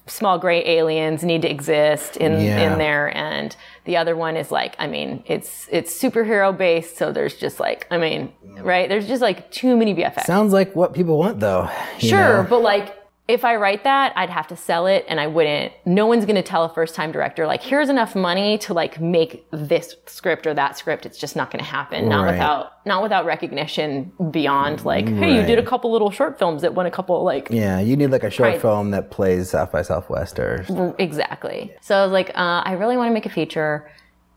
small 0.08 0.38
gray 0.40 0.66
aliens 0.66 1.24
need 1.24 1.42
to 1.44 1.50
exist 1.50 2.18
in, 2.18 2.34
Yeah. 2.34 2.72
in 2.74 2.78
there. 2.80 3.16
And 3.16 3.56
the 3.86 3.98
other 3.98 4.16
one 4.16 4.36
is 4.36 4.52
like, 4.52 4.76
I 4.80 4.88
mean, 4.88 5.24
it's, 5.26 5.68
it's 5.72 5.92
superhero 6.02 6.56
based. 6.56 6.98
So 6.98 7.12
there's 7.12 7.36
just 7.36 7.60
like, 7.60 7.88
I 7.92 7.98
mean, 7.98 8.32
right. 8.62 8.90
There's 8.90 9.08
just 9.08 9.22
like 9.22 9.52
too 9.52 9.76
many 9.78 9.94
VFX. 9.96 10.24
Sounds 10.26 10.54
like 10.54 10.76
what 10.76 10.94
people 10.94 11.18
want, 11.18 11.40
though. 11.40 11.70
Sure, 12.00 12.44
know? 12.44 12.48
but 12.50 12.62
like 12.62 12.96
if 13.28 13.46
I 13.46 13.56
write 13.56 13.84
that, 13.86 14.12
I'd 14.18 14.30
have 14.30 14.48
to 14.48 14.58
sell 14.58 14.88
it 14.88 15.06
and 15.08 15.20
I 15.20 15.28
wouldn't 15.28 15.72
no 15.86 16.06
one's 16.06 16.26
going 16.26 16.36
to 16.36 16.42
tell 16.44 16.66
a 16.66 16.70
first-time 16.74 17.12
director 17.12 17.46
like 17.48 17.62
here's 17.62 17.88
enough 17.88 18.14
money 18.16 18.58
to 18.60 18.74
like 18.74 19.00
make 19.00 19.46
this 19.52 19.96
script 20.08 20.46
or 20.48 20.54
that 20.54 20.78
script. 20.78 21.06
It's 21.06 21.18
just 21.18 21.36
not 21.36 21.50
going 21.52 21.64
to 21.64 21.70
happen. 21.70 22.10
Not 22.10 22.24
Right. 22.24 22.32
without 22.34 22.86
not 22.86 23.04
without 23.04 23.26
recognition 23.26 24.12
beyond 24.32 24.84
like 24.84 25.08
hey, 25.08 25.36
you 25.36 25.44
did 25.46 25.60
a 25.60 25.64
couple 25.64 25.92
little 25.92 26.12
short 26.12 26.40
films 26.40 26.62
that 26.64 26.74
won 26.74 26.86
a 26.88 26.92
couple 26.92 27.24
like 27.24 27.48
Yeah, 27.52 27.80
you 27.80 27.96
need 27.96 28.08
like 28.08 28.24
a 28.24 28.30
short 28.32 28.50
Right. 28.50 28.62
film 28.62 28.92
that 28.92 29.12
plays 29.12 29.52
South 29.52 29.72
by 29.72 29.82
Southwest 29.84 30.38
or 30.40 30.66
Exactly. 31.00 31.74
So 31.82 31.96
I 31.96 32.04
was 32.04 32.12
like, 32.12 32.30
uh, 32.32 32.64
I 32.66 32.74
really 32.74 32.98
want 32.98 33.10
to 33.10 33.14
make 33.14 33.26
a 33.28 33.30
feature 33.30 33.90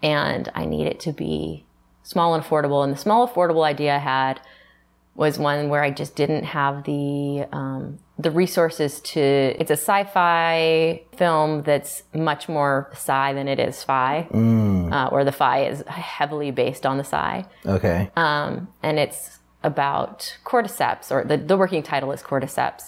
and 0.03 0.49
I 0.55 0.67
need 0.67 0.87
it 0.87 1.01
to 1.01 1.13
be 1.13 1.65
small 2.03 2.35
and 2.35 2.45
affordable. 2.45 2.85
And 2.85 2.93
the 2.93 2.99
small 2.99 3.27
affordable 3.27 3.65
idea 3.65 3.95
I 3.97 3.99
had 3.99 4.41
was 5.15 5.39
one 5.39 5.69
where 5.69 5.83
I 5.83 5.91
just 5.91 6.17
didn't 6.17 6.45
have 6.45 6.85
the 6.85 7.47
um, 7.53 7.99
the 8.25 8.31
resources 8.33 9.01
to. 9.13 9.21
It's 9.61 9.71
a 9.71 9.77
sci-fi 9.77 11.03
film 11.17 11.63
that's 11.63 12.03
much 12.13 12.49
more 12.49 12.89
sci 12.93 13.33
than 13.35 13.47
it 13.49 13.59
is 13.61 13.85
fi, 13.85 14.27
uh, 14.33 15.09
or 15.13 15.25
the 15.25 15.33
fi 15.33 15.67
is 15.67 15.83
heavily 15.87 16.51
based 16.51 16.85
on 16.85 16.97
the 16.99 17.05
sci, 17.05 17.45
Okay. 17.67 18.11
um, 18.17 18.69
and 18.83 18.99
it's 18.99 19.39
about 19.63 20.37
cordyceps, 20.45 21.11
or 21.13 21.25
the, 21.25 21.37
the 21.37 21.57
working 21.57 21.83
title 21.83 22.11
is 22.13 22.23
cordyceps, 22.23 22.83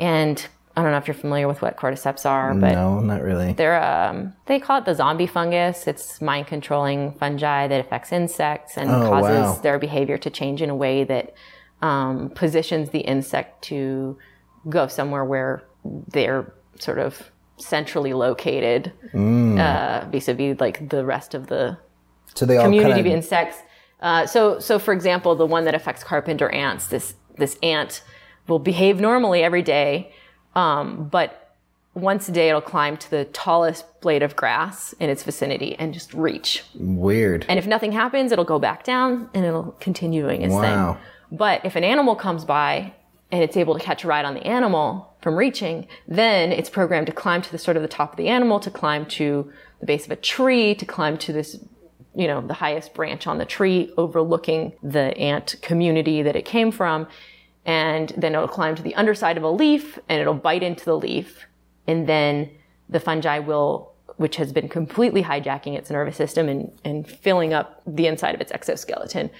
and. 0.00 0.46
I 0.76 0.82
don't 0.82 0.92
know 0.92 0.98
if 0.98 1.08
you're 1.08 1.22
familiar 1.26 1.48
with 1.48 1.60
what 1.60 1.76
cordyceps 1.76 2.24
are, 2.24 2.54
but 2.54 2.70
no, 2.74 3.00
not 3.00 3.20
really. 3.20 3.52
they're 3.52 3.82
um, 3.82 4.32
they 4.46 4.60
call 4.60 4.78
it 4.78 4.84
the 4.84 4.94
zombie 4.94 5.26
fungus. 5.26 5.88
It's 5.88 6.20
mind 6.22 6.46
controlling 6.46 7.14
fungi 7.14 7.66
that 7.66 7.80
affects 7.80 8.12
insects 8.12 8.76
and 8.76 8.88
Oh, 8.88 9.08
causes 9.10 9.42
wow. 9.56 9.58
their 9.64 9.80
behavior 9.80 10.18
to 10.18 10.30
change 10.30 10.62
in 10.62 10.70
a 10.70 10.76
way 10.76 11.02
that 11.02 11.34
um, 11.82 12.30
positions 12.30 12.90
the 12.90 13.00
insect 13.00 13.50
to 13.70 14.18
go 14.68 14.86
somewhere 14.86 15.24
where 15.24 15.62
they're 15.84 16.52
sort 16.78 16.98
of 16.98 17.30
centrally 17.56 18.12
located, 18.12 18.92
Mm. 19.12 19.58
uh, 19.58 20.08
vis-a-vis 20.10 20.60
like 20.60 20.88
the 20.90 21.04
rest 21.04 21.34
of 21.34 21.48
the 21.48 21.76
So 22.34 22.46
they 22.46 22.56
community 22.62 23.00
of 23.00 23.06
insects. 23.06 23.58
Uh, 24.00 24.26
so, 24.26 24.60
so 24.60 24.78
for 24.78 24.92
example, 24.92 25.34
the 25.34 25.46
one 25.46 25.64
that 25.64 25.74
affects 25.74 26.04
carpenter 26.04 26.48
ants, 26.50 26.86
this 26.88 27.14
this 27.36 27.56
ant 27.62 28.02
will 28.48 28.58
behave 28.58 29.00
normally 29.00 29.42
every 29.42 29.62
day, 29.62 30.12
um, 30.54 31.08
but 31.08 31.54
once 31.94 32.28
a 32.28 32.32
day 32.32 32.48
it'll 32.48 32.60
climb 32.60 32.96
to 32.96 33.10
the 33.10 33.24
tallest 33.26 33.84
blade 34.00 34.22
of 34.22 34.36
grass 34.36 34.92
in 35.00 35.10
its 35.10 35.22
vicinity 35.24 35.74
and 35.80 35.92
just 35.94 36.14
reach. 36.14 36.62
weird. 36.76 37.44
And 37.48 37.58
if 37.58 37.66
nothing 37.66 37.90
happens, 37.92 38.30
it'll 38.30 38.44
go 38.44 38.58
back 38.60 38.84
down 38.84 39.28
and 39.34 39.44
it'll 39.44 39.72
continue 39.80 40.22
doing 40.22 40.42
its 40.42 40.54
Wow. 40.54 40.60
thing. 40.92 41.36
But 41.38 41.64
if 41.64 41.74
an 41.76 41.82
animal 41.84 42.14
comes 42.14 42.44
by 42.44 42.92
and 43.30 43.42
it's 43.42 43.56
able 43.56 43.74
to 43.74 43.80
catch 43.80 44.04
a 44.04 44.08
ride 44.08 44.24
on 44.24 44.34
the 44.34 44.46
animal 44.46 45.14
from 45.20 45.36
reaching, 45.36 45.86
then 46.06 46.50
it's 46.52 46.70
programmed 46.70 47.06
to 47.06 47.12
climb 47.12 47.42
to 47.42 47.52
the 47.52 47.58
sort 47.58 47.76
of 47.76 47.82
the 47.82 47.88
top 47.88 48.12
of 48.12 48.16
the 48.16 48.28
animal, 48.28 48.58
to 48.60 48.70
climb 48.70 49.04
to 49.06 49.52
the 49.80 49.86
base 49.86 50.06
of 50.06 50.12
a 50.12 50.16
tree, 50.16 50.74
to 50.74 50.86
climb 50.86 51.18
to 51.18 51.32
this, 51.32 51.58
you 52.14 52.26
know, 52.26 52.40
the 52.40 52.54
highest 52.54 52.94
branch 52.94 53.26
on 53.26 53.38
the 53.38 53.44
tree 53.44 53.92
overlooking 53.98 54.72
the 54.82 55.16
ant 55.18 55.56
community 55.60 56.22
that 56.22 56.36
it 56.36 56.44
came 56.44 56.70
from. 56.70 57.06
And 57.66 58.14
then 58.16 58.34
it'll 58.34 58.48
climb 58.48 58.76
to 58.76 58.82
the 58.82 58.94
underside 58.94 59.36
of 59.36 59.42
a 59.42 59.50
leaf 59.50 59.98
and 60.08 60.20
it'll 60.20 60.34
bite 60.34 60.62
into 60.62 60.84
the 60.84 60.96
leaf. 60.96 61.44
And 61.86 62.06
then 62.06 62.50
the 62.88 63.00
fungi 63.00 63.40
will, 63.40 63.92
which 64.16 64.36
has 64.36 64.52
been 64.52 64.70
completely 64.70 65.22
hijacking 65.22 65.76
its 65.76 65.90
nervous 65.90 66.16
system 66.16 66.48
and, 66.48 66.72
and 66.82 67.06
filling 67.06 67.52
up 67.52 67.82
the 67.86 68.06
inside 68.06 68.34
of 68.34 68.40
its 68.40 68.52
exoskeleton, 68.52 69.30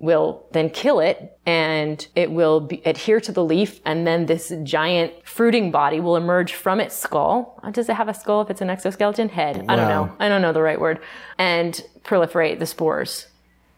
will 0.00 0.46
then 0.52 0.70
kill 0.70 1.00
it 1.00 1.38
and 1.44 2.06
it 2.14 2.30
will 2.30 2.60
be, 2.60 2.82
adhere 2.84 3.20
to 3.20 3.32
the 3.32 3.44
leaf. 3.44 3.80
And 3.84 4.06
then 4.06 4.26
this 4.26 4.52
giant 4.62 5.12
fruiting 5.24 5.70
body 5.70 6.00
will 6.00 6.16
emerge 6.16 6.52
from 6.54 6.80
its 6.80 6.96
skull. 6.96 7.58
Uh, 7.62 7.70
Does 7.70 7.88
it 7.88 7.94
have 7.96 8.08
a 8.08 8.14
skull 8.14 8.40
if 8.42 8.50
it's 8.50 8.60
an 8.60 8.70
exoskeleton? 8.70 9.28
Head. 9.28 9.64
I 9.68 9.76
don't 9.76 9.88
know. 9.88 10.14
I 10.18 10.28
don't 10.28 10.42
know 10.42 10.52
the 10.52 10.62
right 10.62 10.80
word. 10.80 11.00
And 11.36 11.80
proliferate 12.04 12.58
the 12.58 12.66
spores 12.66 13.26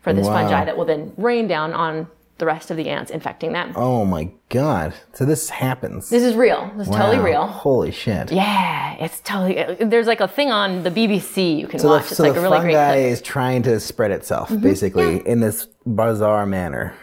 for 0.03 0.13
this 0.13 0.27
Wow. 0.27 0.35
fungi 0.35 0.65
that 0.65 0.77
will 0.77 0.85
then 0.85 1.13
rain 1.17 1.47
down 1.47 1.73
on 1.73 2.07
the 2.41 2.47
rest 2.47 2.71
of 2.73 2.77
the 2.77 2.89
ants, 2.89 3.11
infecting 3.13 3.53
them. 3.53 3.73
Oh 3.77 4.05
my 4.05 4.31
god. 4.49 4.93
So 5.13 5.25
this 5.25 5.49
happens. 5.49 6.09
This 6.11 6.25
is 6.25 6.35
real. 6.35 6.73
This 6.77 6.89
is 6.89 6.95
totally 6.95 7.19
real. 7.21 7.47
Holy 7.47 7.93
shit. 7.93 8.33
Yeah, 8.33 8.95
it's 8.99 9.21
totally. 9.21 9.77
There's 9.85 10.09
like 10.09 10.21
a 10.21 10.27
thing 10.27 10.51
on 10.51 10.83
the 10.83 10.91
BBC 10.91 11.57
you 11.57 11.69
can 11.69 11.79
So 11.79 11.89
watch. 11.89 12.03
the, 12.03 12.09
it's 12.09 12.17
so 12.17 12.25
like 12.25 12.35
the 12.35 12.41
a 12.41 12.43
really 12.43 12.57
fungi 12.59 12.73
great 12.73 12.75
clip. 12.75 12.97
Mm-hmm. 12.97 13.13
is 13.13 13.23
trying 13.23 13.63
to 13.63 13.79
spread 13.79 14.11
itself, 14.11 14.51
basically, 14.61 15.25
in 15.29 15.39
this 15.41 15.69
bizarre 15.87 16.47
manner. 16.47 16.95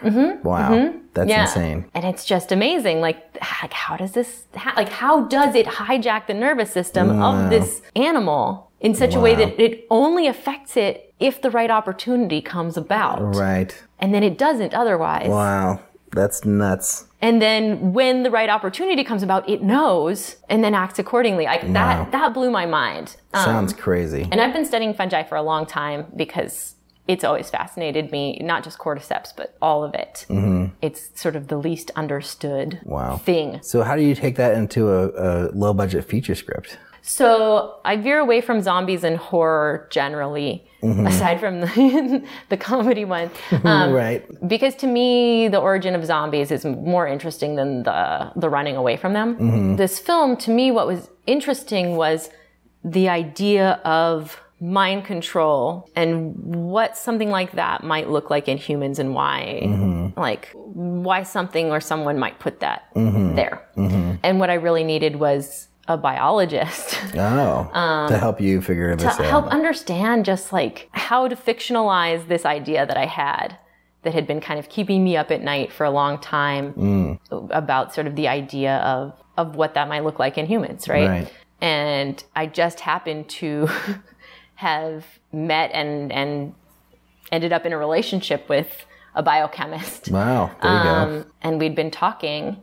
Wow. 0.44 0.92
That's 1.14 1.30
Yeah. 1.30 1.42
insane. 1.42 1.86
And 1.94 2.04
it's 2.04 2.24
just 2.24 2.52
amazing. 2.52 3.00
Like, 3.00 3.18
like 3.62 3.72
how 3.72 3.96
does 3.96 4.12
this? 4.12 4.44
How, 4.54 4.74
like, 4.76 4.88
how 4.90 5.22
does 5.26 5.54
it 5.54 5.66
hijack 5.66 6.26
the 6.26 6.34
nervous 6.34 6.70
system 6.70 7.22
of 7.22 7.48
this 7.50 7.80
animal 7.96 8.67
in 8.80 8.94
such 8.94 9.14
a 9.14 9.20
way 9.20 9.34
that 9.34 9.58
it 9.60 9.86
only 9.90 10.26
affects 10.26 10.76
it 10.76 11.12
if 11.18 11.42
the 11.42 11.50
right 11.50 11.70
opportunity 11.70 12.40
comes 12.40 12.76
about, 12.76 13.34
Right. 13.34 13.74
and 13.98 14.14
then 14.14 14.22
it 14.22 14.38
doesn't 14.38 14.72
otherwise. 14.74 15.28
Wow. 15.28 15.80
That's 16.12 16.44
nuts. 16.44 17.04
And 17.20 17.42
then 17.42 17.92
when 17.92 18.22
the 18.22 18.30
right 18.30 18.48
opportunity 18.48 19.04
comes 19.04 19.22
about, 19.22 19.46
it 19.48 19.62
knows 19.62 20.36
and 20.48 20.62
then 20.64 20.72
acts 20.74 20.98
accordingly. 20.98 21.44
Like 21.44 21.64
Wow. 21.64 21.72
that, 21.72 22.12
that 22.12 22.34
blew 22.34 22.50
my 22.50 22.64
mind. 22.66 23.16
Um, 23.34 23.44
Sounds 23.44 23.72
crazy. 23.74 24.26
And 24.30 24.40
I've 24.40 24.52
been 24.54 24.64
studying 24.64 24.94
fungi 24.94 25.22
for 25.24 25.34
a 25.36 25.42
long 25.42 25.66
time 25.66 26.06
because 26.16 26.76
it's 27.08 27.24
always 27.24 27.50
fascinated 27.50 28.10
me, 28.12 28.38
not 28.42 28.62
just 28.64 28.78
cordyceps, 28.78 29.32
but 29.36 29.56
all 29.60 29.82
of 29.84 29.94
it. 29.94 30.24
It's 30.80 31.10
sort 31.20 31.36
of 31.36 31.48
the 31.48 31.56
least 31.58 31.90
understood 31.96 32.78
Mm-hmm. 32.82 32.90
Wow. 32.90 33.16
thing. 33.16 33.58
So 33.62 33.82
how 33.82 33.96
do 33.96 34.02
you 34.02 34.14
take 34.14 34.36
that 34.36 34.54
into 34.54 34.90
a, 34.90 35.08
a 35.08 35.30
low 35.52 35.74
budget 35.74 36.04
feature 36.06 36.34
script? 36.36 36.78
So 37.08 37.80
I 37.86 37.96
veer 37.96 38.18
away 38.18 38.40
from 38.42 38.60
zombies 38.60 39.02
and 39.02 39.16
horror 39.16 39.88
generally, 39.90 40.64
Mm-hmm. 40.80 41.08
aside 41.08 41.40
from 41.40 41.60
the, 41.62 42.22
the 42.50 42.56
comedy 42.56 43.04
one. 43.04 43.30
Um, 43.64 43.92
right. 43.92 44.24
because 44.46 44.76
to 44.76 44.86
me 44.86 45.48
the 45.48 45.58
origin 45.58 45.96
of 45.96 46.04
zombies 46.06 46.52
is 46.52 46.64
more 46.64 47.08
interesting 47.08 47.56
than 47.56 47.82
the 47.82 48.30
the 48.36 48.48
running 48.48 48.76
away 48.76 48.96
from 48.96 49.12
them 49.12 49.76
this 49.76 49.98
film 49.98 50.36
to 50.44 50.50
me 50.52 50.70
what 50.70 50.86
was 50.86 51.10
interesting 51.26 51.96
was 51.96 52.30
the 52.84 53.08
idea 53.08 53.80
of 53.84 54.40
mind 54.60 55.04
control 55.04 55.88
and 55.96 56.34
what 56.72 56.96
something 56.96 57.30
like 57.30 57.52
that 57.52 57.82
might 57.82 58.08
look 58.08 58.30
like 58.30 58.46
in 58.46 58.56
humans 58.56 59.00
and 59.00 59.14
why 59.18 59.34
like 60.16 60.44
why 61.08 61.24
something 61.24 61.72
or 61.72 61.80
someone 61.80 62.18
might 62.20 62.38
put 62.38 62.60
that 62.60 62.82
there 62.94 63.56
and 64.22 64.38
what 64.40 64.48
i 64.50 64.54
really 64.54 64.84
needed 64.84 65.16
was 65.16 65.66
a 65.88 65.96
biologist 65.96 66.98
Oh. 67.16 68.06
to 68.08 68.18
help 68.18 68.40
you 68.40 68.60
figure 68.60 68.94
this 68.94 69.06
Um, 69.06 69.16
to 69.16 69.22
out. 69.24 69.30
help 69.30 69.46
understand 69.46 70.24
just 70.26 70.52
like 70.52 70.88
how 70.92 71.26
to 71.28 71.34
fictionalize 71.34 72.28
this 72.28 72.44
idea 72.44 72.84
that 72.86 72.96
I 72.96 73.06
had 73.06 73.56
that 74.02 74.12
had 74.14 74.26
been 74.26 74.40
kind 74.40 74.60
of 74.60 74.68
keeping 74.68 75.02
me 75.02 75.16
up 75.16 75.30
at 75.30 75.42
night 75.42 75.72
for 75.72 75.84
a 75.84 75.90
long 75.90 76.18
time 76.18 76.72
Mm. 76.74 77.48
about 77.50 77.92
sort 77.94 78.06
of 78.06 78.14
the 78.16 78.28
idea 78.28 78.76
of 78.78 79.12
of 79.36 79.54
what 79.56 79.74
that 79.74 79.88
might 79.88 80.02
look 80.04 80.18
like 80.18 80.36
in 80.36 80.46
humans, 80.46 80.88
right? 80.88 81.08
Right. 81.08 81.32
And 81.60 82.22
I 82.36 82.46
just 82.46 82.80
happened 82.80 83.28
to 83.40 83.68
have 84.56 85.04
met 85.32 85.70
and 85.72 86.12
and 86.12 86.54
ended 87.30 87.52
up 87.52 87.64
in 87.66 87.72
a 87.72 87.78
relationship 87.78 88.48
with 88.48 88.84
a 89.14 89.22
biochemist. 89.22 90.10
Wow. 90.10 90.50
There 90.62 90.72
you 90.76 90.82
go. 90.82 90.88
Um, 90.90 91.26
and 91.42 91.58
we'd 91.60 91.74
been 91.74 91.90
talking 91.90 92.62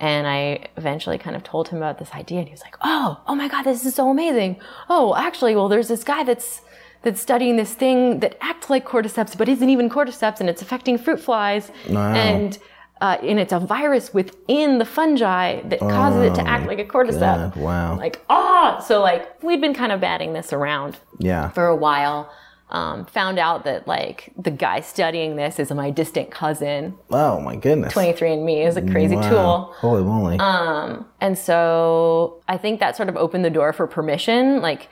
and 0.00 0.26
I 0.26 0.66
eventually 0.76 1.18
kind 1.18 1.36
of 1.36 1.44
told 1.44 1.68
him 1.68 1.78
about 1.78 1.98
this 1.98 2.12
idea 2.12 2.38
and 2.38 2.48
he 2.48 2.52
was 2.52 2.62
like, 2.62 2.76
"Oh, 2.82 3.20
oh 3.26 3.34
my 3.34 3.48
god, 3.48 3.62
this 3.62 3.84
is 3.84 3.94
so 3.94 4.10
amazing. 4.10 4.56
Oh, 4.88 5.14
actually, 5.16 5.54
well 5.54 5.68
there's 5.68 5.88
this 5.88 6.04
guy 6.04 6.24
that's 6.24 6.62
that's 7.02 7.20
studying 7.20 7.56
this 7.56 7.74
thing 7.74 8.20
that 8.20 8.36
acts 8.40 8.70
like 8.70 8.86
cordyceps 8.86 9.36
but 9.36 9.48
isn't 9.48 9.68
even 9.68 9.90
cordyceps 9.90 10.40
and 10.40 10.48
it's 10.48 10.62
affecting 10.62 10.96
fruit 10.96 11.20
flies 11.20 11.70
and 11.88 12.58
uh, 13.00 13.18
and 13.22 13.38
it's 13.38 13.52
a 13.52 13.58
virus 13.58 14.14
within 14.14 14.78
the 14.78 14.84
fungi 14.84 15.60
that 15.62 15.78
causes 15.80 16.22
it 16.22 16.34
to 16.34 16.48
act 16.48 16.66
like 16.66 16.78
a 16.78 16.84
cordyceps. 16.84 17.54
God, 17.54 17.56
wow. 17.56 17.96
Like, 17.96 18.24
ah! 18.30 18.78
So 18.78 19.02
like 19.02 19.42
we'd 19.42 19.60
been 19.60 19.74
kind 19.74 19.92
of 19.92 20.00
batting 20.00 20.32
this 20.32 20.52
around 20.52 20.98
yeah. 21.18 21.50
for 21.50 21.66
a 21.66 21.76
while. 21.76 22.32
Um, 22.70 23.04
found 23.04 23.38
out 23.38 23.64
that 23.64 23.86
like 23.86 24.32
the 24.36 24.50
guy 24.50 24.80
studying 24.80 25.36
this 25.36 25.58
is 25.60 25.70
my 25.70 25.90
distant 25.90 26.30
cousin. 26.30 26.96
Oh 27.10 27.38
my 27.40 27.56
goodness. 27.56 27.92
23andMe 27.94 28.66
is 28.66 28.76
a 28.76 28.82
crazy 28.82 29.16
Wow. 29.16 29.28
tool. 29.28 29.74
Holy 29.76 30.02
moly. 30.02 30.38
And 31.20 31.38
so 31.38 32.42
I 32.48 32.56
think 32.56 32.80
that 32.80 32.96
sort 32.96 33.08
of 33.08 33.16
opened 33.16 33.44
the 33.44 33.50
door 33.50 33.72
for 33.72 33.86
permission. 33.86 34.60
Like 34.62 34.88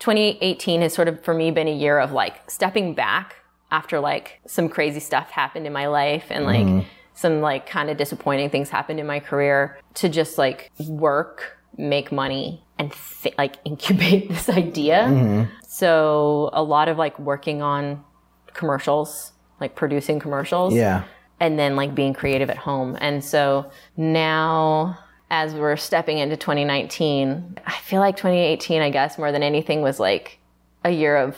2018 0.00 0.82
has 0.82 0.92
sort 0.92 1.08
of 1.08 1.22
for 1.24 1.32
me 1.34 1.50
been 1.50 1.68
a 1.68 1.72
year 1.74 1.98
of 1.98 2.12
like 2.12 2.50
stepping 2.50 2.94
back 2.94 3.36
after 3.70 4.00
like 4.00 4.40
some 4.46 4.68
crazy 4.68 5.00
stuff 5.00 5.30
happened 5.30 5.66
in 5.66 5.72
my 5.72 5.86
life 5.86 6.26
and 6.30 6.44
like 6.44 6.84
some 7.14 7.40
like 7.40 7.64
kind 7.66 7.90
of 7.90 7.96
disappointing 7.96 8.50
things 8.50 8.70
happened 8.70 8.98
in 8.98 9.06
my 9.06 9.20
career 9.20 9.78
to 9.94 10.08
just 10.08 10.36
like 10.36 10.70
work, 10.88 11.58
make 11.76 12.10
money 12.10 12.63
and 12.78 12.92
th- 13.22 13.34
like 13.38 13.56
incubate 13.64 14.28
this 14.28 14.48
idea. 14.48 15.04
Mm-hmm. 15.04 15.50
So 15.66 16.50
a 16.52 16.62
lot 16.62 16.88
of 16.88 16.98
like 16.98 17.18
working 17.18 17.62
on 17.62 18.04
commercials, 18.52 19.32
like 19.60 19.74
producing 19.74 20.20
commercials 20.20 20.74
yeah. 20.74 21.04
and 21.40 21.58
then 21.58 21.76
like 21.76 21.94
being 21.94 22.14
creative 22.14 22.50
at 22.50 22.56
home. 22.58 22.96
And 23.00 23.24
so 23.24 23.70
now 23.96 24.98
as 25.30 25.54
we're 25.54 25.76
stepping 25.76 26.18
into 26.18 26.36
2019, 26.36 27.58
I 27.66 27.72
feel 27.78 28.00
like 28.00 28.16
2018, 28.16 28.82
I 28.82 28.90
guess, 28.90 29.18
more 29.18 29.32
than 29.32 29.42
anything 29.42 29.82
was 29.82 29.98
like 29.98 30.38
a 30.84 30.90
year 30.90 31.16
of 31.16 31.36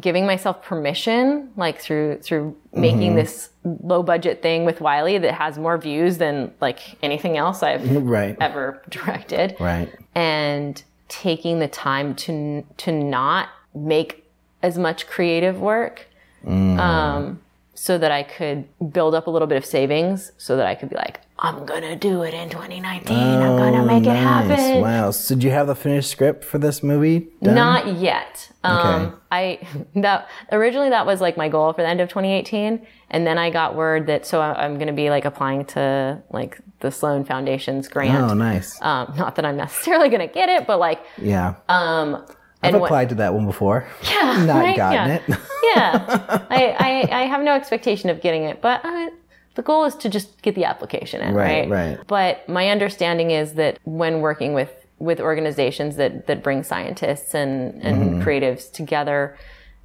giving 0.00 0.26
myself 0.26 0.62
permission, 0.62 1.50
like 1.56 1.80
through, 1.80 2.18
through 2.18 2.56
making 2.72 3.08
mm-hmm. 3.08 3.16
this 3.16 3.50
low 3.82 4.02
budget 4.02 4.42
thing 4.42 4.64
with 4.64 4.80
Wiley 4.80 5.18
that 5.18 5.34
has 5.34 5.58
more 5.58 5.76
views 5.78 6.18
than 6.18 6.52
like 6.60 6.80
anything 7.02 7.36
else 7.36 7.62
I've 7.62 7.84
Right. 8.06 8.36
ever 8.40 8.80
directed 8.88 9.56
Right. 9.58 9.88
and 10.14 10.82
taking 11.08 11.58
the 11.58 11.68
time 11.68 12.14
to 12.14 12.64
to 12.78 12.92
not 12.92 13.48
make 13.74 14.24
as 14.62 14.78
much 14.78 15.06
creative 15.06 15.60
work. 15.60 16.06
Um, 16.46 17.40
so 17.74 17.98
that 17.98 18.10
I 18.12 18.22
could 18.22 18.64
build 18.92 19.14
up 19.14 19.26
a 19.26 19.30
little 19.30 19.48
bit 19.48 19.58
of 19.58 19.66
savings 19.66 20.30
so 20.38 20.56
that 20.56 20.66
I 20.66 20.74
could 20.76 20.88
be 20.88 20.96
like, 20.96 21.20
I'm 21.38 21.66
gonna 21.66 21.96
do 21.96 22.22
it 22.22 22.32
in 22.32 22.48
2019. 22.48 23.14
I'm 23.16 23.56
gonna 23.58 23.84
make 23.84 24.04
it 24.06 24.16
happen. 24.16 24.80
Wow. 24.80 25.10
So 25.10 25.34
did 25.34 25.44
you 25.44 25.50
have 25.50 25.66
the 25.66 25.74
finished 25.74 26.10
script 26.10 26.44
for 26.44 26.58
this 26.58 26.82
movie? 26.82 27.28
Done? 27.42 27.54
Not 27.54 27.96
yet. 27.96 28.50
Um, 28.64 28.78
Okay. 28.78 29.14
I 29.30 29.58
that 29.96 30.28
originally 30.50 30.88
that 30.90 31.04
was 31.04 31.20
like 31.20 31.36
my 31.36 31.48
goal 31.50 31.72
for 31.74 31.82
the 31.82 31.88
end 31.88 32.00
of 32.00 32.08
2018, 32.08 32.86
and 33.10 33.26
then 33.26 33.36
I 33.38 33.50
got 33.50 33.74
word 33.76 34.06
that 34.06 34.24
so 34.26 34.40
I- 34.40 34.64
I'm 34.64 34.76
to 34.86 34.94
be 34.94 35.10
like 35.10 35.24
applying 35.26 35.66
to 35.66 36.22
like 36.30 36.58
the 36.80 36.90
Sloan 36.90 37.24
Foundation's 37.24 37.88
grant. 37.88 38.30
Oh, 38.30 38.32
nice. 38.34 38.80
Um, 38.80 39.12
not 39.18 39.36
that 39.36 39.44
I'm 39.44 39.56
necessarily 39.64 40.08
to 40.26 40.32
get 40.32 40.48
it, 40.48 40.66
but 40.66 40.78
like 40.78 41.00
yeah. 41.18 41.56
um, 41.68 42.14
I've 42.62 42.72
and 42.72 42.80
what- 42.80 42.86
applied 42.86 43.10
to 43.10 43.14
that 43.16 43.34
one 43.34 43.44
before. 43.44 43.86
yeah, 44.10 44.42
Not 44.46 44.56
right? 44.64 44.76
gotten 44.76 45.08
yeah. 45.08 45.36
it. 45.36 45.40
yeah, 45.76 46.46
I, 46.48 46.76
I 47.12 47.20
I 47.22 47.26
have 47.26 47.42
no 47.42 47.52
expectation 47.54 48.08
of 48.08 48.22
getting 48.22 48.44
it, 48.44 48.62
but 48.62 48.82
uh, 48.84 49.10
the 49.56 49.62
goal 49.62 49.84
is 49.84 49.94
to 49.96 50.08
just 50.08 50.40
get 50.42 50.54
the 50.54 50.64
application 50.64 51.20
in, 51.20 51.34
Right, 51.34 51.68
right? 51.68 51.96
right. 51.96 52.06
But 52.06 52.48
my 52.48 52.68
understanding 52.70 53.30
is 53.32 53.54
that 53.54 53.78
when 53.84 54.20
working 54.20 54.54
with 54.54 54.70
with 54.98 55.20
organizations 55.20 55.96
that 55.96 56.26
that 56.28 56.42
bring 56.42 56.62
scientists 56.62 57.34
and 57.34 57.82
and 57.82 57.96
Mm-hmm. 57.96 58.22
creatives 58.22 58.70
together, 58.72 59.36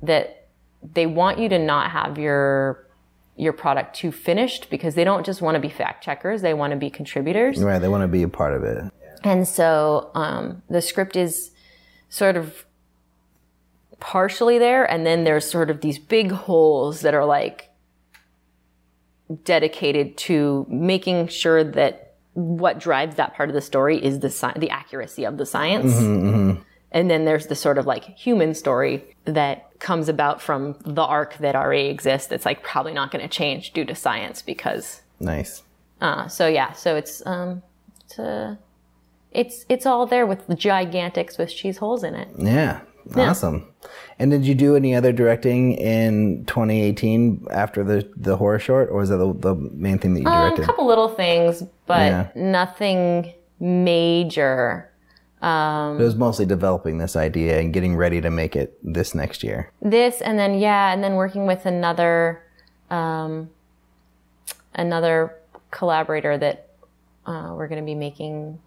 that 0.04 0.48
they 0.94 1.06
want 1.06 1.40
you 1.40 1.50
to 1.50 1.58
not 1.60 1.92
have 1.92 2.18
your 2.20 2.86
your 3.38 3.54
product 3.54 3.96
too 3.96 4.12
finished 4.12 4.70
because 4.70 4.94
they 4.96 5.04
don't 5.04 5.26
just 5.26 5.42
want 5.42 5.56
to 5.56 5.60
be 5.60 5.70
fact 5.70 6.04
checkers; 6.04 6.42
they 6.42 6.54
want 6.54 6.72
to 6.72 6.78
be 6.78 6.90
contributors. 6.90 7.64
Right. 7.64 7.80
They 7.80 7.88
want 7.88 8.04
to 8.04 8.08
be 8.08 8.24
a 8.24 8.28
part 8.30 8.54
of 8.54 8.64
it. 8.64 8.84
And 9.24 9.48
so 9.48 10.12
um, 10.16 10.64
the 10.70 10.82
script 10.82 11.16
is 11.16 11.52
sort 12.10 12.36
of 12.38 12.66
partially 14.00 14.58
there, 14.58 14.84
and 14.84 15.06
then 15.06 15.24
there's 15.24 15.50
sort 15.50 15.70
of 15.70 15.82
these 15.82 16.00
big 16.00 16.32
holes 16.32 17.02
that 17.02 17.14
are 17.14 17.26
like 17.26 17.70
dedicated 19.44 20.18
to 20.18 20.66
making 20.70 21.28
sure 21.28 21.64
that 21.64 22.16
what 22.34 22.80
drives 22.80 23.16
that 23.16 23.34
part 23.36 23.50
of 23.50 23.54
the 23.56 23.62
story 23.62 24.04
is 24.04 24.20
the 24.20 24.30
sci- 24.30 24.58
the 24.58 24.70
accuracy 24.70 25.26
of 25.26 25.38
the 25.38 25.46
science. 25.46 25.98
And 26.94 27.10
then 27.10 27.24
there's 27.24 27.48
the 27.48 27.56
sort 27.56 27.78
of 27.78 27.86
like 27.86 28.04
human 28.18 28.54
story 28.54 29.04
that 29.24 29.70
comes 29.80 30.10
about 30.10 30.42
from 30.42 30.76
the 30.84 31.04
arc 31.04 31.38
that 31.38 31.56
already 31.56 31.88
exists. 31.88 32.28
That's 32.28 32.46
like 32.46 32.64
probably 32.64 32.94
not 32.94 33.12
going 33.12 33.22
to 33.22 33.30
change 33.30 33.72
due 33.72 33.86
to 33.86 33.96
science 33.96 34.42
because 34.42 35.02
Nice. 35.20 35.64
uh, 36.02 36.28
so 36.28 36.48
yeah, 36.48 36.74
so 36.74 36.96
it's 36.98 37.26
um, 37.26 37.62
it's 38.04 38.20
uh, 38.20 38.56
it's 39.32 39.66
it's 39.70 39.86
all 39.86 40.06
there 40.06 40.26
with 40.26 40.48
the 40.48 40.56
gigantic 40.56 41.32
Swiss 41.32 41.54
cheese 41.54 41.78
holes 41.78 42.04
in 42.04 42.14
it. 42.16 42.28
Yeah. 42.38 42.82
Awesome. 43.16 43.71
And 44.20 44.32
did 44.32 44.46
you 44.46 44.54
do 44.54 44.76
any 44.76 44.94
other 44.94 45.12
directing 45.12 45.74
in 45.74 46.46
2018 46.46 47.48
after 47.52 47.84
the 47.84 48.08
the 48.16 48.38
horror 48.38 48.60
short, 48.60 48.90
or 48.90 48.98
was 48.98 49.10
that 49.10 49.18
the, 49.18 49.34
the 49.34 49.56
main 49.56 49.98
thing 49.98 50.14
that 50.14 50.22
you 50.22 50.28
Um, 50.28 50.54
a 50.54 50.66
couple 50.66 50.86
little 50.86 51.10
things, 51.10 51.64
but 51.88 52.06
Yeah. 52.06 52.28
nothing 52.36 53.34
major. 53.60 54.90
it 55.42 56.04
was 56.04 56.16
mostly 56.16 56.46
developing 56.46 57.00
this 57.00 57.16
idea 57.16 57.60
and 57.60 57.74
getting 57.74 57.96
ready 57.96 58.22
to 58.22 58.30
make 58.30 58.56
it 58.56 58.78
this 58.84 59.16
next 59.16 59.44
year. 59.44 59.72
This 59.82 60.22
and 60.22 60.38
then 60.38 60.60
yeah, 60.60 60.94
and 60.94 61.04
then 61.04 61.16
working 61.16 61.48
with 61.48 61.66
another 61.66 62.44
um, 62.92 63.50
another 64.76 65.36
collaborator 65.72 66.38
that 66.38 66.70
uh, 67.26 67.54
we're 67.56 67.68
going 67.68 67.82
to 67.82 67.86
be 67.86 67.96
making. 67.96 68.60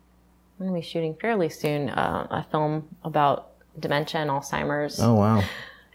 I'm 0.59 0.67
going 0.67 0.75
to 0.75 0.81
be 0.81 0.87
shooting 0.87 1.15
fairly 1.21 1.49
soon 1.49 1.91
uh, 1.91 2.27
a 2.31 2.45
film 2.51 2.89
about 3.03 3.51
dementia 3.79 4.21
and 4.21 4.31
Alzheimer's. 4.31 5.01
Oh 5.01 5.15
wow, 5.15 5.43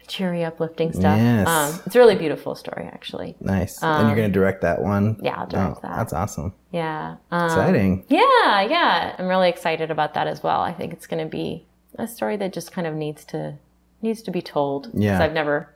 cheery, 0.06 0.44
uplifting 0.44 0.92
stuff. 0.92 1.18
Yes. 1.18 1.46
Um, 1.48 1.80
it's 1.86 1.94
a 1.94 1.98
really 1.98 2.16
beautiful 2.16 2.54
story, 2.54 2.84
actually. 2.84 3.36
nice. 3.40 3.82
and 3.82 4.08
you're 4.08 4.16
gonna 4.16 4.28
direct 4.28 4.62
that 4.62 4.82
one? 4.82 5.08
Um, 5.08 5.16
yeah, 5.22 5.36
I'll 5.40 5.46
direct 5.46 5.76
Oh, 5.76 5.80
that. 5.82 5.96
That's 5.96 6.12
awesome. 6.12 6.52
Yeah. 6.72 7.16
Um, 7.30 7.44
Exciting. 7.46 8.04
yeah, 8.08 8.60
yeah. 8.62 9.14
I'm 9.18 9.26
really 9.26 9.48
excited 9.48 9.90
about 9.90 10.14
that 10.14 10.26
as 10.26 10.42
well. 10.42 10.60
I 10.60 10.72
think 10.72 10.92
it's 10.92 11.06
going 11.06 11.22
to 11.24 11.28
be 11.30 11.64
a 11.98 12.06
story 12.06 12.36
that 12.36 12.52
just 12.52 12.70
kind 12.72 12.86
of 12.86 12.94
needs 12.94 13.24
to 13.26 13.54
needs 14.02 14.22
to 14.22 14.30
be 14.30 14.40
told. 14.42 14.88
Yeah. 14.94 15.12
Because 15.12 15.20
I've 15.20 15.32
never 15.32 15.74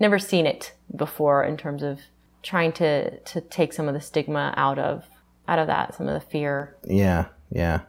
never 0.00 0.18
seen 0.18 0.46
it 0.46 0.72
before 0.96 1.44
in 1.44 1.56
terms 1.56 1.82
of 1.82 2.00
trying 2.42 2.72
to 2.72 3.18
to 3.18 3.40
take 3.40 3.72
some 3.72 3.86
of 3.88 3.94
the 3.94 4.00
stigma 4.00 4.52
out 4.56 4.78
of 4.78 5.04
out 5.48 5.58
of 5.60 5.66
that, 5.68 5.94
some 5.94 6.08
of 6.08 6.14
the 6.14 6.26
fear. 6.28 6.76
Yeah, 6.84 7.26
yeah. 7.50 7.80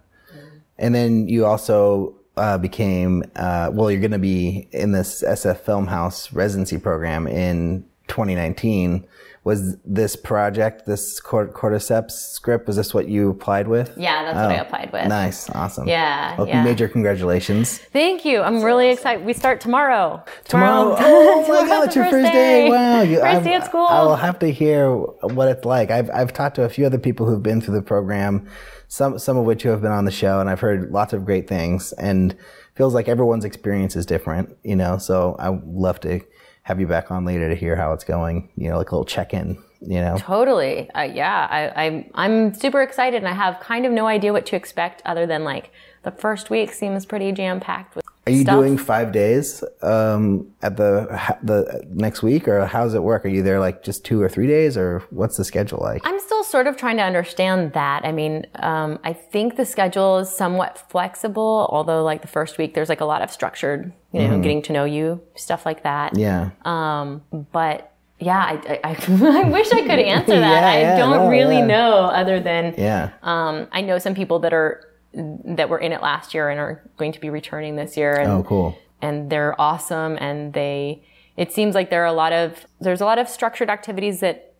And 0.78 0.93
then 0.93 1.28
you 1.28 1.45
also 1.45 2.16
uh, 2.38 2.57
became 2.57 3.23
uh, 3.36 3.69
well. 3.73 3.91
You're 3.91 4.01
going 4.01 4.11
to 4.11 4.19
be 4.19 4.67
in 4.71 4.91
this 4.91 5.23
SF 5.23 5.59
Film 5.59 5.88
House 5.88 6.31
residency 6.34 6.77
program 6.77 7.27
in 7.27 7.86
2019. 8.07 9.05
Was 9.43 9.75
this 9.83 10.15
project, 10.15 10.85
this 10.85 11.19
Cordyceps 11.19 12.11
script, 12.11 12.65
was 12.65 12.77
this 12.77 12.93
what 12.93 13.09
you 13.09 13.29
applied 13.31 13.67
with? 13.67 13.91
Yeah, 13.97 14.23
that's 14.23 14.35
what 14.37 14.51
I 14.51 14.59
oh, 14.59 14.61
applied 14.61 14.93
with. 14.93 15.03
Oh, 15.03 15.07
Nice, 15.09 15.49
awesome. 15.49 15.85
Yeah, 15.85 16.37
Well, 16.37 16.47
yeah. 16.47 16.63
major 16.63 16.87
congratulations. 16.87 17.77
Thank 17.77 18.23
you. 18.23 18.41
I'm 18.41 18.63
really 18.63 18.89
excited. 18.91 19.25
We 19.25 19.33
start 19.33 19.59
tomorrow. 19.59 20.23
Tomorrow, 20.45 20.95
oh 20.97 21.41
my 21.49 21.67
God, 21.67 21.87
it's 21.87 21.95
your 21.95 22.05
first 22.05 22.31
day. 22.31 22.69
Wow, 22.69 23.01
you, 23.01 23.19
First 23.19 23.25
I've- 23.25 23.43
day 23.43 23.55
at 23.55 23.65
school. 23.65 23.85
I 23.85 24.01
will 24.03 24.15
have 24.15 24.39
to 24.39 24.47
hear 24.47 24.89
what 24.95 25.49
it's 25.49 25.65
like. 25.65 25.91
I've 25.91 26.09
I've 26.09 26.31
talked 26.31 26.55
to 26.55 26.63
a 26.63 26.69
few 26.69 26.85
other 26.85 26.97
people 26.99 27.25
who've 27.25 27.43
been 27.43 27.59
through 27.59 27.75
the 27.75 27.81
program, 27.81 28.47
some 28.87 29.19
some 29.19 29.35
of 29.37 29.43
which 29.43 29.63
who 29.63 29.69
have 29.69 29.81
been 29.81 29.91
on 29.91 30.05
the 30.05 30.11
show, 30.11 30.39
and 30.39 30.49
I've 30.49 30.61
heard 30.61 30.91
lots 30.91 31.11
of 31.11 31.25
great 31.25 31.49
things. 31.49 31.91
And 31.93 32.35
feels 32.75 32.93
like 32.93 33.07
everyone's 33.07 33.45
experience 33.45 33.95
is 33.95 34.05
different, 34.05 34.55
you 34.63 34.75
know. 34.75 34.97
So 34.97 35.35
I 35.37 35.49
love 35.65 35.99
to 36.01 36.21
have 36.64 36.80
you 36.80 36.88
back 36.88 37.11
on 37.11 37.26
later 37.26 37.49
to 37.49 37.55
hear 37.55 37.76
how 37.76 37.93
it's 37.93 38.03
going. 38.03 38.49
You 38.55 38.70
know, 38.70 38.78
like 38.78 38.91
a 38.91 38.95
little 38.95 39.05
check 39.05 39.34
in. 39.34 39.57
You 39.82 39.99
know. 39.99 40.16
Totally. 40.18 40.89
Uh, 40.91 41.01
yeah, 41.01 41.47
I, 41.49 41.86
I'm 41.86 42.09
I'm 42.16 42.53
super 42.53 42.82
excited, 42.82 43.18
and 43.18 43.28
I 43.28 43.34
have 43.34 43.59
kind 43.59 43.86
of 43.86 43.91
no 43.91 44.07
idea 44.07 44.32
what 44.32 44.45
to 44.47 44.55
expect 44.55 45.01
other 45.05 45.26
than 45.26 45.43
like 45.43 45.72
the 46.03 46.11
first 46.11 46.49
week 46.49 46.72
seems 46.72 47.05
pretty 47.05 47.32
jam 47.34 47.59
packed 47.59 47.95
with. 47.95 48.03
Are 48.26 48.32
you 48.32 48.43
stuff. 48.43 48.55
doing 48.55 48.78
five 48.78 49.11
days 49.11 49.63
um, 49.82 50.47
at 50.61 50.78
the 50.78 51.07
the 51.43 51.86
next 51.89 52.24
week, 52.24 52.47
or 52.47 52.65
how 52.65 52.84
does 52.84 52.93
it 52.93 53.03
work? 53.03 53.26
Are 53.26 53.30
you 53.30 53.43
there 53.43 53.59
like 53.59 53.84
just 53.84 54.05
two 54.05 54.21
or 54.21 54.30
three 54.30 54.47
days, 54.47 54.78
or 54.78 55.03
what's 55.09 55.36
the 55.36 55.43
schedule 55.43 55.80
like? 55.82 56.01
I'm 56.05 56.19
still 56.21 56.43
sort 56.43 56.67
of 56.67 56.78
trying 56.78 56.95
to 56.97 57.03
understand 57.03 57.74
that. 57.74 58.05
I 58.05 58.13
mean, 58.13 58.45
um, 58.55 58.99
I 59.03 59.11
think 59.11 59.57
the 59.57 59.65
schedule 59.65 60.19
is 60.19 60.30
somewhat 60.30 60.82
flexible, 60.89 61.67
although 61.69 62.01
like 62.03 62.21
the 62.21 62.30
first 62.30 62.57
week 62.57 62.76
there's 62.76 62.88
like 62.88 63.01
a 63.01 63.05
lot 63.05 63.21
of 63.21 63.30
structured, 63.30 63.91
you 64.13 64.26
know, 64.26 64.39
getting 64.39 64.61
to 64.63 64.74
know 64.74 64.86
you 64.86 65.21
stuff 65.36 65.65
like 65.65 65.84
that. 65.84 66.17
yeah. 66.17 66.51
Um, 66.63 67.24
but 67.51 67.93
yeah, 68.19 68.39
I, 68.39 68.80
I, 68.86 68.97
I 69.11 69.49
wish 69.49 69.71
I 69.74 69.82
could 69.82 69.99
answer 69.99 70.39
that. 70.39 70.53
Yeah, 70.63 70.69
I 70.69 70.80
yeah, 70.80 70.97
don't 70.97 71.26
no, 71.26 71.30
really 71.30 71.57
yeah. 71.57 71.65
know 71.65 71.93
other 72.05 72.39
than 72.39 72.74
yeah. 72.78 73.11
um, 73.21 73.67
I 73.71 73.82
know 73.82 73.97
some 73.97 74.15
people 74.15 74.39
that 74.39 74.53
are 74.53 74.92
that 75.14 75.70
were 75.70 75.78
in 75.78 75.91
it 75.91 76.01
last 76.01 76.34
year 76.34 76.49
and 76.49 76.59
are 76.59 76.82
going 76.97 77.11
to 77.11 77.20
be 77.20 77.30
returning 77.30 77.76
this 77.76 77.95
year. 77.97 78.14
And, 78.16 78.32
oh, 78.32 78.43
cool. 78.43 78.78
and 79.01 79.30
they're 79.30 79.59
awesome 79.59 80.18
and 80.20 80.53
they 80.53 81.03
it 81.36 81.51
seems 81.51 81.74
like 81.76 81.89
there 81.89 82.03
are 82.03 82.07
a 82.07 82.14
lot 82.14 82.32
of 82.34 82.66
there's 82.80 83.01
a 83.01 83.05
lot 83.05 83.18
of 83.20 83.28
structured 83.28 83.70
activities 83.70 84.20
that 84.22 84.53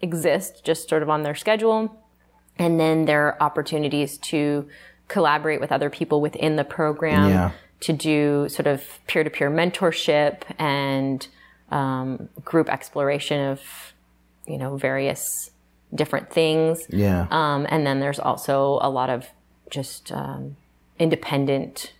exist 0.00 0.64
just 0.64 0.88
sort 0.88 1.02
of 1.02 1.10
on 1.10 1.22
their 1.22 1.34
schedule 1.34 1.94
and 2.58 2.78
then 2.80 3.04
there 3.04 3.26
are 3.26 3.42
opportunities 3.42 4.18
to 4.18 4.68
collaborate 5.08 5.60
with 5.60 5.72
other 5.72 5.90
people 5.90 6.20
within 6.20 6.56
the 6.56 6.64
program 6.64 7.28
Yeah. 7.30 7.50
to 7.80 7.92
do 7.92 8.48
sort 8.48 8.66
of 8.66 8.82
peer-to-peer 9.06 9.50
mentorship 9.50 10.42
and 10.58 11.26
um, 11.70 12.28
group 12.44 12.68
exploration 12.68 13.40
of 13.48 13.60
you 14.46 14.58
know 14.58 14.76
various 14.76 15.50
different 15.94 16.30
things 16.30 16.82
Yeah. 16.90 17.26
um, 17.30 17.66
and 17.68 17.86
then 17.86 18.00
there's 18.00 18.18
also 18.20 18.78
a 18.82 18.88
lot 18.90 19.10
of 19.10 19.26
just 19.70 20.12
um, 20.12 20.56
independent 20.98 21.92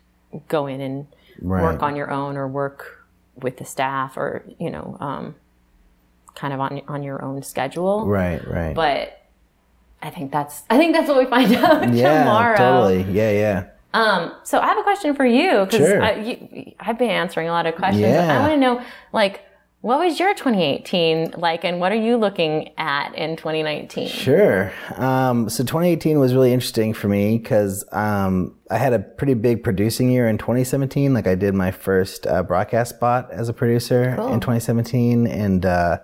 go 0.49 0.67
in 0.67 0.81
and 0.81 1.07
Right. 1.43 1.63
work 1.63 1.83
on 1.83 1.97
your 1.97 2.11
own 2.11 2.37
or 2.37 2.47
work 2.47 3.07
with 3.35 3.57
the 3.57 3.65
staff 3.65 4.19
or, 4.19 4.45
you 4.59 4.69
know, 4.69 4.99
um, 5.01 5.35
kind 6.35 6.53
of 6.53 6.61
on, 6.61 6.83
on 6.87 7.03
your 7.03 7.25
own 7.25 7.43
schedule. 7.43 8.07
Right, 8.07 8.47
right. 8.47 8.75
But 8.75 9.23
I 10.03 10.11
think 10.11 10.33
that's, 10.33 10.63
I 10.69 10.77
think 10.77 10.95
that's 10.95 11.09
what 11.09 11.17
we 11.19 11.25
find 11.25 11.55
out 11.57 11.95
yeah, 11.95 12.19
tomorrow. 12.25 12.57
totally. 12.59 13.03
Yeah, 13.11 13.31
yeah. 13.31 13.65
Um, 13.95 14.35
so 14.45 14.59
I 14.61 14.67
have 14.67 14.77
a 14.79 14.83
question 14.83 15.15
for 15.15 15.25
you 15.25 15.65
because 15.65 15.79
Sure. 15.89 16.03
I've 16.03 16.99
been 16.99 17.11
answering 17.11 17.49
a 17.49 17.53
lot 17.53 17.65
of 17.67 17.75
questions. 17.77 18.03
Yeah. 18.07 18.37
I 18.37 18.41
want 18.41 18.53
to 18.53 18.59
know, 18.59 18.83
like, 19.15 19.41
what 19.83 19.99
was 19.99 20.21
your 20.21 20.35
2018 20.35 21.35
like, 21.39 21.65
and 21.65 21.81
what 21.81 21.91
are 21.91 22.01
you 22.01 22.19
looking 22.19 22.71
at 22.77 23.15
in 23.15 23.37
2019? 23.37 24.09
Sure. 24.09 24.73
Um, 24.97 25.49
so 25.49 25.65
2018 25.65 26.19
was 26.19 26.35
really 26.35 26.53
interesting 26.53 26.93
for 26.93 27.09
me 27.09 27.39
because 27.39 27.83
um, 27.93 28.55
I 28.71 28.77
had 28.77 28.93
a 28.93 28.99
pretty 28.99 29.35
big 29.35 29.65
producing 29.65 30.11
year 30.11 30.29
in 30.29 30.37
2017. 30.37 31.15
Like 31.15 31.27
I 31.27 31.35
did 31.35 31.55
my 31.55 31.71
first 31.71 32.27
uh, 32.27 32.43
broadcast 32.43 32.95
spot 32.97 33.31
as 33.31 33.49
a 33.49 33.55
producer 33.55 34.15
Cool. 34.17 34.35
in 34.35 34.41
2017, 34.41 35.27
and 35.27 35.65
uh, 35.65 35.99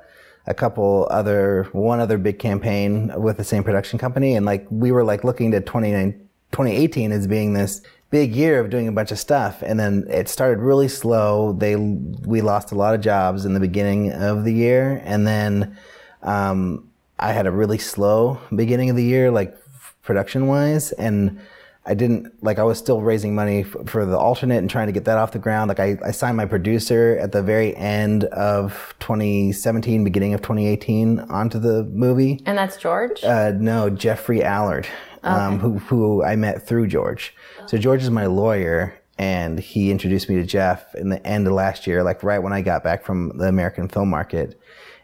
a 0.47 0.55
couple 0.55 1.07
other, 1.11 1.69
one 1.73 2.01
other 2.01 2.17
big 2.17 2.39
campaign 2.39 3.13
with 3.21 3.37
the 3.37 3.45
same 3.45 3.63
production 3.63 3.99
company. 3.99 4.37
And 4.37 4.47
like 4.47 4.67
we 4.71 4.91
were 4.91 5.05
like 5.05 5.23
looking 5.23 5.51
to 5.51 5.61
29 5.61 6.23
2018 6.53 7.13
as 7.13 7.27
being 7.27 7.53
this 7.53 7.83
big 8.17 8.35
year 8.35 8.61
of 8.61 8.71
doing 8.71 8.89
a 8.89 8.93
bunch 8.93 9.13
of 9.13 9.19
stuff, 9.19 9.61
and 9.61 9.79
then 9.79 10.07
it 10.09 10.27
started 10.27 10.59
really 10.59 10.89
slow. 10.89 11.53
They 11.53 11.77
we 11.77 12.41
lost 12.41 12.73
a 12.73 12.75
lot 12.75 12.95
of 12.95 13.03
jobs 13.03 13.45
in 13.45 13.53
the 13.53 13.61
beginning 13.61 14.11
of 14.11 14.43
the 14.45 14.55
year, 14.55 15.03
and 15.05 15.27
then 15.27 15.77
um, 16.23 16.91
I 17.19 17.33
had 17.33 17.47
a 17.47 17.51
really 17.51 17.77
slow 17.77 18.41
beginning 18.55 18.89
of 18.89 18.97
the 18.97 19.05
year, 19.05 19.31
like 19.31 19.55
production 20.03 20.47
wise, 20.47 20.93
and 20.93 21.39
I 21.85 21.93
didn't 21.93 22.43
like 22.43 22.59
I 22.59 22.63
was 22.63 22.79
still 22.79 23.03
raising 23.03 23.35
money 23.35 23.61
f- 23.61 23.77
for 23.85 24.07
the 24.07 24.17
alternate 24.17 24.61
and 24.61 24.71
trying 24.71 24.87
to 24.87 24.93
get 24.93 25.05
that 25.05 25.19
off 25.19 25.33
the 25.33 25.39
ground. 25.39 25.69
Like 25.69 25.81
I, 25.81 25.99
I 26.03 26.11
signed 26.11 26.39
my 26.39 26.47
producer 26.47 27.19
at 27.21 27.33
the 27.33 27.43
very 27.43 27.77
end 27.77 28.25
of 28.25 28.95
2017, 29.01 30.05
beginning 30.05 30.33
of 30.33 30.41
2018 30.41 31.21
onto 31.21 31.59
the 31.59 31.85
movie. 31.85 32.41
And 32.47 32.57
that's 32.57 32.79
George? 32.79 33.23
Uh, 33.23 33.53
no, 33.53 33.91
Jeffrey 33.91 34.43
Allard, 34.43 34.89
um, 35.23 35.59
who 35.59 35.79
who 35.81 36.25
I 36.25 36.35
met 36.35 36.67
through 36.67 36.87
George. 36.87 37.35
So 37.67 37.79
George 37.79 38.03
is 38.03 38.11
my 38.11 38.27
lawyer, 38.27 38.95
and 39.19 39.59
he 39.59 39.91
introduced 39.91 40.29
me 40.29 40.37
to 40.37 40.45
Jeff 40.45 40.95
in 40.95 41.09
the 41.09 41.25
end 41.27 41.47
of 41.47 41.53
last 41.53 41.87
year, 41.87 42.05
like 42.05 42.23
right 42.23 42.39
when 42.39 42.53
I 42.53 42.63
got 42.63 42.85
back 42.85 43.05
from 43.05 43.37
the 43.37 43.49
American 43.49 43.89
film 43.89 44.09
market. 44.09 44.61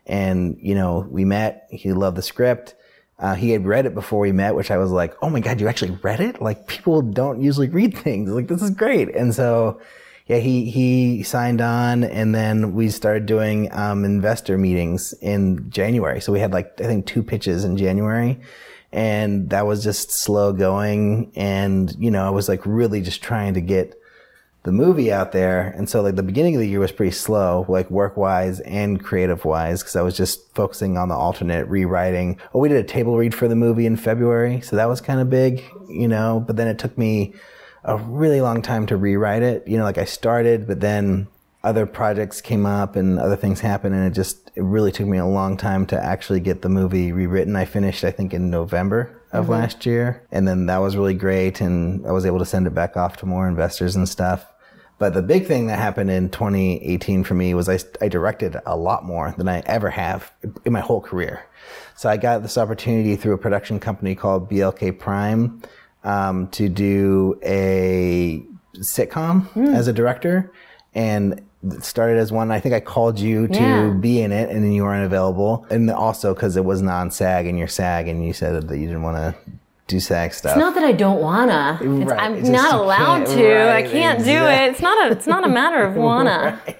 And 0.06 0.56
you 0.60 0.74
know, 0.74 1.06
we 1.10 1.24
met. 1.24 1.66
He 1.70 1.92
loved 1.92 2.16
the 2.16 2.22
script. 2.22 2.74
Uh, 3.18 3.34
he 3.34 3.50
had 3.50 3.64
read 3.64 3.86
it 3.86 3.94
before 3.94 4.20
we 4.20 4.32
met, 4.32 4.54
which 4.54 4.70
I 4.70 4.78
was 4.78 4.90
like, 4.90 5.14
"Oh 5.22 5.30
my 5.30 5.40
god, 5.40 5.60
you 5.60 5.68
actually 5.68 5.98
read 6.02 6.20
it? 6.20 6.40
Like 6.40 6.66
people 6.66 7.02
don't 7.02 7.40
usually 7.40 7.68
read 7.68 7.96
things. 8.06 8.30
Like 8.30 8.48
this 8.48 8.62
is 8.62 8.70
great." 8.70 9.14
And 9.14 9.34
so, 9.34 9.80
yeah, 10.26 10.38
he 10.38 10.70
he 10.70 11.22
signed 11.22 11.60
on, 11.60 12.04
and 12.04 12.34
then 12.34 12.74
we 12.74 12.90
started 12.90 13.26
doing 13.26 13.72
um, 13.72 14.04
investor 14.04 14.58
meetings 14.58 15.14
in 15.14 15.70
January. 15.70 16.20
So 16.20 16.32
we 16.32 16.40
had 16.40 16.52
like 16.52 16.80
I 16.80 16.84
think 16.84 17.06
two 17.06 17.22
pitches 17.22 17.64
in 17.64 17.76
January, 17.76 18.40
and 18.92 19.50
that 19.50 19.66
was 19.66 19.82
just 19.82 20.10
slow 20.10 20.52
going. 20.52 21.32
And 21.34 21.94
you 21.98 22.10
know, 22.10 22.26
I 22.26 22.30
was 22.30 22.48
like 22.48 22.64
really 22.64 23.00
just 23.00 23.22
trying 23.22 23.54
to 23.54 23.60
get 23.60 23.98
the 24.64 24.72
movie 24.72 25.12
out 25.12 25.32
there. 25.32 25.74
And 25.76 25.88
so 25.88 26.02
like 26.02 26.14
the 26.14 26.22
beginning 26.22 26.54
of 26.54 26.60
the 26.60 26.68
year 26.68 26.78
was 26.78 26.92
pretty 26.92 27.12
slow, 27.12 27.66
like 27.68 27.90
work 27.90 28.16
wise 28.16 28.60
and 28.60 29.02
creative 29.02 29.44
wise, 29.44 29.82
because 29.82 29.96
I 29.96 30.02
was 30.02 30.16
just 30.16 30.54
focusing 30.54 30.96
on 30.96 31.08
the 31.08 31.16
alternate 31.16 31.66
rewriting. 31.66 32.38
Oh, 32.54 32.60
we 32.60 32.68
did 32.68 32.78
a 32.78 32.86
table 32.86 33.16
read 33.16 33.34
for 33.34 33.48
the 33.48 33.56
movie 33.56 33.86
in 33.86 33.96
February. 33.96 34.60
So 34.60 34.76
that 34.76 34.88
was 34.88 35.00
kind 35.00 35.20
of 35.20 35.28
big, 35.28 35.64
you 35.88 36.06
know, 36.06 36.44
but 36.46 36.56
then 36.56 36.68
it 36.68 36.78
took 36.78 36.96
me 36.96 37.34
a 37.84 37.96
really 37.96 38.40
long 38.40 38.62
time 38.62 38.86
to 38.86 38.96
rewrite 38.96 39.42
it. 39.42 39.66
You 39.66 39.78
know, 39.78 39.84
like 39.84 39.98
I 39.98 40.04
started, 40.04 40.68
but 40.68 40.80
then 40.80 41.26
other 41.64 41.86
projects 41.86 42.40
came 42.40 42.66
up 42.66 42.96
and 42.96 43.18
other 43.18 43.36
things 43.36 43.60
happened 43.60 43.94
and 43.94 44.04
it 44.06 44.14
just 44.14 44.50
it 44.54 44.62
really 44.62 44.90
took 44.90 45.06
me 45.06 45.18
a 45.18 45.26
long 45.26 45.56
time 45.56 45.86
to 45.86 46.04
actually 46.04 46.40
get 46.40 46.62
the 46.62 46.68
movie 46.68 47.12
rewritten. 47.12 47.54
I 47.54 47.64
finished 47.64 48.04
I 48.04 48.10
think 48.10 48.34
in 48.34 48.50
November 48.50 49.20
of 49.32 49.48
last 49.48 49.86
year 49.86 50.26
and 50.32 50.46
then 50.46 50.66
that 50.66 50.78
was 50.78 50.96
really 50.96 51.14
great 51.14 51.60
and 51.60 52.06
I 52.06 52.12
was 52.12 52.26
able 52.26 52.38
to 52.40 52.44
send 52.44 52.66
it 52.66 52.74
back 52.74 52.96
off 52.96 53.16
to 53.18 53.26
more 53.26 53.48
investors 53.48 53.94
and 53.96 54.08
stuff. 54.08 54.44
But 54.98 55.14
the 55.14 55.22
big 55.22 55.46
thing 55.46 55.66
that 55.68 55.78
happened 55.78 56.10
in 56.10 56.30
2018 56.30 57.24
for 57.24 57.34
me 57.34 57.54
was 57.54 57.68
I, 57.68 57.78
I 58.00 58.08
directed 58.08 58.56
a 58.66 58.76
lot 58.76 59.04
more 59.04 59.34
than 59.36 59.48
I 59.48 59.60
ever 59.60 59.90
have 59.90 60.30
in 60.64 60.72
my 60.72 60.80
whole 60.80 61.00
career. 61.00 61.44
So 61.96 62.08
I 62.08 62.16
got 62.16 62.42
this 62.42 62.58
opportunity 62.58 63.16
through 63.16 63.34
a 63.34 63.38
production 63.38 63.80
company 63.80 64.14
called 64.14 64.50
BLK 64.50 64.98
Prime 64.98 65.62
um, 66.04 66.48
to 66.48 66.68
do 66.68 67.38
a 67.42 68.44
sitcom 68.76 69.74
as 69.74 69.88
a 69.88 69.92
director. 69.92 70.52
And 70.94 71.42
started 71.80 72.18
as 72.18 72.32
one. 72.32 72.50
I 72.50 72.60
think 72.60 72.74
I 72.74 72.80
called 72.80 73.18
you 73.18 73.48
to 73.48 73.54
Yeah. 73.54 73.88
be 73.90 74.20
in 74.20 74.32
it, 74.32 74.50
and 74.50 74.64
then 74.64 74.72
you 74.72 74.82
weren't 74.84 75.04
available. 75.04 75.66
And 75.70 75.90
also 75.90 76.34
because 76.34 76.56
it 76.56 76.64
was 76.64 76.82
non 76.82 77.10
SAG 77.10 77.46
and 77.46 77.58
you're 77.58 77.68
SAG, 77.68 78.08
and 78.08 78.24
you 78.24 78.32
said 78.32 78.68
that 78.68 78.76
you 78.78 78.86
didn't 78.86 79.02
want 79.02 79.16
to 79.16 79.34
do 79.88 80.00
SAG 80.00 80.32
stuff. 80.32 80.52
It's 80.52 80.58
not 80.60 80.74
that 80.74 80.84
I 80.84 80.92
don't 80.92 81.20
wanna. 81.20 81.78
Right, 81.82 82.18
I'm 82.20 82.36
just 82.38 82.50
not 82.50 82.74
allowed 82.74 83.26
to. 83.26 83.72
I 83.72 83.82
can't 83.82 84.24
do 84.24 84.30
it. 84.46 84.70
It's 84.70 84.80
not 84.80 85.06
a. 85.08 85.12
It's 85.12 85.26
not 85.26 85.44
a 85.44 85.48
matter 85.48 85.82
of 85.84 85.94
wanna. 86.08 86.60
Right. 86.66 86.78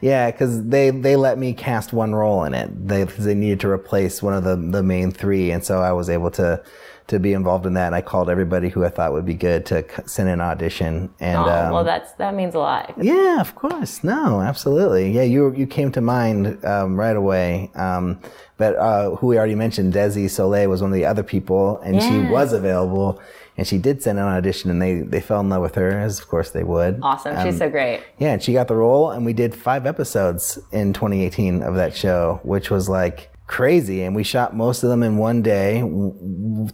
Yeah, 0.00 0.30
because 0.30 0.64
they 0.64 0.90
they 0.90 1.16
let 1.16 1.38
me 1.38 1.52
cast 1.52 1.92
one 1.92 2.14
role 2.14 2.44
in 2.44 2.54
it. 2.54 2.88
They 2.88 3.04
they 3.04 3.34
needed 3.34 3.60
to 3.60 3.68
replace 3.70 4.22
one 4.22 4.34
of 4.34 4.44
the 4.44 4.56
the 4.56 4.82
main 4.82 5.10
three, 5.12 5.50
and 5.50 5.64
so 5.64 5.80
I 5.80 5.92
was 5.92 6.08
able 6.10 6.30
to 6.32 6.62
to 7.08 7.18
be 7.20 7.32
involved 7.32 7.66
in 7.66 7.74
that. 7.74 7.86
And 7.86 7.94
I 7.94 8.00
called 8.00 8.28
everybody 8.28 8.68
who 8.68 8.84
I 8.84 8.88
thought 8.88 9.12
would 9.12 9.24
be 9.26 9.34
good 9.34 9.64
to 9.66 9.84
send 10.06 10.28
an 10.28 10.40
audition. 10.40 11.10
And 11.20 11.38
Oh, 11.38 11.42
um, 11.48 11.72
well, 11.72 11.84
that's 11.84 12.12
that 12.14 12.34
means 12.34 12.54
a 12.54 12.58
lot. 12.58 12.94
yeah, 13.00 13.40
of 13.40 13.54
course. 13.54 14.02
No, 14.04 14.40
absolutely. 14.40 15.10
Yeah, 15.12 15.22
you 15.22 15.52
you 15.54 15.66
came 15.66 15.92
to 15.92 16.00
mind 16.00 16.64
um, 16.64 16.98
right 16.98 17.16
away. 17.16 17.70
Um, 17.74 18.18
but 18.58 18.74
uh, 18.76 19.16
who 19.16 19.26
we 19.28 19.36
already 19.38 19.54
mentioned, 19.54 19.92
Desi 19.92 20.30
Soleil 20.30 20.68
was 20.70 20.80
one 20.80 20.90
of 20.90 20.94
the 20.94 21.04
other 21.04 21.22
people, 21.22 21.78
and 21.80 22.02
she 22.02 22.20
was 22.32 22.54
available, 22.54 23.20
and 23.58 23.66
she 23.66 23.76
did 23.76 24.02
send 24.02 24.18
an 24.18 24.24
audition, 24.24 24.70
and 24.70 24.80
they 24.80 25.00
they 25.02 25.20
fell 25.20 25.40
in 25.40 25.50
love 25.50 25.60
with 25.60 25.74
her, 25.74 25.90
as 26.00 26.18
of 26.20 26.28
course 26.28 26.50
they 26.50 26.64
would. 26.64 26.98
Awesome. 27.02 27.36
She's 27.44 27.58
so 27.58 27.68
great. 27.68 28.02
Yeah, 28.18 28.32
and 28.32 28.42
she 28.42 28.54
got 28.54 28.68
the 28.68 28.74
role, 28.76 29.10
and 29.10 29.26
we 29.26 29.34
did 29.34 29.54
five 29.54 29.84
episodes 29.86 30.58
in 30.72 30.94
2018 30.94 31.62
of 31.62 31.74
that 31.74 31.94
show, 31.94 32.40
which 32.44 32.70
was 32.70 32.88
like 32.88 33.30
crazy. 33.46 34.02
And 34.02 34.14
we 34.14 34.22
shot 34.22 34.56
most 34.56 34.82
of 34.82 34.90
them 34.90 35.02
in 35.02 35.16
one 35.16 35.42
day. 35.42 35.80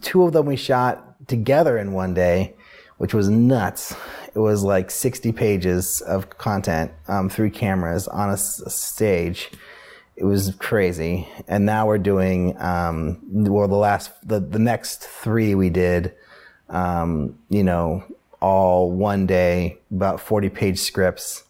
Two 0.01 0.23
of 0.23 0.33
them 0.33 0.45
we 0.45 0.55
shot 0.55 1.27
together 1.27 1.77
in 1.77 1.93
one 1.93 2.13
day, 2.13 2.55
which 2.97 3.13
was 3.13 3.29
nuts. 3.29 3.95
It 4.33 4.39
was 4.39 4.63
like 4.63 4.89
60 4.89 5.31
pages 5.31 6.01
of 6.01 6.37
content, 6.37 6.91
um, 7.07 7.29
three 7.29 7.51
cameras 7.51 8.07
on 8.07 8.29
a 8.29 8.37
stage. 8.37 9.51
It 10.15 10.25
was 10.25 10.55
crazy. 10.59 11.27
And 11.47 11.65
now 11.65 11.87
we're 11.87 11.97
doing, 11.97 12.59
um, 12.59 13.19
well, 13.31 13.67
the 13.67 13.75
last, 13.75 14.11
the, 14.27 14.39
the 14.39 14.59
next 14.59 15.01
three 15.01 15.55
we 15.55 15.69
did, 15.69 16.13
um, 16.69 17.37
you 17.49 17.63
know, 17.63 18.03
all 18.41 18.91
one 18.91 19.25
day, 19.25 19.79
about 19.91 20.19
40 20.19 20.49
page 20.49 20.79
scripts 20.79 21.43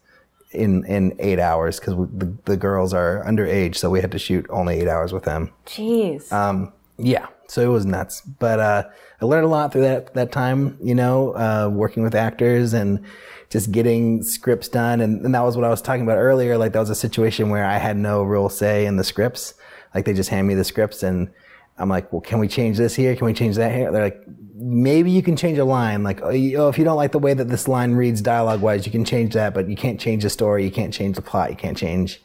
in, 0.54 0.86
in 0.86 1.16
eight 1.20 1.40
hours 1.40 1.80
because 1.80 1.96
the, 2.14 2.34
the 2.46 2.58
girls 2.58 2.94
are 2.94 3.24
underage. 3.26 3.76
So 3.76 3.90
we 3.90 4.02
had 4.02 4.12
to 4.12 4.20
shoot 4.20 4.46
only 4.50 4.80
eight 4.80 4.88
hours 4.88 5.14
with 5.14 5.24
them. 5.24 5.52
Jeez. 5.66 6.32
Um, 6.32 6.74
yeah, 6.98 7.28
so 7.48 7.62
it 7.62 7.68
was 7.68 7.86
nuts. 7.86 8.22
But 8.22 8.60
uh, 8.60 8.84
I 9.22 9.26
learned 9.26 9.46
a 9.46 9.50
lot 9.50 9.72
through 9.72 9.82
that 9.82 10.14
that 10.14 10.32
time. 10.32 10.78
You 10.82 10.96
know, 10.96 11.32
uh, 11.36 11.70
working 11.72 12.04
with 12.04 12.16
actors 12.16 12.74
and 12.74 13.04
just 13.50 13.72
getting 13.72 14.24
scripts 14.24 14.68
done. 14.68 15.00
And, 15.00 15.24
and 15.24 15.36
that 15.36 15.42
was 15.42 15.56
what 15.56 15.64
I 15.64 15.70
was 15.70 15.82
talking 15.82 16.02
about 16.02 16.18
earlier. 16.18 16.58
Like 16.58 16.74
that 16.74 16.80
was 16.80 16.90
a 16.90 16.96
situation 16.96 17.50
where 17.50 17.66
I 17.66 17.78
had 17.78 17.98
no 17.98 18.24
real 18.24 18.50
say 18.50 18.86
in 18.86 18.98
the 18.98 19.04
scripts. 19.04 19.54
Like 19.94 20.06
they 20.06 20.14
just 20.14 20.32
hand 20.32 20.48
me 20.48 20.56
the 20.56 20.64
scripts 20.64 21.04
and 21.04 21.32
I'm 21.78 21.90
like, 21.90 22.12
well, 22.14 22.22
can 22.22 22.40
we 22.40 22.48
change 22.48 22.78
this 22.78 22.96
here? 22.96 23.16
Can 23.16 23.26
we 23.26 23.34
change 23.34 23.56
that 23.56 23.74
here? 23.74 23.92
They're 23.92 24.04
like, 24.04 24.24
maybe 24.56 25.12
you 25.12 25.24
can 25.24 25.36
change 25.36 25.58
a 25.58 25.66
line. 25.66 26.04
Like, 26.04 26.22
oh, 26.22 26.30
you- 26.30 26.58
oh, 26.58 26.70
if 26.70 26.78
you 26.78 26.84
don't 26.84 26.98
like 26.98 27.12
the 27.12 27.20
way 27.20 27.34
that 27.34 27.50
this 27.50 27.68
line 27.68 27.94
reads 27.94 28.22
dialogue 28.22 28.62
wise, 28.62 28.86
you 28.86 28.92
can 28.92 29.06
change 29.06 29.34
that, 29.34 29.54
but 29.54 29.68
you 29.68 29.76
can't 29.76 30.00
change 30.00 30.24
the 30.24 30.30
story. 30.30 30.64
You 30.64 30.72
can't 30.72 30.94
change 30.94 31.16
the 31.16 31.22
plot. 31.22 31.50
You 31.50 31.56
can't 31.56 31.78
change 31.78 32.22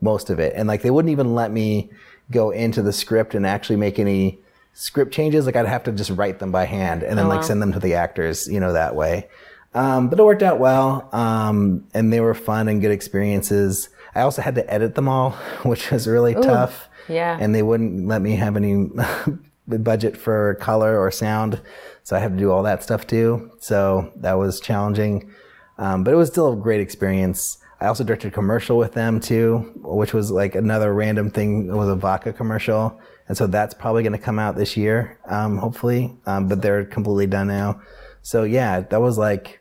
most 0.00 0.30
of 0.30 0.38
it. 0.38 0.52
And 0.56 0.68
like, 0.68 0.82
they 0.82 0.90
wouldn't 0.90 1.10
even 1.10 1.34
let 1.34 1.50
me 1.50 1.90
go 2.30 2.50
into 2.50 2.82
the 2.82 2.92
script 2.92 3.34
and 3.34 3.46
actually 3.46 3.76
make 3.76 3.98
any 3.98 4.38
script 4.72 5.12
changes. 5.12 5.46
Like, 5.46 5.56
I'd 5.56 5.66
have 5.66 5.84
to 5.84 5.92
just 5.92 6.10
write 6.10 6.38
them 6.38 6.52
by 6.52 6.64
hand 6.64 7.02
and 7.02 7.18
then 7.18 7.28
like 7.28 7.40
wow. 7.40 7.46
send 7.46 7.60
them 7.60 7.72
to 7.72 7.80
the 7.80 7.94
actors, 7.94 8.46
you 8.46 8.60
know, 8.60 8.72
that 8.72 8.94
way. 8.94 9.28
Um, 9.74 10.08
but 10.08 10.18
it 10.18 10.22
worked 10.22 10.42
out 10.42 10.58
well. 10.58 11.08
Um, 11.12 11.86
and 11.94 12.12
they 12.12 12.20
were 12.20 12.34
fun 12.34 12.68
and 12.68 12.80
good 12.80 12.90
experiences. 12.90 13.88
I 14.14 14.20
also 14.20 14.42
had 14.42 14.54
to 14.56 14.72
edit 14.72 14.94
them 14.94 15.08
all, 15.08 15.30
which 15.62 15.90
was 15.90 16.06
really 16.06 16.34
tough. 16.34 16.88
Yeah. 17.08 17.36
And 17.40 17.54
they 17.54 17.62
wouldn't 17.62 18.06
let 18.06 18.22
me 18.22 18.36
have 18.36 18.56
any 18.56 18.88
budget 19.68 20.16
for 20.16 20.54
color 20.56 20.98
or 20.98 21.10
sound. 21.10 21.60
So 22.02 22.16
I 22.16 22.18
had 22.18 22.32
to 22.32 22.38
do 22.38 22.50
all 22.50 22.62
that 22.64 22.82
stuff 22.82 23.06
too. 23.06 23.50
So 23.60 24.12
that 24.16 24.34
was 24.34 24.60
challenging. 24.60 25.32
Um, 25.78 26.04
but 26.04 26.12
it 26.12 26.16
was 26.16 26.28
still 26.28 26.52
a 26.52 26.56
great 26.56 26.80
experience. 26.80 27.58
I 27.80 27.86
also 27.86 28.04
directed 28.04 28.28
a 28.28 28.30
commercial 28.30 28.78
with 28.78 28.92
them 28.92 29.18
too, 29.18 29.72
which 29.82 30.14
was 30.14 30.30
like 30.30 30.54
another 30.54 30.92
random 30.94 31.30
thing. 31.30 31.68
It 31.68 31.74
was 31.74 31.88
a 31.88 31.96
vodka 31.96 32.32
commercial. 32.32 33.00
And 33.28 33.36
so 33.36 33.46
that's 33.46 33.74
probably 33.74 34.02
going 34.02 34.12
to 34.12 34.18
come 34.18 34.38
out 34.38 34.56
this 34.56 34.76
year, 34.76 35.18
um, 35.26 35.58
hopefully. 35.58 36.16
Um, 36.26 36.48
but 36.48 36.62
they're 36.62 36.84
completely 36.84 37.26
done 37.26 37.48
now. 37.48 37.80
So 38.22 38.44
yeah, 38.44 38.80
that 38.80 39.00
was 39.00 39.18
like, 39.18 39.60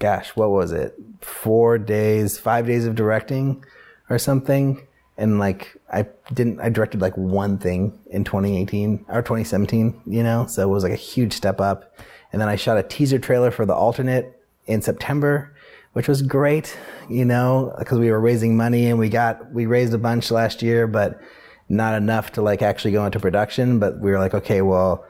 gosh, 0.00 0.30
what 0.30 0.50
was 0.50 0.72
it? 0.72 0.94
Four 1.20 1.78
days, 1.78 2.38
five 2.38 2.66
days 2.66 2.86
of 2.86 2.94
directing 2.94 3.64
or 4.10 4.18
something. 4.18 4.86
And 5.16 5.38
like, 5.38 5.76
I 5.92 6.06
didn't, 6.32 6.60
I 6.60 6.68
directed 6.68 7.00
like 7.00 7.16
one 7.16 7.58
thing 7.58 7.98
in 8.10 8.24
2018 8.24 9.06
or 9.08 9.22
2017, 9.22 10.02
you 10.06 10.22
know? 10.22 10.46
So 10.46 10.62
it 10.62 10.72
was 10.72 10.82
like 10.82 10.92
a 10.92 10.96
huge 10.96 11.32
step 11.32 11.60
up. 11.60 11.96
And 12.32 12.40
then 12.40 12.48
I 12.48 12.56
shot 12.56 12.78
a 12.78 12.82
teaser 12.82 13.18
trailer 13.18 13.50
for 13.50 13.64
the 13.64 13.74
alternate 13.74 14.40
in 14.66 14.82
September, 14.82 15.54
which 15.92 16.08
was 16.08 16.22
great, 16.22 16.76
you 17.08 17.24
know, 17.24 17.72
because 17.78 17.98
we 17.98 18.10
were 18.10 18.20
raising 18.20 18.56
money 18.56 18.86
and 18.86 18.98
we 18.98 19.08
got, 19.08 19.52
we 19.52 19.66
raised 19.66 19.94
a 19.94 19.98
bunch 19.98 20.32
last 20.32 20.62
year, 20.62 20.88
but 20.88 21.20
not 21.68 21.94
enough 21.94 22.32
to 22.32 22.42
like 22.42 22.62
actually 22.62 22.92
go 22.92 23.06
into 23.06 23.20
production. 23.20 23.78
But 23.78 24.00
we 24.00 24.10
were 24.10 24.18
like, 24.18 24.34
okay, 24.34 24.62
well, 24.62 25.04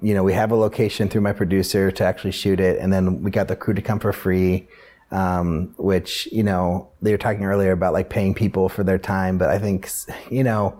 you 0.00 0.14
know, 0.14 0.22
we 0.22 0.32
have 0.32 0.50
a 0.50 0.56
location 0.56 1.08
through 1.08 1.22
my 1.22 1.32
producer 1.32 1.90
to 1.90 2.04
actually 2.04 2.32
shoot 2.32 2.60
it, 2.60 2.78
and 2.78 2.92
then 2.92 3.22
we 3.22 3.30
got 3.30 3.48
the 3.48 3.56
crew 3.56 3.74
to 3.74 3.82
come 3.82 3.98
for 3.98 4.12
free. 4.12 4.68
Um, 5.14 5.74
which 5.78 6.26
you 6.32 6.42
know 6.42 6.88
they 7.00 7.12
were 7.12 7.18
talking 7.18 7.44
earlier 7.44 7.70
about 7.70 7.92
like 7.92 8.10
paying 8.10 8.34
people 8.34 8.68
for 8.68 8.82
their 8.82 8.98
time, 8.98 9.38
but 9.38 9.48
I 9.48 9.58
think 9.58 9.88
you 10.30 10.42
know 10.42 10.78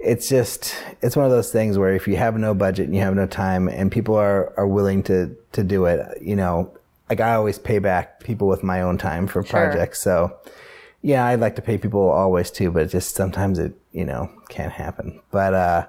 it's 0.00 0.28
just 0.28 0.74
it's 1.02 1.14
one 1.14 1.24
of 1.24 1.30
those 1.30 1.52
things 1.52 1.78
where 1.78 1.94
if 1.94 2.08
you 2.08 2.16
have 2.16 2.36
no 2.36 2.52
budget 2.52 2.86
and 2.86 2.96
you 2.96 3.02
have 3.02 3.14
no 3.14 3.26
time 3.26 3.68
and 3.68 3.92
people 3.92 4.16
are 4.16 4.52
are 4.56 4.66
willing 4.66 5.02
to 5.04 5.36
to 5.52 5.62
do 5.62 5.84
it, 5.84 6.00
you 6.20 6.34
know, 6.34 6.72
like 7.08 7.20
I 7.20 7.34
always 7.34 7.58
pay 7.58 7.78
back 7.78 8.20
people 8.20 8.48
with 8.48 8.62
my 8.62 8.82
own 8.82 8.98
time 8.98 9.26
for 9.26 9.42
projects. 9.42 10.02
So 10.02 10.36
yeah, 11.02 11.24
I'd 11.26 11.40
like 11.40 11.56
to 11.56 11.62
pay 11.62 11.78
people 11.78 12.08
always 12.08 12.50
too, 12.50 12.70
but 12.70 12.90
just 12.90 13.14
sometimes 13.14 13.58
it, 13.58 13.74
you 13.92 14.04
know, 14.04 14.30
can't 14.48 14.72
happen. 14.72 15.20
But, 15.30 15.54
uh, 15.54 15.86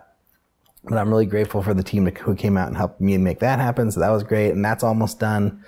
but 0.85 0.97
I'm 0.97 1.09
really 1.09 1.25
grateful 1.25 1.61
for 1.61 1.73
the 1.73 1.83
team 1.83 2.05
who 2.07 2.35
came 2.35 2.57
out 2.57 2.67
and 2.67 2.77
helped 2.77 3.01
me 3.01 3.17
make 3.17 3.39
that 3.39 3.59
happen. 3.59 3.91
So 3.91 3.99
that 3.99 4.09
was 4.09 4.23
great. 4.23 4.51
And 4.51 4.63
that's 4.63 4.83
almost 4.83 5.19
done. 5.19 5.63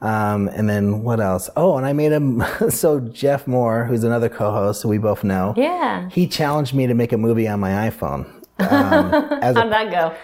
Um, 0.00 0.48
and 0.48 0.68
then 0.68 1.02
what 1.02 1.20
else? 1.20 1.50
Oh, 1.56 1.76
and 1.76 1.86
I 1.86 1.92
made 1.92 2.12
him. 2.12 2.42
so 2.70 3.00
Jeff 3.00 3.46
Moore, 3.46 3.84
who's 3.84 4.04
another 4.04 4.28
co-host, 4.28 4.82
who 4.82 4.88
we 4.88 4.98
both 4.98 5.24
know. 5.24 5.54
Yeah. 5.56 6.08
He 6.10 6.26
challenged 6.26 6.74
me 6.74 6.86
to 6.86 6.94
make 6.94 7.12
a 7.12 7.18
movie 7.18 7.46
on 7.46 7.60
my 7.60 7.90
iPhone. 7.90 8.24
Um, 8.58 9.14
as 9.42 9.56
How'd 9.56 9.66
a, 9.66 9.70
that 9.70 9.90
go? 9.90 10.16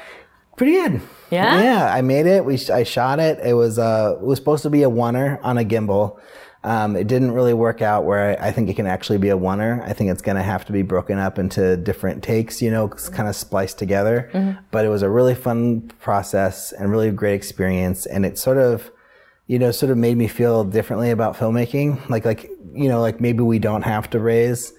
Pretty 0.56 0.72
good. 0.72 1.02
Yeah. 1.30 1.60
Yeah, 1.60 1.94
I 1.94 2.00
made 2.00 2.26
it. 2.26 2.44
We 2.44 2.58
I 2.72 2.84
shot 2.84 3.18
it. 3.18 3.38
It 3.44 3.54
was 3.54 3.78
uh 3.78 4.16
it 4.18 4.24
was 4.24 4.38
supposed 4.38 4.62
to 4.62 4.70
be 4.70 4.84
a 4.84 4.88
oneer 4.88 5.38
on 5.42 5.58
a 5.58 5.64
gimbal. 5.64 6.18
Um, 6.64 6.96
it 6.96 7.06
didn't 7.06 7.30
really 7.30 7.54
work 7.54 7.80
out 7.80 8.04
where 8.04 8.30
I, 8.42 8.48
I, 8.48 8.50
think 8.50 8.68
it 8.68 8.74
can 8.74 8.86
actually 8.86 9.18
be 9.18 9.28
a 9.28 9.36
oneer. 9.36 9.80
I 9.84 9.92
think 9.92 10.10
it's 10.10 10.22
going 10.22 10.36
to 10.36 10.42
have 10.42 10.64
to 10.64 10.72
be 10.72 10.82
broken 10.82 11.16
up 11.16 11.38
into 11.38 11.76
different 11.76 12.24
takes, 12.24 12.60
you 12.60 12.72
know, 12.72 12.88
kind 12.88 13.28
of 13.28 13.36
spliced 13.36 13.78
together. 13.78 14.28
Mm-hmm. 14.32 14.58
But 14.72 14.84
it 14.84 14.88
was 14.88 15.02
a 15.02 15.08
really 15.08 15.36
fun 15.36 15.82
process 16.00 16.72
and 16.72 16.90
really 16.90 17.12
great 17.12 17.34
experience. 17.34 18.04
And 18.04 18.26
it 18.26 18.36
sort 18.36 18.58
of, 18.58 18.90
you 19.46 19.58
know, 19.58 19.70
sort 19.70 19.90
of 19.90 19.98
made 19.98 20.16
me 20.16 20.28
feel 20.28 20.64
differently 20.64 21.10
about 21.10 21.36
filmmaking. 21.36 22.08
Like, 22.08 22.24
like, 22.24 22.50
you 22.72 22.88
know, 22.88 23.00
like 23.00 23.20
maybe 23.20 23.42
we 23.42 23.58
don't 23.58 23.82
have 23.82 24.10
to 24.10 24.18
raise 24.18 24.72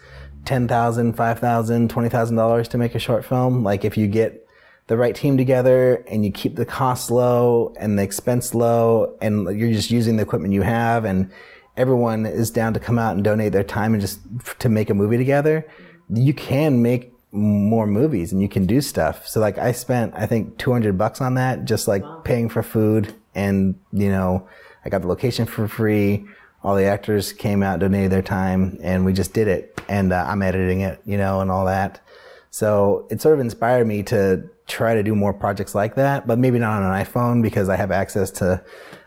$10,000, 0.44 1.16
$5,000, 1.16 1.88
$20,000 1.88 2.68
to 2.68 2.78
make 2.78 2.96
a 2.96 3.00
short 3.00 3.26
film. 3.26 3.64
Like 3.64 3.86
if 3.86 3.98
you 3.98 4.08
get 4.08 4.46
the 4.88 4.98
right 4.98 5.16
team 5.16 5.38
together 5.38 6.04
and 6.08 6.26
you 6.26 6.32
keep 6.32 6.56
the 6.56 6.66
costs 6.66 7.12
low 7.12 7.74
and 7.80 8.00
the 8.00 8.04
expense 8.04 8.54
low 8.54 9.18
and 9.22 9.58
you're 9.58 9.72
just 9.72 9.92
using 9.92 10.16
the 10.16 10.24
equipment 10.24 10.54
you 10.54 10.62
have 10.62 11.04
and 11.06 11.30
everyone 11.76 12.26
is 12.26 12.50
down 12.50 12.74
to 12.74 12.80
come 12.80 12.98
out 12.98 13.16
and 13.16 13.24
donate 13.24 13.52
their 13.52 13.64
time 13.64 13.94
and 13.94 14.02
just 14.02 14.20
to 14.60 14.70
make 14.70 14.90
a 14.90 14.94
movie 14.94 15.18
together, 15.18 15.66
you 16.10 16.34
can 16.34 16.82
make 16.82 17.14
more 17.32 17.86
movies 17.86 18.32
and 18.32 18.42
you 18.42 18.48
can 18.48 18.66
do 18.66 18.80
stuff. 18.80 19.28
So 19.28 19.40
like 19.42 19.58
I 19.58 19.74
spent, 19.74 20.14
I 20.16 20.26
think 20.26 20.58
200 20.58 20.98
bucks 20.98 21.20
on 21.20 21.36
that, 21.36 21.66
just 21.66 21.88
like 21.88 22.04
wow. 22.04 22.22
paying 22.24 22.50
for 22.50 22.64
food 22.64 23.14
and, 23.38 23.80
you 23.94 24.10
know, 24.10 24.48
I 24.84 24.90
got 24.90 25.04
the 25.04 25.08
location 25.08 25.46
for 25.46 25.68
free. 25.68 26.26
All 26.64 26.76
the 26.76 26.86
actors 26.86 27.32
came 27.32 27.62
out, 27.62 27.80
donated 27.80 28.12
their 28.12 28.24
time 28.24 28.80
and 28.82 29.06
we 29.06 29.14
just 29.14 29.34
did 29.34 29.48
it. 29.48 29.80
And 29.88 30.12
uh, 30.12 30.26
I'm 30.28 30.42
editing 30.42 30.82
it, 30.82 31.00
you 31.06 31.18
know, 31.18 31.40
and 31.40 31.52
all 31.52 31.66
that. 31.66 32.02
So 32.50 33.08
it 33.12 33.22
sort 33.22 33.36
of 33.36 33.40
inspired 33.40 33.86
me 33.86 34.02
to 34.04 34.50
try 34.66 34.96
to 34.96 35.04
do 35.04 35.14
more 35.14 35.34
projects 35.34 35.76
like 35.76 35.96
that, 35.96 36.26
but 36.26 36.40
maybe 36.40 36.58
not 36.58 36.82
on 36.82 36.92
an 36.92 37.06
iPhone 37.06 37.44
because 37.44 37.70
I 37.70 37.76
have 37.76 37.92
access 37.92 38.32
to 38.32 38.64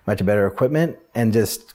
much 0.06 0.24
better 0.24 0.46
equipment 0.46 0.96
and 1.14 1.32
just 1.32 1.74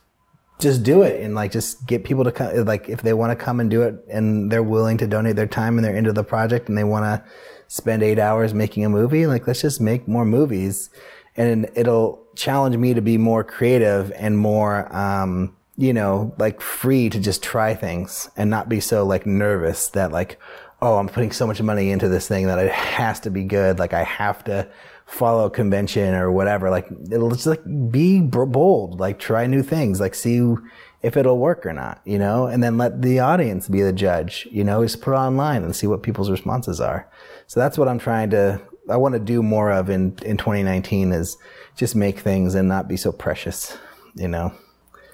just 0.58 0.84
do 0.84 1.02
it 1.02 1.22
and 1.22 1.36
like 1.36 1.52
just 1.52 1.86
get 1.86 2.06
people 2.06 2.24
to 2.24 2.32
come 2.32 2.64
like 2.64 2.88
if 2.88 3.02
they 3.02 3.14
want 3.14 3.30
to 3.30 3.36
come 3.36 3.60
and 3.60 3.70
do 3.70 3.82
it 3.82 3.96
and 4.10 4.50
they're 4.50 4.64
willing 4.64 4.98
to 4.98 5.06
donate 5.06 5.36
their 5.36 5.46
time 5.46 5.78
and 5.78 5.84
they're 5.84 5.96
into 5.96 6.14
the 6.14 6.24
project 6.24 6.70
and 6.70 6.78
they 6.78 6.84
want 6.86 7.04
to 7.04 7.22
spend 7.68 8.02
eight 8.02 8.18
hours 8.18 8.54
making 8.54 8.86
a 8.86 8.90
movie 8.90 9.28
like 9.28 9.46
let's 9.48 9.62
just 9.62 9.82
make 9.82 10.08
more 10.08 10.24
movies 10.24 10.90
and 11.36 11.70
it'll 11.76 12.24
challenge 12.36 12.78
me 12.78 12.94
to 12.94 13.02
be 13.02 13.18
more 13.18 13.44
creative 13.44 14.12
and 14.16 14.38
more 14.38 14.94
um, 14.96 15.56
you 15.78 15.94
know 15.94 16.34
like 16.38 16.62
free 16.62 17.10
to 17.10 17.20
just 17.20 17.44
try 17.44 17.74
things 17.74 18.30
and 18.38 18.50
not 18.50 18.70
be 18.70 18.80
so 18.80 19.06
like 19.06 19.26
nervous 19.26 19.90
that 19.90 20.12
like 20.12 20.40
oh 20.82 20.98
i'm 20.98 21.08
putting 21.10 21.32
so 21.32 21.46
much 21.46 21.62
money 21.62 21.92
into 21.92 22.08
this 22.08 22.28
thing 22.28 22.48
that 22.48 22.60
it 22.60 22.72
has 22.72 23.20
to 23.20 23.30
be 23.30 23.44
good. 23.44 23.80
Like 23.80 23.94
i 23.94 24.04
have 24.04 24.44
to 24.46 24.70
follow 25.06 25.50
convention 25.50 26.16
or 26.16 26.32
whatever. 26.32 26.70
Like 26.70 26.88
it'll 27.12 27.30
just 27.30 27.46
like 27.46 27.64
be 27.92 28.22
bold, 28.22 29.00
like 29.00 29.20
try 29.20 29.46
new 29.46 29.64
things, 29.64 30.00
like 30.00 30.16
see 30.16 30.56
if 31.02 31.16
it'll 31.16 31.38
work 31.38 31.66
or 31.66 31.74
not, 31.74 32.02
you 32.06 32.18
know, 32.18 32.48
and 32.48 32.64
then 32.64 32.78
let 32.78 33.02
the 33.02 33.20
audience 33.20 33.68
be 33.68 33.82
the 33.82 33.94
judge, 33.94 34.48
you 34.52 34.64
know, 34.64 34.84
just 34.84 35.02
put 35.02 35.14
it 35.14 35.18
online 35.18 35.64
and 35.64 35.76
see 35.76 35.88
what 35.88 36.02
people's 36.02 36.32
responses 36.32 36.82
are. 36.82 37.08
So 37.46 37.60
that's 37.60 37.78
what 37.78 37.88
I'm 37.88 38.00
trying 38.00 38.32
to, 38.32 38.60
I 38.90 38.98
want 38.98 39.14
to 39.14 39.20
do 39.20 39.42
more 39.42 39.72
of 39.72 39.90
in, 39.90 40.18
in 40.24 40.38
2019 40.38 41.12
is 41.12 41.38
just 41.76 41.96
make 41.96 42.20
things 42.20 42.56
and 42.56 42.68
not 42.68 42.88
be 42.88 42.98
so 42.98 43.12
precious, 43.12 43.78
you 44.16 44.28
know. 44.28 44.54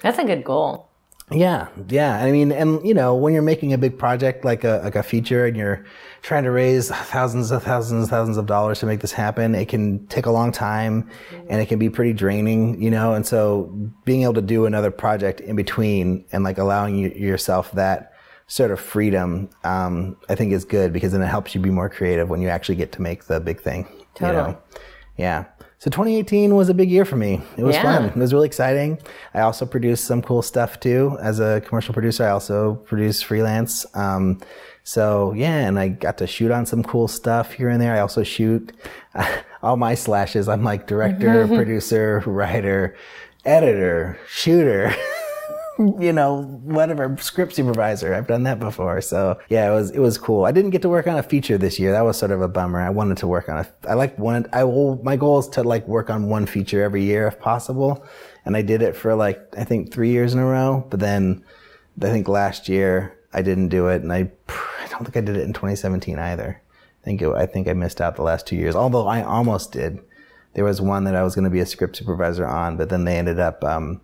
That's 0.02 0.18
a 0.18 0.24
good 0.24 0.44
goal. 0.44 0.92
Yeah, 1.32 1.70
yeah. 1.88 2.22
I 2.22 2.30
mean, 2.32 2.52
and 2.52 2.86
you 2.86 2.94
know, 2.94 3.16
when 3.16 3.34
you're 3.34 3.42
making 3.42 3.72
a 3.72 3.78
big 3.78 3.98
project 3.98 4.44
like 4.44 4.66
a 4.66 4.82
like 4.84 4.96
a 4.96 5.04
feature, 5.04 5.46
and 5.46 5.56
you're 5.56 5.86
trying 6.22 6.44
to 6.44 6.52
raise 6.52 6.90
thousands 6.90 7.52
of 7.52 7.64
thousands, 7.64 8.10
thousands 8.10 8.36
of 8.36 8.48
dollars 8.48 8.80
to 8.80 8.86
make 8.86 9.00
this 9.00 9.14
happen, 9.14 9.56
it 9.56 9.70
can 9.70 10.06
take 10.08 10.26
a 10.26 10.32
long 10.32 10.52
time, 10.52 11.10
and 11.50 11.62
it 11.62 11.68
can 11.68 11.80
be 11.80 11.90
pretty 11.90 12.12
draining, 12.12 12.82
you 12.82 12.92
know. 12.92 13.14
And 13.14 13.26
so, 13.26 13.74
being 14.04 14.24
able 14.24 14.34
to 14.34 14.42
do 14.42 14.66
another 14.66 14.92
project 14.92 15.40
in 15.40 15.56
between 15.56 16.26
and 16.34 16.44
like 16.44 16.58
allowing 16.58 16.98
you, 16.98 17.10
yourself 17.12 17.72
that 17.72 18.11
sort 18.52 18.70
of 18.70 18.82
freedom, 18.82 19.50
um, 19.64 20.18
I 20.28 20.36
think 20.36 20.52
is 20.52 20.66
good 20.66 20.92
because 20.92 21.14
then 21.14 21.22
it 21.22 21.28
helps 21.28 21.56
you 21.56 21.62
be 21.62 21.70
more 21.70 21.88
creative 21.88 22.30
when 22.30 22.42
you 22.42 22.50
actually 22.50 22.76
get 22.76 22.92
to 22.92 23.02
make 23.02 23.24
the 23.24 23.40
big 23.40 23.62
thing. 23.62 23.88
Totally. 24.14 24.50
You 24.50 24.52
know? 24.52 24.62
Yeah. 25.16 25.46
So 25.80 25.90
2018 25.90 26.54
was 26.54 26.68
a 26.68 26.74
big 26.74 26.92
year 26.92 27.06
for 27.06 27.16
me. 27.16 27.42
It 27.56 27.64
was 27.64 27.76
yeah. 27.78 27.84
fun. 27.84 28.06
It 28.10 28.16
was 28.18 28.34
really 28.34 28.48
exciting. 28.48 29.00
I 29.34 29.40
also 29.40 29.66
produced 29.66 30.04
some 30.04 30.22
cool 30.22 30.42
stuff 30.42 30.82
too. 30.82 31.18
As 31.22 31.40
a 31.40 31.62
commercial 31.62 31.94
producer, 31.94 32.26
I 32.26 32.32
also 32.32 32.76
produce 32.76 33.22
freelance. 33.22 33.86
Um, 33.96 34.42
so 34.84 35.32
yeah, 35.32 35.66
and 35.66 35.80
I 35.80 35.88
got 35.88 36.18
to 36.18 36.28
shoot 36.28 36.52
on 36.52 36.66
some 36.66 36.84
cool 36.84 37.08
stuff 37.08 37.54
here 37.54 37.70
and 37.70 37.82
there. 37.82 37.96
I 37.96 38.00
also 38.02 38.22
shoot 38.22 38.74
uh, 39.16 39.34
all 39.64 39.78
my 39.78 39.96
slashes. 39.96 40.50
I'm 40.50 40.64
like 40.66 40.88
director, 40.88 41.48
producer, 41.56 42.22
writer, 42.26 42.98
editor, 43.46 44.20
shooter. 44.28 44.94
you 46.00 46.14
know, 46.14 46.44
whatever 46.64 47.16
script 47.20 47.54
supervisor. 47.56 48.14
I've 48.14 48.28
done 48.28 48.44
that 48.44 48.60
before. 48.60 49.02
So 49.02 49.40
yeah, 49.50 49.70
it 49.70 49.74
was, 49.74 49.92
it 49.92 50.00
was 50.00 50.18
cool. 50.18 50.46
I 50.46 50.52
didn't 50.52 50.72
get 50.72 50.82
to 50.84 50.90
work 50.90 51.08
on 51.08 51.18
a 51.18 51.24
feature 51.24 51.58
this 51.58 51.80
year. 51.80 51.92
That 51.92 52.02
was 52.02 52.18
sort 52.18 52.32
of 52.32 52.42
a 52.42 52.48
bummer. 52.48 52.80
I 52.80 52.90
wanted 52.90 53.18
to 53.18 53.28
work 53.28 53.50
on 53.50 53.60
a, 53.60 53.68
I 53.90 53.94
like 53.94 54.18
one, 54.18 54.48
I 54.54 54.64
will, 54.64 55.02
my 55.04 55.16
goal 55.16 55.40
is 55.40 55.48
to 55.50 55.64
like 55.64 55.88
work 55.88 56.10
on 56.10 56.30
one 56.30 56.46
feature 56.46 56.84
every 56.84 57.04
year 57.04 57.28
if 57.28 57.40
possible. 57.40 58.06
And 58.46 58.56
I 58.56 58.62
did 58.62 58.82
it 58.82 58.96
for 58.96 59.16
like, 59.16 59.40
I 59.58 59.64
think 59.64 59.92
three 59.92 60.12
years 60.12 60.34
in 60.34 60.40
a 60.40 60.46
row. 60.46 60.86
But 60.90 61.00
then 61.00 61.44
I 62.02 62.10
think 62.10 62.28
last 62.28 62.70
year 62.70 63.18
I 63.34 63.42
didn't 63.42 63.70
do 63.70 63.88
it. 63.88 64.02
And 64.02 64.12
I, 64.12 64.32
I 64.50 64.88
don't 64.90 65.04
think 65.04 65.18
I 65.18 65.22
did 65.22 65.38
it 65.38 65.44
in 65.44 65.54
2017 65.54 66.18
either. 66.20 66.62
I 67.02 67.04
think 67.04 67.22
it, 67.22 67.30
I 67.30 67.46
think 67.46 67.68
I 67.68 67.74
missed 67.74 68.02
out 68.02 68.16
the 68.16 68.24
last 68.24 68.46
two 68.46 68.56
years, 68.56 68.76
although 68.76 69.08
I 69.08 69.24
almost 69.24 69.72
did. 69.72 70.00
There 70.54 70.66
was 70.66 70.82
one 70.82 71.06
that 71.06 71.16
I 71.16 71.24
was 71.24 71.34
going 71.34 71.46
to 71.46 71.50
be 71.50 71.62
a 71.62 71.66
script 71.66 71.96
supervisor 71.96 72.46
on, 72.46 72.76
but 72.76 72.90
then 72.90 73.06
they 73.06 73.18
ended 73.18 73.40
up, 73.40 73.64
um, 73.64 74.02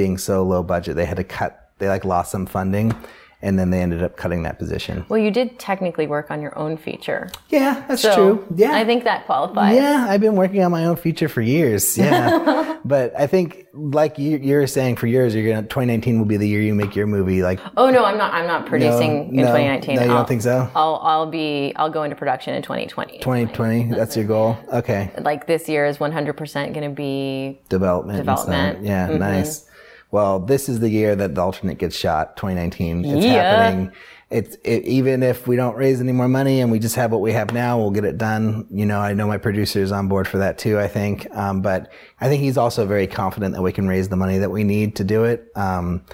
being 0.00 0.16
so 0.16 0.42
low 0.42 0.62
budget, 0.62 0.96
they 0.96 1.04
had 1.04 1.18
to 1.18 1.24
cut, 1.24 1.72
they 1.76 1.86
like 1.86 2.06
lost 2.06 2.32
some 2.32 2.46
funding 2.46 2.94
and 3.42 3.58
then 3.58 3.70
they 3.70 3.80
ended 3.80 4.02
up 4.02 4.16
cutting 4.16 4.42
that 4.44 4.58
position. 4.58 5.04
Well, 5.08 5.18
you 5.18 5.30
did 5.30 5.58
technically 5.58 6.06
work 6.06 6.30
on 6.30 6.40
your 6.40 6.56
own 6.58 6.78
feature. 6.78 7.30
Yeah, 7.50 7.84
that's 7.86 8.00
so 8.00 8.14
true. 8.14 8.46
Yeah. 8.54 8.72
I 8.72 8.84
think 8.84 9.04
that 9.04 9.26
qualifies. 9.26 9.76
Yeah, 9.76 10.06
I've 10.08 10.20
been 10.22 10.36
working 10.36 10.62
on 10.62 10.70
my 10.70 10.86
own 10.86 10.96
feature 10.96 11.28
for 11.28 11.42
years. 11.42 11.98
Yeah. 11.98 12.78
but 12.84 13.18
I 13.18 13.26
think 13.26 13.66
like 13.74 14.18
you, 14.18 14.56
are 14.56 14.66
saying 14.66 14.96
for 14.96 15.06
years, 15.06 15.34
you're 15.34 15.46
going 15.46 15.62
to 15.62 15.68
2019 15.68 16.18
will 16.18 16.26
be 16.26 16.36
the 16.38 16.48
year 16.48 16.60
you 16.60 16.74
make 16.74 16.96
your 16.96 17.06
movie 17.06 17.42
like 17.42 17.60
Oh 17.76 17.90
no, 17.90 18.04
I'm 18.04 18.16
not 18.16 18.32
I'm 18.32 18.46
not 18.46 18.66
producing 18.66 19.34
no, 19.34 19.42
in 19.42 19.48
2019. 19.48 19.96
No, 19.96 20.02
you 20.02 20.10
I'll, 20.10 20.16
don't 20.16 20.28
think 20.28 20.42
so? 20.42 20.70
I'll 20.74 20.96
I'll 21.02 21.30
be 21.30 21.74
I'll 21.76 21.90
go 21.90 22.04
into 22.04 22.16
production 22.16 22.54
in 22.54 22.62
2020. 22.62 23.18
2020, 23.18 23.84
that's, 23.84 23.98
that's 23.98 24.16
your 24.16 24.26
goal. 24.26 24.58
Okay. 24.80 25.10
Like 25.20 25.46
this 25.46 25.68
year 25.68 25.84
is 25.84 25.98
100% 25.98 26.72
going 26.72 26.88
to 26.88 26.94
be 26.94 27.60
development. 27.68 28.18
Development. 28.18 28.84
Yeah, 28.84 29.08
mm-hmm. 29.08 29.18
nice 29.18 29.69
well, 30.10 30.40
this 30.40 30.68
is 30.68 30.80
the 30.80 30.88
year 30.88 31.14
that 31.16 31.34
the 31.34 31.40
alternate 31.40 31.78
gets 31.78 31.96
shot, 31.96 32.36
2019. 32.36 33.04
It's 33.04 33.24
yeah. 33.24 33.32
happening. 33.32 33.92
It's 34.30 34.56
it, 34.64 34.84
even 34.84 35.22
if 35.24 35.48
we 35.48 35.56
don't 35.56 35.76
raise 35.76 36.00
any 36.00 36.12
more 36.12 36.28
money 36.28 36.60
and 36.60 36.70
we 36.70 36.78
just 36.78 36.94
have 36.94 37.10
what 37.10 37.20
we 37.20 37.32
have 37.32 37.52
now, 37.52 37.78
we'll 37.78 37.90
get 37.90 38.04
it 38.04 38.16
done. 38.16 38.66
You 38.70 38.86
know, 38.86 39.00
I 39.00 39.12
know 39.12 39.26
my 39.26 39.38
producer 39.38 39.80
is 39.80 39.90
on 39.90 40.08
board 40.08 40.28
for 40.28 40.38
that 40.38 40.56
too. 40.56 40.78
I 40.78 40.86
think, 40.86 41.26
um, 41.34 41.62
but 41.62 41.92
I 42.20 42.28
think 42.28 42.40
he's 42.40 42.56
also 42.56 42.86
very 42.86 43.08
confident 43.08 43.54
that 43.54 43.62
we 43.62 43.72
can 43.72 43.88
raise 43.88 44.08
the 44.08 44.16
money 44.16 44.38
that 44.38 44.50
we 44.50 44.62
need 44.62 44.96
to 44.96 45.04
do 45.04 45.24
it. 45.24 45.50
Um, 45.56 46.04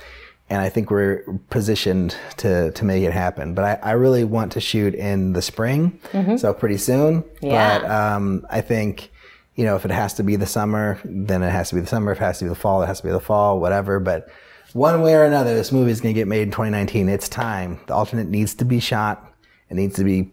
and 0.49 0.63
I 0.63 0.69
think 0.69 0.91
we're 0.91 1.25
positioned 1.51 2.17
to 2.39 2.71
to 2.73 2.85
make 2.85 3.03
it 3.03 3.13
happen. 3.13 3.55
But 3.55 3.65
I, 3.65 3.91
I 3.91 3.93
really 3.93 4.25
want 4.25 4.53
to 4.53 4.61
shoot 4.61 4.95
in 4.95 5.33
the 5.33 5.43
spring, 5.43 5.99
mm-hmm. 6.13 6.37
so 6.37 6.55
pretty 6.55 6.79
soon. 6.79 7.25
Yeah. 7.43 7.81
But 7.81 7.91
um, 7.91 8.47
I 8.49 8.61
think 8.61 9.11
you 9.57 9.65
know, 9.65 9.75
if 9.75 9.85
it 9.85 9.91
has 9.91 10.15
to 10.15 10.23
be 10.23 10.37
the 10.37 10.47
summer, 10.47 11.01
then 11.05 11.43
it 11.43 11.51
has 11.51 11.71
to 11.71 11.75
be 11.75 11.81
the 11.81 11.87
summer. 11.87 12.13
If 12.13 12.19
it 12.19 12.25
has 12.25 12.39
to 12.39 12.45
be 12.45 12.49
the 12.51 12.55
fall, 12.55 12.83
it 12.83 12.87
has 12.87 12.99
to 13.01 13.07
be 13.07 13.11
the 13.11 13.21
fall, 13.21 13.59
whatever. 13.59 13.99
But 13.99 14.29
one 14.75 15.01
way 15.01 15.15
or 15.15 15.25
another, 15.25 15.55
this 15.55 15.73
movie 15.73 15.91
is 15.91 16.01
going 16.01 16.15
to 16.15 16.21
get 16.21 16.29
made 16.29 16.43
in 16.43 16.51
2019. 16.51 17.09
It's 17.09 17.29
time. 17.29 17.81
The 17.87 17.95
alternate 17.95 18.29
needs 18.29 18.55
to 18.57 18.67
be 18.67 18.79
shot. 18.79 19.33
It 19.71 19.75
needs 19.75 19.97
to 19.97 20.05
be 20.05 20.31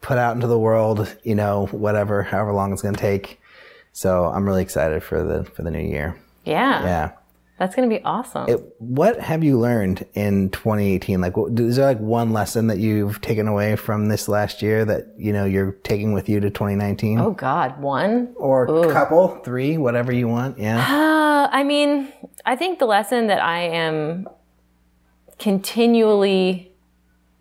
put 0.00 0.18
out 0.18 0.36
into 0.36 0.46
the 0.46 0.58
world, 0.58 1.16
you 1.24 1.34
know, 1.34 1.66
whatever, 1.66 2.22
however 2.22 2.52
long 2.52 2.72
it's 2.72 2.82
going 2.82 2.94
to 2.94 3.00
take. 3.00 3.40
So 3.92 4.26
I'm 4.26 4.46
really 4.46 4.62
excited 4.62 5.02
for 5.02 5.24
the, 5.24 5.44
for 5.44 5.62
the 5.62 5.70
new 5.72 5.82
year. 5.82 6.16
Yeah. 6.44 6.82
Yeah. 6.82 7.10
That's 7.58 7.74
going 7.74 7.90
to 7.90 7.94
be 7.94 8.02
awesome. 8.04 8.48
It, 8.48 8.60
what 8.78 9.18
have 9.18 9.42
you 9.42 9.58
learned 9.58 10.06
in 10.14 10.50
2018? 10.50 11.20
Like, 11.20 11.36
what, 11.36 11.58
is 11.58 11.74
there 11.76 11.86
like 11.86 11.98
one 11.98 12.32
lesson 12.32 12.68
that 12.68 12.78
you've 12.78 13.20
taken 13.20 13.48
away 13.48 13.74
from 13.74 14.06
this 14.06 14.28
last 14.28 14.62
year 14.62 14.84
that 14.84 15.14
you 15.16 15.32
know 15.32 15.44
you're 15.44 15.72
taking 15.72 16.12
with 16.12 16.28
you 16.28 16.38
to 16.38 16.50
2019? 16.50 17.18
oh 17.18 17.32
God, 17.32 17.80
one? 17.80 18.32
or 18.36 18.64
a 18.88 18.92
couple, 18.92 19.28
three, 19.42 19.76
whatever 19.76 20.12
you 20.12 20.28
want. 20.28 20.58
Yeah. 20.58 20.78
Uh, 20.78 21.48
I 21.50 21.64
mean, 21.64 22.12
I 22.46 22.54
think 22.54 22.78
the 22.78 22.86
lesson 22.86 23.26
that 23.26 23.42
I 23.42 23.60
am 23.60 24.28
continually 25.38 26.72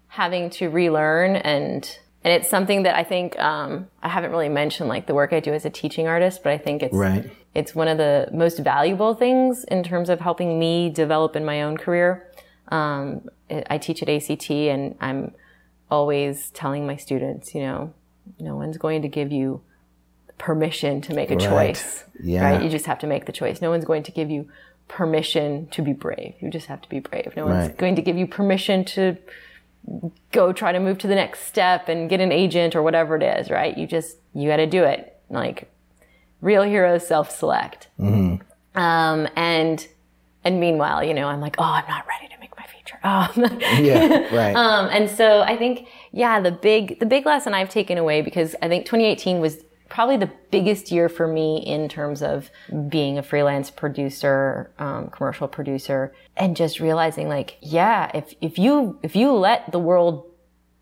having 0.07 0.49
to 0.49 0.69
relearn 0.69 1.35
and 1.35 1.99
and 2.23 2.34
it's 2.34 2.49
something 2.49 2.84
that 2.84 2.95
I 2.95 3.03
think 3.03 3.38
um, 3.39 3.88
I 4.02 4.10
haven't 4.10 4.31
really 4.31 4.49
mentioned 4.49 4.89
like 4.89 5.06
the 5.07 5.14
work 5.14 5.34
I 5.34 5.39
do 5.39 5.53
as 5.53 5.65
a 5.65 5.69
teaching 5.69 6.07
artist, 6.07 6.44
but 6.44 6.52
I 6.52 6.57
think 6.57 6.84
it's 6.84 6.94
Right. 6.94 7.30
it's 7.53 7.73
one 7.76 7.88
of 7.88 7.98
the 7.98 8.30
most 8.34 8.60
valuable 8.60 9.14
things 9.14 9.64
in 9.65 9.84
terms 9.84 10.10
of 10.10 10.19
helping 10.19 10.60
me 10.60 10.89
develop 10.89 11.35
in 11.35 11.45
my 11.45 11.61
own 11.64 11.77
career. 11.77 12.30
Um, 12.69 13.30
I 13.49 13.77
teach 13.77 14.03
at 14.03 14.10
ACT, 14.10 14.52
and 14.52 14.95
I'm 14.99 15.34
always 15.89 16.49
telling 16.52 16.85
my 16.85 16.98
students, 16.98 17.56
you 17.56 17.61
know, 17.61 17.94
no 18.39 18.57
one's 18.57 18.77
going 18.77 19.02
to 19.03 19.07
give 19.07 19.31
you 19.31 19.61
permission 20.38 21.02
to 21.02 21.14
make 21.14 21.31
a 21.31 21.35
choice. 21.38 22.03
Yeah. 22.22 22.44
Right? 22.44 22.61
You 22.64 22.69
just 22.69 22.85
have 22.88 22.99
to 22.99 23.07
make 23.07 23.26
the 23.26 23.31
choice. 23.31 23.61
No 23.61 23.69
one's 23.69 23.85
going 23.85 24.03
to 24.03 24.11
give 24.11 24.30
you 24.30 24.49
permission 24.89 25.68
to 25.68 25.81
be 25.81 25.94
brave. 25.94 26.34
You 26.41 26.49
just 26.49 26.68
have 26.68 26.81
to 26.81 26.89
be 26.89 26.99
brave. 26.99 27.34
No 27.35 27.45
one's 27.45 27.69
going 27.76 27.95
to 27.95 28.02
give 28.02 28.18
you 28.18 28.27
permission 28.27 28.84
to 28.85 29.18
go 30.32 30.52
try 30.52 30.72
to 30.72 30.80
move 30.80 30.98
to 31.00 31.08
the 31.08 31.16
next 31.16 31.42
step 31.48 31.88
and 31.90 32.10
get 32.10 32.20
an 32.20 32.32
agent 32.32 32.76
or 32.76 32.82
whatever 32.84 33.16
it 33.16 33.24
is, 33.24 33.50
right? 33.50 33.78
You 33.78 33.88
just, 33.88 34.18
you 34.34 34.50
got 34.50 34.58
to 34.58 34.68
do 34.68 34.84
it. 34.84 35.16
Like, 35.30 35.72
real 36.42 36.64
heroes 36.64 37.08
self-select. 37.08 37.88
Um, 38.76 39.28
and, 39.36 39.88
and 40.44 40.60
meanwhile, 40.60 41.04
you 41.04 41.14
know, 41.14 41.28
I'm 41.28 41.42
like, 41.42 41.56
oh, 41.58 41.64
I'm 41.64 41.88
not 41.88 42.06
ready 42.08 42.28
to 42.34 42.40
make 42.40 42.52
my 42.58 42.66
feature. 42.66 43.00
Oh, 43.04 43.32
Yeah. 43.82 44.36
Right. 44.36 44.54
um, 44.56 44.90
and 44.92 45.10
so 45.10 45.42
I 45.42 45.58
think, 45.58 45.88
yeah, 46.12 46.40
the 46.40 46.52
big, 46.52 47.00
the 47.00 47.06
big 47.06 47.26
lesson 47.26 47.54
I've 47.54 47.70
taken 47.70 47.98
away 47.98 48.22
because 48.22 48.56
I 48.62 48.68
think 48.68 48.86
2018 48.86 49.40
was 49.40 49.58
probably 49.98 50.15
the 50.15 50.30
biggest 50.52 50.91
year 50.91 51.10
for 51.10 51.28
me 51.28 51.57
in 51.57 51.90
terms 51.90 52.22
of 52.22 52.52
being 52.88 53.18
a 53.18 53.24
freelance 53.24 53.72
producer, 53.72 54.69
um, 54.78 55.07
commercial 55.07 55.48
producer, 55.48 56.14
and 56.36 56.56
just 56.56 56.80
realizing 56.80 57.28
like, 57.28 57.57
yeah, 57.61 58.11
if, 58.14 58.36
if 58.40 58.60
you, 58.60 58.99
if 59.02 59.15
you 59.15 59.32
let 59.32 59.72
the 59.72 59.80
world, 59.80 60.24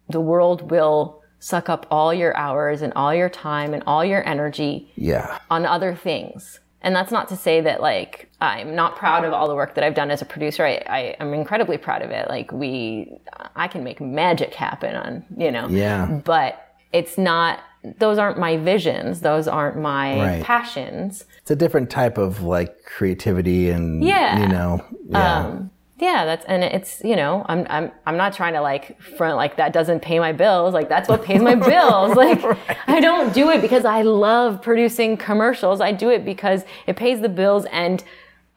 the 0.09 0.19
world 0.19 0.69
will 0.69 1.23
suck 1.39 1.69
up 1.69 1.87
all 1.89 2.13
your 2.13 2.35
hours 2.35 2.81
and 2.81 2.91
all 2.91 3.15
your 3.15 3.29
time 3.29 3.73
and 3.73 3.81
all 3.87 4.03
your 4.03 4.21
energy 4.27 4.91
yeah. 4.97 5.39
on 5.49 5.65
other 5.65 5.95
things. 5.95 6.59
And 6.81 6.93
that's 6.93 7.09
not 7.09 7.29
to 7.29 7.37
say 7.37 7.61
that 7.61 7.79
like 7.79 8.29
I'm 8.41 8.75
not 8.75 8.97
proud 8.97 9.23
of 9.23 9.31
all 9.31 9.47
the 9.47 9.55
work 9.55 9.75
that 9.75 9.83
I've 9.85 9.95
done 9.95 10.11
as 10.11 10.21
a 10.21 10.25
producer. 10.25 10.65
I, 10.65 10.83
I 10.89 10.99
am 11.21 11.33
incredibly 11.33 11.77
proud 11.77 12.01
of 12.01 12.11
it. 12.11 12.27
Like 12.27 12.51
we, 12.51 13.17
I 13.55 13.69
can 13.69 13.81
make 13.81 14.01
magic 14.01 14.53
happen 14.53 14.93
on, 14.93 15.25
you 15.37 15.53
know. 15.53 15.69
Yeah. 15.69 16.19
But 16.25 16.61
it's 16.91 17.17
not. 17.17 17.61
Those 17.99 18.17
aren't 18.17 18.37
my 18.39 18.57
visions. 18.57 19.21
Those 19.21 19.47
aren't 19.47 19.77
my 19.77 20.17
Right. 20.19 20.43
passions. 20.43 21.25
It's 21.41 21.51
a 21.51 21.55
different 21.55 21.89
type 21.89 22.17
of 22.17 22.43
like 22.43 22.83
creativity 22.85 23.69
and 23.69 24.03
Yeah. 24.03 24.39
you 24.39 24.47
know, 24.47 24.83
yeah. 25.09 25.39
Um, 25.39 25.69
yeah, 25.97 26.25
that's 26.25 26.45
and 26.45 26.61
it's 26.63 27.01
you 27.05 27.15
know 27.15 27.45
I'm 27.47 27.65
I'm 27.69 27.91
I'm 28.05 28.17
not 28.17 28.33
trying 28.33 28.53
to 28.53 28.61
like 28.61 28.99
front 29.01 29.37
like 29.37 29.55
that 29.57 29.71
doesn't 29.71 30.01
pay 30.01 30.19
my 30.19 30.33
bills 30.33 30.73
like 30.73 30.89
that's 30.89 31.07
what 31.07 31.23
pays 31.23 31.41
my 31.41 31.55
bills 31.71 32.15
like 32.17 32.43
I 32.87 32.99
don't 32.99 33.33
do 33.33 33.49
it 33.49 33.61
because 33.61 33.85
I 33.85 34.01
love 34.01 34.61
producing 34.61 35.15
commercials 35.15 35.79
I 35.79 35.93
do 35.93 36.09
it 36.09 36.25
because 36.25 36.65
it 36.85 36.97
pays 36.97 37.21
the 37.21 37.29
bills 37.29 37.65
and 37.71 38.03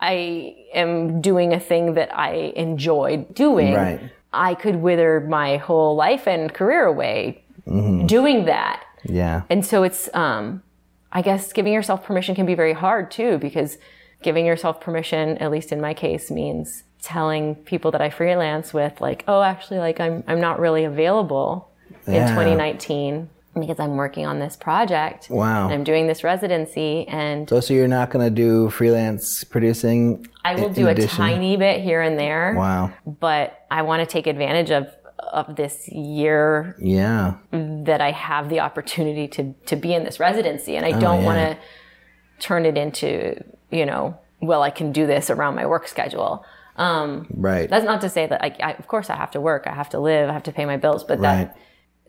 I 0.00 0.56
am 0.74 1.20
doing 1.20 1.52
a 1.52 1.60
thing 1.60 1.94
that 1.94 2.16
I 2.16 2.52
enjoy 2.56 3.26
doing 3.34 3.74
Right. 3.74 4.00
I 4.32 4.54
could 4.54 4.76
wither 4.76 5.20
my 5.20 5.56
whole 5.58 5.94
life 5.96 6.26
and 6.26 6.52
career 6.52 6.84
away 6.86 7.42
Mm-hmm. 7.68 8.06
doing 8.06 8.46
that 8.46 8.82
yeah. 9.08 9.42
and 9.50 9.64
so 9.66 9.82
it's, 9.82 10.08
um, 10.14 10.62
I 11.10 11.22
guess 11.22 11.52
giving 11.52 11.72
yourself 11.72 12.04
permission 12.04 12.34
can 12.34 12.46
be 12.46 12.54
very 12.54 12.74
hard 12.74 13.10
too, 13.10 13.38
because 13.38 13.78
giving 14.22 14.44
yourself 14.46 14.80
permission, 14.80 15.38
at 15.38 15.50
least 15.50 15.72
in 15.72 15.80
my 15.80 15.94
case, 15.94 16.30
means 16.30 16.84
telling 17.02 17.54
people 17.54 17.90
that 17.92 18.00
I 18.02 18.10
freelance 18.10 18.74
with, 18.74 19.00
like, 19.00 19.24
oh, 19.28 19.42
actually, 19.42 19.78
like, 19.78 20.00
I'm, 20.00 20.22
I'm 20.26 20.40
not 20.40 20.58
really 20.60 20.84
available 20.84 21.70
in 22.06 22.14
2019 22.28 23.30
because 23.58 23.80
I'm 23.80 23.96
working 23.96 24.26
on 24.26 24.38
this 24.38 24.56
project. 24.56 25.28
Wow. 25.30 25.64
And 25.66 25.74
I'm 25.74 25.84
doing 25.84 26.06
this 26.06 26.22
residency 26.22 27.06
and 27.08 27.48
So, 27.48 27.60
so 27.60 27.74
you're 27.74 27.88
not 27.88 28.10
going 28.10 28.24
to 28.24 28.30
do 28.30 28.68
freelance 28.70 29.44
producing? 29.44 30.26
I 30.44 30.54
will 30.56 30.68
do 30.68 30.86
a 30.88 30.90
addition? 30.90 31.16
tiny 31.16 31.56
bit 31.56 31.80
here 31.80 32.02
and 32.02 32.18
there, 32.18 32.54
Wow. 32.56 32.92
but 33.06 33.64
I 33.70 33.82
want 33.82 34.00
to 34.00 34.06
take 34.06 34.26
advantage 34.26 34.70
of, 34.70 34.88
of 35.32 35.56
this 35.56 35.88
year 35.88 36.76
Yeah. 36.78 37.34
that 37.52 38.00
I 38.00 38.10
have 38.12 38.48
the 38.48 38.60
opportunity 38.60 39.28
to 39.28 39.54
to 39.66 39.76
be 39.76 39.94
in 39.94 40.04
this 40.04 40.18
residency, 40.20 40.76
and 40.76 40.84
I 40.86 40.92
don't 40.92 41.18
Oh, 41.18 41.20
yeah. 41.20 41.24
want 41.26 41.38
to 41.38 42.44
turn 42.46 42.66
it 42.66 42.76
into 42.78 43.42
you 43.70 43.84
know, 43.84 44.16
well, 44.40 44.62
I 44.62 44.70
can 44.70 44.92
do 44.92 45.06
this 45.06 45.28
around 45.28 45.54
my 45.54 45.66
work 45.66 45.86
schedule. 45.88 46.44
Um, 46.76 47.26
Right. 47.34 47.68
that's 47.68 47.84
not 47.84 48.00
to 48.00 48.08
say 48.08 48.26
that 48.26 48.42
I, 48.42 48.56
I, 48.62 48.72
of 48.74 48.86
course, 48.86 49.10
I 49.10 49.16
have 49.16 49.30
to 49.32 49.40
work, 49.40 49.66
I 49.66 49.74
have 49.74 49.90
to 49.90 49.98
live, 49.98 50.30
I 50.30 50.32
have 50.32 50.44
to 50.44 50.52
pay 50.52 50.64
my 50.64 50.76
bills, 50.78 51.04
but 51.04 51.20
that 51.20 51.56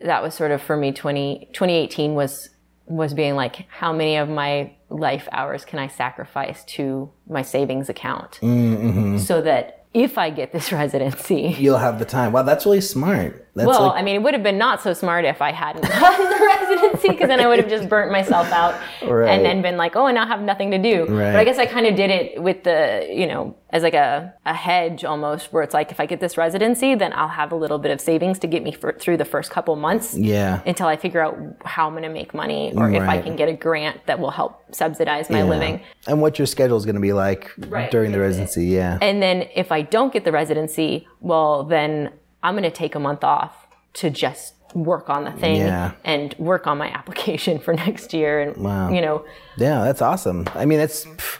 that 0.00 0.22
was 0.22 0.32
sort 0.34 0.50
of 0.50 0.62
for 0.62 0.76
me. 0.76 0.92
20, 0.92 1.48
2018 1.52 2.14
was 2.14 2.48
was 2.86 3.12
being 3.14 3.34
like, 3.36 3.66
how 3.68 3.92
many 3.92 4.16
of 4.16 4.28
my 4.28 4.72
life 4.88 5.28
hours 5.32 5.64
can 5.64 5.78
I 5.78 5.86
sacrifice 5.88 6.64
to 6.76 7.10
my 7.28 7.42
savings 7.42 7.88
account, 7.88 8.38
Mm-hmm. 8.42 9.18
so 9.18 9.40
that 9.42 9.79
if 9.92 10.18
I 10.18 10.30
get 10.30 10.52
this 10.52 10.72
residency, 10.82 11.54
You'll 11.58 11.78
have 11.78 11.98
the 11.98 12.04
time. 12.04 12.32
Wow, 12.32 12.42
that's 12.42 12.64
really 12.66 12.80
smart. 12.80 13.48
That's 13.54 13.66
well, 13.66 13.88
like, 13.88 13.96
I 13.96 14.02
mean, 14.02 14.14
it 14.16 14.22
would 14.22 14.34
have 14.34 14.42
been 14.42 14.58
not 14.58 14.80
so 14.80 14.92
smart 14.92 15.24
if 15.24 15.42
I 15.42 15.50
hadn't 15.52 15.82
gotten 15.88 16.30
the 16.30 16.46
residency 16.46 17.08
because 17.08 17.28
then 17.28 17.40
I 17.40 17.48
would 17.48 17.58
have 17.58 17.68
just 17.68 17.88
burnt 17.88 18.12
myself 18.12 18.50
out 18.52 18.80
Right. 19.02 19.28
and 19.30 19.44
then 19.44 19.60
been 19.60 19.76
like, 19.76 19.96
oh, 19.96 20.06
and 20.06 20.14
now 20.14 20.26
have 20.26 20.40
nothing 20.40 20.70
to 20.70 20.78
do. 20.78 21.00
Right. 21.06 21.32
But 21.32 21.36
I 21.36 21.44
guess 21.44 21.58
I 21.58 21.66
kind 21.66 21.86
of 21.86 21.96
did 21.96 22.10
it 22.10 22.40
with 22.42 22.62
the, 22.64 23.08
you 23.12 23.26
know, 23.26 23.56
as 23.70 23.82
like 23.82 23.94
a, 23.94 24.32
a 24.46 24.54
hedge 24.54 25.04
almost 25.04 25.52
where 25.52 25.62
it's 25.62 25.74
like, 25.74 25.90
if 25.92 26.00
I 26.00 26.06
get 26.06 26.20
this 26.20 26.36
residency, 26.36 26.94
then 26.94 27.12
I'll 27.12 27.28
have 27.28 27.52
a 27.52 27.56
little 27.56 27.78
bit 27.78 27.90
of 27.90 28.00
savings 28.00 28.38
to 28.40 28.46
get 28.46 28.62
me 28.62 28.72
for, 28.72 28.92
through 28.92 29.16
the 29.16 29.24
first 29.24 29.50
couple 29.50 29.74
months 29.76 30.16
yeah. 30.16 30.60
until 30.66 30.86
I 30.86 30.96
figure 30.96 31.20
out 31.20 31.36
how 31.64 31.86
I'm 31.86 31.92
going 31.92 32.02
to 32.04 32.08
make 32.08 32.32
money 32.34 32.72
or 32.76 32.90
if 32.90 33.02
I 33.02 33.20
can 33.20 33.36
get 33.36 33.48
a 33.48 33.52
grant 33.52 34.06
that 34.06 34.18
will 34.20 34.30
help 34.30 34.74
subsidize 34.74 35.28
my 35.30 35.38
Yeah. 35.38 35.44
living. 35.44 35.80
And 36.06 36.20
what 36.22 36.38
your 36.38 36.46
schedule 36.46 36.76
is 36.76 36.84
going 36.84 36.94
to 36.96 37.00
be 37.00 37.12
like 37.12 37.50
during 37.90 38.12
the 38.12 38.20
residency. 38.20 38.66
Yeah. 38.66 38.98
And 39.02 39.20
then 39.22 39.48
if 39.54 39.72
I 39.72 39.82
don't 39.82 40.12
get 40.12 40.24
the 40.24 40.32
residency, 40.32 41.06
well, 41.20 41.64
then 41.64 42.10
I'm 42.42 42.54
going 42.54 42.64
to 42.64 42.70
take 42.70 42.94
a 42.94 43.00
month 43.00 43.24
off 43.24 43.66
to 43.94 44.10
just 44.10 44.54
work 44.74 45.10
on 45.10 45.24
the 45.24 45.32
thing 45.32 45.56
Yeah. 45.56 45.92
and 46.04 46.34
work 46.38 46.66
on 46.66 46.78
my 46.78 46.88
application 46.98 47.58
for 47.58 47.74
next 47.74 48.12
year. 48.14 48.40
And, 48.40 48.56
Wow. 48.56 48.90
you 48.90 49.00
know, 49.00 49.24
Yeah, 49.56 49.82
that's 49.84 50.00
awesome. 50.02 50.48
I 50.54 50.64
mean, 50.64 50.80
it's. 50.80 51.04
pff, 51.04 51.38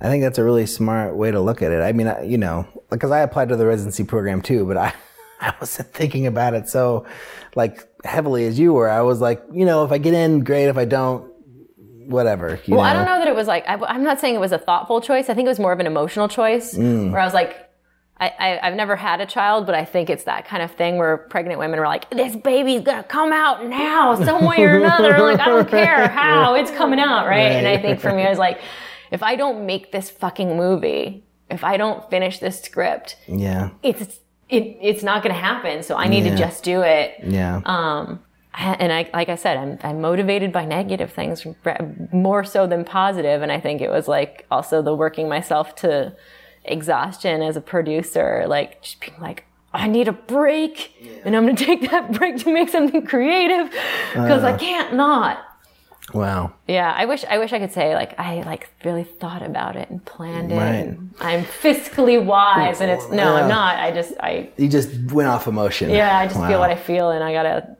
I 0.00 0.08
think 0.08 0.22
that's 0.24 0.38
a 0.38 0.44
really 0.44 0.66
smart 0.66 1.16
way 1.16 1.30
to 1.30 1.40
look 1.40 1.62
at 1.62 1.70
it. 1.72 1.80
I 1.82 1.92
mean, 1.92 2.08
I- 2.08 2.22
you 2.22 2.36
know, 2.38 2.66
because 2.90 3.10
I 3.10 3.20
applied 3.20 3.48
to 3.50 3.56
the 3.56 3.66
residency 3.66 4.04
program 4.04 4.40
too, 4.42 4.64
but 4.66 4.76
I, 4.76 4.92
I 5.40 5.54
wasn't 5.60 5.92
thinking 5.92 6.26
about 6.26 6.54
it 6.54 6.68
so, 6.68 7.06
like 7.54 7.86
heavily 8.04 8.46
as 8.46 8.58
you 8.58 8.72
were. 8.72 8.88
I 8.88 9.02
was 9.02 9.20
like, 9.20 9.42
you 9.52 9.64
know, 9.66 9.84
if 9.84 9.92
I 9.92 9.98
get 9.98 10.14
in, 10.14 10.40
great. 10.42 10.66
If 10.68 10.76
I 10.78 10.84
don't, 10.86 11.30
whatever. 12.06 12.58
Well, 12.68 12.80
know? 12.80 12.86
I 12.86 12.92
don't 12.92 13.04
know 13.06 13.18
that 13.18 13.28
it 13.28 13.34
was 13.34 13.46
like, 13.46 13.64
I, 13.68 13.74
I'm 13.86 14.02
not 14.02 14.20
saying 14.20 14.34
it 14.34 14.40
was 14.40 14.52
a 14.52 14.58
thoughtful 14.58 15.00
choice. 15.00 15.28
I 15.28 15.34
think 15.34 15.46
it 15.46 15.50
was 15.50 15.60
more 15.60 15.72
of 15.72 15.80
an 15.80 15.86
emotional 15.86 16.28
choice 16.28 16.74
Mm. 16.74 17.12
where 17.12 17.20
I 17.20 17.24
was 17.24 17.34
like, 17.34 17.56
I, 18.20 18.28
I, 18.38 18.68
I've 18.68 18.74
never 18.74 18.94
had 18.96 19.20
a 19.20 19.26
child, 19.26 19.66
but 19.66 19.74
I 19.74 19.84
think 19.84 20.08
it's 20.08 20.24
that 20.24 20.46
kind 20.46 20.62
of 20.62 20.70
thing 20.72 20.98
where 20.98 21.16
pregnant 21.16 21.58
women 21.58 21.78
are 21.80 21.86
like, 21.86 22.08
this 22.10 22.36
baby's 22.36 22.82
gonna 22.82 23.02
come 23.02 23.32
out 23.32 23.66
now, 23.66 24.14
some 24.14 24.44
way 24.44 24.62
or 24.62 24.76
another. 24.84 25.18
like, 25.18 25.40
I 25.40 25.46
don't 25.46 25.68
care 25.68 26.06
how, 26.08 26.54
it's 26.54 26.70
coming 26.70 27.00
out, 27.00 27.26
right? 27.26 27.50
And 27.52 27.66
I 27.66 27.76
think 27.76 27.98
for 28.00 28.12
me, 28.14 28.22
I 28.22 28.30
was 28.30 28.38
like, 28.38 28.60
if 29.10 29.22
I 29.22 29.34
don't 29.36 29.66
make 29.66 29.90
this 29.90 30.10
fucking 30.10 30.56
movie, 30.56 31.24
if 31.50 31.64
I 31.64 31.76
don't 31.76 32.08
finish 32.08 32.38
this 32.38 32.60
script, 32.62 33.16
Yeah. 33.26 33.70
it's 33.82 34.20
it, 34.48 34.76
it's 34.80 35.02
not 35.02 35.22
going 35.22 35.34
to 35.34 35.40
happen. 35.40 35.82
So 35.82 35.96
I 35.96 36.06
need 36.06 36.24
Yeah. 36.24 36.32
to 36.32 36.36
just 36.36 36.62
do 36.62 36.82
it. 36.82 37.14
Yeah. 37.24 37.62
Um, 37.64 38.20
and 38.56 38.92
I, 38.92 39.10
like 39.12 39.28
I 39.30 39.34
said, 39.36 39.56
I'm, 39.56 39.78
I'm 39.82 40.00
motivated 40.02 40.52
by 40.52 40.64
negative 40.66 41.12
things 41.12 41.44
more 42.12 42.44
so 42.44 42.66
than 42.66 42.84
positive. 42.84 43.40
And 43.42 43.50
I 43.50 43.58
think 43.58 43.80
it 43.80 43.90
was 43.90 44.06
like 44.06 44.46
also 44.50 44.82
the 44.82 44.94
working 44.94 45.28
myself 45.28 45.74
to 45.76 46.14
exhaustion 46.64 47.42
as 47.42 47.56
a 47.56 47.60
producer, 47.60 48.44
like 48.46 48.82
just 48.82 49.00
being 49.00 49.20
like, 49.20 49.44
I 49.72 49.88
need 49.88 50.06
a 50.08 50.12
break 50.12 50.92
and 51.24 51.34
I'm 51.36 51.44
going 51.44 51.56
to 51.62 51.64
take 51.64 51.90
that 51.90 52.12
break 52.12 52.38
to 52.44 52.52
make 52.52 52.68
something 52.68 53.04
creative 53.06 53.70
because 54.12 54.44
I 54.44 54.52
uh. 54.52 54.58
can't 54.58 54.94
not. 54.94 55.38
wow. 56.12 56.52
Yeah, 56.68 56.92
I 56.96 57.06
wish 57.06 57.24
I 57.28 57.38
wish 57.38 57.52
I 57.52 57.58
could 57.58 57.72
say 57.72 57.94
like 57.94 58.18
I 58.18 58.42
like 58.42 58.68
really 58.84 59.04
thought 59.04 59.42
about 59.42 59.74
it 59.76 59.90
and 59.90 60.04
planned 60.04 60.52
it. 60.52 60.56
Right. 60.56 60.74
And 60.86 61.12
I'm 61.20 61.44
fiscally 61.44 62.22
wise, 62.24 62.80
and 62.80 62.90
it's 62.90 63.08
no, 63.08 63.16
Yeah. 63.36 63.42
I'm 63.42 63.48
not. 63.48 63.78
I 63.78 63.90
just 63.90 64.12
I 64.20 64.50
You 64.56 64.68
just 64.68 64.90
went 65.12 65.28
off 65.28 65.46
emotion. 65.48 65.90
yeah, 65.90 66.18
I 66.18 66.26
just 66.26 66.38
Wow. 66.38 66.48
feel 66.48 66.60
what 66.60 66.70
I 66.70 66.76
feel, 66.76 67.10
and 67.10 67.24
I 67.24 67.32
gotta 67.32 67.76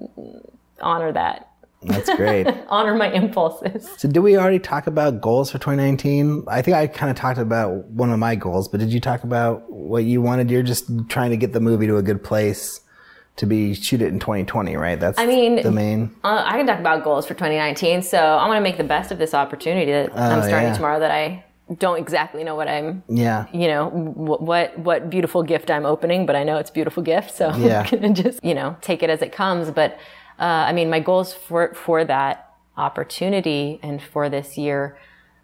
honor 0.81 1.13
that. 1.13 1.51
That's 1.85 2.15
great. 2.17 2.47
Honor 2.69 2.95
my 2.95 3.11
impulses. 3.11 3.89
So, 3.99 4.09
did 4.09 4.21
we 4.21 4.37
already 4.37 4.59
talk 4.59 4.87
about 4.87 5.21
goals 5.21 5.51
for 5.51 5.59
2019? 5.59 6.45
I 6.49 6.63
think 6.63 6.77
I 6.77 6.87
kind 6.87 7.11
of 7.11 7.17
talked 7.17 7.39
about 7.39 7.85
one 7.91 8.11
of 8.11 8.19
my 8.19 8.35
goals, 8.35 8.69
but 8.69 8.81
did 8.81 8.93
you 8.93 9.01
talk 9.01 9.23
about 9.25 9.71
what 9.71 10.05
you 10.05 10.23
wanted? 10.23 10.51
You're 10.51 10.63
just 10.63 10.91
trying 11.09 11.31
to 11.31 11.37
get 11.37 11.53
the 11.53 11.61
movie 11.61 11.87
to 11.87 11.97
a 11.97 12.03
good 12.03 12.23
place 12.25 12.81
to 13.37 13.47
be 13.47 13.75
shoot 13.75 14.01
it 14.01 14.09
in 14.09 14.21
2020, 14.21 14.77
right? 14.77 14.99
That's 14.99 15.19
I 15.19 15.27
mean, 15.27 15.63
the 15.63 15.73
main. 15.73 16.15
Uh, 16.23 16.43
I 16.47 16.57
can 16.57 16.67
talk 16.67 16.79
about 16.79 17.03
goals 17.05 17.27
for 17.27 17.35
2019. 17.35 18.03
So 18.03 18.19
I 18.19 18.47
want 18.47 18.59
to 18.59 18.63
make 18.63 18.77
the 18.77 18.85
best 18.85 19.11
of 19.11 19.19
this 19.19 19.35
opportunity 19.35 19.91
that 19.91 20.17
I'm 20.17 20.43
starting 20.43 20.69
yeah. 20.69 20.75
tomorrow. 20.75 21.01
That 21.01 21.11
I 21.11 21.45
don't 21.79 21.99
exactly 21.99 22.45
know 22.45 22.55
what 22.55 22.69
I'm, 22.69 23.03
Yeah. 23.09 23.47
you 23.53 23.69
know, 23.69 23.89
wh- 23.91 24.41
what 24.41 24.79
what 24.79 25.11
beautiful 25.11 25.43
gift 25.43 25.71
I'm 25.71 25.87
opening, 25.87 26.27
but 26.27 26.37
I 26.37 26.45
know 26.45 26.59
it's 26.59 26.71
a 26.71 26.73
beautiful 26.73 27.03
gift. 27.03 27.35
So 27.35 27.55
Yeah. 27.57 27.87
I'm 27.93 28.01
gonna 28.01 28.15
just 28.15 28.45
you 28.45 28.55
know 28.55 28.77
take 28.81 29.03
it 29.03 29.11
as 29.11 29.21
it 29.23 29.33
comes. 29.33 29.71
But 29.71 29.99
uh, 30.39 30.43
I 30.69 30.73
mean, 30.73 30.91
my 30.91 31.01
goals 31.01 31.33
for 31.33 31.75
for 31.75 32.05
that 32.05 32.51
opportunity 32.77 33.79
and 33.83 34.03
for 34.03 34.29
this 34.29 34.57
year 34.59 34.97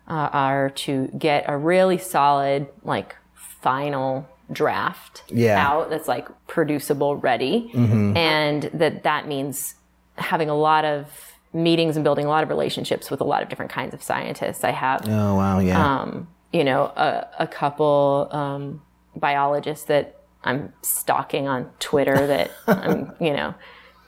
uh, 0.09 0.29
are 0.33 0.71
to 0.71 1.07
get 1.19 1.45
a 1.49 1.57
really 1.57 1.99
solid 1.99 2.67
like 2.83 3.17
final 3.35 4.29
draft 4.53 5.23
Yeah. 5.29 5.65
out 5.65 5.91
that's 5.91 6.09
like 6.09 6.27
producible 6.49 7.17
ready 7.17 7.71
Mm-hmm. 7.75 8.17
and 8.17 8.63
that 8.75 9.05
that 9.05 9.29
means 9.29 9.77
having 10.17 10.49
a 10.51 10.57
lot 10.57 10.85
of 10.85 11.07
meetings 11.53 11.97
and 11.97 12.03
building 12.05 12.27
a 12.27 12.29
lot 12.29 12.43
of 12.43 12.49
relationships 12.49 13.11
with 13.11 13.21
a 13.21 13.25
lot 13.25 13.43
of 13.43 13.49
different 13.49 13.71
kinds 13.71 13.95
of 13.95 14.03
scientists 14.03 14.65
i 14.65 14.71
have 14.71 15.09
Oh 15.09 15.35
wow, 15.37 15.59
yeah. 15.61 16.01
um, 16.01 16.29
you 16.53 16.65
know 16.65 16.83
a, 16.97 17.27
a 17.41 17.47
couple 17.47 18.29
um, 18.33 18.83
biologists 19.15 19.85
that 19.87 20.17
i'm 20.43 20.73
stalking 20.83 21.47
on 21.47 21.71
twitter 21.79 22.27
that 22.27 22.51
i'm 22.67 23.13
you 23.21 23.33
know 23.33 23.55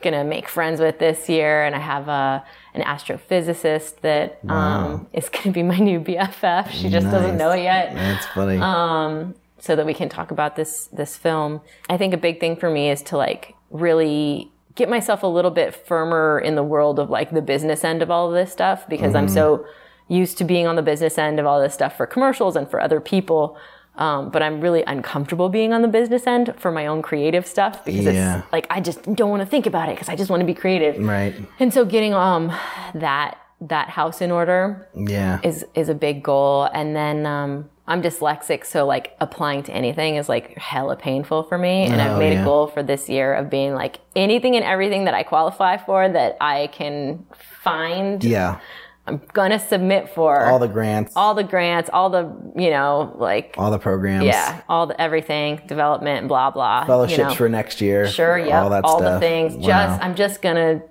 gonna 0.02 0.24
make 0.24 0.48
friends 0.48 0.80
with 0.80 0.98
this 0.98 1.28
year 1.28 1.64
and 1.64 1.74
i 1.74 1.78
have 1.78 2.08
a, 2.08 2.44
an 2.74 2.82
astrophysicist 2.82 4.00
that 4.00 4.38
um, 4.48 5.06
is 5.12 5.28
gonna 5.28 5.52
be 5.52 5.62
my 5.62 5.78
new 5.78 6.00
bff 6.00 6.70
she 6.70 6.88
just 6.88 7.10
doesn't 7.10 7.36
know 7.36 7.50
it 7.50 7.62
yet 7.62 7.94
That's 7.94 8.26
funny. 8.26 8.58
um, 8.58 9.34
so 9.58 9.76
that 9.76 9.86
we 9.86 9.94
can 9.94 10.08
talk 10.08 10.32
about 10.32 10.56
this 10.56 10.88
this 10.92 11.16
film. 11.16 11.60
I 11.88 11.96
think 11.96 12.12
a 12.12 12.16
big 12.16 12.40
thing 12.40 12.56
for 12.56 12.68
me 12.68 12.90
is 12.90 13.00
to 13.04 13.16
like 13.16 13.54
really 13.70 14.50
get 14.74 14.88
myself 14.88 15.22
a 15.22 15.26
little 15.28 15.52
bit 15.52 15.72
firmer 15.72 16.40
in 16.40 16.56
the 16.56 16.64
world 16.64 16.98
of 16.98 17.10
like 17.10 17.30
the 17.30 17.42
business 17.42 17.84
end 17.84 18.02
of 18.02 18.10
all 18.10 18.26
of 18.26 18.34
this 18.34 18.50
stuff 18.50 18.88
because 18.88 19.14
I'm 19.14 19.28
so 19.28 19.64
used 20.08 20.36
to 20.38 20.44
being 20.44 20.66
on 20.66 20.74
the 20.74 20.82
business 20.82 21.16
end 21.16 21.38
of 21.38 21.46
all 21.46 21.60
this 21.62 21.74
stuff 21.74 21.96
for 21.96 22.06
commercials 22.08 22.56
and 22.56 22.68
for 22.68 22.80
other 22.80 23.00
people. 23.00 23.56
Um, 23.94 24.30
but 24.30 24.42
I'm 24.42 24.60
really 24.62 24.82
uncomfortable 24.84 25.50
being 25.50 25.72
on 25.74 25.82
the 25.82 25.88
business 25.88 26.26
end 26.26 26.54
for 26.56 26.70
my 26.72 26.86
own 26.86 27.02
creative 27.02 27.46
stuff 27.46 27.84
because 27.84 28.06
Yeah. 28.06 28.38
it's 28.38 28.52
like 28.52 28.66
I 28.70 28.80
just 28.80 29.02
don't 29.14 29.28
want 29.30 29.42
to 29.42 29.46
think 29.46 29.66
about 29.66 29.88
it 29.90 29.96
because 29.96 30.08
I 30.08 30.16
just 30.16 30.30
want 30.30 30.40
to 30.40 30.46
be 30.46 30.54
creative. 30.54 30.96
right. 31.04 31.34
And 31.60 31.72
so 31.74 31.84
getting 31.84 32.14
um 32.14 32.48
that 32.94 33.36
that 33.60 33.90
house 33.90 34.20
in 34.22 34.30
order 34.30 34.88
Yeah. 34.96 35.40
is 35.42 35.64
is 35.74 35.88
a 35.90 35.94
big 35.94 36.22
goal 36.22 36.68
and 36.72 36.96
then 36.96 37.26
um 37.26 37.68
I'm 37.86 38.00
dyslexic 38.00 38.64
so 38.64 38.86
like 38.86 39.14
applying 39.20 39.62
to 39.64 39.72
anything 39.72 40.16
is 40.16 40.28
like 40.28 40.56
hella 40.56 40.96
painful 40.96 41.42
for 41.42 41.58
me 41.58 41.84
and 41.84 42.00
I've 42.00 42.12
Oh, 42.12 42.18
made 42.18 42.32
yeah. 42.32 42.42
a 42.42 42.44
goal 42.44 42.68
for 42.68 42.82
this 42.82 43.08
year 43.10 43.34
of 43.34 43.50
being 43.50 43.74
like 43.74 43.98
anything 44.16 44.56
and 44.56 44.64
everything 44.64 45.04
that 45.04 45.14
I 45.14 45.22
qualify 45.24 45.76
for 45.76 46.08
that 46.08 46.36
I 46.40 46.68
can 46.72 47.26
find 47.62 48.24
yeah. 48.24 48.58
I'm 49.06 49.20
gonna 49.32 49.58
submit 49.58 50.10
for 50.10 50.44
All 50.46 50.60
the 50.60 50.68
grants, 50.68 51.12
all, 51.16 51.34
the 51.34 51.42
grants 51.42 51.90
all 51.92 52.08
the 52.08 52.32
you 52.56 52.70
know 52.70 53.14
like 53.18 53.54
all 53.58 53.70
the 53.72 53.78
programs, 53.78 54.24
yeah 54.26 54.60
all 54.68 54.86
the 54.86 55.00
everything 55.00 55.60
development 55.66 56.28
blah 56.28 56.50
blah 56.52 56.84
fellowships 56.84 57.18
you 57.18 57.24
know. 57.24 57.34
for 57.34 57.48
next 57.48 57.80
year. 57.80 58.06
Sure, 58.06 58.38
yeah, 58.38 58.62
All 58.62 58.70
that 58.70 58.84
all 58.84 58.98
stuff. 58.98 59.14
the 59.14 59.20
things. 59.20 59.54
Wow. 59.56 59.66
Just 59.66 60.02
I'm 60.02 60.14
just 60.14 60.40
gonna 60.42 60.82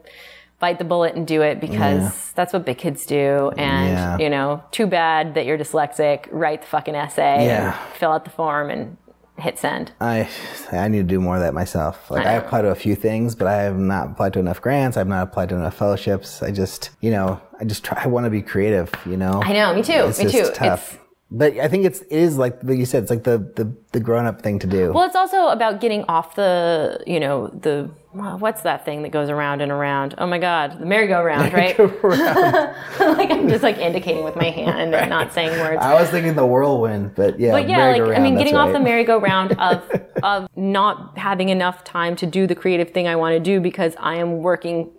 bite 0.60 0.78
the 0.78 0.84
bullet 0.86 1.16
and 1.16 1.26
do 1.26 1.42
it 1.42 1.60
because 1.62 2.32
that's 2.34 2.54
what 2.54 2.66
big 2.66 2.78
kids 2.78 3.06
do. 3.06 3.52
And 3.58 3.88
Yeah. 3.94 4.18
you 4.20 4.30
know, 4.30 4.62
too 4.72 4.86
bad 4.88 5.34
that 5.36 5.46
you're 5.46 5.58
dyslexic. 5.58 6.28
Write 6.32 6.62
the 6.62 6.68
fucking 6.68 6.94
essay, 6.96 7.46
Yeah. 7.46 7.72
fill 7.94 8.12
out 8.12 8.26
the 8.26 8.30
form, 8.30 8.70
and 8.70 8.98
hit 9.41 9.59
send. 9.59 9.91
I 9.99 10.30
I 10.72 10.88
need 10.88 10.99
to 10.99 11.03
do 11.03 11.19
more 11.19 11.35
of 11.35 11.41
that 11.41 11.53
myself. 11.53 12.09
Like 12.09 12.26
I, 12.26 12.34
apply 12.34 12.61
to 12.61 12.69
a 12.69 12.76
few 12.76 12.95
things, 12.95 13.35
but 13.35 13.47
I 13.47 13.63
have 13.63 13.77
not 13.77 14.11
applied 14.11 14.34
to 14.34 14.39
enough 14.39 14.61
grants. 14.61 14.97
I've 14.97 15.07
not 15.07 15.23
applied 15.23 15.49
to 15.49 15.55
enough 15.55 15.76
fellowships. 15.76 16.41
I 16.41 16.51
just, 16.51 16.91
you 17.01 17.11
know, 17.11 17.41
I 17.59 17.65
just 17.65 17.84
try. 17.84 18.01
I 18.03 18.07
want 18.07 18.26
to 18.26 18.30
be 18.30 18.41
creative. 18.41 18.91
You 19.05 19.18
know. 19.18 19.41
I 19.43 19.53
know, 19.53 19.73
me 19.73 19.84
too, 19.84 19.93
It's 19.93 20.19
me 20.19 20.31
just 20.31 20.53
too. 20.53 20.59
tough. 20.59 20.93
It's 20.93 21.01
but 21.32 21.58
I 21.58 21.70
think 21.70 21.86
it's 21.86 22.02
it 22.02 22.12
is 22.12 22.38
like 22.38 22.62
like 22.62 22.78
you 22.78 22.86
said. 22.86 23.03
It's 23.03 23.10
like 23.10 23.24
the 23.24 23.38
the, 23.56 23.74
the 23.94 23.99
grown 24.02 24.26
up 24.26 24.41
thing 24.41 24.60
to 24.60 24.68
do. 24.68 24.91
well, 24.91 25.06
it's 25.06 25.16
also 25.16 25.48
about 25.48 25.80
getting 25.80 26.03
off 26.03 26.36
the, 26.36 27.02
you 27.08 27.22
know, 27.22 27.48
the 27.48 27.90
what's 28.12 28.64
that 28.64 28.84
thing 28.84 29.03
that 29.03 29.14
goes 29.14 29.30
around 29.30 29.62
and 29.62 29.72
around? 29.72 30.14
Oh 30.18 30.28
my 30.28 30.40
god, 30.40 30.80
the 30.80 30.86
merry-go-round, 30.86 31.53
right? 31.53 31.80
like 32.99 33.32
I'm 33.32 33.48
just 33.48 33.64
like 33.64 33.78
indicating 33.78 34.26
with 34.26 34.36
my 34.36 34.49
hand 34.49 34.94
and 34.94 35.10
not 35.10 35.32
saying 35.32 35.58
words. 35.58 35.82
I 35.82 35.94
was 35.94 36.10
thinking 36.10 36.36
the 36.36 36.45
whirlwind, 36.45 37.16
but 37.16 37.40
yeah. 37.40 37.52
But 37.52 37.70
yeah, 37.70 37.91
like 37.91 38.18
I 38.18 38.20
mean, 38.20 38.36
getting 38.36 38.58
off 38.58 38.74
the 38.74 38.82
merry-go-round 38.82 39.53
of 39.53 39.90
of 40.24 40.49
not 40.58 41.18
having 41.18 41.48
enough 41.48 41.86
time 41.86 42.18
to 42.18 42.26
do 42.26 42.45
the 42.45 42.56
creative 42.56 42.91
thing 42.91 43.08
I 43.08 43.16
want 43.16 43.34
to 43.34 43.40
do 43.40 43.62
because 43.62 43.95
I 43.99 44.16
am 44.16 44.40
working 44.40 44.91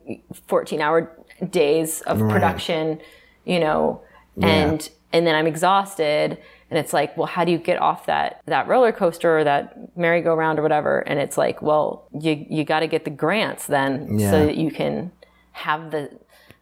14-hour 0.48 1.14
days 1.50 2.00
of 2.02 2.18
production, 2.18 3.00
you 3.44 3.60
know, 3.60 4.02
and 4.40 4.88
and 5.12 5.26
then 5.26 5.34
I'm 5.34 5.46
exhausted, 5.46 6.38
and 6.70 6.78
it's 6.78 6.92
like, 6.92 7.16
well, 7.16 7.26
how 7.26 7.44
do 7.44 7.52
you 7.52 7.58
get 7.58 7.78
off 7.80 8.06
that 8.06 8.40
that 8.46 8.66
roller 8.68 8.92
coaster 8.92 9.38
or 9.38 9.44
that 9.44 9.96
merry-go-round 9.96 10.58
or 10.58 10.62
whatever? 10.62 11.00
And 11.00 11.18
it's 11.20 11.36
like, 11.36 11.60
well, 11.62 12.06
you 12.18 12.44
you 12.48 12.64
got 12.64 12.80
to 12.80 12.86
get 12.86 13.04
the 13.04 13.10
grants 13.10 13.66
then 13.66 14.18
Yeah. 14.18 14.30
so 14.30 14.46
that 14.46 14.56
you 14.56 14.70
can 14.70 15.12
have 15.52 15.90
the 15.90 16.10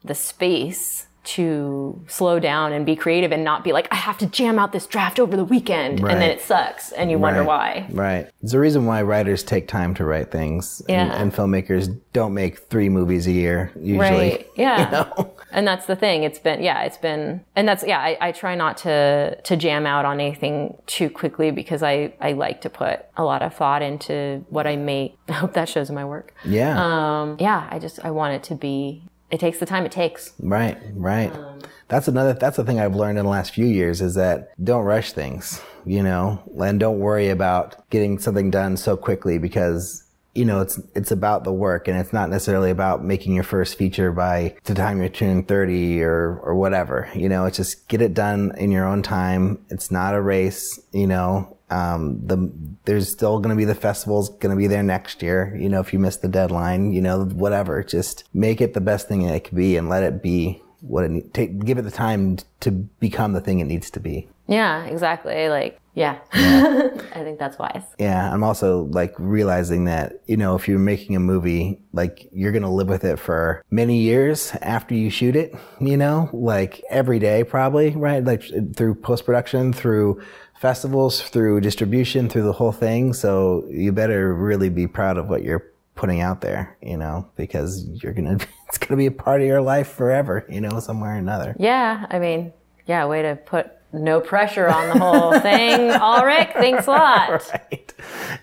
the 0.05 0.15
space 0.15 1.07
to 1.25 2.03
slow 2.09 2.39
down 2.39 2.73
and 2.73 2.85
be 2.87 2.97
creative 2.97 3.33
and 3.33 3.45
not 3.45 3.63
be 3.65 3.73
like, 3.73 3.89
I 3.91 3.97
have 3.97 4.19
to 4.19 4.27
jam 4.27 4.59
out 4.59 4.73
this 4.73 4.87
draft 4.87 5.19
over 5.21 5.37
the 5.37 5.45
weekend 5.45 6.01
and 6.01 6.21
then 6.21 6.31
it 6.31 6.41
sucks 6.41 6.93
and 6.93 7.11
you 7.11 7.19
wonder 7.19 7.41
Right. 7.41 7.47
why. 7.47 7.87
Right. 7.91 8.31
There's 8.41 8.55
a 8.55 8.59
reason 8.59 8.87
why 8.87 9.03
writers 9.03 9.43
take 9.43 9.69
time 9.69 9.95
to 9.95 10.05
write 10.05 10.31
things. 10.31 10.83
And, 10.89 11.11
and 11.13 11.33
filmmakers 11.33 11.99
don't 12.13 12.35
make 12.35 12.59
three 12.59 12.89
movies 12.89 13.27
a 13.27 13.33
year 13.33 13.71
usually. 13.77 13.99
Right. 14.01 14.47
Yeah. 14.57 14.85
You 14.85 14.91
know? 14.91 15.35
And 15.53 15.67
that's 15.67 15.87
the 15.87 15.97
thing. 15.97 16.23
It's 16.23 16.39
been, 16.39 16.63
yeah, 16.63 16.83
it's 16.83 16.99
been, 16.99 17.43
and 17.57 17.67
that's, 17.67 17.83
yeah, 17.87 17.99
I, 17.99 18.17
I 18.21 18.33
try 18.33 18.55
not 18.55 18.77
to, 18.79 19.41
to 19.41 19.57
jam 19.57 19.87
out 19.87 20.05
on 20.05 20.21
anything 20.21 20.77
too 20.87 21.09
quickly 21.09 21.51
because 21.51 21.83
I, 21.83 22.13
I 22.21 22.33
like 22.33 22.61
to 22.63 22.71
put 22.71 23.07
a 23.17 23.25
lot 23.25 23.41
of 23.43 23.55
thought 23.55 23.81
into 23.81 24.45
what 24.51 24.67
I 24.67 24.77
make. 24.77 25.17
I 25.29 25.33
hope 25.33 25.55
that 25.55 25.69
shows 25.69 25.89
in 25.89 25.95
my 25.95 26.05
work. 26.05 26.35
Yeah. 26.45 26.77
Um, 27.23 27.37
yeah, 27.41 27.67
I 27.71 27.79
just, 27.79 28.05
I 28.05 28.11
want 28.11 28.35
it 28.35 28.43
to 28.45 28.55
be, 28.55 29.03
it 29.31 29.41
takes 29.41 29.59
the 29.59 29.67
time 29.67 29.87
it 29.87 29.93
takes. 29.93 30.33
Right, 30.41 30.79
right. 30.95 31.35
Um, 31.35 31.61
that's 31.89 32.07
another. 32.09 32.35
That's 32.35 32.57
the 32.57 32.65
thing 32.65 32.79
I've 32.81 32.95
learned 32.95 33.19
in 33.19 33.25
the 33.25 33.31
last 33.31 33.53
few 33.53 33.67
years 33.67 34.01
is 34.01 34.15
that 34.15 34.53
don't 34.63 34.85
rush 34.85 35.13
things, 35.13 35.61
you 35.85 36.03
know, 36.03 36.41
and 36.61 36.79
don't 36.79 37.01
worry 37.01 37.29
about 37.29 37.89
getting 37.91 38.19
something 38.19 38.51
done 38.51 38.77
so 38.77 38.97
quickly 38.97 39.39
because 39.39 40.07
you 40.35 40.45
know 40.45 40.61
it's 40.61 40.81
it's 40.95 41.11
about 41.11 41.43
the 41.43 41.53
work 41.53 41.89
and 41.89 41.99
it's 41.99 42.13
not 42.13 42.31
necessarily 42.31 42.71
about 42.71 43.05
making 43.05 43.35
your 43.35 43.43
first 43.43 43.77
feature 43.77 44.13
by 44.13 44.55
the 44.65 44.75
time 44.75 45.01
you're 45.01 45.09
turning 45.09 45.45
thirty 45.45 46.01
or 46.03 46.39
or 46.45 46.55
whatever. 46.55 47.11
You 47.15 47.29
know, 47.29 47.47
it's 47.47 47.57
just 47.57 47.89
get 47.89 48.01
it 48.01 48.15
done 48.15 48.53
in 48.57 48.71
your 48.71 48.87
own 48.87 49.03
time. 49.03 49.65
It's 49.69 49.91
not 49.91 50.15
a 50.15 50.21
race, 50.21 50.79
you 50.93 51.09
know. 51.09 51.57
Um, 51.71 52.21
the 52.27 52.51
there's 52.85 53.11
still 53.11 53.39
going 53.39 53.51
to 53.51 53.57
be 53.57 53.65
the 53.65 53.75
festival's 53.75 54.29
going 54.29 54.51
to 54.51 54.57
be 54.57 54.67
there 54.67 54.83
next 54.83 55.23
year. 55.23 55.57
You 55.59 55.69
know, 55.69 55.81
if 55.81 55.93
you 55.93 55.99
miss 55.99 56.17
the 56.17 56.29
deadline, 56.29 56.93
you 56.93 57.01
know, 57.01 57.25
whatever. 57.25 57.83
Just 57.83 58.25
make 58.35 58.61
it 58.61 58.75
the 58.75 58.81
best 58.81 59.09
thing 59.09 59.23
it 59.23 59.45
can 59.45 59.57
be 59.57 59.77
and 59.77 59.89
let 59.89 60.03
it 60.03 60.23
be 60.23 60.63
what 60.81 61.05
it 61.05 61.11
need, 61.11 61.35
take. 61.35 61.65
Give 61.65 61.79
it 61.79 61.83
the 61.83 61.91
time 61.91 62.39
to 62.61 62.71
become 62.71 63.33
the 63.33 63.41
thing 63.41 63.61
it 63.61 63.67
needs 63.67 63.91
to 63.91 64.01
be. 64.01 64.29
Yeah, 64.51 64.85
exactly. 64.87 65.49
Like, 65.49 65.81
yeah, 65.95 66.19
I 66.33 67.23
think 67.23 67.39
that's 67.39 67.57
wise. 67.57 67.85
Yeah, 68.01 68.33
I'm 68.33 68.43
also 68.43 68.85
like 68.87 69.15
realizing 69.17 69.85
that, 69.85 70.23
you 70.27 70.37
know, 70.37 70.57
if 70.57 70.67
you're 70.67 70.79
making 70.79 71.15
a 71.15 71.21
movie, 71.21 71.81
like 71.93 72.29
you're 72.33 72.51
going 72.51 72.65
to 72.65 72.69
live 72.69 72.89
with 72.89 73.05
it 73.05 73.21
for 73.21 73.65
many 73.71 73.99
years 74.01 74.53
after 74.61 74.95
you 74.95 75.09
shoot 75.09 75.37
it, 75.37 75.55
you 75.81 75.97
know, 75.97 76.29
like 76.33 76.83
every 76.91 77.21
day 77.21 77.45
probably, 77.45 77.91
right? 77.91 78.25
Like 78.25 78.43
through 78.75 78.97
post 78.97 79.25
production, 79.25 79.73
through 79.73 80.21
festivals, 80.61 81.23
through 81.23 81.59
distribution, 81.63 82.29
through 82.29 82.43
the 82.43 82.53
whole 82.53 82.71
thing. 82.71 83.15
So 83.15 83.65
you 83.71 83.93
better 83.93 84.35
really 84.35 84.69
be 84.69 84.87
proud 84.87 85.17
of 85.17 85.27
what 85.27 85.43
you're 85.43 85.67
putting 85.95 86.21
out 86.21 86.43
there, 86.43 86.77
you 86.83 86.99
know, 86.99 87.27
because 87.35 87.87
you're 88.03 88.13
to, 88.39 88.47
it's 88.69 88.77
to 88.91 88.97
be 88.97 89.07
a 89.07 89.11
part 89.11 89.41
of 89.41 89.47
your 89.47 89.63
life 89.63 89.89
forever, 89.89 90.45
you 90.51 90.61
know, 90.61 90.79
somewhere 90.79 91.15
or 91.15 91.19
another. 91.19 91.57
Yeah, 91.59 92.05
I 92.11 92.19
mean, 92.19 92.53
yeah, 92.87 93.07
way 93.07 93.23
to 93.23 93.37
put 93.37 93.73
no 93.93 94.21
pressure 94.21 94.69
on 94.69 94.89
the 94.89 94.99
whole 95.05 95.33
thing. 95.41 95.91
Alrik, 95.91 96.53
thanks 96.55 96.87
a 96.87 96.91
lot. 96.91 97.51
right. 97.53 97.93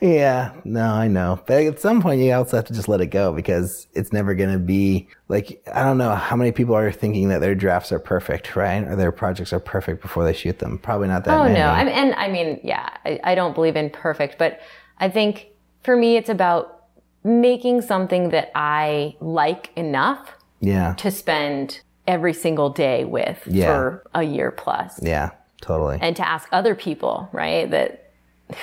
Yeah, 0.02 0.54
no, 0.64 0.84
I 0.86 1.08
know. 1.08 1.40
But 1.46 1.64
at 1.64 1.80
some 1.80 2.02
point, 2.02 2.22
you 2.22 2.34
also 2.34 2.58
have 2.58 2.66
to 2.66 2.74
just 2.74 2.88
let 2.88 3.02
it 3.02 3.08
go 3.08 3.34
because 3.34 3.88
it's 3.94 4.12
never 4.14 4.36
going 4.36 4.52
to 4.52 4.60
be 4.60 5.08
like, 5.30 5.62
I 5.74 5.84
don't 5.84 5.98
know 5.98 6.14
how 6.16 6.36
many 6.36 6.52
people 6.52 6.76
are 6.76 6.92
thinking 6.92 7.30
that 7.30 7.40
their 7.42 7.56
drafts 7.56 7.92
are 7.92 8.00
perfect, 8.00 8.56
right? 8.56 8.84
Or 8.84 8.96
their 8.96 9.12
projects 9.12 9.54
are 9.54 9.60
perfect 9.60 10.02
before 10.02 10.24
they 10.24 10.34
shoot 10.34 10.60
them. 10.60 10.78
Probably 10.78 11.08
not 11.08 11.24
that 11.26 11.40
Oh 11.40 11.44
many. 11.44 11.56
no, 11.56 11.68
I 11.68 11.84
mean, 11.84 11.94
and 11.94 12.14
I 12.16 12.28
mean, 12.28 12.60
yeah, 12.64 12.90
I, 13.06 13.20
I 13.24 13.36
don't 13.36 13.56
believe 13.56 13.76
in 13.76 13.90
perfect, 13.90 14.38
but 14.38 14.60
I 15.00 15.10
think 15.10 15.48
for 15.84 15.96
me, 15.96 16.18
it's 16.18 16.30
about 16.30 16.86
making 17.24 17.82
something 17.82 18.30
that 18.30 18.52
I 18.56 19.16
like 19.20 19.72
enough 19.76 20.30
Yeah. 20.60 20.94
to 20.96 21.12
spend 21.12 21.82
every 22.08 22.34
single 22.34 22.70
day 22.70 23.04
with 23.04 23.42
Yeah. 23.48 23.66
for 23.68 24.04
a 24.14 24.24
year 24.24 24.52
plus 24.52 24.98
Yeah. 25.04 25.32
Totally. 25.62 25.98
and 26.02 26.16
to 26.16 26.28
ask 26.28 26.48
other 26.52 26.76
people, 26.76 27.30
right, 27.32 27.70
that 27.72 28.12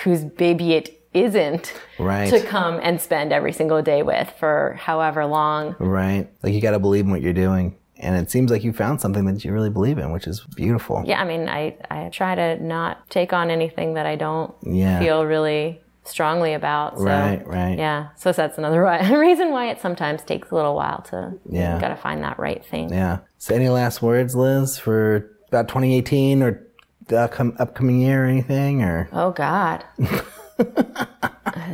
whose 0.03 0.25
baby 0.25 0.75
it 0.75 1.01
isn't 1.13 1.73
Right. 1.99 2.31
to 2.31 2.41
come 2.41 2.81
and 2.83 3.01
spend 3.01 3.33
every 3.33 3.53
single 3.53 3.83
day 3.83 4.03
with 4.03 4.33
for 4.39 4.77
however 4.81 5.27
long. 5.27 5.77
Right. 5.79 6.29
Like 6.43 6.53
you 6.55 6.61
got 6.61 6.73
to 6.73 6.79
believe 6.79 7.05
in 7.05 7.11
what 7.11 7.21
you're 7.23 7.33
doing. 7.33 7.77
And 7.99 8.17
it 8.17 8.31
seems 8.31 8.51
like 8.51 8.65
you 8.65 8.73
found 8.73 9.01
something 9.01 9.25
that 9.27 9.45
you 9.45 9.53
really 9.53 9.71
believe 9.71 9.99
in, 9.99 10.11
which 10.13 10.27
is 10.27 10.41
beautiful. 10.57 11.03
Yeah, 11.07 11.21
I 11.21 11.25
mean, 11.25 11.49
I, 11.49 11.77
I 11.91 12.09
try 12.11 12.35
to 12.35 12.63
not 12.63 13.09
take 13.11 13.33
on 13.33 13.51
anything 13.51 13.95
that 13.95 14.07
I 14.07 14.17
don't 14.17 14.53
Yeah. 14.63 14.99
feel 14.99 15.25
really 15.25 15.81
strongly 16.03 16.53
about. 16.55 16.99
So, 16.99 17.05
Right, 17.05 17.47
right. 17.47 17.79
Yeah, 17.79 18.09
so 18.17 18.33
that's 18.33 18.59
another 18.59 18.83
reason 19.19 19.53
why 19.53 19.69
it 19.71 19.81
sometimes 19.81 20.23
takes 20.23 20.51
a 20.51 20.55
little 20.55 20.75
while 20.75 21.03
to, 21.11 21.35
Yeah. 21.49 21.81
got 21.81 21.89
to 21.89 21.97
find 21.97 22.23
that 22.25 22.39
right 22.39 22.65
thing. 22.65 22.91
Yeah. 22.93 23.19
So 23.39 23.55
any 23.55 23.69
last 23.69 24.03
words, 24.03 24.35
Liz, 24.35 24.77
for 24.77 25.31
about 25.49 25.69
2018 25.69 26.43
or 26.43 26.64
the 27.07 27.17
upcom- 27.17 27.59
upcoming 27.59 28.01
year 28.01 28.25
or 28.25 28.29
anything? 28.29 28.83
Or 28.83 29.09
Oh 29.13 29.31
God. 29.31 29.85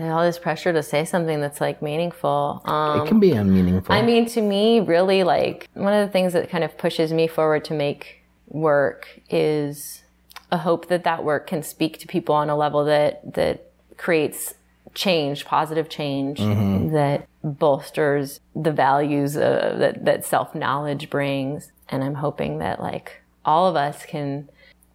All 0.02 0.22
this 0.22 0.38
pressure 0.38 0.72
to 0.72 0.82
say 0.82 1.04
something 1.04 1.40
that's 1.40 1.60
like 1.60 1.82
meaningful. 1.82 2.62
Um, 2.64 3.00
it 3.00 3.08
can 3.08 3.20
be 3.20 3.32
unmeaningful. 3.32 3.94
I 3.94 4.02
mean, 4.02 4.26
to 4.26 4.40
me, 4.40 4.80
really, 4.80 5.22
like 5.24 5.68
one 5.74 5.92
of 5.92 6.06
the 6.06 6.12
things 6.12 6.32
that 6.32 6.50
kind 6.50 6.64
of 6.64 6.76
pushes 6.76 7.12
me 7.12 7.26
forward 7.26 7.64
to 7.66 7.74
make 7.74 8.22
work 8.48 9.20
is 9.28 10.02
a 10.50 10.58
hope 10.58 10.88
that 10.88 11.04
that 11.04 11.24
work 11.24 11.46
can 11.46 11.62
speak 11.62 11.98
to 11.98 12.06
people 12.06 12.34
on 12.34 12.50
a 12.50 12.56
level 12.56 12.84
that 12.84 13.34
that 13.34 13.70
creates 13.96 14.54
change, 14.94 15.44
positive 15.44 15.88
change, 15.88 16.40
that 16.92 17.28
bolsters 17.44 18.40
the 18.56 18.72
values 18.72 19.36
uh, 19.36 19.76
that 19.78 20.04
that 20.04 20.24
self 20.24 20.54
knowledge 20.54 21.10
brings. 21.10 21.72
And 21.88 22.02
I'm 22.04 22.14
hoping 22.14 22.58
that 22.58 22.80
like 22.80 23.22
all 23.44 23.68
of 23.68 23.76
us 23.76 24.04
can 24.04 24.48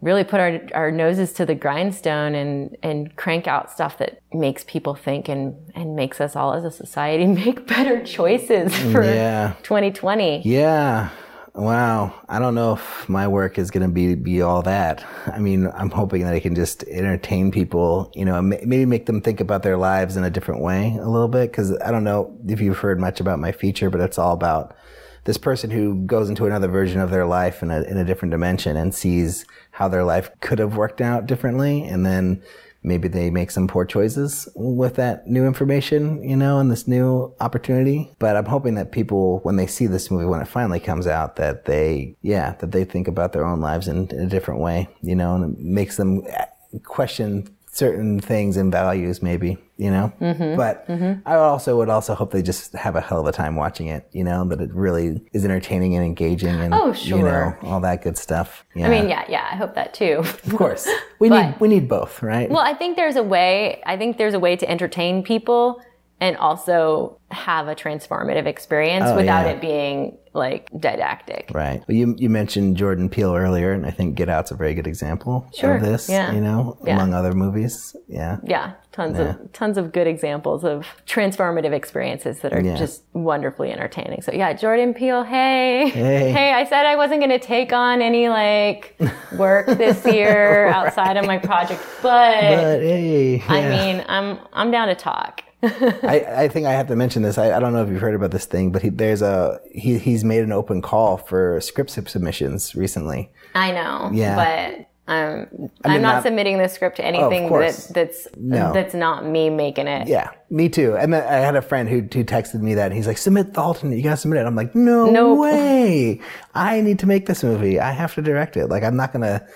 really 0.06 0.24
put 0.24 0.40
our, 0.40 0.62
our 0.76 0.92
noses 0.92 1.34
to 1.34 1.46
the 1.48 1.56
grindstone 1.56 2.36
and, 2.36 2.78
and 2.84 3.16
crank 3.16 3.48
out 3.48 3.72
stuff 3.72 3.98
that 3.98 4.22
makes 4.32 4.64
people 4.64 4.94
think 4.94 5.28
and, 5.28 5.56
and 5.74 5.96
makes 5.96 6.22
us 6.22 6.36
all 6.36 6.54
as 6.54 6.64
a 6.64 6.70
society 6.70 7.26
make 7.46 7.66
better 7.68 8.06
choices 8.06 8.72
mm, 8.72 8.92
for 8.92 9.04
Yeah. 9.04 9.56
2020. 9.64 10.44
yeah. 10.46 11.10
Wow. 11.56 12.14
I 12.28 12.38
don't 12.40 12.54
know 12.54 12.74
if 12.74 13.08
my 13.08 13.30
work 13.30 13.58
is 13.58 13.72
going 13.72 13.88
to 13.88 13.92
be, 13.92 14.14
be 14.16 14.42
all 14.42 14.62
that. 14.64 15.06
I 15.26 15.40
mean, 15.40 15.72
I'm 15.74 15.90
hoping 15.90 16.24
that 16.24 16.34
I 16.34 16.42
can 16.42 16.54
just 16.54 16.84
entertain 16.84 17.50
people, 17.50 18.12
you 18.14 18.26
know, 18.26 18.42
maybe 18.42 18.86
make 18.86 19.06
them 19.06 19.22
think 19.22 19.40
about 19.40 19.64
their 19.64 19.78
lives 19.78 20.18
in 20.18 20.26
a 20.26 20.30
different 20.30 20.62
way 20.62 20.98
a 21.00 21.08
little 21.10 21.30
bit. 21.30 21.54
Cause 21.54 21.72
I 21.80 21.92
don't 21.92 22.04
know 22.04 22.38
if 22.46 22.60
you've 22.60 22.80
heard 22.80 23.00
much 23.00 23.22
about 23.22 23.40
my 23.40 23.54
feature, 23.54 23.90
but 23.90 24.02
it's 24.02 24.20
all 24.20 24.34
about 24.34 24.76
this 25.24 25.38
person 25.38 25.72
who 25.72 25.96
goes 26.06 26.30
into 26.30 26.46
another 26.46 26.68
version 26.68 27.00
of 27.00 27.10
their 27.10 27.26
life 27.26 27.64
in 27.64 27.72
a, 27.72 27.82
in 27.84 27.98
a 27.98 28.04
different 28.06 28.32
dimension 28.32 28.76
and 28.78 28.94
sees 28.94 29.46
how 29.76 29.90
their 29.90 30.06
life 30.06 30.30
could 30.40 30.58
have 30.58 30.78
worked 30.78 31.02
out 31.02 31.26
differently. 31.26 31.84
And 31.84 32.06
then 32.06 32.42
maybe 32.82 33.10
they 33.10 33.30
make 33.30 33.52
some 33.52 33.68
poor 33.68 33.84
choices 33.84 34.48
with 34.56 34.96
that 34.96 35.28
new 35.28 35.46
information, 35.46 36.24
you 36.24 36.38
know, 36.38 36.60
and 36.60 36.72
this 36.72 36.88
new 36.88 37.34
opportunity. 37.42 38.16
But 38.18 38.38
I'm 38.38 38.46
hoping 38.46 38.76
that 38.76 38.94
people, 38.94 39.40
when 39.40 39.58
they 39.58 39.68
see 39.68 39.88
this 39.88 40.10
movie, 40.10 40.26
when 40.26 40.42
it 40.42 40.48
finally 40.48 40.80
comes 40.80 41.08
out, 41.08 41.36
that 41.36 41.66
they, 41.66 42.16
yeah, 42.22 42.54
that 42.60 42.72
they 42.72 42.86
think 42.86 43.10
about 43.10 43.34
their 43.34 43.46
own 43.46 43.60
lives 43.60 43.90
in, 43.90 44.08
in 44.12 44.20
a 44.20 44.30
different 44.30 44.62
way, 44.62 44.88
you 45.02 45.16
know, 45.16 45.36
and 45.36 45.58
it 45.58 45.60
makes 45.60 45.98
them 45.98 46.24
uh, 46.34 46.46
question 46.86 47.55
certain 47.76 48.20
things 48.22 48.56
and 48.56 48.72
values 48.72 49.22
maybe 49.22 49.58
you 49.78 49.92
know? 49.92 50.10
Mm-hmm. 50.22 50.56
but 50.56 50.86
i 51.26 51.36
also 51.36 51.76
would 51.78 51.90
also 51.90 52.16
hope 52.16 52.32
they 52.32 52.42
just 52.42 52.72
have 52.74 52.96
a 52.96 53.02
hell 53.02 53.20
of 53.20 53.28
a 53.28 53.34
time 53.34 53.58
watching 53.58 53.88
it 53.88 54.08
you 54.14 54.24
know 54.24 54.46
that 54.46 54.62
it 54.62 54.74
really 54.74 55.20
is 55.34 55.44
entertaining 55.44 55.94
and 55.96 56.06
engaging 56.06 56.56
and 56.64 56.74
Oh, 56.74 56.94
you 56.94 57.18
know 57.18 57.54
all 57.64 57.82
that 57.82 58.02
good 58.02 58.18
stuff. 58.18 58.64
Yeah. 58.76 58.88
I 58.88 58.90
mean, 58.90 59.10
yeah, 59.10 59.26
yeah, 59.28 59.46
I 59.52 59.56
hope 59.56 59.76
that 59.76 59.94
too. 59.94 60.20
of 60.20 60.56
course. 60.56 60.88
We 61.20 61.28
But- 61.30 61.46
need 61.46 61.60
we 61.60 61.68
need 61.68 61.88
both 61.90 62.22
right? 62.24 62.50
Well, 62.50 62.62
I 62.72 62.74
think 62.74 62.96
there's 62.96 63.16
a 63.18 63.24
way, 63.24 63.82
I 63.86 63.96
think 63.98 64.18
there's 64.18 64.34
a 64.34 64.40
way 64.40 64.56
to 64.56 64.66
entertain 64.70 65.24
people 65.24 65.82
and 66.22 66.38
also 66.38 67.20
have 67.32 67.68
a 67.68 67.76
transformative 67.76 68.46
experience 68.46 69.06
Oh, 69.08 69.16
without 69.18 69.46
yeah. 69.46 69.52
it 69.54 69.60
being 69.62 70.18
like 70.36 70.70
didactic. 70.80 71.50
Right. 71.54 71.82
Well, 71.88 71.96
you 71.98 72.16
you 72.18 72.30
mentioned 72.30 72.78
Jordan 72.78 73.10
Peele 73.10 73.34
earlier, 73.36 73.72
and 73.72 73.86
I 73.86 73.92
think 73.92 74.16
Get 74.16 74.30
Out's 74.30 74.52
a 74.52 74.56
very 74.56 74.74
good 74.74 74.88
example 74.88 75.48
Sure, 75.56 75.76
of 75.78 75.82
this. 75.82 76.10
yeah. 76.10 76.32
You 76.34 76.42
know, 76.42 76.78
Yeah. 76.86 76.96
among 76.96 77.14
other 77.14 77.34
movies. 77.34 77.96
Yeah. 78.08 78.38
Yeah, 78.44 78.74
tons 78.92 79.18
of 79.18 79.52
tons 79.54 79.78
of 79.78 79.92
good 79.92 80.08
examples 80.08 80.64
of 80.64 80.86
transformative 81.08 81.72
experiences 81.72 82.40
that 82.42 82.54
are 82.54 82.62
Yeah. 82.62 82.76
just 82.76 83.04
wonderfully 83.14 83.72
entertaining. 83.72 84.22
So 84.22 84.32
yeah, 84.34 84.54
Jordan 84.54 84.94
Peele, 84.94 85.24
hey, 85.24 85.90
Hey. 85.90 86.32
hey 86.32 86.52
I 86.54 86.66
said 86.66 86.86
I 86.86 86.96
wasn't 86.98 87.22
going 87.22 87.32
to 87.32 87.40
take 87.40 87.72
on 87.74 88.02
any 88.02 88.28
like 88.30 89.00
work 89.38 89.68
this 89.68 90.06
year 90.06 90.68
outside 90.68 91.18
of 91.18 91.26
my 91.26 91.38
project, 91.38 91.82
but, 92.02 92.42
But 92.42 92.80
hey, 92.82 93.42
I 93.48 93.62
mean, 93.70 94.04
I'm 94.08 94.40
I'm 94.54 94.70
down 94.72 94.90
to 94.90 94.96
talk. 94.96 95.42
I, 95.64 96.26
I 96.44 96.48
think 96.48 96.68
I 96.68 96.74
have 96.74 96.88
to 96.88 96.96
mention 96.96 97.22
this. 97.24 97.38
I, 97.38 97.56
I 97.56 97.60
don't 97.60 97.74
know 97.74 97.84
if 97.84 97.90
you've 97.90 98.02
heard 98.02 98.16
about 98.16 98.32
this 98.32 98.46
thing, 98.46 98.72
but 98.72 98.82
he, 98.82 98.90
there's 98.90 99.22
a 99.22 99.60
he 99.72 99.98
he's 99.98 100.24
made 100.24 100.44
an 100.44 100.52
open 100.52 100.82
call 100.82 101.18
for 101.18 101.60
script 101.62 101.90
submissions 101.92 102.76
recently. 102.76 103.32
I 103.56 103.72
know, 103.72 104.10
Yeah. 104.14 104.36
but 104.36 104.86
um, 105.08 105.48
mean, 105.60 105.70
I'm 105.86 106.02
not 106.02 106.16
not- 106.16 106.24
submitting 106.24 106.58
the 106.58 106.68
script 106.68 106.98
to 106.98 107.06
anything 107.06 107.48
course. 107.48 107.88
that, 107.88 107.94
that's 107.94 108.28
No. 108.38 108.74
that's 108.74 108.94
not 108.94 109.26
me 109.26 109.50
making 109.50 109.88
it. 109.88 110.08
Yeah, 110.08 110.32
me 110.50 110.68
too. 110.68 110.96
And 110.98 111.16
I 111.16 111.20
had 111.40 111.56
a 111.56 111.62
friend 111.62 111.88
who 111.88 111.98
who 112.02 112.24
texted 112.26 112.62
me 112.62 112.74
that 112.76 112.86
and 112.88 112.94
he's 112.94 113.08
like, 113.08 113.18
"Submit 113.18 113.54
the 113.54 113.62
alternate. 113.62 113.96
You 113.98 114.04
gotta 114.04 114.18
submit 114.18 114.40
it." 114.42 114.46
I'm 114.46 114.56
like, 114.56 114.76
"No 114.76 115.10
Nope. 115.10 115.40
way! 115.40 116.22
I 116.54 116.82
need 116.82 117.00
to 117.00 117.08
make 117.08 117.28
this 117.28 117.44
movie. 117.44 117.80
I 117.80 117.92
have 117.92 118.14
to 118.16 118.22
direct 118.22 118.58
it. 118.58 118.68
Like, 118.68 118.84
I'm 118.84 118.96
not 118.96 119.14
gonna 119.14 119.48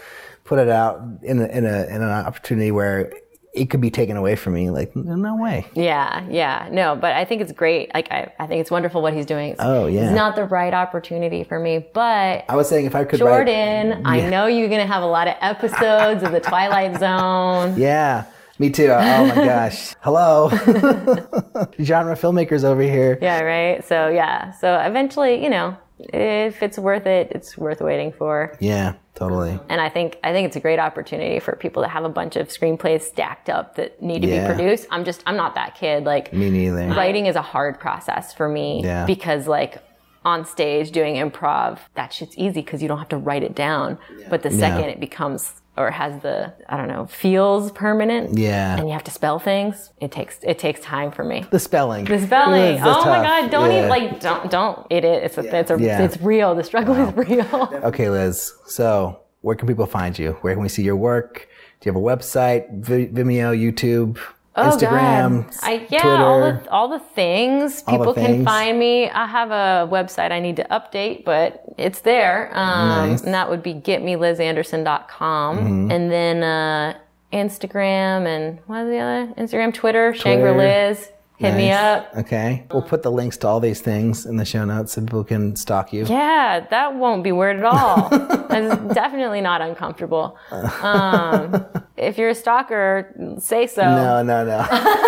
put 0.45 0.59
it 0.59 0.69
out 0.69 1.01
in 1.23 1.39
a, 1.41 1.45
in 1.47 1.65
a 1.65 1.83
in 1.85 2.01
an 2.01 2.09
opportunity 2.09 2.71
where 2.71 3.11
it 3.53 3.69
could 3.69 3.81
be 3.81 3.89
taken 3.89 4.15
away 4.15 4.35
from 4.35 4.53
me. 4.53 4.69
Like, 4.69 4.95
no 4.95 5.35
way. 5.35 5.65
Yeah, 5.73 6.25
yeah, 6.29 6.67
no, 6.71 6.95
but 6.95 7.13
I 7.13 7.25
think 7.25 7.41
it's 7.41 7.51
great. 7.51 7.91
Like, 7.93 8.11
I, 8.11 8.31
I 8.39 8.45
think 8.47 8.61
it's 8.61 8.69
wonderful 8.71 9.01
what 9.01 9.13
he's 9.13 9.25
doing. 9.25 9.51
It's, 9.51 9.59
Oh, 9.63 9.87
yeah. 9.87 10.05
it's 10.05 10.15
not 10.15 10.35
the 10.35 10.43
right 10.45 10.73
opportunity 10.73 11.43
for 11.43 11.59
me, 11.59 11.85
but 11.93 12.45
I 12.47 12.55
was 12.55 12.69
saying 12.69 12.85
if 12.85 12.95
I 12.95 13.03
could 13.05 13.19
write, 13.21 13.47
Jordan, 13.47 14.03
I 14.05 14.29
know 14.29 14.45
you're 14.47 14.69
gonna 14.69 14.85
have 14.85 15.03
a 15.03 15.07
lot 15.07 15.27
of 15.27 15.35
episodes 15.41 16.23
of 16.23 16.31
the 16.31 16.39
Twilight 16.39 16.99
Zone. 16.99 17.75
yeah. 17.77 18.25
Me 18.59 18.69
too. 18.69 18.87
Oh, 18.89 18.97
oh 18.99 19.25
my 19.25 19.35
gosh. 19.45 19.95
Hello. 20.01 20.49
Genre 21.81 22.15
filmmakers 22.15 22.63
over 22.63 22.81
here. 22.81 23.17
Yeah, 23.21 23.41
right. 23.41 23.83
So 23.85 24.09
yeah, 24.09 24.51
so 24.51 24.77
eventually, 24.79 25.41
you 25.43 25.49
know, 25.49 25.77
if 25.99 26.61
it's 26.61 26.77
worth 26.77 27.05
it, 27.05 27.31
it's 27.31 27.57
worth 27.57 27.81
waiting 27.81 28.11
for. 28.11 28.57
Yeah, 28.59 28.93
totally. 29.19 29.59
And 29.69 29.79
I 29.79 29.89
think 29.89 30.17
I 30.23 30.31
think 30.31 30.47
it's 30.47 30.55
a 30.55 30.59
great 30.59 30.79
opportunity 30.79 31.39
for 31.39 31.55
people 31.55 31.83
to 31.83 31.89
have 31.89 32.03
a 32.05 32.09
bunch 32.09 32.35
of 32.37 32.47
screenplays 32.47 33.01
stacked 33.01 33.49
up 33.49 33.75
that 33.75 34.01
need 34.01 34.21
to 34.23 34.27
Yeah. 34.27 34.47
be 34.47 34.55
produced. 34.55 34.87
I'm 34.89 35.03
just 35.05 35.21
I'm 35.27 35.35
not 35.35 35.53
that 35.55 35.75
kid. 35.75 36.05
Like 36.05 36.33
Me 36.33 36.49
neither. 36.49 36.87
writing 36.95 37.25
is 37.27 37.35
a 37.35 37.41
hard 37.41 37.79
process 37.79 38.33
for 38.33 38.47
me 38.49 38.81
Yeah. 38.83 39.05
because 39.05 39.47
like 39.47 39.83
on 40.25 40.43
stage 40.45 40.91
doing 40.91 41.15
improv, 41.15 41.79
that 41.95 42.11
shit's 42.13 42.37
easy 42.37 42.61
because 42.61 42.81
you 42.81 42.87
don't 42.87 42.97
have 42.97 43.09
to 43.09 43.17
write 43.17 43.43
it 43.43 43.55
down. 43.55 43.97
But 44.29 44.41
the 44.43 44.51
second 44.51 44.85
it 44.89 44.99
becomes 44.99 45.61
or 45.79 45.89
has 45.89 46.21
the 46.21 46.53
I 46.67 46.77
don't 46.77 46.87
know 46.89 47.05
feels 47.07 47.71
permanent, 47.71 48.37
Yeah. 48.37 48.77
and 48.77 48.87
you 48.87 48.93
have 48.93 49.03
to 49.05 49.11
spell 49.11 49.39
things, 49.39 49.91
it 50.01 50.11
takes 50.11 50.37
it 50.43 50.59
takes 50.59 50.81
time 50.81 51.11
for 51.11 51.23
me. 51.23 51.45
The 51.49 51.59
spelling. 51.59 52.05
The 52.05 52.19
spelling. 52.19 52.79
Oh 52.81 53.05
my 53.05 53.23
god! 53.23 53.49
Don't 53.49 53.71
Yeah. 53.71 53.77
even 53.77 53.89
like 53.89 54.19
don't 54.19 54.51
don't. 54.51 54.85
It 54.89 55.03
is. 55.05 55.23
It's 55.23 55.37
a, 55.37 55.57
it's 55.59 55.71
a, 55.71 55.77
Yeah. 55.79 56.01
it's 56.03 56.17
real. 56.21 56.53
The 56.53 56.63
struggle 56.63 56.95
is 56.95 57.15
real. 57.29 57.81
Okay, 57.89 58.09
Liz. 58.09 58.53
So, 58.67 59.19
where 59.41 59.55
can 59.55 59.67
people 59.67 59.85
find 59.85 60.19
you? 60.19 60.33
Where 60.41 60.53
can 60.53 60.61
we 60.61 60.69
see 60.69 60.83
your 60.83 60.97
work? 60.97 61.47
Do 61.79 61.89
you 61.89 61.93
have 61.93 62.01
a 62.01 62.05
website, 62.05 62.81
Vimeo, 62.83 63.57
YouTube, 63.57 64.17
Instagram, 64.63 65.39
Oh, 65.39 65.41
God. 65.43 65.55
I, 65.63 65.87
yeah, 65.89 66.01
Twitter? 66.01 66.23
all 66.23 66.39
the 66.41 66.71
all 66.71 66.87
the 66.89 66.99
things. 66.99 67.83
All 67.87 67.97
the 67.97 68.05
People 68.05 68.13
can 68.13 68.43
find 68.45 68.77
me. 68.79 69.09
I 69.09 69.25
have 69.27 69.51
a 69.51 69.87
website 69.91 70.31
I 70.31 70.39
need 70.39 70.55
to 70.57 70.63
update, 70.71 71.23
but 71.25 71.63
it's 71.77 72.01
there. 72.01 72.49
Um, 72.53 73.09
Nice. 73.11 73.23
And 73.23 73.33
that 73.33 73.49
would 73.49 73.63
be 73.63 73.73
getmelizanderson.com. 73.73 75.57
Mm-hmm. 75.57 75.91
And 75.91 76.11
then 76.11 76.43
uh, 76.43 76.97
Instagram 77.33 78.25
and 78.25 78.59
what 78.67 78.83
is 78.85 78.89
the 78.89 78.97
other? 78.99 79.33
Instagram, 79.37 79.73
Twitter, 79.73 80.13
Shangri 80.13 80.51
Liz. 80.51 81.09
Hit 81.37 81.55
me 81.55 81.71
up. 81.71 82.09
Okay. 82.17 82.65
We'll 82.69 82.81
put 82.81 83.01
the 83.01 83.11
links 83.11 83.37
to 83.37 83.47
all 83.47 83.61
these 83.61 83.79
things 83.79 84.25
in 84.25 84.35
the 84.35 84.43
show 84.43 84.65
notes 84.65 84.91
so 84.91 85.01
people 85.01 85.23
can 85.23 85.55
stalk 85.55 85.93
you. 85.93 86.03
Yeah, 86.03 86.67
that 86.69 86.95
won't 86.95 87.23
be 87.23 87.31
weird 87.31 87.59
at 87.59 87.63
all. 87.63 88.09
That's 88.09 88.93
definitely 88.93 89.39
not 89.39 89.61
uncomfortable. 89.61 90.37
Um, 90.83 91.65
if 91.99 92.17
you're 92.17 92.29
a 92.29 92.35
stalker, 92.35 93.13
say 93.39 93.67
so. 93.67 93.83
No, 93.83 94.23
no, 94.23 94.45
no. 94.45 94.65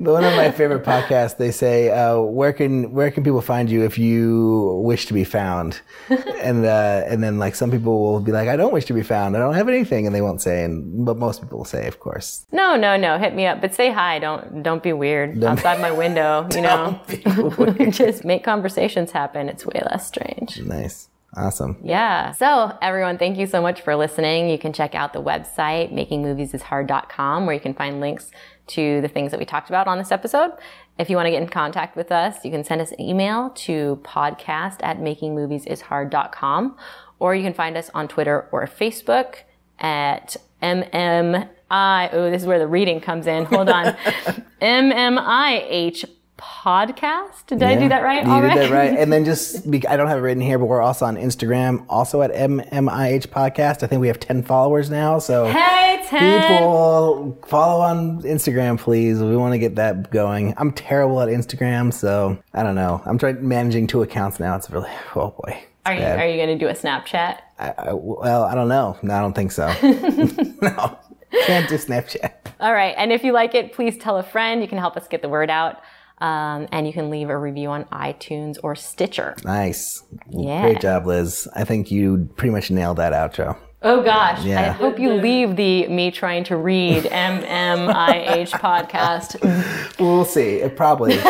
But 0.00 0.12
one 0.12 0.24
of 0.24 0.34
my 0.36 0.50
favorite 0.50 0.84
podcasts, 0.84 1.36
they 1.36 1.50
say, 1.50 1.90
uh, 1.90 2.18
"Where 2.18 2.52
can 2.52 2.92
where 2.92 3.10
can 3.10 3.24
people 3.24 3.40
find 3.40 3.68
you 3.70 3.84
if 3.84 3.98
you 3.98 4.80
wish 4.84 5.06
to 5.06 5.14
be 5.14 5.24
found?" 5.24 5.80
and 6.40 6.64
uh, 6.64 7.02
and 7.06 7.22
then 7.22 7.38
like 7.38 7.54
some 7.54 7.70
people 7.70 8.00
will 8.00 8.20
be 8.20 8.32
like, 8.32 8.48
"I 8.48 8.56
don't 8.56 8.72
wish 8.72 8.86
to 8.86 8.94
be 8.94 9.02
found. 9.02 9.36
I 9.36 9.40
don't 9.40 9.54
have 9.54 9.68
anything," 9.68 10.06
and 10.06 10.14
they 10.14 10.22
won't 10.22 10.40
say. 10.40 10.64
And 10.64 11.04
but 11.04 11.18
most 11.18 11.42
people 11.42 11.58
will 11.58 11.64
say, 11.64 11.86
of 11.86 12.00
course. 12.00 12.46
no, 12.52 12.76
no, 12.76 12.96
no. 12.96 13.18
Hit 13.18 13.34
me 13.34 13.46
up, 13.46 13.60
but 13.60 13.74
say 13.74 13.90
hi. 13.90 14.18
Don't 14.18 14.62
don't 14.62 14.82
be 14.82 14.92
weird 14.92 15.42
outside 15.44 15.80
my 15.80 15.90
window. 15.90 16.48
You 16.54 16.62
know, 16.68 17.00
just 17.90 18.24
make 18.24 18.44
conversations 18.44 19.10
happen. 19.10 19.48
It's 19.48 19.66
way 19.66 19.82
less 19.90 20.06
strange. 20.06 20.60
Nice, 20.60 21.07
awesome. 21.38 21.76
Yeah. 21.82 22.32
So, 22.32 22.76
everyone, 22.82 23.18
thank 23.18 23.38
you 23.38 23.46
so 23.46 23.62
much 23.62 23.80
for 23.80 23.96
listening. 23.96 24.48
You 24.48 24.58
can 24.58 24.72
check 24.72 24.94
out 24.94 25.12
the 25.12 25.22
website, 25.22 25.92
makingmoviesishard.com, 25.92 27.46
where 27.46 27.54
you 27.54 27.60
can 27.60 27.74
find 27.74 28.00
links 28.00 28.30
to 28.68 29.00
the 29.00 29.08
things 29.08 29.30
that 29.30 29.40
we 29.40 29.46
talked 29.46 29.68
about 29.68 29.86
on 29.86 29.98
this 29.98 30.12
episode. 30.12 30.52
If 30.98 31.08
you 31.08 31.16
want 31.16 31.26
to 31.26 31.30
get 31.30 31.42
in 31.42 31.48
contact 31.48 31.96
with 31.96 32.10
us, 32.10 32.44
you 32.44 32.50
can 32.50 32.64
send 32.64 32.80
us 32.80 32.92
an 32.92 33.00
email 33.00 33.50
to 33.50 34.00
podcast 34.02 34.78
at 34.82 34.98
makingmoviesishard.com, 34.98 36.76
or 37.18 37.34
you 37.34 37.42
can 37.42 37.54
find 37.54 37.76
us 37.76 37.90
on 37.94 38.08
Twitter 38.08 38.48
or 38.52 38.66
Facebook 38.66 39.36
at 39.78 40.36
MMI. 40.62 41.48
Oh, 41.70 42.30
this 42.30 42.42
is 42.42 42.48
where 42.48 42.58
the 42.58 42.66
reading 42.66 43.00
comes 43.00 43.26
in. 43.26 43.44
Hold 43.44 43.68
on. 43.68 43.94
MMIH 44.62 46.04
podcast. 46.38 47.46
Did 47.46 47.62
I 47.62 47.76
do 47.76 47.88
that 47.88 48.02
right? 48.02 48.24
You 48.24 48.32
All 48.32 48.40
did 48.40 48.50
that 48.52 48.70
right. 48.70 48.96
And 48.98 49.12
then 49.12 49.24
just, 49.26 49.66
I 49.66 49.96
don't 49.96 50.08
have 50.08 50.18
it 50.18 50.22
written 50.22 50.40
here, 50.40 50.58
but 50.58 50.66
we're 50.66 50.80
also 50.80 51.04
on 51.04 51.16
Instagram, 51.16 51.84
also 51.88 52.22
at 52.22 52.32
MMIH 52.32 53.26
Podcast. 53.28 53.82
I 53.82 53.86
think 53.86 54.00
we 54.00 54.08
have 54.08 54.20
10 54.20 54.42
followers 54.44 54.88
now. 54.88 55.18
So 55.18 55.46
Hey, 55.46 56.02
Ted. 56.06 56.42
people 56.42 57.38
follow 57.46 57.82
on 57.82 58.22
Instagram, 58.22 58.78
please. 58.78 59.20
We 59.20 59.36
want 59.36 59.52
to 59.52 59.58
get 59.58 59.74
that 59.76 60.10
going. 60.10 60.54
I'm 60.56 60.72
terrible 60.72 61.20
at 61.20 61.28
Instagram, 61.28 61.92
so 61.92 62.38
I 62.54 62.62
don't 62.62 62.74
know. 62.74 63.02
I'm 63.04 63.18
trying 63.18 63.46
managing 63.46 63.86
two 63.86 64.02
accounts 64.02 64.40
now. 64.40 64.56
It's 64.56 64.70
really, 64.70 64.90
oh 65.16 65.34
boy. 65.44 65.62
Are 65.86 65.94
you, 65.94 66.02
are 66.04 66.26
you 66.26 66.36
going 66.36 66.58
to 66.58 66.64
do 66.64 66.68
a 66.68 66.74
Snapchat? 66.74 67.38
I, 67.58 67.74
I, 67.78 67.92
well, 67.94 68.44
I 68.44 68.54
don't 68.54 68.68
know. 68.68 68.98
No, 69.02 69.14
I 69.14 69.20
don't 69.20 69.32
think 69.32 69.52
so. 69.52 69.66
no, 69.82 70.98
can't 71.46 71.68
do 71.68 71.76
Snapchat. 71.76 72.32
All 72.60 72.74
right. 72.74 72.94
And 72.98 73.10
if 73.10 73.24
you 73.24 73.32
like 73.32 73.54
it, 73.54 73.72
please 73.72 73.96
tell 73.96 74.18
a 74.18 74.22
friend. 74.22 74.60
You 74.60 74.68
can 74.68 74.78
help 74.78 74.96
us 74.98 75.08
get 75.08 75.22
the 75.22 75.28
word 75.30 75.48
out. 75.48 75.80
Um, 76.20 76.66
and 76.72 76.86
you 76.86 76.92
can 76.92 77.10
leave 77.10 77.28
a 77.28 77.36
review 77.36 77.70
on 77.70 77.84
iTunes 77.86 78.56
or 78.62 78.74
Stitcher. 78.74 79.36
Nice. 79.44 80.02
Yeah. 80.30 80.62
Great 80.62 80.80
job, 80.80 81.06
Liz. 81.06 81.48
I 81.54 81.64
think 81.64 81.90
you 81.90 82.28
pretty 82.36 82.52
much 82.52 82.70
nailed 82.70 82.96
that 82.98 83.12
outro. 83.12 83.56
Oh 83.80 84.02
gosh. 84.02 84.44
I 84.44 84.68
hope 84.70 84.98
you 84.98 85.12
leave 85.14 85.54
the 85.54 85.86
me 85.86 86.10
trying 86.10 86.42
to 86.44 86.56
read 86.56 87.04
MMIH 87.04 88.50
podcast. 88.50 89.98
We'll 90.00 90.24
see. 90.24 90.56
It 90.56 90.76
probably. 90.76 91.16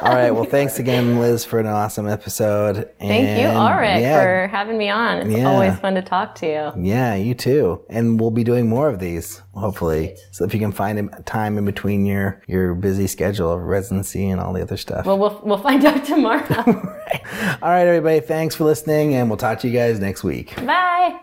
All 0.00 0.14
right. 0.14 0.30
Well, 0.30 0.44
thanks 0.44 0.78
again, 0.78 1.18
Liz, 1.18 1.44
for 1.44 1.58
an 1.58 1.66
awesome 1.66 2.06
episode. 2.08 2.88
Thank 3.00 3.40
you, 3.40 3.46
And, 3.48 3.56
Alrik, 3.56 4.00
yeah, 4.00 4.22
for 4.22 4.46
having 4.46 4.78
me 4.78 4.88
on. 4.88 5.18
It's 5.18 5.30
Yeah. 5.36 5.50
always 5.50 5.76
fun 5.80 5.96
to 5.96 6.02
talk 6.02 6.36
to 6.36 6.46
you. 6.46 6.72
Yeah, 6.84 7.16
you 7.16 7.34
too. 7.34 7.82
And 7.90 8.20
we'll 8.20 8.30
be 8.30 8.44
doing 8.44 8.68
more 8.68 8.88
of 8.88 9.00
these, 9.00 9.42
hopefully. 9.54 10.16
So 10.30 10.44
if 10.44 10.54
you 10.54 10.60
can 10.60 10.70
find 10.70 10.98
a- 11.12 11.22
time 11.22 11.58
in 11.58 11.64
between 11.64 12.06
your 12.06 12.42
your 12.46 12.74
busy 12.76 13.08
schedule 13.08 13.50
of 13.50 13.60
residency 13.62 14.28
and 14.30 14.40
all 14.40 14.52
the 14.52 14.62
other 14.62 14.76
stuff. 14.76 15.04
Well, 15.04 15.18
we'll, 15.18 15.40
we'll 15.42 15.58
find 15.58 15.84
out 15.84 16.04
tomorrow. 16.04 16.44
all 17.60 17.68
right, 17.70 17.86
everybody. 17.88 18.20
Thanks 18.20 18.54
for 18.54 18.62
listening, 18.64 19.14
and 19.16 19.28
we'll 19.28 19.36
talk 19.36 19.58
to 19.60 19.68
you 19.68 19.74
guys 19.76 19.98
next 19.98 20.22
week. 20.22 20.54
Bye. 20.64 21.18